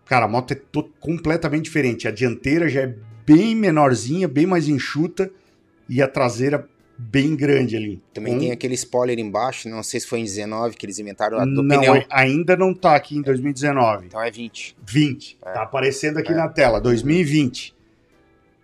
[0.06, 0.62] cara, a moto é
[1.00, 2.08] completamente diferente.
[2.08, 5.30] A dianteira já é bem menorzinha, bem mais enxuta,
[5.88, 6.68] e a traseira
[6.98, 8.02] bem grande ali.
[8.14, 11.46] também tem aquele spoiler embaixo, não sei se foi em 19 que eles inventaram a
[11.46, 11.96] do Não, pneu.
[11.96, 14.08] é- ainda não tá aqui em 2019.
[14.08, 14.76] Então é 20.
[14.86, 15.38] 20.
[15.46, 15.52] É.
[15.54, 16.36] Tá aparecendo aqui É.
[16.36, 17.74] na tela, 2020.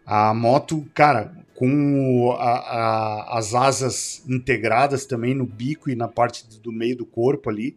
[0.05, 6.45] A moto, cara, com a- a- as asas integradas também no bico e na parte
[6.59, 7.75] do meio do corpo ali.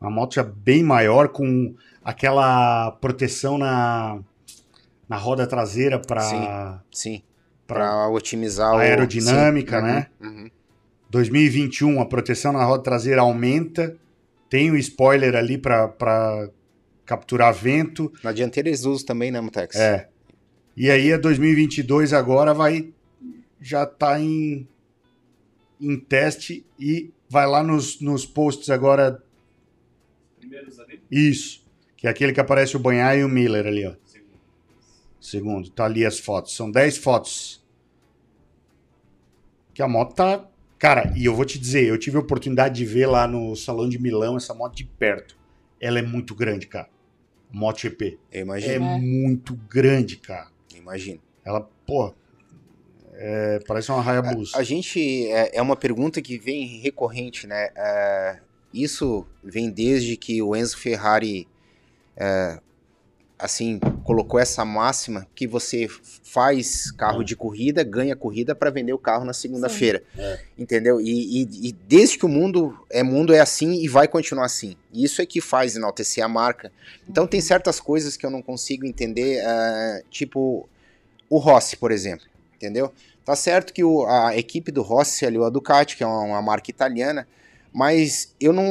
[0.00, 4.18] A moto já bem maior, com aquela proteção na,
[5.08, 7.22] na roda traseira para Sim,
[7.66, 10.06] para pra otimizar o- aerodinâmica, sim, né?
[10.20, 10.50] uhum, uhum.
[11.10, 13.96] 2021, a proteção na roda traseira aumenta.
[14.48, 16.48] Tem o spoiler ali para
[17.04, 18.12] capturar vento.
[18.22, 19.76] Na dianteira eles usam também, né, Mutex?
[19.76, 20.08] É.
[20.76, 22.88] E aí a 2022 agora vai
[23.60, 24.66] já tá em
[25.80, 29.22] em teste e vai lá nos, nos posts agora
[30.38, 31.64] Primeiros ali, isso,
[31.96, 33.94] que é aquele que aparece o Banhar e o Miller ali, ó.
[34.04, 34.40] segundo.
[35.20, 36.54] Segundo, tá ali as fotos.
[36.54, 37.64] São 10 fotos.
[39.72, 40.46] Que a moto tá,
[40.78, 43.88] cara, e eu vou te dizer, eu tive a oportunidade de ver lá no Salão
[43.88, 45.38] de Milão essa moto de perto.
[45.80, 46.88] Ela é muito grande, cara.
[47.50, 48.18] Moto GP.
[48.30, 50.50] Eu É imagino, muito grande, cara.
[50.74, 51.20] imagino.
[51.44, 52.14] Ela, pô,
[53.22, 54.56] é, parece uma Hayabusa.
[54.56, 57.68] A gente, é, é uma pergunta que vem recorrente, né?
[57.76, 58.38] É,
[58.72, 61.46] isso vem desde que o Enzo Ferrari,
[62.16, 62.58] é,
[63.38, 65.86] assim, colocou essa máxima que você
[66.24, 70.40] faz carro de corrida, ganha corrida para vender o carro na segunda-feira, É.
[70.58, 71.00] entendeu?
[71.00, 74.76] E, e- e desde que o mundo é mundo é assim e vai continuar assim.
[74.92, 76.70] Isso é que faz enaltecer a marca.
[77.08, 80.68] Então tem certas coisas que eu não consigo entender, é, tipo
[81.28, 82.26] o Rossi, por exemplo,
[82.60, 82.92] entendeu?
[83.24, 86.20] Tá certo que o- a equipe do Rossi se aliou à Ducati, que é uma,
[86.20, 87.26] uma marca italiana,
[87.72, 88.66] mas eu não,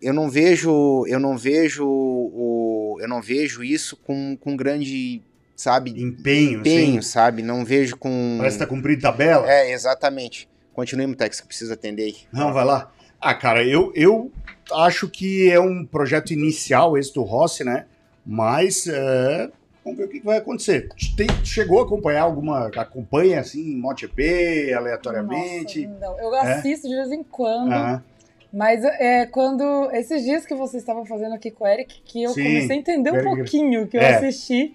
[0.00, 5.20] eu não vejo, eu não vejo o, eu não vejo isso com, com grande,
[5.54, 7.02] sabe, Empenho, empenho, assim.
[7.02, 7.42] sabe?
[7.42, 9.50] Não vejo com Parece que tá cumprindo tabela.
[9.50, 10.48] É, exatamente.
[10.72, 12.16] Continue, Mutex, que eu preciso atender aí.
[12.32, 12.90] Não, vai lá.
[13.20, 14.30] Ah, cara, eu, eu
[14.72, 17.86] acho que é um projeto inicial esse do Rossi, né?
[18.24, 19.50] Mas é,
[19.88, 20.88] vamos ver o que vai acontecer.
[21.16, 22.68] Tem, chegou a acompanhar alguma.
[22.68, 25.86] Acompanha assim, MotoGP, aleatoriamente?
[25.86, 26.20] Nossa, não.
[26.20, 28.02] Eu assisto de vez em quando, Aham.
[28.52, 29.90] mas é quando.
[29.92, 32.78] Esses dias que vocês estavam fazendo aqui com o Eric, que eu Sim, comecei a
[32.78, 34.16] entender um Eric- pouquinho que eu É.
[34.16, 34.74] assisti,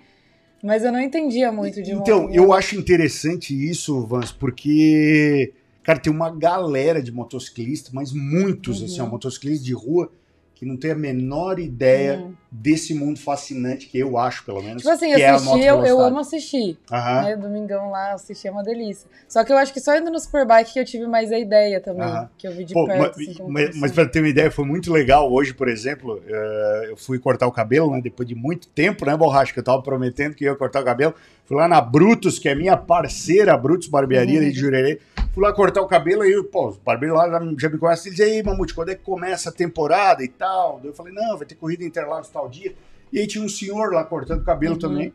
[0.63, 2.33] mas eu não entendia muito de Então, moto.
[2.33, 5.53] eu acho interessante isso, Vans, porque,
[5.83, 8.85] cara, tem uma galera de motociclistas, mas muitos, Uhum.
[8.85, 10.11] assim, ó, motociclistas de rua,
[10.55, 12.33] que não tem a menor ideia Hum.
[12.51, 14.83] desse mundo fascinante que eu acho, pelo menos.
[14.83, 16.09] Tipo assim, que é assistir, eu, eu motovelocidade.
[16.11, 16.77] amo assistir.
[16.91, 17.21] Aham.
[17.23, 17.35] Né?
[17.35, 19.09] Domingão lá, assistir é uma delícia.
[19.27, 21.81] Só que eu acho que só indo no Superbike que eu tive mais a ideia
[21.81, 22.03] também.
[22.03, 22.29] Aham.
[22.37, 23.17] Que eu vi de Pô, perto.
[23.17, 26.87] mas, assim, mas, mas pra ter uma ideia, foi muito legal hoje, por exemplo, eh,
[26.89, 29.81] eu fui cortar o cabelo, né, depois de muito tempo, né, Borracha, que eu tava
[29.81, 31.13] prometendo que ia cortar o cabelo,
[31.45, 34.49] fui lá na Brutus, que é minha parceira, Brutus Barbearia Uhum.
[34.49, 34.99] de Jurerê,
[35.33, 37.27] Fui lá cortar o cabelo, aí, pô, os barbeiros lá
[37.57, 38.11] já me conhecem.
[38.11, 40.77] Eles aí, Mamute, quando é que começa a temporada e tal?
[40.79, 42.75] Daí eu falei, não, vai ter corrida Interlagos tal dia.
[43.11, 44.79] E aí tinha um senhor lá cortando o cabelo Uhum.
[44.79, 45.13] também.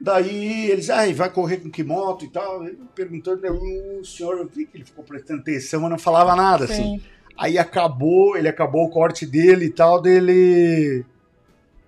[0.00, 2.64] Daí eles, ah, vai correr com que moto e tal?
[2.94, 6.64] Perguntando, daí o senhor, eu vi que ele ficou prestando atenção, mas não falava nada,
[6.66, 6.98] assim.
[6.98, 7.02] Sim.
[7.36, 11.04] Aí acabou, ele acabou o corte dele e tal, dele.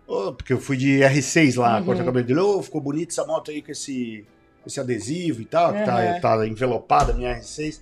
[0.06, 1.84] Ô, porque eu fui de R6 lá, Uhum.
[1.84, 2.40] cortar o cabelo dele.
[2.40, 4.24] Ô, ficou bonita essa moto aí com esse,
[4.68, 6.20] esse adesivo e tal, que tá, Uhum.
[6.20, 7.80] tá envelopada a minha R6.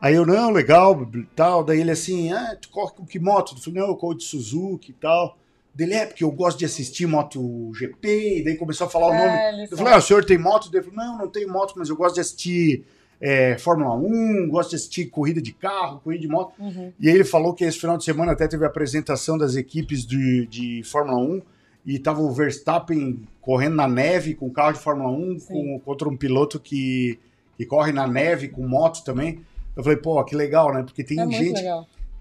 [0.00, 0.96] Aí eu, não, legal,
[1.34, 1.64] tal.
[1.64, 3.54] Daí ele assim, ah, tu corre com que moto?
[3.56, 5.36] Eu falei, não, eu corro de Suzuki e tal.
[5.74, 9.14] Dele, é, porque eu gosto de assistir moto GP, e daí começou a falar o
[9.14, 9.28] nome.
[9.28, 10.68] É, Eu falei, ah, o senhor tem moto?
[10.72, 12.84] Ele falou, não, não tenho moto, mas eu gosto de assistir
[13.20, 16.52] é, Fórmula 1, gosto de assistir corrida de carro, corrida de moto.
[16.58, 16.92] Uhum.
[16.98, 20.04] E aí ele falou que esse final de semana até teve a apresentação das equipes
[20.06, 21.42] de, de Fórmula 1
[21.86, 25.46] e tava o Verstappen correndo na neve com carro de Fórmula 1 Sim.
[25.52, 27.18] com, contra um piloto que,
[27.56, 29.40] que corre na neve com moto também.
[29.76, 30.82] Eu falei, pô, que legal, né?
[30.82, 31.62] Porque tem É gente,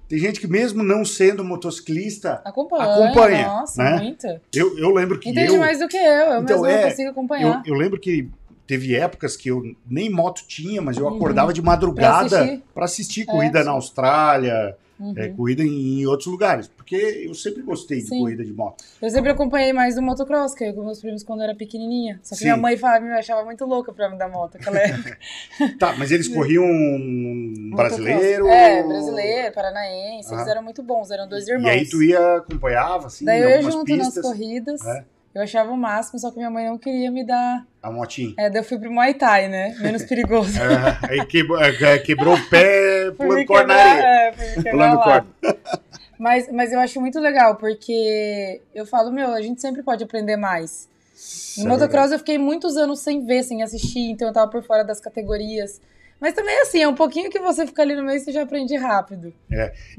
[0.07, 3.97] tem gente que mesmo não sendo motociclista, Acompanha, acompanha, nossa, né?
[3.97, 4.25] muito.
[4.55, 6.89] eu, eu lembro que Entende eu, mais do que eu, eu Então, mesmo é, não
[6.89, 7.63] consigo eu, acompanhar.
[7.65, 8.29] eu lembro que
[8.65, 11.15] teve épocas que eu nem moto tinha, mas eu Uhum.
[11.15, 12.63] acordava de Pra madrugada assistir.
[12.73, 13.65] para assistir É, corrida sim.
[13.65, 15.13] na Austrália, Uhum.
[15.15, 18.19] é, corrida em, em outros lugares, porque eu sempre gostei de Sim.
[18.19, 18.83] corrida de moto.
[19.01, 22.19] Eu sempre acompanhei mais do motocross, que eu com meus primos quando eu era pequenininha.
[22.23, 22.45] Só que Sim.
[22.45, 25.17] minha mãe falava, me achava muito louca pra me dar moto naquela época.
[25.77, 28.47] Tá, mas eles corriam um brasileiro?
[28.47, 30.33] É, brasileiro, paranaense.
[30.33, 30.51] Eles Ah.
[30.51, 31.69] eram muito bons, eram dois E irmãos.
[31.69, 34.85] aí tu ia, acompanhava, assim, Daí eu ia junto pistas, nas corridas.
[34.85, 35.03] É.
[35.35, 37.65] Eu achava o máximo, só que minha mãe não queria me dar.
[37.81, 38.33] a motinha.
[38.37, 39.75] É, daí eu fui pro Muay Thai, né?
[39.79, 40.57] Menos perigoso.
[40.59, 44.03] É, aí quebrou, é, quebrou o pé pulando corda na areia.
[44.03, 45.27] é, me quebrar Pulando corda.
[46.19, 50.35] Mas, mas eu acho muito legal, porque eu falo, meu, a gente sempre pode aprender
[50.35, 50.89] mais.
[51.15, 54.49] Isso No é motocross eu fiquei muitos anos sem ver, sem assistir, então eu tava
[54.49, 55.79] por fora das categorias.
[56.19, 58.41] Mas também, assim, é um pouquinho que você fica ali no meio e você já
[58.41, 59.31] aprende rápido.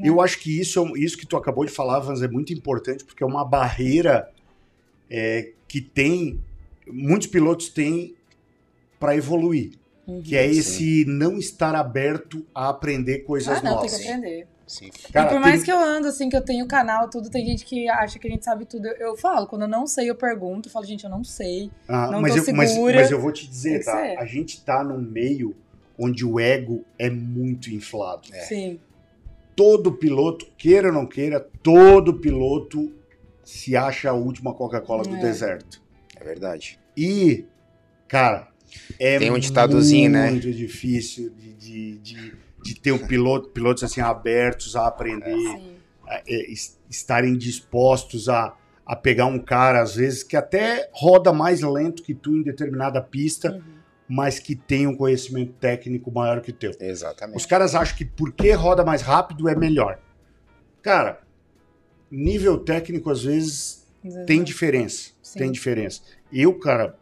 [0.02, 3.04] Eu acho que isso, é isso que tu acabou de falar, Vans, é muito importante,
[3.04, 4.28] porque é uma barreira
[5.10, 6.40] é, que tem,
[6.86, 8.14] muitos pilotos têm
[8.98, 9.72] para evoluir,
[10.06, 10.22] Uhum.
[10.22, 13.92] que é esse não estar aberto a aprender coisas Ah, não, novas.
[13.92, 14.46] tem que aprender.
[14.66, 14.90] Sim.
[15.12, 17.44] Cara, e por mais tem- que eu ando, assim, que eu tenho canal, tudo, tem
[17.46, 18.86] gente que acha que a gente sabe tudo.
[18.86, 20.68] Eu, eu falo, quando eu não sei, eu pergunto.
[20.68, 21.70] Eu falo, gente, eu não sei.
[21.88, 22.96] Ah, não mas, tô eu, mas, segura.
[22.96, 23.92] mas eu vou te dizer, tá?
[23.96, 24.18] ser.
[24.18, 25.54] A gente tá num meio
[25.98, 28.28] onde o ego é muito inflado.
[28.46, 28.78] Sim.
[29.56, 32.92] Todo piloto, queira ou não queira, todo piloto
[33.48, 35.20] se acha a última Coca-Cola do É.
[35.20, 35.80] deserto.
[36.16, 36.78] É verdade.
[36.96, 37.46] E,
[38.06, 38.48] cara,
[38.98, 40.30] é Tem um ditadozinho, né?
[40.30, 45.76] muito difícil de, de, de, de ter o piloto, pilotos assim abertos a aprender, Sim.
[46.06, 48.54] a- é, es- estarem dispostos a,
[48.84, 53.00] a pegar um cara, às vezes, que até roda mais lento que tu em determinada
[53.00, 53.62] pista, Uhum.
[54.08, 56.72] mas que tem um conhecimento técnico maior que o teu.
[56.78, 57.36] Exatamente.
[57.38, 59.98] Os caras acham que porque roda mais rápido é melhor.
[60.82, 61.20] Cara,
[62.10, 63.86] nível técnico, às vezes,
[64.26, 65.10] tem diferença.
[65.22, 65.38] Sim.
[65.38, 66.00] Tem diferença.
[66.32, 66.96] Eu, cara,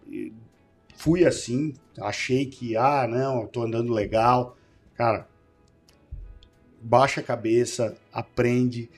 [0.96, 4.56] fui assim, achei que, ah, não, eu tô andando legal.
[4.96, 5.26] Cara,
[6.80, 8.88] baixa a cabeça, aprende,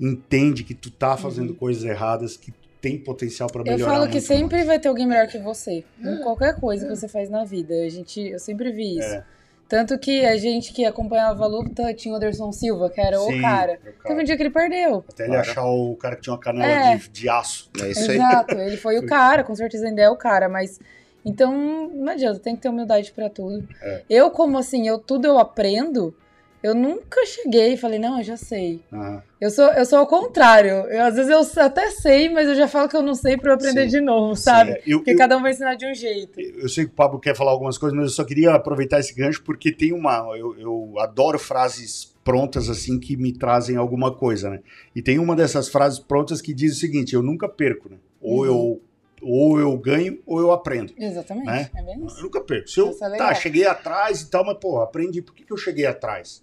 [0.00, 3.66] entende que tu tá fazendo coisas erradas, que tem potencial para Uhum.
[3.66, 3.92] Eu melhorar.
[3.94, 4.66] falo que sempre mais.
[4.68, 5.84] vai ter alguém melhor que você.
[6.00, 7.74] Em qualquer coisa que você faz na vida.
[7.74, 9.08] A gente, eu sempre vi isso.
[9.14, 9.24] É.
[9.68, 13.38] Tanto que a gente que acompanhava a luta tinha o Anderson Silva, que era Sim,
[13.38, 13.72] o cara.
[13.74, 13.94] o cara.
[14.04, 15.04] Teve um dia que ele perdeu.
[15.08, 15.50] Até ele Claro.
[15.50, 16.96] achar o cara que tinha uma canela É.
[16.96, 17.70] de, de aço.
[17.82, 18.16] É isso aí.
[18.16, 20.80] Exato, ele foi o cara, com certeza ainda é o cara, mas
[21.24, 21.52] então
[21.92, 23.68] não adianta, tem que ter humildade pra tudo.
[23.82, 24.02] É.
[24.08, 26.14] Eu como assim, eu tudo eu aprendo,
[26.62, 28.82] eu nunca cheguei e falei, não, eu já sei.
[28.92, 29.22] Aham.
[29.40, 30.70] Eu sou eu sou ao contrário.
[30.88, 33.52] Eu, às vezes eu até sei, mas eu já falo que eu não sei pra
[33.52, 33.98] eu aprender Sim.
[33.98, 34.72] de novo, sabe?
[34.72, 36.40] É, eu, Porque eu- cada um vai ensinar de um jeito.
[36.40, 39.14] eu sei que o Pablo quer falar algumas coisas, mas eu só queria aproveitar esse
[39.14, 40.36] gancho porque tem uma.
[40.36, 44.60] Eu, eu adoro frases prontas assim que me trazem alguma coisa, né?
[44.94, 47.96] E tem uma dessas frases prontas que diz o seguinte: eu nunca perco, né?
[48.20, 48.44] Ou Uhum.
[48.46, 48.82] eu
[49.20, 50.92] ou eu ganho ou eu aprendo.
[50.96, 51.68] Exatamente, Né?
[51.76, 52.68] é Eu nunca perco.
[52.68, 55.22] Se eu é tá, cheguei atrás e tal, mas pô, aprendi.
[55.22, 56.42] Por que, que eu cheguei atrás?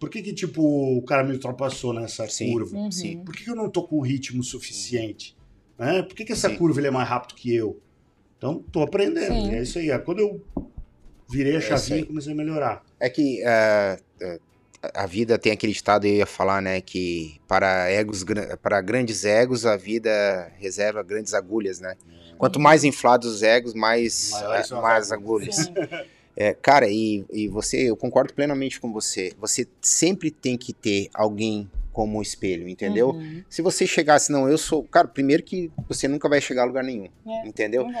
[0.00, 2.52] Por que que tipo o cara me ultrapassou nessa Sim.
[2.52, 2.74] curva?
[2.74, 2.90] Uhum.
[2.90, 3.22] Sim.
[3.22, 5.36] Por que que eu não tô com o ritmo suficiente?
[5.78, 6.02] Né?
[6.02, 6.56] Por que, que essa Sim.
[6.56, 7.78] curva ele é mais rápido que eu?
[8.38, 9.26] Então, tô aprendendo.
[9.26, 9.54] Sim.
[9.54, 9.90] É isso aí.
[9.90, 10.42] É Quando eu
[11.30, 12.82] virei a isso chavinha, comecei a melhorar.
[12.98, 14.40] É que é, é,
[14.94, 18.24] a vida tem aquele estado, eu ia falar, né, que para egos,
[18.62, 21.94] para grandes egos, a vida reserva grandes agulhas, né?
[22.38, 25.58] Quanto mais inflados os egos, mais, Maiores é, mais agulhas.
[25.58, 26.08] agulhas.
[26.42, 29.30] É, cara, e, e você, eu concordo plenamente com você.
[29.38, 33.10] Você sempre tem que ter alguém como espelho, entendeu?
[33.10, 33.42] Uhum.
[33.46, 34.82] Se você chegasse, não, eu sou.
[34.84, 37.46] Cara, primeiro que você nunca vai chegar a lugar nenhum, É.
[37.46, 37.82] entendeu?
[37.84, 37.92] Uhum.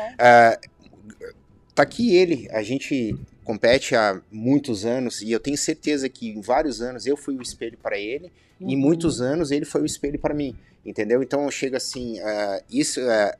[1.74, 3.14] Tá aqui ele, a gente
[3.44, 7.42] compete há muitos anos e eu tenho certeza que em vários anos eu fui o
[7.42, 8.80] espelho para ele e em Uhum.
[8.80, 11.22] muitos anos ele foi o espelho para mim, entendeu?
[11.22, 13.34] Então chega assim, ah, isso é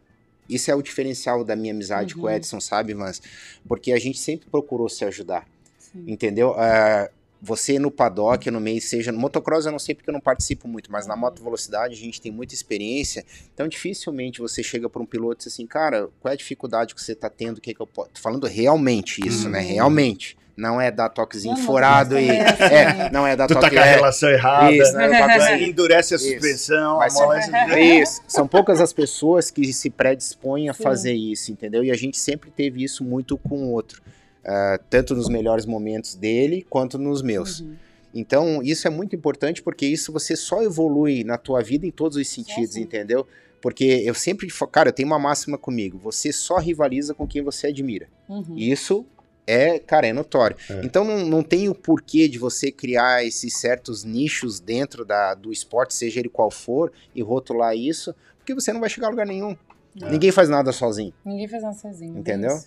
[0.54, 2.30] isso é o diferencial da minha amizade com o Uhum.
[2.30, 3.22] Edson, sabe, Vans?
[3.66, 5.46] Porque a gente sempre procurou se ajudar,
[5.78, 6.04] Sim.
[6.06, 6.54] entendeu?
[6.58, 7.08] Ah,
[7.42, 10.68] você no paddock, no meio, seja no motocross, eu não sei porque eu não participo
[10.68, 11.20] muito, mas na Uhum.
[11.20, 13.24] moto velocidade a gente tem muita experiência,
[13.54, 16.94] então dificilmente você chega para um piloto e diz assim, cara, qual é a dificuldade
[16.94, 18.10] que você tá tendo, o que que eu posso...
[18.10, 19.60] Tô falando realmente isso, né?
[19.60, 19.68] Uhum.
[19.68, 20.36] Realmente.
[20.60, 22.26] Não é dar toquezinho Não, furado mas e...
[22.26, 22.74] também é assim.
[22.74, 23.76] É, não é dar Tu tá toque...
[23.76, 25.08] com a é, relação errada, isso, né?
[25.08, 26.28] Coisa você endurece a Isso.
[26.28, 28.22] suspensão, Mas amolece o Isso.
[28.28, 30.82] São poucas as pessoas que se predispõem a Sim.
[30.82, 31.82] fazer isso, entendeu?
[31.82, 34.02] E a gente sempre teve isso muito com o outro.
[34.44, 37.60] Ah, tanto nos melhores momentos dele, quanto nos meus.
[37.60, 37.76] Uhum.
[38.12, 42.16] Então, isso é muito importante porque isso você só evolui na tua vida em todos
[42.16, 42.82] os sentidos, sim.
[42.82, 43.26] entendeu?
[43.62, 47.68] Porque eu sempre, cara, eu tenho uma máxima comigo, você só rivaliza com quem você
[47.68, 48.08] admira.
[48.28, 48.56] Uhum.
[48.56, 49.06] Isso
[49.50, 50.56] é, cara, é notório.
[50.68, 50.80] É.
[50.84, 55.52] Então não, não tem o porquê de você criar esses certos nichos dentro da, do
[55.52, 59.26] esporte, seja ele qual for, e rotular isso, porque você não vai chegar a lugar
[59.26, 59.56] nenhum.
[60.00, 60.08] É.
[60.08, 62.12] Ninguém faz nada sozinho, Ninguém faz nada sozinho.
[62.12, 62.60] bem entendeu?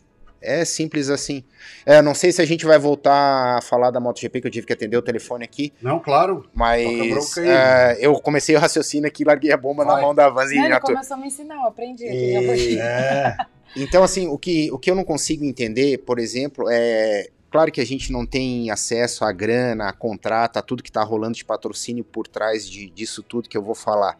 [0.45, 1.41] É simples assim.
[1.85, 4.67] É, não sei se a gente vai voltar a falar da MotoGP, que eu tive
[4.67, 6.45] que atender o telefone aqui, Não, claro.
[6.53, 10.01] Mas é, eu comecei o raciocínio aqui e larguei a bomba na Vai.
[10.01, 12.77] mão da Vans e Não, ele começou a me ensinar, eu aprendi foi.
[12.77, 13.37] É.
[13.75, 17.29] Então, assim, o que, o que eu não consigo entender, por exemplo, é.
[17.51, 21.03] Claro que a gente não tem acesso à grana, a contrato, a tudo que tá
[21.03, 24.17] rolando de patrocínio por trás de, disso tudo que eu vou falar.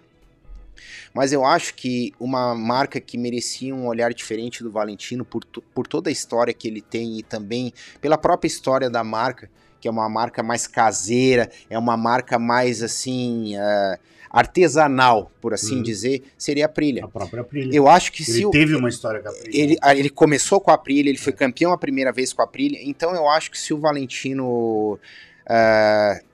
[1.12, 5.88] Mas eu acho que uma marca que merecia um olhar diferente do Valentino por, por
[5.88, 9.50] toda a história que ele tem e também pela própria história da marca,
[9.82, 14.00] que é uma marca mais caseira, é uma marca mais assim ah,
[14.34, 15.84] artesanal, por assim Uhum.
[15.84, 17.06] dizer, seria a Aprilia.
[17.06, 17.74] A própria Aprilia.
[17.74, 19.64] Eu acho que se Ele o, teve uma história com a Aprilia.
[19.64, 22.46] ele, ah, ele começou com a Aprilia, ele foi campeão a primeira vez com a
[22.46, 25.00] Aprilia, então eu acho que se o Valentino.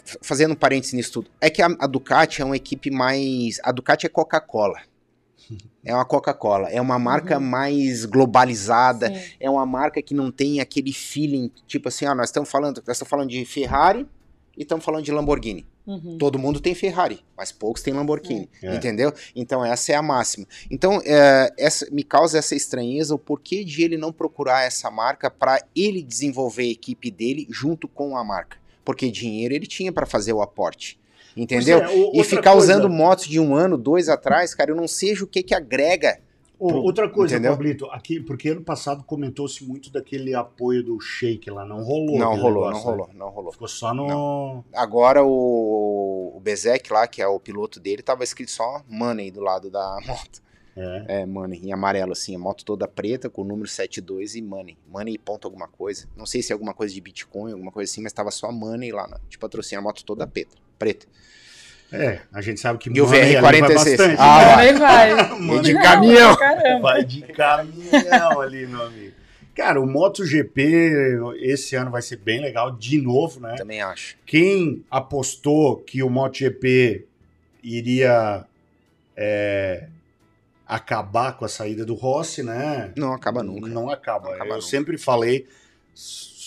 [0.05, 3.59] f- fazendo um parênteses nisso tudo, é que a, a Ducati é uma equipe mais.
[3.63, 4.79] A Ducati é Coca-Cola.
[5.83, 6.67] É uma Coca-Cola.
[6.69, 7.43] É uma marca Uhum.
[7.45, 9.07] mais globalizada.
[9.07, 9.31] Sim.
[9.39, 12.97] É uma marca que não tem aquele feeling, tipo assim, ah, nós estamos falando, nós
[12.97, 14.05] estamos falando de Ferrari
[14.57, 15.65] e estamos falando de Lamborghini.
[15.89, 16.19] Uhum.
[16.19, 18.75] Todo mundo tem Ferrari, mas poucos têm Lamborghini, É.
[18.75, 19.11] entendeu?
[19.35, 20.45] Então essa é a máxima.
[20.69, 25.31] Então é, essa, me causa essa estranheza o porquê de ele não procurar essa marca
[25.31, 30.05] para ele desenvolver a equipe dele junto com a marca, porque dinheiro ele tinha para
[30.05, 30.99] fazer o aporte,
[31.35, 31.79] entendeu?
[31.81, 34.87] É, o- e ficar coisa- usando motos de um ano, dois atrás, cara, eu não
[34.87, 36.19] sei o que que agrega.
[36.67, 37.51] Pro- outra coisa, entendeu?
[37.53, 42.19] Pablito, aqui, porque ano passado comentou-se muito daquele apoio do Sheik lá, não rolou.
[42.19, 42.97] não rolou, negócio, não né?
[43.03, 43.51] rolou, não rolou.
[43.51, 44.63] Ficou só no.
[44.73, 49.39] Agora o, o Bezek lá, que é o piloto dele, tava escrito só Money do
[49.41, 50.41] lado da moto.
[50.75, 51.21] É.
[51.21, 54.77] É, Money, em amarelo, assim, a moto toda preta, com o número 72 e Money.
[54.87, 56.07] Money ponto alguma coisa.
[56.15, 58.91] Não sei se é alguma coisa de Bitcoin, alguma coisa assim, mas tava só Money
[58.91, 60.55] lá, na, de patrocínio, a moto toda preta.
[60.77, 61.05] preta.
[61.91, 63.73] É, a gente sabe que E o money ali vai VR46?
[63.73, 64.45] bastante, Ah, né?
[64.45, 64.55] vai.
[64.55, 65.15] Também vai.
[65.39, 66.35] Mano, de caminhão.
[66.35, 66.79] Caramba.
[66.81, 69.13] Vai de caminhão ali, meu amigo.
[69.55, 73.55] Cara, o MotoGP esse ano vai ser bem legal, de novo, né?
[73.57, 74.15] Também acho.
[74.25, 77.05] Quem apostou que o MotoGP
[77.61, 78.45] iria
[79.17, 79.87] é,
[80.65, 82.91] acabar com a saída do Rossi, né?
[82.95, 83.67] Não acaba nunca.
[83.67, 84.27] Não acaba.
[84.29, 84.67] Não acaba Eu nunca.
[84.67, 85.45] sempre falei,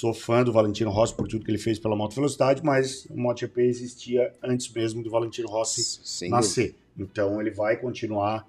[0.03, 3.17] sou fã do Valentino Rossi por tudo que ele fez pela moto velocidade, mas o
[3.17, 6.37] MotoGP existia antes mesmo do Valentino Rossi Sem dúvida.
[6.37, 6.75] nascer.
[6.99, 8.45] Então ele vai continuar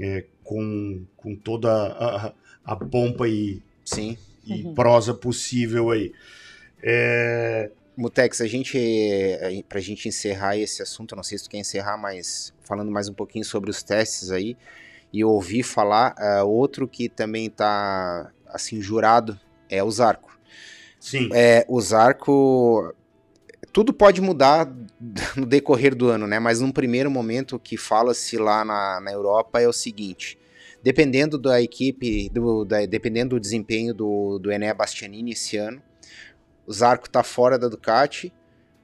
[0.00, 2.32] é, com, com toda a,
[2.64, 4.18] a pompa e, Sim.
[4.44, 4.74] e Uhum.
[4.74, 6.12] prosa possível aí.
[6.82, 8.76] É, Mutex, a gente,
[9.68, 13.08] pra gente encerrar esse assunto, eu não sei se tu quer encerrar, mas falando mais
[13.08, 14.56] um pouquinho sobre os testes aí,
[15.12, 19.38] e eu ouvi falar, ah, outro que também tá, assim, jurado,
[19.70, 20.35] é o Zarco.
[21.10, 22.94] Sim, É, o Zarco,
[23.72, 24.70] tudo pode mudar
[25.36, 29.12] no decorrer do ano, né, mas num primeiro momento o que fala-se lá na, na
[29.12, 30.38] Europa é o seguinte,
[30.82, 35.82] dependendo da equipe, do, da- dependendo do desempenho do, do Enea Bastianini esse ano,
[36.66, 38.32] o Zarco tá fora da Ducati,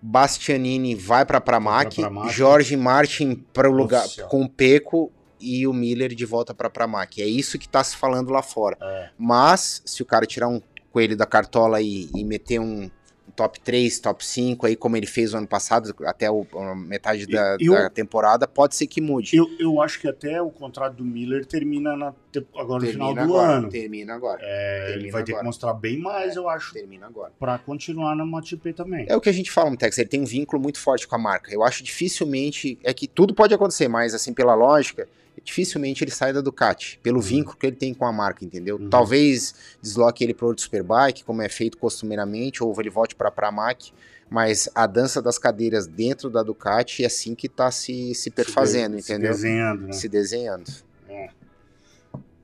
[0.01, 2.33] Bastianini vai para Pramac, pra Pramac.
[2.33, 7.23] Jorge Martin para o lugar com o Peco e o Miller de volta para Pramac.
[7.23, 8.77] É isso que tá se falando lá fora.
[8.81, 9.11] É.
[9.17, 10.61] Mas se o cara tirar um
[10.93, 12.91] coelho da cartola e, e meter um,
[13.35, 17.27] top 3, top 5 aí como ele fez o ano passado até o, a metade
[17.27, 19.35] da, eu- da temporada, pode ser que mude.
[19.35, 22.13] eu, eu acho que até o contrato do Miller termina na
[22.59, 23.53] agora no final Termina do agora.
[23.59, 23.69] ano.
[23.71, 24.39] Termina agora.
[24.43, 25.47] É, ele termina vai ter que agora.
[25.47, 27.33] mostrar bem mais, eu acho, Termina agora.
[27.39, 29.07] pra continuar na MotoGP também.
[29.09, 31.19] É o que a gente fala, Mutex, ele tem um vínculo muito forte com a
[31.19, 31.51] marca.
[31.53, 35.09] Eu acho dificilmente, é que tudo pode acontecer, mas assim, pela lógica,
[35.43, 38.77] dificilmente ele sai da Ducati, pelo vínculo que ele tem com a marca, entendeu?
[38.77, 38.89] Uhum.
[38.91, 43.33] Talvez desloque ele para outro Superbike, como é feito costumeiramente, ou ele volte para a
[43.33, 43.93] Pramac,
[44.29, 48.99] mas a dança das cadeiras dentro da Ducati é assim que tá se, se perfazendo,
[49.01, 49.33] Se entendeu?
[49.33, 49.93] desenhando, né?
[49.93, 50.71] Se desenhando.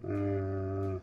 [0.04, 0.96] Ah,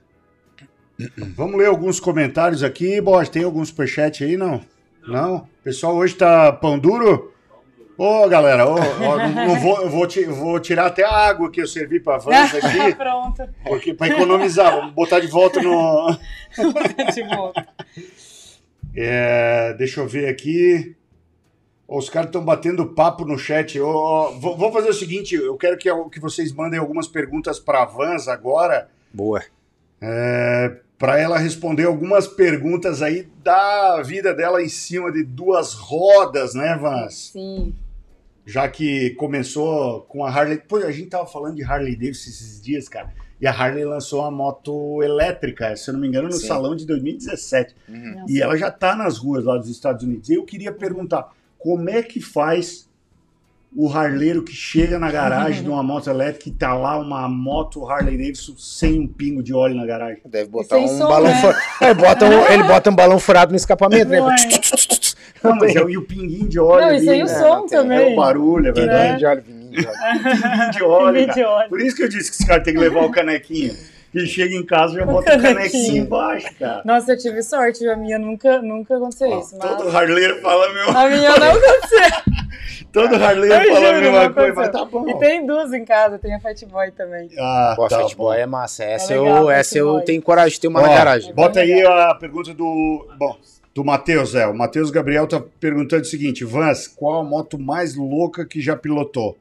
[1.36, 3.02] Vamos ler alguns comentários aqui.
[3.02, 4.62] Bosch, tem algum superchat aí, não?
[5.06, 5.36] Não?
[5.38, 7.34] O pessoal hoje tá pão duro?
[7.98, 11.62] Ô, galera, ô, ó, não, não vou, eu vou, vou tirar até a água que
[11.62, 13.48] eu servi pra Vans aqui, Pronto.
[13.64, 16.18] porque para economizar, vamos botar de volta no...
[17.14, 17.68] De volta.
[18.96, 20.96] É, deixa eu ver aqui.
[21.88, 23.78] Os caras estão batendo papo no chat.
[23.78, 27.86] Vou, vou fazer o seguinte: eu quero que, que vocês mandem algumas perguntas para a
[27.86, 29.44] Vans agora, Boa.
[30.98, 36.78] para ela responder algumas perguntas aí da vida dela em cima de duas rodas, né,
[36.82, 37.32] Vans?
[37.34, 37.76] Sim.
[38.46, 40.58] Já que começou com a Harley.
[40.58, 43.14] Pô, a gente tava falando de Harley Davidson esses dias, cara.
[43.42, 46.48] E a Harley lançou uma moto elétrica, se eu não me engano, no Sim.
[46.48, 47.76] salão de 2017.
[47.90, 48.26] Uhum.
[48.30, 50.30] E ela já está nas ruas lá dos Estados Unidos.
[50.30, 52.88] Eu queria perguntar, como é que faz
[53.76, 57.86] o harleiro que chega na garagem de uma moto elétrica e tá lá uma moto
[57.90, 60.22] Harley Davidson sem um pingo de óleo na garagem?
[60.26, 61.42] Deve botar um som, balão né?
[61.42, 61.60] furado.
[61.82, 64.20] Ele, bota um, ele bota um balão furado no escapamento, né?
[64.20, 64.36] Não é.
[65.60, 67.34] Mas é o, e o pinguinho de óleo Não, ali, isso aí o né?
[67.34, 68.14] som tem- É também.
[68.14, 69.44] o barulho, é verdade.
[69.44, 69.70] Pinguinho
[70.72, 71.70] de óleo, Pinguinho de óleo.
[71.70, 73.76] Por isso que eu disse que esse cara tem que levar o canequinho.
[74.16, 76.82] E chega em casa e já O bota o canequinho embaixo, cara.
[76.86, 79.58] Nossa, eu tive sorte, a minha nunca, nunca aconteceu Ó, isso.
[79.58, 82.36] Mas Todo harleiro fala a mesma a minha não aconteceu.
[82.94, 85.10] Todo harleiro Eu fala a mesma coisa, mas tá bom.
[85.10, 87.30] E tem duas em casa, tem a Fat Boy também.
[87.38, 88.16] Ah, Pô, tá Fat.
[88.16, 88.86] Boy é massa.
[88.86, 91.34] Essa, É eu, legal, essa Fat eu tenho coragem de ter uma Ó, na garagem.
[91.34, 92.12] Bota aí legal.
[92.12, 93.06] a pergunta do.
[93.18, 93.36] Bom,
[93.74, 94.48] do Matheus, é.
[94.48, 98.78] O Matheus Gabriel tá perguntando o seguinte: Vans, qual a moto mais louca que já
[98.78, 99.38] pilotou?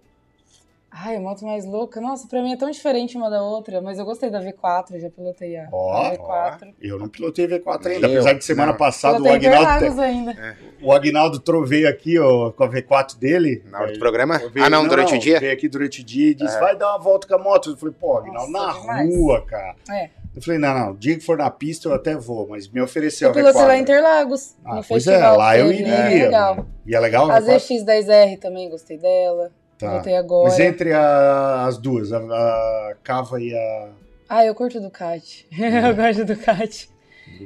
[0.97, 2.01] Ai, a moto mais louca.
[2.01, 5.11] Nossa, pra mim é tão diferente uma da outra, mas eu gostei da V4, já
[5.11, 6.73] pilotei a Ó, a V4.
[6.81, 8.13] Eu não pilotei V4 ainda, Eu?
[8.13, 8.79] apesar de semana Não.
[8.79, 10.57] passada o Pilotei Agnaldo, Interlagos ainda.
[10.81, 13.65] o Agnaldo troveio aqui ó, com a V4 dele.
[13.73, 14.39] Na hora do Aí, programa?
[14.53, 15.41] veio- Ah, não, durante o dia?
[15.41, 16.61] Veio aqui durante o dia e disse: É.
[16.61, 17.71] vai dar uma volta com a moto.
[17.71, 19.17] Eu falei: pô, Agnaldo, na demais.
[19.17, 19.75] rua, cara.
[19.91, 20.11] É.
[20.37, 22.81] Eu falei: não, não, o dia que for na pista eu até vou, mas me
[22.81, 23.83] ofereceu Eu a pilotei lá em V4.
[23.83, 25.39] Interlagos, Ah, no pois é, festival.
[25.39, 26.05] lá eu que teve, iria.
[26.05, 26.67] bem legal.
[26.87, 27.29] E é legal?
[27.33, 27.57] A V4?
[27.57, 29.51] ZX10R também gostei dela.
[29.85, 29.91] Tá.
[29.93, 30.49] Pilotei agora.
[30.51, 33.89] Mas entre a- as duas, a, a Cava e a
[34.29, 35.47] Ah, eu curto Ducati.
[35.53, 36.91] eu gosto de Ducati.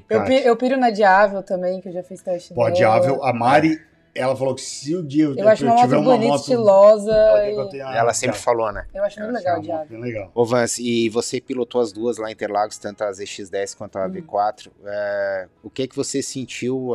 [0.09, 0.47] Eu, Ducati.
[0.47, 2.71] eu piro na Diável também, que eu já fiz teste Pô, a.
[2.71, 3.81] Diável, a Mari,
[4.15, 6.41] ela falou que se o dia eu, Eu acho uma tiver moto uma bonita, moto...
[6.41, 7.13] estilosa.
[7.47, 8.87] eu e- tenha- Ela sempre falou, né?
[8.93, 9.87] Eu acho muito legal é moto Diável.
[9.89, 10.31] bem legal.
[10.35, 14.03] Ô Vance, e você pilotou as duas lá em Interlagos, tanto a ZX10 quanto Hum.
[14.03, 14.71] a V4.
[14.85, 16.93] É, o que que você sentiu?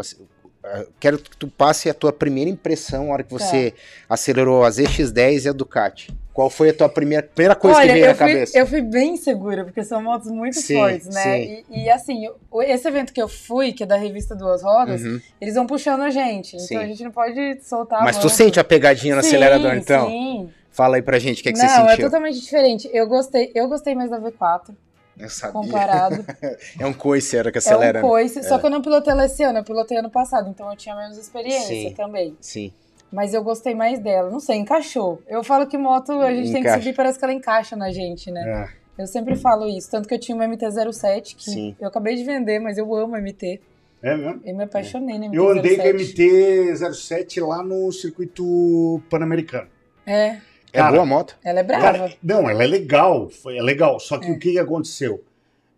[0.64, 3.78] É, Quero que tu passe a tua primeira impressão na hora que você Tá.
[4.10, 6.14] acelerou a ZX10 e a Ducati.
[6.34, 8.58] Qual foi a tua primeira, primeira coisa Olha, que veio na fui, cabeça?
[8.58, 11.44] eu fui bem segura, porque são motos muito Sim, fortes, né?
[11.44, 12.28] E, e, assim,
[12.64, 15.22] esse evento que eu fui, que é da revista Duas Rodas, Uhum.
[15.40, 16.60] eles vão puxando a gente.
[16.60, 16.66] Sim.
[16.74, 20.08] Então a gente não pode soltar Mas tu sente a pegadinha no Sim, acelerador, então?
[20.08, 20.50] Sim.
[20.72, 22.06] Fala aí pra gente o que, que não, você é sentiu.
[22.06, 22.90] totalmente diferente.
[22.92, 24.72] Eu gostei, eu gostei mais da V4
[25.18, 25.54] Eu sabia.
[25.54, 26.26] comparado.
[26.80, 28.00] É um coice era que é acelera.
[28.00, 28.08] um né?
[28.08, 28.44] coice.
[28.44, 30.96] Só que eu não pilotei ela esse ano, eu pilotei ano passado, então eu tinha
[30.96, 31.94] menos experiência Sim.
[31.94, 32.36] também.
[32.40, 32.74] Sim.
[33.12, 34.30] Mas eu gostei mais dela.
[34.32, 35.22] Não sei, encaixou.
[35.28, 36.80] Eu falo que moto a gente tem que Encaixa.
[36.80, 38.68] subir, parece que ela encaixa na gente, né?
[38.98, 39.02] É.
[39.04, 39.90] Eu sempre falo isso.
[39.92, 41.76] Tanto que eu tinha uma MT-07, que Sim.
[41.80, 43.62] eu acabei de vender, mas eu amo MT.
[44.02, 44.42] É mesmo?
[44.44, 45.36] Eu me apaixonei na MT-07.
[45.36, 49.68] Eu andei com a MT-07 lá no circuito pan-americano.
[50.06, 50.38] É,
[50.74, 51.38] É Cara, boa a moto?
[51.44, 51.84] ela é brava.
[51.84, 54.00] Cara, não, ela é legal, foi, é legal.
[54.00, 54.32] Só que É.
[54.32, 55.24] o que, que aconteceu?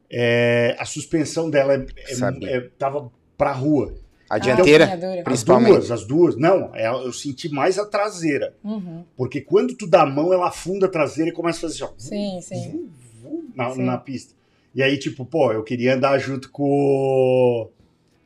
[0.09, 2.49] É, a suspensão dela é, é, Sabia.
[2.49, 3.93] é- tava pra rua.
[4.29, 4.87] A Ah, dianteira?
[4.87, 5.17] sim, é dura.
[5.19, 5.71] As Principalmente.
[5.73, 6.35] duas, as duas.
[6.37, 8.55] Não, eu senti mais a traseira.
[8.63, 9.03] Uhum.
[9.15, 11.93] Porque quando tu dá a mão, ela afunda a traseira e começa a fazer assim,
[11.93, 12.71] ó, Sim, sim.
[12.71, 12.89] vum,
[13.21, 13.83] vum, na, Sim.
[13.83, 14.33] na pista.
[14.73, 17.69] E aí, tipo, pô, eu queria andar junto com o.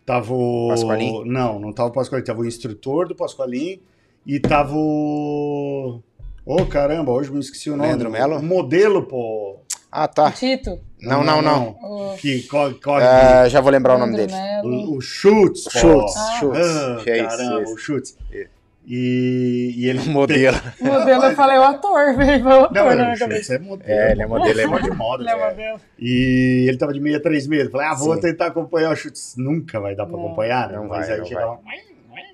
[0.06, 0.68] Tava o.
[0.70, 1.26] Pasqualim?
[1.26, 3.80] Não, não tava o Pasqualim, tava o instrutor do Pasqualim
[4.26, 6.02] e tava o.
[6.45, 7.88] Ô, caramba, hoje me esqueci o nome.
[7.90, 8.41] Leandro Melo?
[8.41, 9.60] Modelo, pô.
[9.91, 10.28] Ah, tá.
[10.28, 11.70] O Tito, Não, não, não.
[11.82, 12.76] o Que corre.
[12.76, 14.86] corre É, já vou lembrar o nome Leandro dele.
[14.88, 15.80] O, o Schultz, pô.
[15.80, 16.38] Schultz, Ah.
[16.40, 16.60] Schultz.
[16.60, 17.74] Ah, É isso, caramba, isso.
[17.74, 18.18] o Schultz.
[18.32, 18.48] É.
[18.91, 19.99] E, e ele.
[20.10, 20.57] Modelo.
[20.82, 23.18] Modelo, eu falei o ator, veio o ator Não, na não, minha o.
[23.18, 23.91] Schultz é modelo.
[23.91, 25.24] É, ele é modelo, é de moda.
[25.24, 25.49] Ele é é.
[25.49, 25.80] modelo.
[25.99, 27.72] E ele tava de 636.
[27.72, 28.22] Falei, ah, vou Sim.
[28.22, 29.36] tentar acompanhar o chutes.
[29.38, 30.26] Nunca vai dar pra Não.
[30.26, 30.78] acompanhar, né?
[30.78, 31.45] Não Mas vai, aí não vai.
[31.45, 31.57] lá.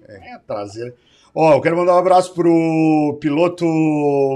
[0.08, 0.94] É, a traseira.
[1.38, 3.66] Ó, eu quero mandar um abraço pro piloto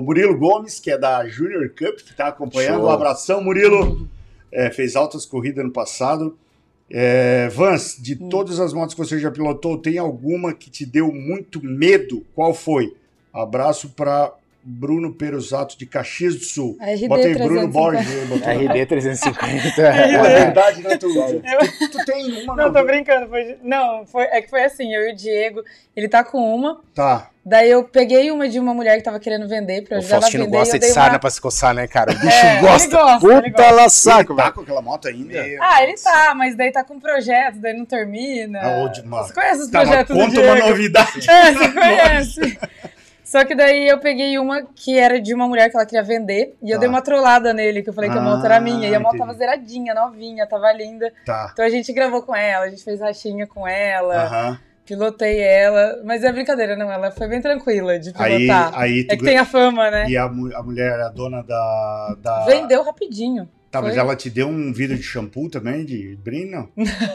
[0.03, 2.79] Murilo Gomes, que é da Junior Cup, que tá acompanhando.
[2.79, 2.85] Show.
[2.87, 4.07] Um abração, Murilo.
[4.51, 6.37] é, fez altas corridas no passado.
[6.91, 8.29] É, Vance, de Hum.
[8.29, 12.25] todas as motos que você já pilotou, tem alguma que te deu muito medo?
[12.35, 12.93] Qual foi?
[13.31, 16.77] Abraço para Bruno Perusato de Caxias do Sul.
[16.81, 17.71] RD Bota aí Bruno 350.
[17.71, 18.69] Borges.
[18.69, 19.81] RD 350.
[19.81, 21.07] É verdade, né, tu,
[21.79, 22.73] tu, tu tem uma, Não, não?
[22.73, 23.27] tô brincando.
[23.29, 25.63] Foi, não, foi, é que foi assim, eu e o Diego,
[25.95, 27.29] ele tá com uma, Tá.
[27.45, 30.17] daí eu peguei uma de uma mulher que tava querendo vender pra O ajudar ela
[30.17, 30.55] a Faustino vender.
[30.55, 31.19] e gosta eu de sarna uma...
[31.19, 32.11] pra se coçar, né, cara?
[32.11, 32.89] O bicho É, ele gosta.
[32.97, 33.71] gosta, ele Puta gosta.
[33.75, 35.39] la saco, Ele tá com aquela moto ainda?
[35.61, 38.59] Ah, ele tá, mas daí tá com projeto, daí não termina.
[38.61, 39.23] Ah, ô, de- mano.
[39.25, 40.47] Você conhece os Tá, projetos do conta Diego?
[40.57, 41.29] uma novidade.
[41.29, 42.59] É, você conhece.
[43.29, 46.55] Só que daí eu peguei uma que era de uma mulher que ela queria vender.
[46.63, 46.79] E eu Tá.
[46.79, 48.89] dei uma trollada nele, que eu falei que a moto era Ah, minha.
[48.89, 49.27] E a moto entendi.
[49.27, 51.13] tava zeradinha, novinha, tava linda.
[51.23, 51.51] Tá.
[51.53, 56.01] Então a gente gravou com ela, a gente fez rachinha com ela, pilotei ela.
[56.03, 58.71] Mas é brincadeira, não, ela foi bem tranquila de Aí, pilotar.
[58.73, 60.09] aí tu é que tem a fama, né?
[60.09, 62.15] E a, a mulher, a dona da.
[62.19, 62.45] da...
[62.45, 63.47] Vendeu rapidinho.
[63.71, 63.99] Tá, mas foi.
[63.99, 66.67] ela te deu um vidro de shampoo também, de brinde, não?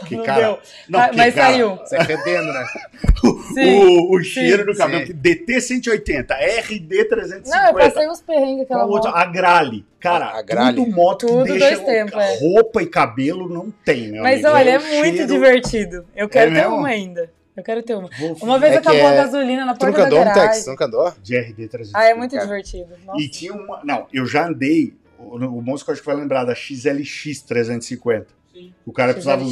[0.07, 0.41] Que Não cara.
[0.41, 0.59] deu.
[0.87, 1.75] Não, Ah, mas cara, saiu.
[1.75, 2.65] Você é fedendo, né?
[3.53, 3.75] Sim.
[3.85, 4.99] O, o cheiro sim, do cabelo.
[5.01, 5.05] sim.
[5.07, 7.49] que DT 180, RD 350.
[7.49, 9.11] Não, eu passei uns perrengues aquela outra?
[9.11, 9.19] moto.
[9.19, 9.85] A Grale.
[9.99, 10.75] Cara, A Grale.
[10.77, 12.39] tudo moto que Tudo deixa dois tempos, é.
[12.39, 14.57] roupa e cabelo não tem, meu Mas amigo.
[14.59, 16.05] olha, é o muito cheiro- divertido.
[16.15, 16.75] Eu quero ter mesmo?
[16.77, 17.31] uma ainda.
[17.57, 18.09] Eu quero ter uma.
[18.19, 20.51] Vou- Uma vez É que acabou a é- gasolina na porta nunca da garagem.
[20.53, 20.67] Tex?
[20.67, 21.13] Nunca andou?
[21.23, 21.97] De RD 350.
[21.97, 22.45] Ah, é muito Cara.
[22.45, 22.89] divertido.
[23.05, 23.21] Nossa.
[23.21, 23.81] E tinha uma.
[23.83, 24.93] Não, eu já andei.
[25.35, 28.27] O, o moço que eu acho que vai lembrar da XLX 350.
[28.53, 28.73] Sim.
[28.85, 29.43] O cara precisava.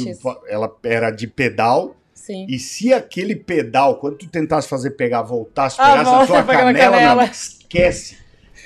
[0.48, 1.94] Ela era de pedal.
[2.14, 2.46] Sim.
[2.48, 6.72] E se aquele pedal, quando tu tentasse fazer pegar, voltasse, Ah, pegasse a tua canela,
[6.96, 7.14] canela.
[7.16, 8.16] não, esquece.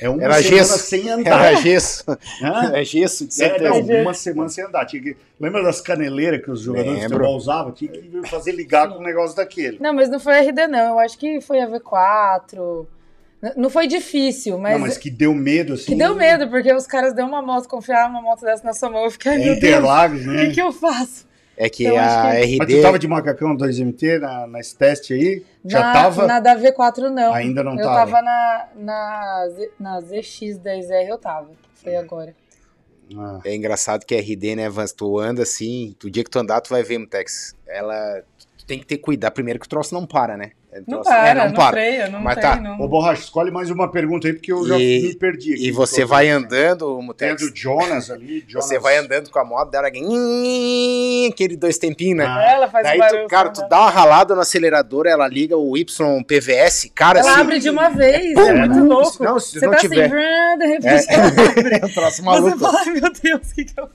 [0.01, 0.79] É uma Era semana gesso.
[0.79, 1.45] sem andar.
[1.45, 2.05] Era gesso.
[2.41, 2.67] Hã?
[2.69, 3.69] Era gesso, de É, certeza.
[3.71, 4.01] não, Entendi.
[4.03, 4.85] uma semana sem andar.
[4.87, 7.17] Tinha que- Lembra das caneleiras que os jogadores de Lembro.
[7.19, 7.73] futebol usavam?
[7.73, 9.79] Tinha que fazer ligar com um negócio daquele.
[9.81, 10.91] Não, mas não foi RD, não.
[10.91, 12.87] Eu acho que foi a V4.
[13.57, 14.73] Não foi difícil, mas.
[14.73, 15.87] não, mas que deu medo, assim.
[15.93, 18.91] Que deu medo, porque os caras deu uma moto, confiaram uma moto dessa na sua
[18.91, 19.05] mão.
[19.05, 20.47] Eu fiquei, É Interlagos, o né?
[20.47, 21.29] que, que eu faço?
[21.57, 22.77] É que Eu acho a que- Mas RD.
[22.77, 25.45] tu tava de macacão 2MT na, nesse teste aí?
[25.65, 26.27] Já na, tava?
[26.27, 27.33] Na da V4, não.
[27.35, 27.97] Ainda não eu tava.
[28.13, 31.51] tava na, na, Z- na ZX10R, eu tava.
[31.75, 32.35] Foi agora.
[33.17, 34.93] Ah, É engraçado que a RD, né, Vans?
[34.93, 37.55] Tu anda assim, o dia que tu andar, tu vai ver, Mutex.
[37.67, 38.23] Ela.
[38.59, 39.33] Tu tem que ter cuidado.
[39.33, 40.51] Primeiro que o troço não para, né?
[40.71, 41.71] O Não troço- para, é, não, não para.
[41.71, 42.57] freia, não Mas tem, tá.
[42.57, 42.79] não.
[42.81, 45.67] Ô, Borracha, escolhe mais uma pergunta aí, porque eu já E- me perdi aqui.
[45.67, 47.43] E você Tô- vai andando, Tem a Mutex.
[47.51, 48.45] do Jonas ali.
[48.47, 48.67] Jonas.
[48.69, 49.89] Você vai andando com a moto, dela
[51.33, 52.27] aquele dois tempinhos, né?
[52.29, 53.23] Ah, Ela faz Daí, um barulho.
[53.25, 57.41] tu, cara, tu dá uma ralada no acelerador, ela liga o YPVS, cara, Ela assim.
[57.41, 59.25] abre de uma vez, Pum, é muito não, louco.
[59.25, 60.05] não, se Você não tá tiver.
[60.07, 61.75] assim, de repente ela abre.
[61.81, 62.59] É um troço Você maluco.
[62.59, 63.89] fala, ai meu Deus, o que que eu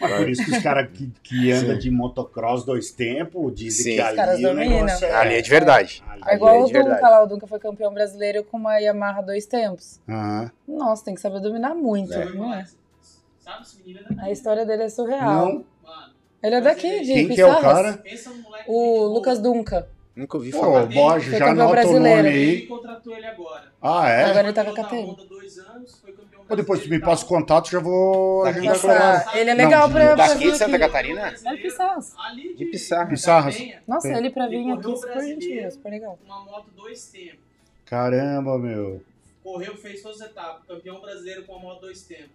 [0.00, 3.94] Mas por isso que os caras que, que andam de motocross dois tempos dizem Sim.
[3.96, 5.14] que ali caras o negócio é...
[5.14, 5.97] Ali é de verdade.
[6.26, 9.46] É igual é o Dunca lá, o Dunca foi campeão brasileiro com uma Yamaha dois
[9.46, 10.00] tempos.
[10.08, 10.50] Aham.
[10.66, 12.24] Nossa, tem que saber dominar muito, É.
[12.26, 12.66] não é?
[13.40, 14.24] Sabe esse menino é?
[14.24, 15.46] A história dele é surreal.
[15.52, 15.64] Não,
[16.42, 17.94] Ele é daqui, de quem que é o cara?
[17.98, 18.64] pensa no moleque.
[18.70, 19.38] O Lucas.
[19.40, 19.88] Dunca.
[20.14, 20.82] Nunca ouvi Pô, falar.
[20.82, 22.28] o Borges Foi já campeão anota o nome brasileiro.
[22.28, 22.34] aí.
[22.58, 23.72] Ele contratou ele agora.
[23.80, 24.24] Ah, é?
[24.24, 25.16] Agora ele tá com a KTM.
[26.56, 29.14] Depois tu me passa o contato, já vou Daqui ela.
[29.16, 30.78] Essa- ele é Não, legal de- pra, daqui de Santa aqui.
[30.78, 31.28] Catarina?
[31.28, 32.14] É de Pissarras.
[32.56, 33.08] De Pissarras.
[33.08, 33.62] Pissarras.
[33.86, 35.40] Nossa, ele pra vir aqui, correu super brasileiro.
[35.42, 36.18] gentil, super legal.
[36.24, 37.38] Uma moto dois tempos.
[37.84, 39.02] Caramba, meu.
[39.42, 40.62] Correu, fez todas as etapas.
[40.66, 42.30] Campeão brasileiro com a moto dois tempos.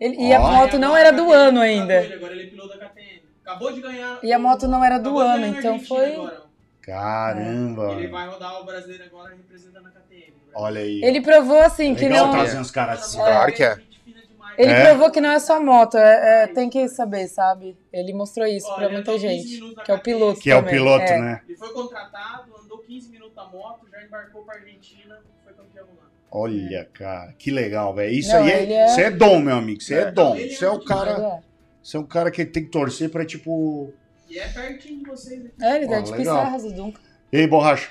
[0.00, 2.02] Ele- e a moto não era do KTM ano ainda.
[2.02, 3.22] Ele, agora ele é piloto da KTM.
[3.42, 4.18] Acabou de ganhar.
[4.22, 6.42] E a moto não era do ano, então foi- agora.
[6.82, 7.92] Caramba.
[7.92, 10.34] Ele vai rodar o brasileiro agora representando a KTM.
[10.58, 11.02] Olha aí.
[11.04, 12.32] Ele provou assim que Legal não.
[12.32, 13.18] trazer uns caras assim.
[13.18, 13.76] Claro que é.
[14.58, 14.86] Ele É?
[14.86, 17.76] provou que não é só moto, é, é- tem que saber, sabe?
[17.92, 19.28] Ele mostrou isso ele muita andou 15
[19.58, 19.74] gente.
[19.84, 20.40] Que é o piloto.
[20.40, 21.20] Que é o também, piloto, é.
[21.20, 21.40] né?
[21.46, 26.08] Ele foi contratado, andou 15 minutos na moto, já embarcou pra Argentina, foi campeão lá.
[26.32, 28.14] Olha, cara, que legal, velho.
[28.14, 29.78] Isso Não, aí é, ele é- é dom, meu amigo.
[29.82, 30.10] Isso é, É.
[30.10, 30.34] dom.
[30.36, 31.12] Ele é é o cara.
[31.12, 31.38] Ele é.
[31.94, 33.92] É um cara que tem que torcer pra, tipo.
[34.28, 35.54] E é pertinho de vocês aqui.
[35.62, 36.36] É, ele Ó, é de legal.
[36.38, 37.00] Pissarras, o Dunca.
[37.30, 37.90] Ei, borracha.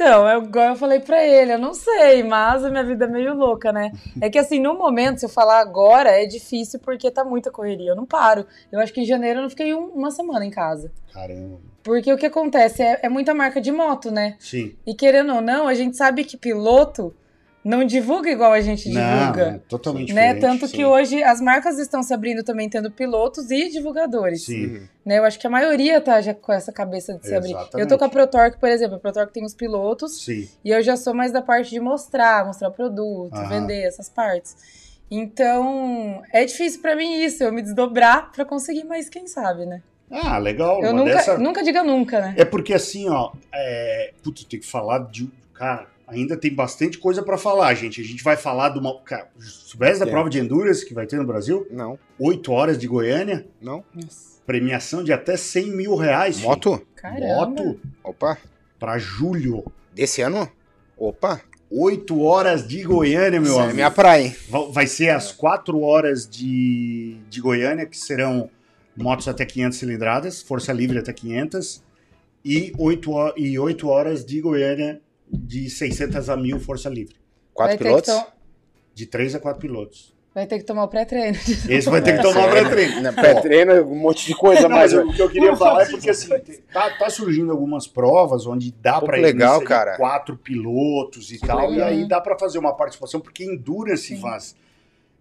[0.00, 3.08] Então, é igual eu falei pra ele, eu não sei, mas a minha vida é
[3.08, 3.90] meio louca, né?
[4.22, 7.90] É que assim, no momento, se eu falar agora, é difícil porque tá muita correria,
[7.90, 8.46] eu não paro.
[8.70, 10.92] Eu acho que em janeiro eu não fiquei um- uma semana em casa.
[11.12, 11.58] Caramba.
[11.82, 14.36] Porque o que acontece é, é muita marca de moto, né?
[14.38, 14.76] Sim.
[14.86, 17.12] E querendo ou não, a gente sabe que piloto
[17.68, 19.42] não divulga igual a gente Não, divulga.
[19.42, 20.32] é totalmente Né?
[20.34, 20.40] diferente.
[20.40, 20.76] Tanto sim.
[20.76, 24.44] que hoje as marcas estão se abrindo também tendo pilotos e divulgadores.
[24.46, 24.88] Sim.
[25.04, 25.18] Né?
[25.18, 27.50] Eu acho que a maioria tá já com essa cabeça de se abrir.
[27.50, 27.80] Exatamente.
[27.80, 28.96] Eu tô com a ProTorque, por exemplo.
[28.96, 30.48] A ProTorque tem os pilotos Sim.
[30.64, 33.48] e eu já sou mais da parte de mostrar, mostrar produto, Aham.
[33.48, 34.56] vender essas partes.
[35.10, 39.82] Então, é difícil pra mim isso, eu me desdobrar pra conseguir, mas quem sabe, né?
[40.10, 40.82] Ah, legal.
[40.82, 42.34] Eu nunca, dessa- nunca diga nunca, né?
[42.38, 44.12] É porque assim, ó, é...
[44.22, 45.28] Putz, tem que falar de.
[45.52, 48.00] Cara, ainda tem bastante coisa pra falar, gente.
[48.00, 48.98] A gente vai falar de uma.
[49.02, 50.12] Cara, soubesse da Tem.
[50.14, 51.66] prova de Endurance que vai ter no Brasil?
[51.70, 53.84] Não, 8 horas de Goiânia, não.
[53.94, 54.38] Nossa.
[54.46, 56.40] premiação de até 100 mil reais.
[56.40, 56.80] Moto?
[56.96, 57.26] Caramba.
[57.50, 58.38] Moto Opa.
[58.78, 59.64] pra julho.
[59.94, 60.50] Desse ano?
[60.96, 61.40] Opa.
[61.70, 63.74] 8 horas de Goiânia, meu Essa é amigo.
[63.76, 64.36] minha praia, hein?
[64.48, 68.48] Va- Vai ser as 4 horas de, de Goiânia, que serão
[68.96, 71.82] motos até 500 cilindradas, força livre até 500,
[72.42, 74.98] e 8, ho- e 8 horas de Goiânia
[75.32, 77.16] de 600 a 1000 força livre.
[77.54, 78.14] Quatro pilotos?
[78.14, 78.26] to-
[78.94, 80.16] De 3 a 4 pilotos.
[80.34, 81.36] Vai ter que tomar o pré-treino.
[81.68, 83.12] Esse vai ter que tomar É, pré-treino.
[83.12, 84.92] Pré-treino, um monte de coisa, Não, mas.
[84.92, 86.28] o que eu queria falar é porque assim,
[86.72, 89.96] tá, tá surgindo algumas provas onde dá para legal, cara.
[89.96, 94.54] quatro pilotos e tal, e aí dá para fazer uma participação, porque endurance, Vaz,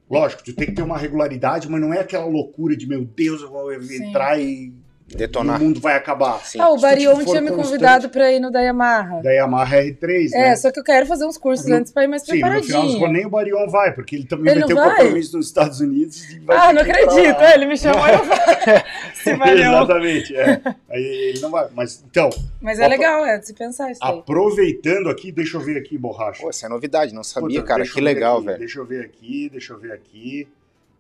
[0.10, 3.42] lógico, tu tem que ter uma regularidade, mas não é aquela loucura de, meu Deus,
[3.42, 4.72] eu vou entrar e
[5.16, 5.62] Detonar.
[5.62, 6.44] o mundo vai acabar.
[6.46, 6.60] Sim.
[6.60, 9.22] Ah, o Barion tinha me constante- convidado pra ir no da Yamaha.
[9.22, 10.56] Da Yamaha R3, É, né?
[10.58, 12.60] só que eu quero fazer uns cursos No- antes pra ir mais Sim, no final
[12.62, 13.08] preparadinho.
[13.12, 14.96] nem o Barion vai, porque ele também Ele vai ter um vai?
[14.98, 16.30] compromisso nos Estados Unidos.
[16.30, 17.40] E vai Ah, não acredito.
[17.42, 18.20] É, ele me chamou e eu.
[19.16, 19.58] Se valeu.
[19.58, 20.62] Exatamente, é.
[20.90, 21.68] Aí ele não vai.
[21.74, 22.30] Mas então,
[22.62, 24.20] Mas é legal, é de se pensar isso aí.
[24.20, 26.42] aproveitando aqui, deixa eu ver aqui, borracha.
[26.44, 27.84] Pô, essa é novidade, não sabia, Puta, cara.
[27.84, 28.60] Que legal, aqui, velho.
[28.60, 30.48] Deixa eu ver aqui, deixa eu ver aqui.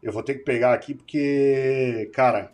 [0.01, 2.51] Eu vou ter que pegar aqui porque, cara,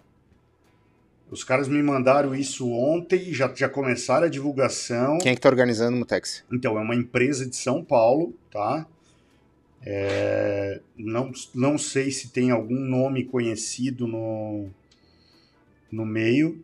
[1.33, 5.17] os caras me mandaram isso ontem, já, já começaram a divulgação.
[5.17, 6.43] Quem é que tá organizando, Mutex?
[6.51, 8.85] Então, é uma empresa de São Paulo, tá?
[9.85, 14.69] É, não, não sei se tem algum nome conhecido no,
[15.91, 16.63] no meio,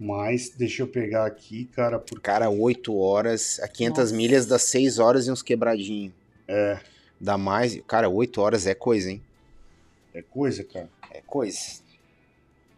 [0.00, 4.16] mas deixa eu pegar aqui, cara, porque Cara, 8 horas, a 500 Nossa.
[4.16, 6.12] milhas dá 6 horas e uns quebradinhos.
[6.48, 6.80] É.
[7.20, 7.80] Dá mais.
[7.86, 9.22] Cara, 8 horas é coisa, hein?
[10.16, 10.88] é coisa, cara.
[11.10, 11.58] É coisa.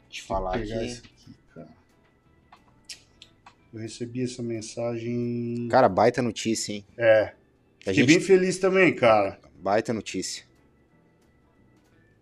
[0.09, 0.93] Te falar Vou pegar aqui.
[0.93, 1.69] aqui, cara.
[3.73, 5.69] Eu recebi essa mensagem.
[5.71, 6.85] Cara, baita notícia, hein?
[6.97, 7.33] É.
[7.81, 8.07] Fiquei gente...
[8.07, 9.39] bem feliz também, cara.
[9.61, 10.45] Baita notícia.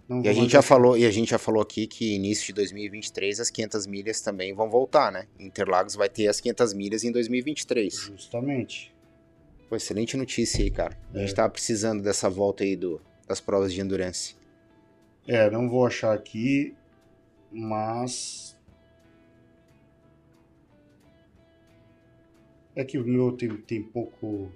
[0.08, 2.52] Não E a gente já falou, e a gente já falou aqui que início de
[2.52, 5.26] 2023 as 500 milhas também vão voltar, né?
[5.38, 7.92] Interlagos vai ter as 500 milhas em 2023.
[7.94, 8.94] Justamente.
[9.68, 10.96] Pô, excelente notícia aí, cara.
[11.12, 11.34] A gente É.
[11.34, 14.36] tava precisando dessa volta aí do, das provas de endurance.
[15.26, 16.72] É, não vou achar aqui,
[17.52, 18.56] mas.
[22.74, 24.52] É que o meu tem, tem pouco.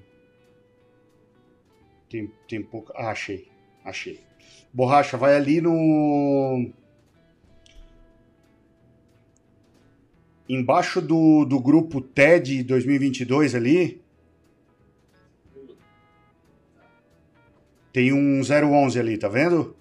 [2.08, 2.92] Tem, tem pouco.
[2.94, 3.48] Ah, achei.
[3.84, 4.20] Achei.
[4.72, 6.70] Borracha, vai ali no.
[10.48, 14.02] Embaixo do, do grupo TED 2022 ali.
[17.92, 19.76] Tem um 011 ali, tá vendo?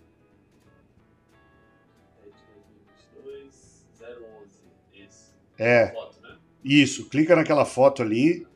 [5.59, 5.87] É.
[5.87, 6.35] Foto, né?
[6.63, 8.47] Isso, clica naquela foto ali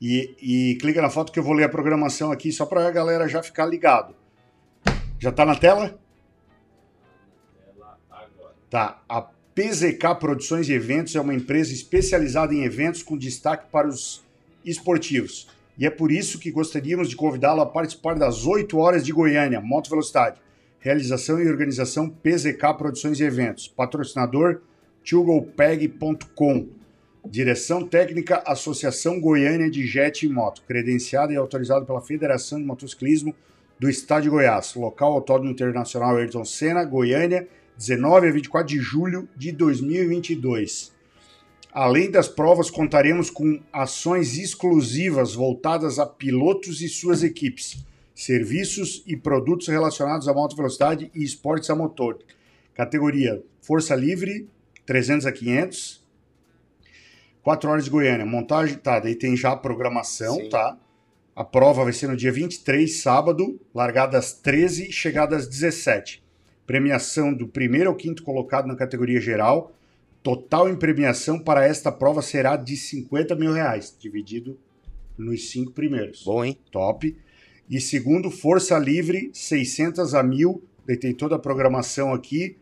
[0.00, 2.90] e, e clica na foto que eu vou ler a programação aqui só para a
[2.90, 4.14] galera já ficar ligado.
[5.18, 5.96] Já tá na tela?
[8.68, 9.00] Tá.
[9.08, 9.22] A
[9.54, 14.24] PZK Produções e Eventos é uma empresa especializada em eventos com destaque para os
[14.64, 15.46] esportivos.
[15.78, 19.60] E é por isso que gostaríamos de convidá-lo a participar das 8 horas de Goiânia,
[19.60, 20.40] Moto Velocidade.
[20.80, 23.68] Realização e organização PZK Produções e Eventos.
[23.68, 24.62] Patrocinador
[25.04, 26.68] tugopeg.com.
[27.24, 30.62] Direção técnica Associação Goiânia de Jet e Moto.
[30.66, 33.34] Credenciado e autorizado pela Federação de Motociclismo
[33.78, 34.74] do Estado de Goiás.
[34.74, 37.46] Local Autódromo Internacional Ayrton Senna, Goiânia,
[37.76, 40.92] 19 a 24 de julho de 2022.
[41.72, 47.78] Além das provas, contaremos com ações exclusivas voltadas a pilotos e suas equipes,
[48.14, 52.18] serviços e produtos relacionados à moto velocidade e esportes a motor.
[52.74, 54.48] Categoria Força Livre,
[54.86, 56.02] 300 a 500.
[57.42, 58.24] 4 horas de Goiânia.
[58.24, 60.48] Montagem, tá, daí tem já a programação, Sim.
[60.48, 60.78] tá?
[61.34, 66.22] A prova vai ser no dia 23, sábado, largada às 13 chegada às 17.
[66.66, 69.74] Premiação do primeiro ao quinto colocado na categoria geral.
[70.22, 74.58] Total em premiação para esta prova será de 50 mil reais, dividido
[75.18, 76.22] nos cinco primeiros.
[76.24, 76.56] Bom, hein?
[76.70, 77.16] Top.
[77.68, 80.62] E segundo, Força Livre, 600 a 1000.
[80.86, 82.56] Daí tem toda a programação aqui.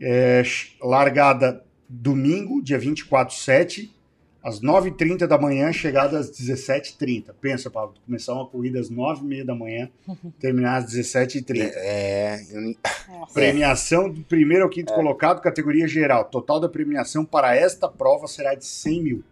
[0.00, 0.42] É,
[0.82, 3.94] largada domingo, dia 24, 7,
[4.42, 7.32] às 9h30 da manhã, chegada às 17h30.
[7.40, 9.88] Pensa, Pablo, começar uma corrida às 9h30 da manhã,
[10.38, 11.70] terminar às 17h30.
[11.76, 12.44] É.
[12.50, 12.76] eu nem-
[13.32, 16.24] Premiação do primeiro ao quinto colocado, categoria geral.
[16.26, 19.24] Total da premiação para esta prova será de 100 mil.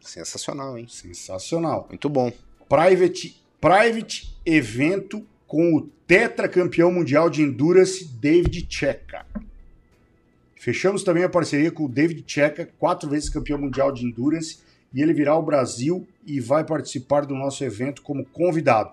[0.00, 0.86] Sensacional, hein?
[0.88, 1.86] Sensacional.
[1.88, 2.32] Muito bom.
[2.68, 9.26] Private, private evento com o tetracampeão mundial de Endurance, David Checa.
[10.60, 14.58] Fechamos também a parceria com o David Checa, quatro vezes campeão mundial de Endurance,
[14.92, 18.90] e ele virá ao Brasil e vai participar do nosso evento como convidado,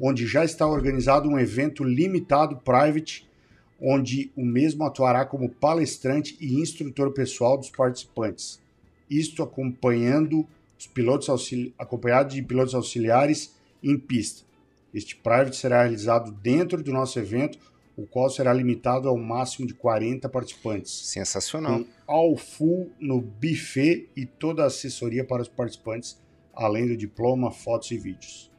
[0.00, 3.28] onde já está organizado um evento limitado private,
[3.78, 8.58] onde o mesmo atuará como palestrante e instrutor pessoal dos participantes.
[9.10, 10.46] Isto acompanhando
[10.78, 14.42] os pilotos auxili- acompanhado de pilotos auxiliares em pista.
[14.94, 17.58] Este private será realizado dentro do nosso evento,
[18.00, 21.80] o qual será limitado ao máximo de 40 participantes Sensacional.
[21.80, 26.18] com all full no buffet e toda a assessoria para os participantes,
[26.54, 28.50] além do diploma, fotos e vídeos.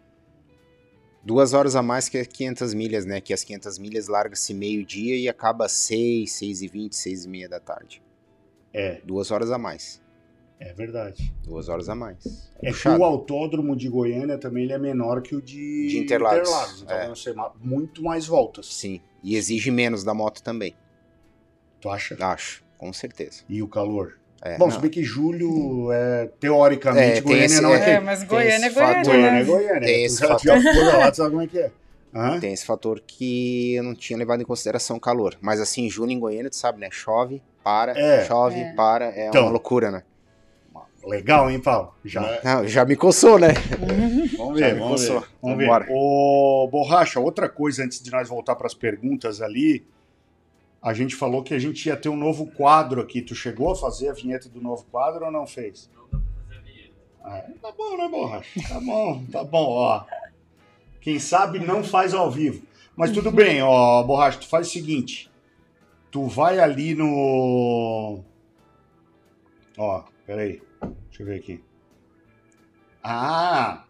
[1.24, 3.20] Duas horas a mais que as 500 milhas, né?
[3.22, 7.30] Que as 500 milhas larga-se meio-dia e acaba às 6, 6 e 20, 6 e
[7.30, 8.02] meia da tarde.
[8.74, 10.02] É, Duas horas a mais.
[10.60, 11.34] é verdade.
[11.44, 12.52] Duas horas a mais.
[12.58, 13.00] É que puxado.
[13.02, 17.06] o autódromo de Goiânia também ele é menor que o de, De Interlagos, então é.
[17.08, 18.68] vão ser muito mais voltas.
[18.68, 19.02] Sim.
[19.24, 20.76] E exige menos da moto também.
[21.80, 22.16] Tu acha?
[22.20, 23.44] Acho, com certeza.
[23.50, 24.18] E o calor?
[24.44, 24.72] É, Bom, não.
[24.72, 28.00] se bem que julho, é, teoricamente, É, tem Goiânia esse- não é, é, que- É,
[28.00, 29.42] mas Goiânia é Goiânia, Goiânia né?
[29.42, 29.80] é Goiânia.
[29.82, 30.44] Tem Tu esse já, fato.
[30.44, 31.72] já foi lá, tu sabe como é que é.
[32.14, 32.40] Hã?
[32.40, 35.38] Tem esse fator que eu não tinha levado em consideração o calor.
[35.40, 36.90] Mas assim, julho em Goiânia, tu sabe, né?
[36.92, 38.26] Chove, para, É.
[38.26, 38.74] chove, É.
[38.74, 39.06] para.
[39.16, 39.44] É Então.
[39.44, 40.04] uma loucura, né?
[41.04, 41.94] Legal, hein, Paulo?
[42.06, 43.50] Já, Não, já me coçou, né?
[44.38, 45.08] Vamos ver, me vamos ver.
[45.14, 45.28] coçou.
[45.42, 45.64] Vamos ver.
[45.66, 45.88] Vambora.
[45.90, 49.84] Ô, Borracha, outra coisa antes de nós voltar para as perguntas ali,
[50.82, 53.22] a gente falou que a gente ia ter um novo quadro aqui.
[53.22, 55.90] Tu chegou a fazer a vinheta do novo quadro ou não fez?
[57.24, 58.62] Ah, tá bom, né, Borracha?
[58.68, 60.04] Tá bom, tá bom, ó.
[61.00, 62.64] Quem sabe não faz ao vivo.
[62.96, 65.30] Mas tudo bem, ó, Borracha, tu faz o seguinte.
[66.12, 68.20] Tu vai ali no...
[69.78, 70.62] Ó, peraí.
[70.82, 71.62] Deixa eu ver aqui.
[73.04, 73.84] Ah,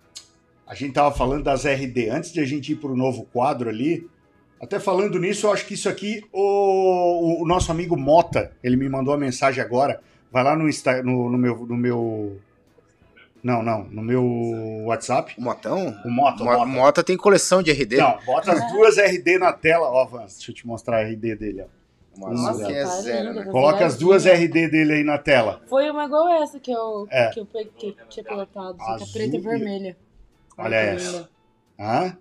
[0.65, 2.09] a gente tava falando das RD.
[2.09, 4.09] Antes de a gente ir pro novo quadro ali,
[4.61, 8.87] até falando nisso, eu acho que isso aqui, o, o nosso amigo Mota, ele me
[8.87, 10.01] mandou a mensagem agora.
[10.31, 12.39] Vai lá no, Insta, no, no meu, no meu.
[13.43, 14.23] Não, não, no meu
[14.85, 15.33] WhatsApp.
[15.37, 15.97] O Motão?
[16.05, 16.65] O Mota, o Mo- Mota.
[16.65, 17.97] Mota tem coleção de RD.
[17.97, 20.35] Não, bota as duas RD na tela, ó, Vans.
[20.35, 21.80] Deixa eu te mostrar a RD dele, ó.
[22.17, 23.45] Nossa, que é zero, né?
[23.45, 25.61] Coloca as duas RD dele aí na tela.
[25.67, 27.29] Foi uma igual essa que eu, É.
[27.29, 29.97] que eu, peguei, que eu tinha colocado, só que é preta e vermelha.
[30.57, 31.29] Olha que essa.
[31.79, 32.17] Hã?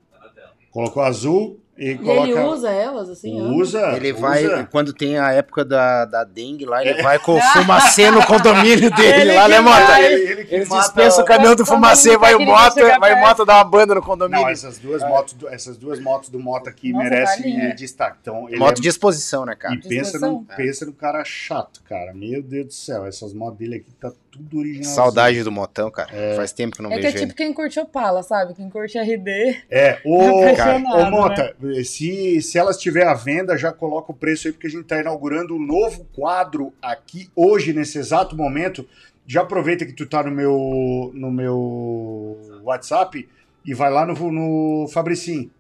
[0.71, 2.29] Colocou azul e E coloca.
[2.29, 3.55] ele usa elas, assim, ama.
[3.55, 3.93] Usa.
[3.97, 4.69] Ele vai, usa.
[4.71, 8.91] quando tem a época da, da dengue lá, ele vai com o fumacê no condomínio
[8.95, 10.01] dele Ele lá, que né, Mota?
[10.01, 12.51] Ele, ele que Eles mata- dispensam o caminhão do fumacê, ele vai o que ele
[12.53, 13.19] Mota, vai o.
[13.21, 14.43] Mota dar uma banda no condomínio.
[14.43, 17.65] Não, essas duas motos, do- essas duas motos do Moto aqui Nossa, merecem linda.
[17.67, 18.19] eh, destaque.
[18.21, 19.75] Então, ele Moto é- de exposição, né, cara?
[19.75, 20.57] E pensa num, Disposição.
[20.57, 22.13] pensa num cara chato, cara.
[22.13, 24.95] Meu Deus do céu, essas motos dele aqui tá tudo original.
[24.95, 26.11] Saudade do Motão, cara.
[26.37, 27.27] Faz tempo que não É que é vejo ele.
[27.27, 28.55] tipo quem curte Opala, sabe?
[28.55, 29.57] Quem curte RD.
[29.71, 31.55] É, ô, Apaixonado, ô Mota,
[31.85, 35.01] se, se ela estiver à venda, já coloca o preço aí, porque a gente tá
[35.01, 38.87] inaugurando um novo quadro aqui hoje, nesse exato momento.
[39.27, 43.29] Já aproveita que tu tá no meu, no meu WhatsApp
[43.65, 45.51] e vai lá no, no Fabricim.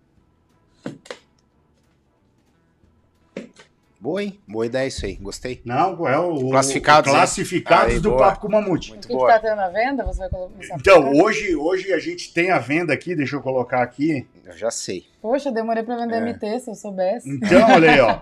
[4.00, 4.40] Boa, hein?
[4.48, 5.14] Boa ideia isso aí.
[5.16, 5.60] Gostei.
[5.62, 8.28] Não, é o Classificados, o classificados Aí, do boa.
[8.28, 8.92] Papo com Mamute.
[8.92, 9.30] O Muito que, que boa.
[9.30, 10.02] tá tendo à venda?
[10.04, 13.42] Você vai começar a Então, hoje, hoje a gente tem a venda aqui, deixa eu
[13.42, 14.26] colocar aqui.
[14.42, 15.04] Eu já sei.
[15.20, 16.20] Poxa, demorei pra vender É.
[16.20, 17.28] MT, se eu soubesse.
[17.28, 18.20] Então, olha aí, ó.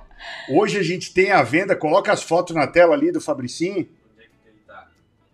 [0.50, 3.88] Hoje a gente tem a venda, coloca as fotos na tela ali do Fabricinho.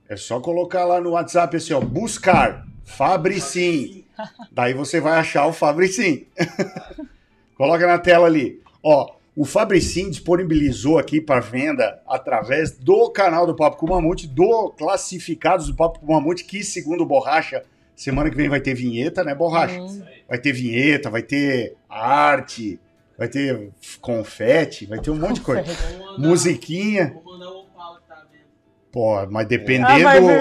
[0.08, 4.04] É só colocar lá no WhatsApp assim, ó, buscar Fabricim.
[4.52, 6.26] Daí você vai achar o Fabricim.
[7.56, 8.60] Coloca na tela ali.
[8.82, 14.70] Ó, o Fabricim disponibilizou aqui para venda através do canal do Papo com Mamute, do
[14.76, 17.64] Classificados do Papo com Mamute, que segundo Borracha,
[17.94, 19.80] semana que vem vai ter vinheta, né, Borracha?
[19.80, 20.02] Hum.
[20.28, 22.80] Vai ter vinheta, vai ter arte,
[23.18, 25.62] vai ter confete, vai ter um monte de coisa.
[25.62, 27.12] Mandar- Musiquinha.
[27.22, 28.44] Vou mandar o Opala que tá vendo.
[28.90, 29.98] Pô, mas Ah, dependendo,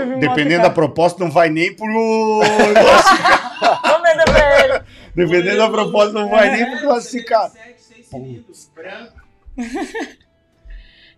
[0.08, 2.42] vir dependendo da proposta, não vai nem pro.
[2.44, 4.84] Vamos vender pra ele.
[5.16, 7.52] dependendo da proposta, não vai nem pro classificado.
[7.54, 9.14] 77, seis cilindros, branco.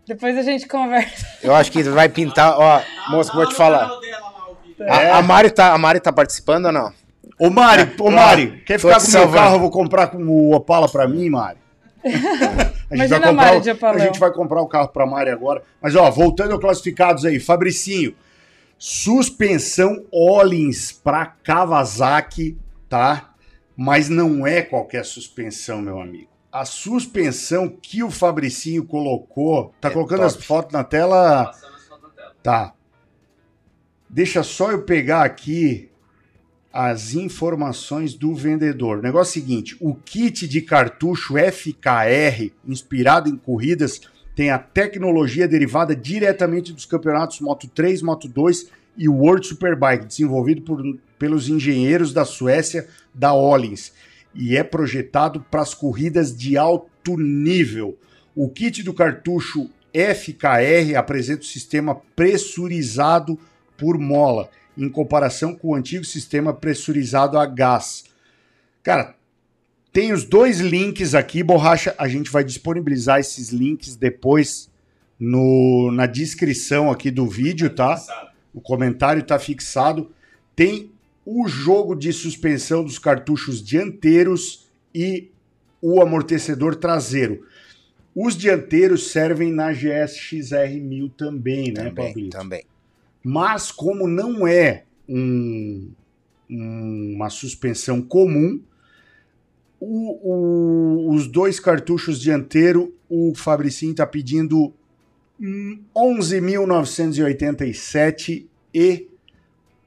[0.07, 1.25] Depois a gente conversa.
[1.41, 2.59] Eu acho que vai pintar.
[2.59, 3.89] Ó, moço, vou te falar.
[4.79, 5.11] É.
[5.11, 6.91] A, a, Mari tá, a Mari tá participando ou não?
[7.39, 9.37] Ô, Mari, ô, Mari, quer Tô ficar com o meu salvando.
[9.37, 9.55] carro?
[9.55, 11.57] Eu vou comprar com o Opala pra mim, Mari.
[12.87, 14.87] A gente, Imagina vai a Mari comprar, de o- a gente vai comprar o carro
[14.89, 15.63] pra Mari agora.
[15.81, 18.13] Mas, ó, voltando ao classificados aí, Fabricinho.
[18.77, 22.57] Suspensão Ollins pra Kawasaki,
[22.87, 23.31] tá?
[23.75, 26.29] Mas não é qualquer suspensão, meu amigo.
[26.51, 29.73] A suspensão que o Fabricinho colocou.
[29.81, 30.27] Tá É colocando top.
[30.27, 31.45] as fotos na tela?
[31.45, 32.31] Passando as fotos na tela.
[32.43, 32.73] Tá.
[34.15, 35.89] Deixa só eu pegar aqui
[36.71, 38.99] as informações do vendedor.
[38.99, 43.99] O negócio é o seguinte: o kit de cartucho FKR, inspirado em corridas,
[44.33, 50.61] tem a tecnologia derivada diretamente dos campeonatos Moto 3, Moto 2 e World Superbike, desenvolvido
[50.61, 50.81] por,
[51.19, 53.91] pelos engenheiros da Suécia, da Ollins,
[54.33, 57.97] e é projetado para as corridas de alto nível.
[58.33, 63.37] O kit do cartucho FKR apresenta o sistema pressurizado
[63.77, 68.03] por mola, em comparação com o antigo sistema pressurizado a gás.
[68.83, 69.15] Cara,
[69.91, 71.95] tem os dois links aqui, Borracha.
[71.97, 74.69] A gente vai disponibilizar esses links depois
[75.19, 78.01] no, na descrição aqui do vídeo, tá?
[78.53, 80.11] O comentário tá fixado.
[80.55, 80.91] Tem
[81.25, 85.31] o jogo de suspensão dos cartuchos dianteiros e
[85.81, 87.45] o amortecedor traseiro.
[88.13, 92.37] Os dianteiros servem na GSX-R 1000 também, né, Também, Pablito?
[92.37, 92.63] também.
[93.27, 95.89] Mas como não é um-
[96.47, 98.61] um- uma suspensão comum,
[99.79, 104.71] o- o- os dois cartuchos dianteiro, o Fabricim está pedindo
[105.41, 109.07] hum, 11.987 e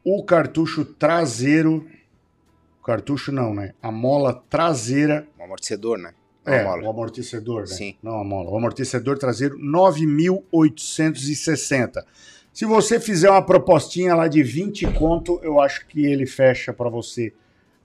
[0.04, 1.86] o cartucho traseiro,
[2.84, 3.72] cartucho não, né?
[3.80, 6.12] A mola traseira Um amortecedor, né?
[6.44, 7.66] Não é, o amortecedor, né?
[7.68, 7.94] Sim.
[8.02, 8.50] Não a mola.
[8.50, 12.04] O amortecedor traseiro, 9.860.
[12.58, 16.90] Se você fizer uma propostinha lá de 20 conto, eu acho que ele fecha para
[16.90, 17.32] você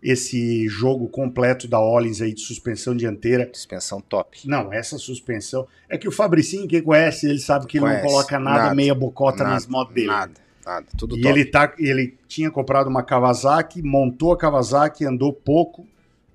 [0.01, 3.47] esse jogo completo da Ollins aí de suspensão dianteira.
[3.53, 4.39] Suspensão top.
[4.47, 5.67] Não, essa suspensão.
[5.87, 8.01] É que o Fabricinho, quem conhece, ele sabe que ele Conhece.
[8.01, 8.75] não coloca nada, Nada.
[8.75, 10.07] meia bocota Nada, nas motos dele.
[10.07, 10.33] Nada,
[10.65, 10.87] nada.
[10.97, 11.39] Tudo E top.
[11.39, 15.85] ele, tá, ele tinha comprado uma Kawasaki, montou a Kawasaki, andou pouco,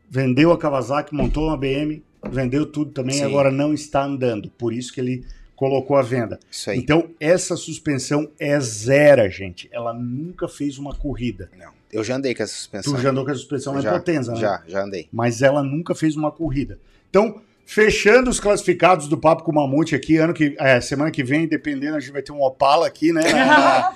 [0.08, 3.24] vendeu a Kawasaki, montou uma BM, vendeu tudo também, Sim.
[3.24, 4.48] agora não está andando.
[4.50, 5.26] Por isso que ele
[5.58, 6.38] colocou a venda.
[6.48, 6.78] Isso aí.
[6.78, 9.68] Então, essa suspensão é zero, gente.
[9.72, 11.50] Ela nunca fez uma corrida.
[11.58, 11.72] Não.
[11.92, 12.94] Eu já andei com essa suspensão.
[12.94, 14.38] Tu já andou com a suspensão na já, Potenza, né?
[14.40, 15.08] Já, já andei.
[15.12, 16.78] Mas ela nunca fez uma corrida.
[17.10, 21.24] Então, fechando os classificados do Papo com o Mamute aqui, ano que, é, semana que
[21.24, 23.22] vem, dependendo, a gente vai ter um Opala aqui, né?
[23.32, 23.94] Na-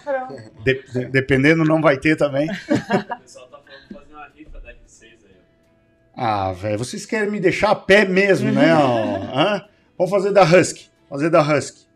[0.64, 2.48] de- de- dependendo, não vai ter também.
[3.14, 5.36] O pessoal tá falando de fazer uma rifa da R6 aí.
[6.16, 6.24] ó.
[6.24, 8.74] Ah, velho, vocês querem me deixar a pé mesmo, né?
[8.74, 9.38] ó?
[9.38, 9.64] Hã?
[9.96, 10.90] Vamos fazer da Husky.
[11.12, 11.86] Fazer da Husky.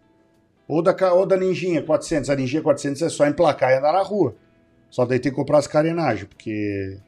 [0.69, 2.29] Ou da, ou da Ninjinha 400.
[2.29, 4.35] A Ninjinha 400 é só emplacar e andar na rua.
[4.91, 6.99] Só daí tem que comprar as carenagens, porque.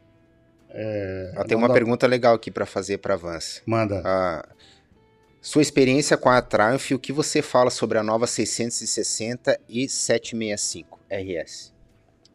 [0.71, 3.63] É, Ó, tem uma dá- pergunta legal aqui pra fazer pra Vance.
[3.67, 4.03] Manda.
[4.05, 4.47] Ah,
[5.41, 10.99] sua experiência com a Triumph, o que você fala sobre a nova 660 e 765
[11.11, 11.73] RS?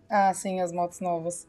[0.10, 1.48] Ah, sim, as motos novas.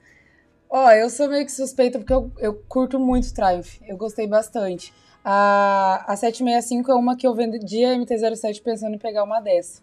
[0.68, 3.76] Ó, eu sou meio que suspeita porque eu, eu curto muito Triumph.
[3.86, 4.92] Eu gostei bastante.
[5.24, 9.80] A, a 765 é uma que eu vendi a MT-07 pensando em pegar uma dessa.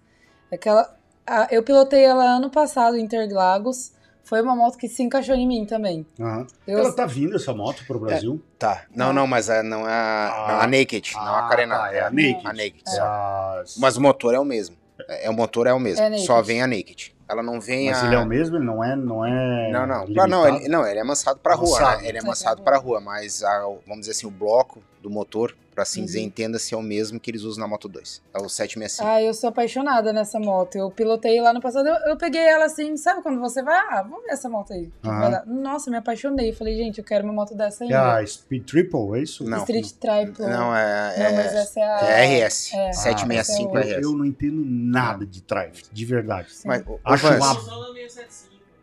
[0.52, 0.94] Aquela,
[1.26, 3.94] a- eu pilotei ela ano passado em Interlagos.
[4.24, 6.06] Foi uma moto que se encaixou em mim também.
[6.20, 6.46] Aham.
[6.68, 8.40] Eu, Ela tá vindo essa moto pro Brasil?
[8.60, 8.84] Tá.
[8.96, 9.14] Não, Ah.
[9.14, 11.82] não, mas a, não é a, não, a Naked, não a Ah, carenada.
[11.90, 12.42] tá, é a Naked.
[12.46, 13.64] A Naked, É.
[13.80, 14.78] Mas o motor é o mesmo.
[15.10, 16.06] É, o motor é o mesmo.
[16.06, 17.16] É só vem a Naked.
[17.32, 18.06] Ela não vem Mas a.
[18.06, 18.58] ele é o mesmo?
[18.58, 18.96] Ele não é.
[18.96, 20.04] Não, é Não, não.
[20.04, 20.30] limitado?
[20.30, 22.08] Não, ele, não, ele é amansado pra rua, né?
[22.10, 25.56] Ele é amansado pra pra rua, mas a- vamos dizer assim, o bloco do motor,
[25.82, 26.26] pra assim dizer, Uhum.
[26.26, 28.22] entenda-se, é o mesmo que eles usam na Moto 2.
[28.34, 29.08] É o 765.
[29.10, 30.76] Ah, eu sou apaixonada nessa moto.
[30.78, 31.88] Eu pilotei lá no passado.
[31.88, 33.78] Eu, eu peguei ela assim, sabe quando você vai?
[33.90, 34.92] Ah, vamos ver essa moto aí.
[35.04, 35.44] Dar.
[35.48, 36.54] Nossa, me apaixonei.
[36.54, 38.18] Falei, gente, eu quero uma moto dessa É ainda.
[38.18, 39.44] a Speed Triple, é isso?
[39.44, 39.60] Não.
[39.60, 40.46] Street Triple.
[40.46, 41.18] Não, é.
[41.18, 42.00] Não, é- mas essa é a.
[42.20, 42.74] é RS.
[42.76, 42.94] É.
[42.94, 44.04] 765 Ah, Eu, RS.
[44.04, 46.48] eu não entendo nada de Triumph, de verdade.
[46.66, 47.56] Mas, Acho uma-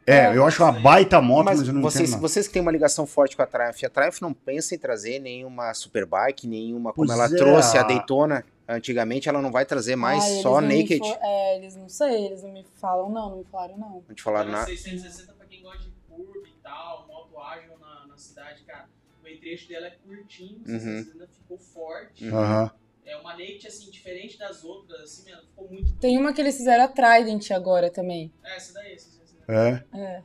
[0.08, 0.34] 675.
[0.34, 2.62] É, eu acho uma baita moto, mas, Mas eu não vocês, entendo vocês que têm
[2.62, 6.92] uma ligação forte com a Triumph, a Triumph não pensa em trazer nenhuma Superbike, nenhuma.
[6.92, 10.60] Como Pois ela é, trouxe a Daytona antigamente, ela não vai trazer mais Ah, só
[10.60, 10.98] Naked.
[10.98, 14.02] for- É, eles não sei, eles não me falam, não, não me falaram, não.
[14.06, 14.70] Não te falaram Cara, nada.
[14.70, 18.86] 660 pra quem gosta de curva e tal, moto ágil na, na cidade, cara.
[19.22, 21.04] O trecho dela é curtinho, Uhum.
[21.04, 22.24] 660 ficou forte.
[22.28, 22.36] Uhum.
[22.38, 22.70] Aham.
[23.06, 25.94] É uma Naked, assim, diferente das outras, assim, mesmo, ficou muito...
[25.94, 28.30] Tem uma que eles fizeram a Trident agora também.
[28.44, 29.17] É, essa daí, 660.
[29.48, 29.82] É.
[29.94, 30.20] É.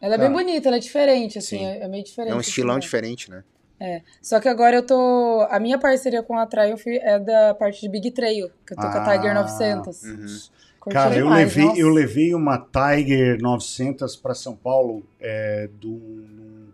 [0.00, 0.24] Ela é Tá.
[0.24, 1.64] bem bonita, ela é diferente, assim, Sim.
[1.64, 2.32] é, é meio diferente.
[2.32, 2.80] É um estilão assim, né?
[2.80, 3.42] diferente, né?
[4.20, 5.46] Só que agora eu tô.
[5.50, 8.82] A minha parceria com a Triumph é da parte de Big Trail, que eu tô
[8.82, 9.34] com a Tiger Ah.
[9.34, 10.02] 900.
[10.02, 10.26] Uhum.
[10.80, 11.80] Curti Cara, eu demais, levei, nossa.
[11.80, 16.72] eu levei uma Tiger 900 para São Paulo é, do,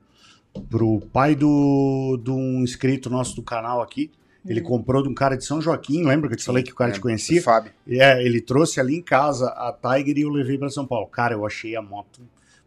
[0.71, 4.11] pro pai do, de um inscrito nosso do canal aqui.
[4.47, 4.67] Ele Uhum.
[4.67, 6.91] comprou de um cara de São Joaquim, lembra que eu te falei que o cara
[6.93, 7.41] te É, conhecia?
[7.41, 7.73] o Fábio.
[7.89, 11.07] É, ele trouxe ali em casa a Tiger e eu levei para São Paulo.
[11.07, 12.21] Cara, eu achei a moto.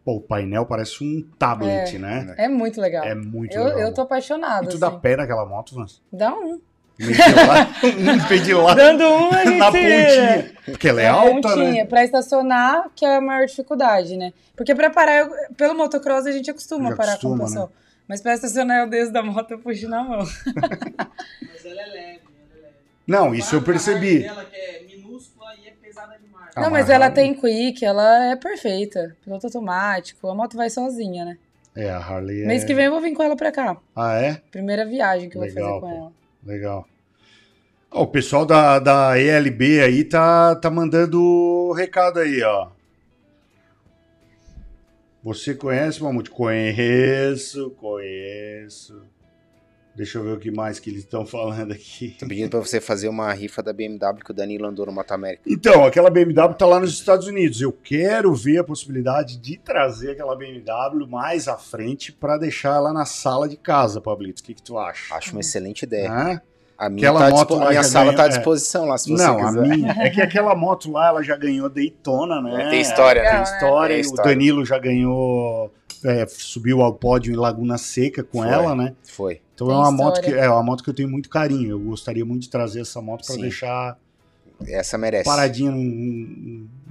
[0.04, 2.34] Pô, o painel parece um tablet, né?
[2.38, 3.04] É muito legal.
[3.06, 3.80] É muito eu, legal.
[3.82, 4.66] eu tô apaixonada.
[4.66, 5.00] E tu dá assim.
[5.00, 6.02] pé naquela moto, Vans?
[6.12, 6.60] Dá um.
[7.00, 7.00] Um
[8.28, 10.52] pedilado Dando um, a gente na pontinha.
[10.66, 11.86] Porque ela é, alta, pontinha, né?
[11.86, 14.34] Pra estacionar, que é a maior dificuldade, né?
[14.56, 17.46] Porque pra parar, eu- pelo motocross a gente acostuma Já a parar acostuma, com o
[17.48, 17.72] pessoal.
[18.08, 20.20] Mas pra estacionar eu desço da moto, eu puxo na mão.
[20.20, 22.74] Mas ela é leve, ela é leve.
[23.06, 24.20] Não, isso eu percebi.
[24.22, 26.52] Que é minúscula e é pesada demais.
[26.56, 29.16] Ah, não, mas ela tem quick, ela é perfeita.
[29.24, 31.38] Piloto automático, a moto vai sozinha, né?
[31.76, 32.48] É, a Harley é...
[32.48, 33.78] Mês que vem eu vou vir com ela pra cá.
[33.96, 34.42] Ah, é?
[34.50, 35.96] Primeira viagem que eu vou Legal, fazer com pô.
[35.96, 36.12] ela.
[36.46, 36.88] Legal.
[37.92, 42.70] Ó, o pessoal da, da ELB aí tá, tá mandando recado aí, ó.
[45.28, 46.30] Você conhece, Mamute?
[46.32, 49.02] Conheço, conheço.
[49.94, 52.16] Deixa eu ver o que mais que eles estão falando aqui.
[52.18, 55.12] Tô pedindo pra você fazer uma rifa da BMW que o Danilo andou no Moto
[55.12, 55.44] América.
[55.46, 57.60] Então, aquela BMW tá lá nos Estados Unidos.
[57.60, 62.94] Eu quero ver a possibilidade de trazer aquela BMW mais à frente para deixar ela
[62.94, 64.42] na sala de casa, Pablito.
[64.42, 65.14] O que, que tu acha?
[65.14, 66.10] Acho uma excelente ideia.
[66.10, 66.42] Hã?
[66.78, 68.30] A minha, Aquela tá moto a minha sala ganhou- tá à é.
[68.30, 69.48] disposição lá, se você Não, quiser.
[69.60, 69.92] a minha.
[70.00, 72.70] É que aquela moto lá, ela já ganhou Daytona, né?
[72.70, 73.44] Tem história, Tem né?
[73.44, 73.88] história.
[73.96, 74.32] Tem e história.
[74.32, 75.74] O Danilo já ganhou,
[76.06, 78.48] é, subiu ao pódio em Laguna Seca com Foi.
[78.50, 78.94] ela, né?
[79.12, 79.42] Foi.
[79.56, 81.72] Então Tem é uma moto que é uma moto que eu tenho muito carinho.
[81.72, 83.98] Eu gostaria muito de trazer essa moto para deixar
[84.68, 85.24] Essa merece.
[85.28, 85.72] paradinha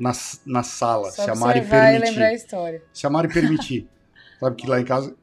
[0.01, 0.13] na,
[0.45, 2.05] na sala, Só se a Mari permitir.
[2.05, 2.83] lembrar a história.
[2.93, 3.89] Se a Mari permitir.
[4.41, 5.15] Sabe que lá em casa.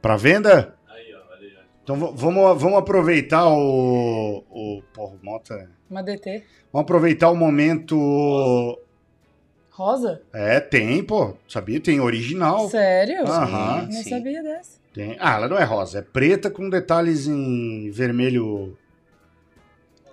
[0.00, 0.74] Pra venda?
[0.88, 1.62] Aí, ó, olha aí, ó.
[1.82, 4.44] Então vamos, vamos aproveitar o.
[4.50, 5.70] o porra, Mota.
[5.90, 6.44] Uma DT.
[6.72, 8.78] Vamos aproveitar o momento.
[9.70, 10.22] Rosa?
[10.32, 11.34] É, tem, pô.
[11.48, 11.80] Sabia?
[11.80, 12.68] Tem original.
[12.68, 13.26] Sério?
[13.26, 13.86] Aham.
[13.86, 14.10] Não sim.
[14.10, 14.78] sabia dessa.
[14.92, 15.16] Tem.
[15.20, 18.76] Ah, ela não é rosa, é preta com detalhes em vermelho.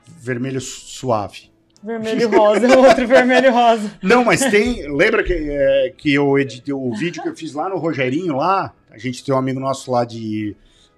[0.06, 1.52] Vermelho suave.
[1.84, 3.92] Vermelho e rosa, outro vermelho e rosa.
[4.02, 4.88] Não, mas tem.
[4.92, 8.74] Lembra que, é, que eu editei o vídeo que eu fiz lá no Rogerinho lá?
[8.98, 10.56] A gente tem um amigo nosso lá de,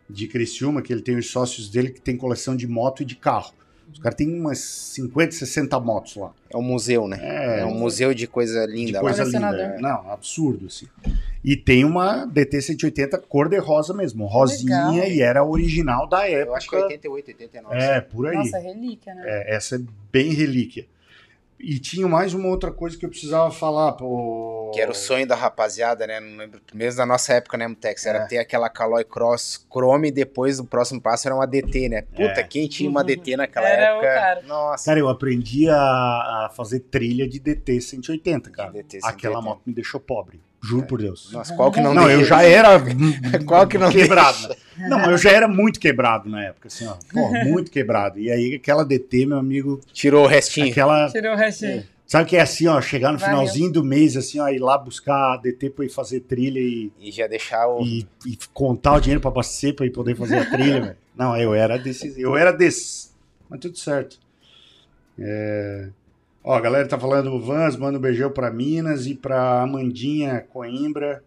[0.10, 3.16] de Criciúma, que ele tem os sócios dele que tem coleção de moto e de
[3.16, 3.54] carro.
[3.92, 6.32] Os caras têm umas 50, 60 motos lá.
[6.50, 7.18] É um museu, né?
[7.22, 9.00] É, É, um museu de coisa de linda.
[9.00, 9.02] lá.
[9.02, 9.52] coisa linda.
[9.52, 9.78] Né?
[9.82, 10.88] Não, absurdo, assim.
[11.44, 15.08] E tem uma DT 180 cor de rosa mesmo, rosinha, Legal.
[15.10, 16.52] e era original da época.
[16.52, 17.76] Eu acho que é 88, 89.
[17.76, 18.36] É, por aí.
[18.36, 19.24] Nossa, relíquia, né?
[19.26, 19.80] É, essa é
[20.12, 20.86] bem relíquia.
[21.60, 23.92] E tinha mais uma outra coisa que eu precisava falar.
[23.94, 24.72] Pô...
[24.74, 26.20] Que era o sonho da rapaziada, né?
[26.20, 26.62] Não lembro.
[26.74, 28.06] Mesmo da nossa época, né, Mutex?
[28.06, 28.28] Era É.
[28.28, 32.02] ter aquela Caloi Cross Chrome e depois o próximo passo era uma DT, né?
[32.04, 32.44] Puta, É.
[32.44, 34.08] quem tinha uma DT naquela Era época?
[34.08, 34.42] cara.
[34.44, 34.86] Nossa.
[34.86, 38.72] Cara, eu aprendi a, a fazer trilha de DT 180, cara.
[38.72, 39.08] DT 180.
[39.10, 40.42] Aquela moto me deixou pobre.
[40.62, 41.32] Juro por Deus.
[41.32, 42.22] Nossa, qual que não Não, deixa?
[42.22, 42.80] eu já era
[43.46, 44.48] Qual que não quebrado.
[44.50, 44.56] né?
[44.90, 46.96] Não, eu já era muito quebrado na época, assim, ó.
[47.14, 48.20] Pô, muito quebrado.
[48.20, 50.70] E aí aquela DT, meu amigo, Tirou o restinho.
[50.70, 51.10] aquela...
[51.10, 51.84] Tirou o restinho.
[52.06, 53.36] Sabe que é assim, ó, chegar no Valeu.
[53.38, 56.92] finalzinho do mês, assim, ó, ir lá buscar a DT pra ir fazer trilha e,
[57.00, 57.82] E já deixar o.
[57.84, 60.98] e, e contar o dinheiro pra abastecer pra ir poder fazer a trilha, velho.
[61.16, 63.12] Não, eu era desse, eu era desse.
[63.48, 64.18] Mas tudo certo.
[65.20, 65.90] É...
[66.44, 71.24] Ó, a galera tá falando Vans, manda um beijão pra Minas e pra Amandinha Coimbra.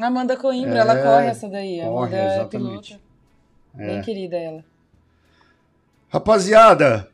[0.00, 1.80] Amanda Coimbra, É, ela corre essa daí.
[1.80, 2.88] Corre, Amanda é exatamente.
[2.88, 3.10] pilota.
[3.74, 4.64] Bem querida ela.
[6.08, 7.08] Rapaziada,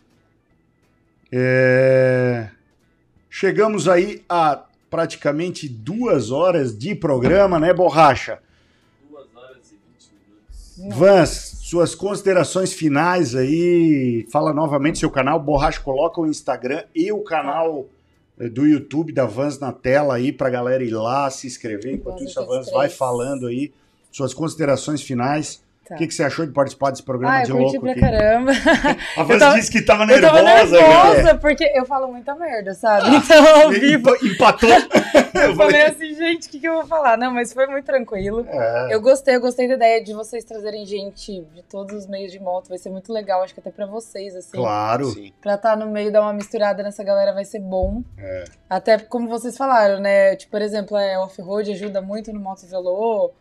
[1.31, 2.49] é,
[3.29, 8.39] chegamos aí a praticamente duas horas de programa, né, Borracha?
[9.11, 10.13] 2 horas e 20
[10.81, 10.99] minutos.
[10.99, 14.25] Vans, suas considerações finais aí.
[14.31, 15.41] Fala novamente seu canal.
[15.41, 17.87] Borracha, coloca o Instagram e o canal
[18.39, 21.95] eh, do YouTube da Vans na tela aí pra galera ir lá se inscrever.
[21.95, 22.73] Enquanto isso, a Vans 83.
[22.73, 23.73] vai falando aí
[24.13, 25.61] suas considerações finais.
[25.89, 25.95] Tá.
[25.95, 27.93] O que, que você achou de participar desse programa Ah, de eu curti louco pra
[27.93, 28.01] aqui?
[28.01, 28.51] caramba.
[29.17, 30.77] A tava- disse que tava Eu tava nervosa.
[30.81, 31.39] nervosa, cara.
[31.39, 33.07] porque eu falo muita merda, sabe?
[33.17, 34.69] Então, ao vivo, Empa- Empatou.
[35.43, 37.17] eu falei assim, gente, o que, que eu vou falar?
[37.17, 38.45] Não, mas foi muito tranquilo.
[38.49, 42.33] É, Eu gostei, eu gostei da ideia de vocês trazerem gente de todos os meios
[42.33, 42.69] de moto.
[42.69, 44.57] Vai ser muito legal, acho que até pra vocês, assim.
[44.57, 45.07] claro.
[45.11, 45.33] Sim.
[45.41, 48.03] Pra estar no meio, dar uma misturada nessa galera vai ser bom.
[48.19, 48.45] É.
[48.69, 50.35] Até como vocês falaram, né?
[50.35, 53.33] Tipo, por exemplo, a off-road ajuda muito no moto velô.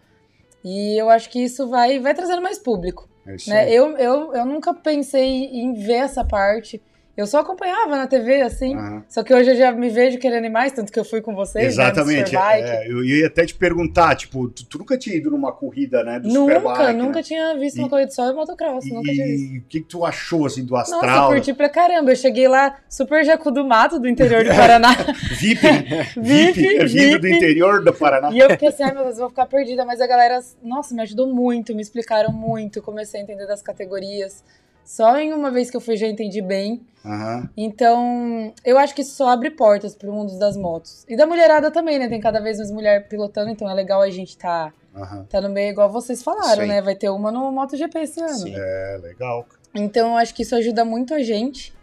[0.65, 3.07] E eu acho que isso vai, vai trazendo mais público.
[3.23, 3.71] É Né?
[3.71, 6.81] Eu, eu, eu nunca pensei em ver essa parte.
[7.17, 8.75] Eu só acompanhava na TV, assim.
[8.75, 9.03] Aham.
[9.07, 11.33] Só que hoje eu já me vejo querendo ir mais, tanto que eu fui com
[11.33, 12.33] vocês, Exatamente.
[12.33, 12.69] né, no Superbike.
[12.69, 16.19] é, eu ia até te perguntar, tipo, tu, tu nunca tinha ido numa corrida, né?
[16.19, 17.23] Do Nunca, Superbike, nunca né?
[17.23, 19.53] tinha visto E- uma corrida de sol e motocross, nunca tinha visto.
[19.53, 21.29] E o que, que tu achou assim do Nossa, astral?
[21.31, 22.11] curti pra caramba.
[22.11, 24.89] Eu cheguei lá super jacu do mato do interior do Paraná.
[25.39, 25.61] VIP,
[26.19, 28.29] VIP, VIP, é vindo do interior do Paraná.
[28.31, 29.85] E eu fiquei assim, ai meu Deus, eu vou ficar perdida.
[29.85, 32.81] Mas a galera, nossa, me ajudou muito, me explicaram muito.
[32.81, 34.43] Comecei a entender das categorias.
[34.85, 36.85] Só em uma vez que eu fui já entendi bem.
[37.03, 37.49] Aham.
[37.57, 41.03] Então, eu acho que isso só abre portas pro mundo das motos.
[41.09, 42.07] E da mulherada também, né?
[42.07, 45.25] Tem cada vez mais mulher pilotando, então é legal a gente tá, Aham.
[45.29, 46.67] tá no meio igual vocês falaram, aí.
[46.67, 46.81] né?
[46.81, 48.29] Vai ter uma no MotoGP esse ano.
[48.33, 48.53] Sim.
[48.55, 49.45] É legal.
[49.73, 51.73] Então eu acho que isso ajuda muito a gente.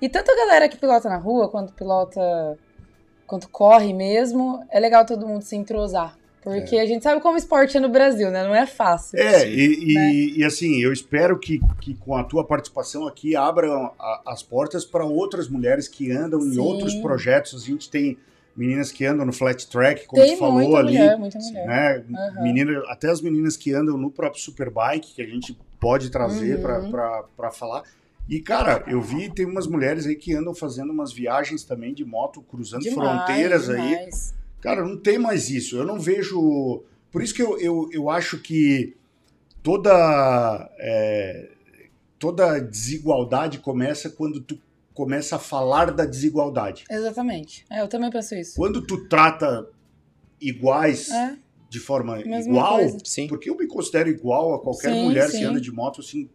[0.00, 2.20] E tanto a galera que pilota na rua, quanto pilota.
[3.26, 6.16] quanto corre mesmo, é legal todo mundo se entrosar.
[6.42, 8.44] Porque a gente sabe como esporte é no Brasil, né?
[8.44, 9.18] Não é fácil.
[9.18, 10.12] É, e, e- né?
[10.38, 14.84] e, assim, eu espero que, que com a tua participação aqui abram a- as portas
[14.84, 16.58] para outras mulheres que andam em Sim.
[16.60, 17.62] outros projetos.
[17.62, 18.16] A gente tem
[18.56, 20.92] meninas que andam no flat track, como Tem tu falou muita ali.
[20.98, 21.66] mulher, muita mulher.
[21.66, 22.04] Né?
[22.18, 22.42] Aham.
[22.42, 26.90] Menina, até as meninas que andam no próprio Superbike, que a gente pode trazer Uhum.
[26.90, 27.82] para falar.
[28.28, 32.04] E, cara, eu vi, tem umas mulheres aí que andam fazendo umas viagens também de
[32.04, 34.08] moto, cruzando Demais, fronteiras aí.
[34.60, 35.76] Cara, não tem mais isso.
[35.76, 36.82] Eu não vejo.
[37.10, 38.96] Por isso que eu, eu, eu acho que
[39.62, 41.50] toda, é,
[42.18, 44.58] toda desigualdade começa quando tu
[44.92, 46.84] começa a falar da desigualdade.
[46.90, 47.64] Exatamente.
[47.70, 48.56] É, eu também penso isso.
[48.56, 49.68] Quando tu trata
[50.40, 51.36] iguais É,
[51.68, 52.80] de forma mesma igual,
[53.28, 55.38] porque eu me considero igual a qualquer Sim, mulher sim.
[55.38, 56.28] que anda de moto, assim.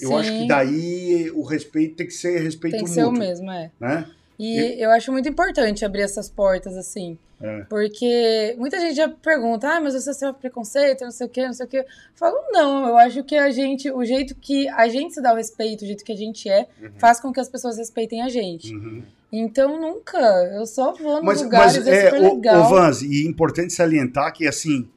[0.00, 3.12] Eu Sim, acho que daí o respeito tem que ser respeito tem que ser o
[3.12, 3.70] mútuo, mesmo, é.
[3.78, 4.10] né?
[4.38, 7.18] E eu acho muito importante abrir essas portas, assim.
[7.42, 7.64] É.
[7.68, 11.52] Porque muita gente já pergunta, ah, mas você sofre preconceito, não sei o quê, não
[11.52, 11.78] sei o quê.
[11.78, 15.32] Eu falo, não, eu acho que a gente, o jeito que a gente se dá
[15.32, 18.28] o respeito, o jeito que a gente é, faz com que as pessoas respeitem a
[18.28, 18.72] gente.
[18.72, 19.02] Uhum.
[19.32, 20.18] Então, nunca,
[20.54, 22.60] eu só vou nos Mas, lugares, mas é, é, super o, legal.
[22.60, 24.88] o Vans, e é importante salientar que assim,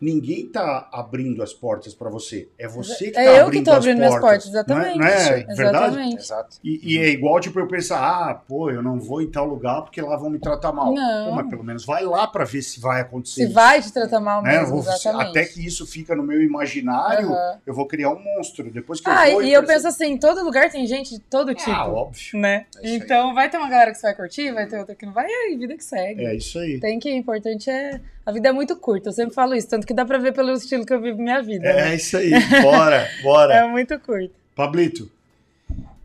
[0.00, 2.48] ninguém tá abrindo as portas para você.
[2.58, 4.30] É você que É tá eu que abrindo tô as abrindo minhas portas.
[4.30, 4.98] portas, exatamente.
[4.98, 5.86] Não é, não é verdade?
[5.86, 6.16] Exatamente.
[6.22, 6.56] Exato.
[6.62, 9.82] E, e é igual, tipo, eu pensar, ah, pô, eu não vou em tal lugar
[9.82, 10.92] porque lá vão me tratar mal.
[10.94, 11.28] Não.
[11.30, 13.92] Pô, mas pelo menos vai lá para ver se vai acontecer Se isso, vai te
[13.92, 14.58] tratar mal né?
[14.60, 15.30] mesmo, Vou- exatamente.
[15.30, 17.58] até que isso fica no meu imaginário, Aham.
[17.66, 18.70] eu vou criar um monstro.
[18.70, 19.42] Depois que Ah, eu vou...
[19.42, 21.70] e eu percebo- penso assim, em todo lugar tem gente de todo tipo.
[21.70, 22.38] Ah, óbvio.
[22.38, 22.66] né?
[22.82, 22.94] É.
[22.94, 25.26] Então vai ter uma galera que você vai curtir, vai ter outra que não vai,
[25.26, 26.24] e aí, vida que segue.
[26.24, 26.78] É isso aí.
[26.80, 28.00] Tem que, o importante é.
[28.28, 30.52] A vida é muito curta, eu sempre falo isso, tanto que dá pra ver pelo
[30.52, 31.66] estilo que eu vivo minha vida.
[31.66, 31.94] É, né?
[31.94, 32.30] isso aí.
[32.60, 33.54] Bora, bora.
[33.54, 34.34] É muito curto.
[34.54, 35.10] Pablito.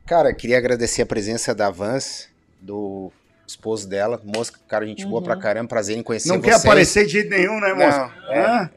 [0.06, 2.30] Cara, queria agradecer a presença da Vans,
[2.62, 3.12] do
[3.46, 5.26] esposo dela, Mosca, cara, gente boa Uhum.
[5.26, 6.46] pra caramba, prazer em conhecer Não vocês.
[6.56, 7.98] quer aparecer de jeito nenhum, né, moço?
[8.00, 8.70] Não, Hã?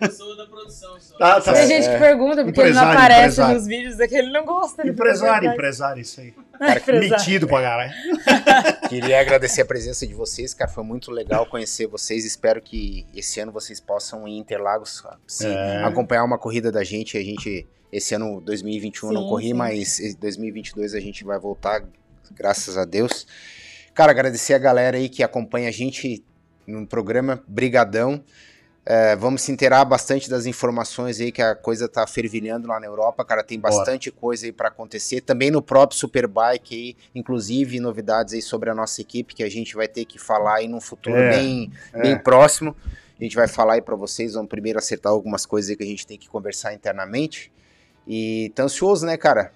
[0.00, 1.18] Eu sou da produção só.
[1.18, 3.54] Tá, tá Tem gente que pergunta porque ele não aparece empresário.
[3.56, 4.86] nos vídeos, é que ele não gosta.
[4.86, 6.34] Empresário, empresário, isso aí.
[6.54, 7.00] Empresário.
[7.10, 7.92] Metido pra caralho.
[8.88, 10.70] Queria agradecer a presença de vocês, cara.
[10.70, 12.24] Foi muito legal conhecer vocês.
[12.24, 15.84] Espero que esse ano vocês possam ir em Interlagos se É.
[15.84, 17.16] acompanhar uma corrida da gente.
[17.18, 19.54] A gente, esse ano 2021 não Sim, corri, sim.
[19.54, 21.82] mas em 2022 a gente vai voltar,
[22.32, 23.26] graças a Deus.
[23.94, 26.24] Cara, agradecer a galera aí que acompanha a gente
[26.66, 27.42] no programa.
[27.46, 28.22] Brigadão.
[28.84, 32.86] É, vamos se inteirar bastante das informações aí que a coisa tá fervilhando lá na
[32.86, 33.74] Europa, cara, tem Bora.
[33.74, 35.20] bastante coisa aí para acontecer.
[35.20, 39.74] Também no próprio Superbike aí, inclusive novidades aí sobre a nossa equipe que a gente
[39.76, 42.02] vai ter que falar aí num futuro É, bem, é.
[42.02, 42.74] bem próximo.
[43.18, 45.86] A gente vai falar aí para vocês, vamos primeiro acertar algumas coisas aí que a
[45.86, 47.52] gente tem que conversar internamente.
[48.08, 49.52] E tá ansioso, né, cara?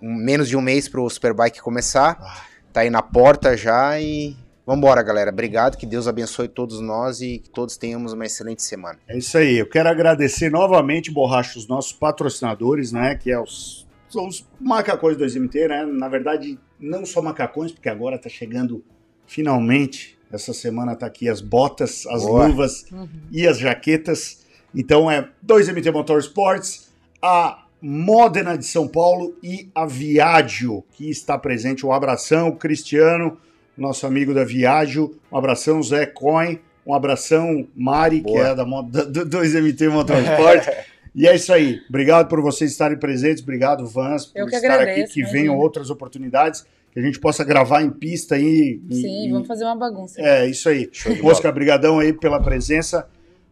[0.00, 2.18] Menos de um mês pro Superbike começar.
[2.20, 2.44] Ah.
[2.74, 4.36] Tá aí na porta já e
[4.66, 5.30] vambora, galera.
[5.30, 8.98] Obrigado, que Deus abençoe todos nós e que todos tenhamos uma excelente semana.
[9.08, 9.56] É isso aí.
[9.58, 13.14] Eu quero agradecer novamente, Borracha, os nossos patrocinadores, né?
[13.14, 15.86] Que é os, são os macacões do 2MT, né?
[15.86, 18.82] Na verdade, não só macacões, porque agora tá chegando
[19.26, 20.16] finalmente.
[20.32, 22.46] Essa semana tá aqui as botas, as Boa.
[22.48, 23.08] luvas Uhum.
[23.30, 24.44] e as jaquetas.
[24.74, 26.88] Então é 2MT Motorsports,
[27.22, 31.86] a Modena de São Paulo e a Viaggio, que está presente.
[31.86, 33.38] Um abração, Cristiano,
[33.76, 35.16] nosso amigo da Viaggio.
[35.30, 36.58] Um abração, Zé Coin.
[36.86, 38.48] Um abração, Mari, que Boa.
[38.48, 40.68] é da, da, do 2MT Motorsport.
[41.14, 41.80] e é isso aí.
[41.88, 43.42] Obrigado por vocês estarem presentes.
[43.42, 44.82] Obrigado, Vans, por Eu que estar aqui.
[44.82, 45.40] agradeço, Que imagina.
[45.40, 48.80] venham outras oportunidades, que a gente possa gravar em pista aí.
[48.88, 50.20] e- Sim, e- vamos fazer uma bagunça.
[50.20, 50.88] é, isso aí.
[51.20, 53.06] Mosca, brigadão aí pela presença.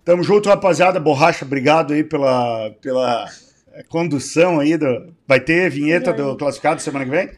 [0.04, 1.00] Tamo junto, rapaziada.
[1.00, 3.26] Borracha, obrigado aí pela, pela
[3.72, 4.76] eh, condução aí.
[4.76, 5.12] Do...
[5.26, 7.30] Vai ter vinheta do classificado semana que vem?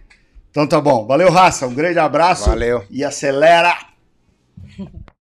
[0.57, 1.07] Então tá bom.
[1.07, 1.67] Valeu, raça.
[1.67, 2.49] Um grande abraço.
[2.49, 2.83] Valeu.
[2.89, 3.77] E acelera!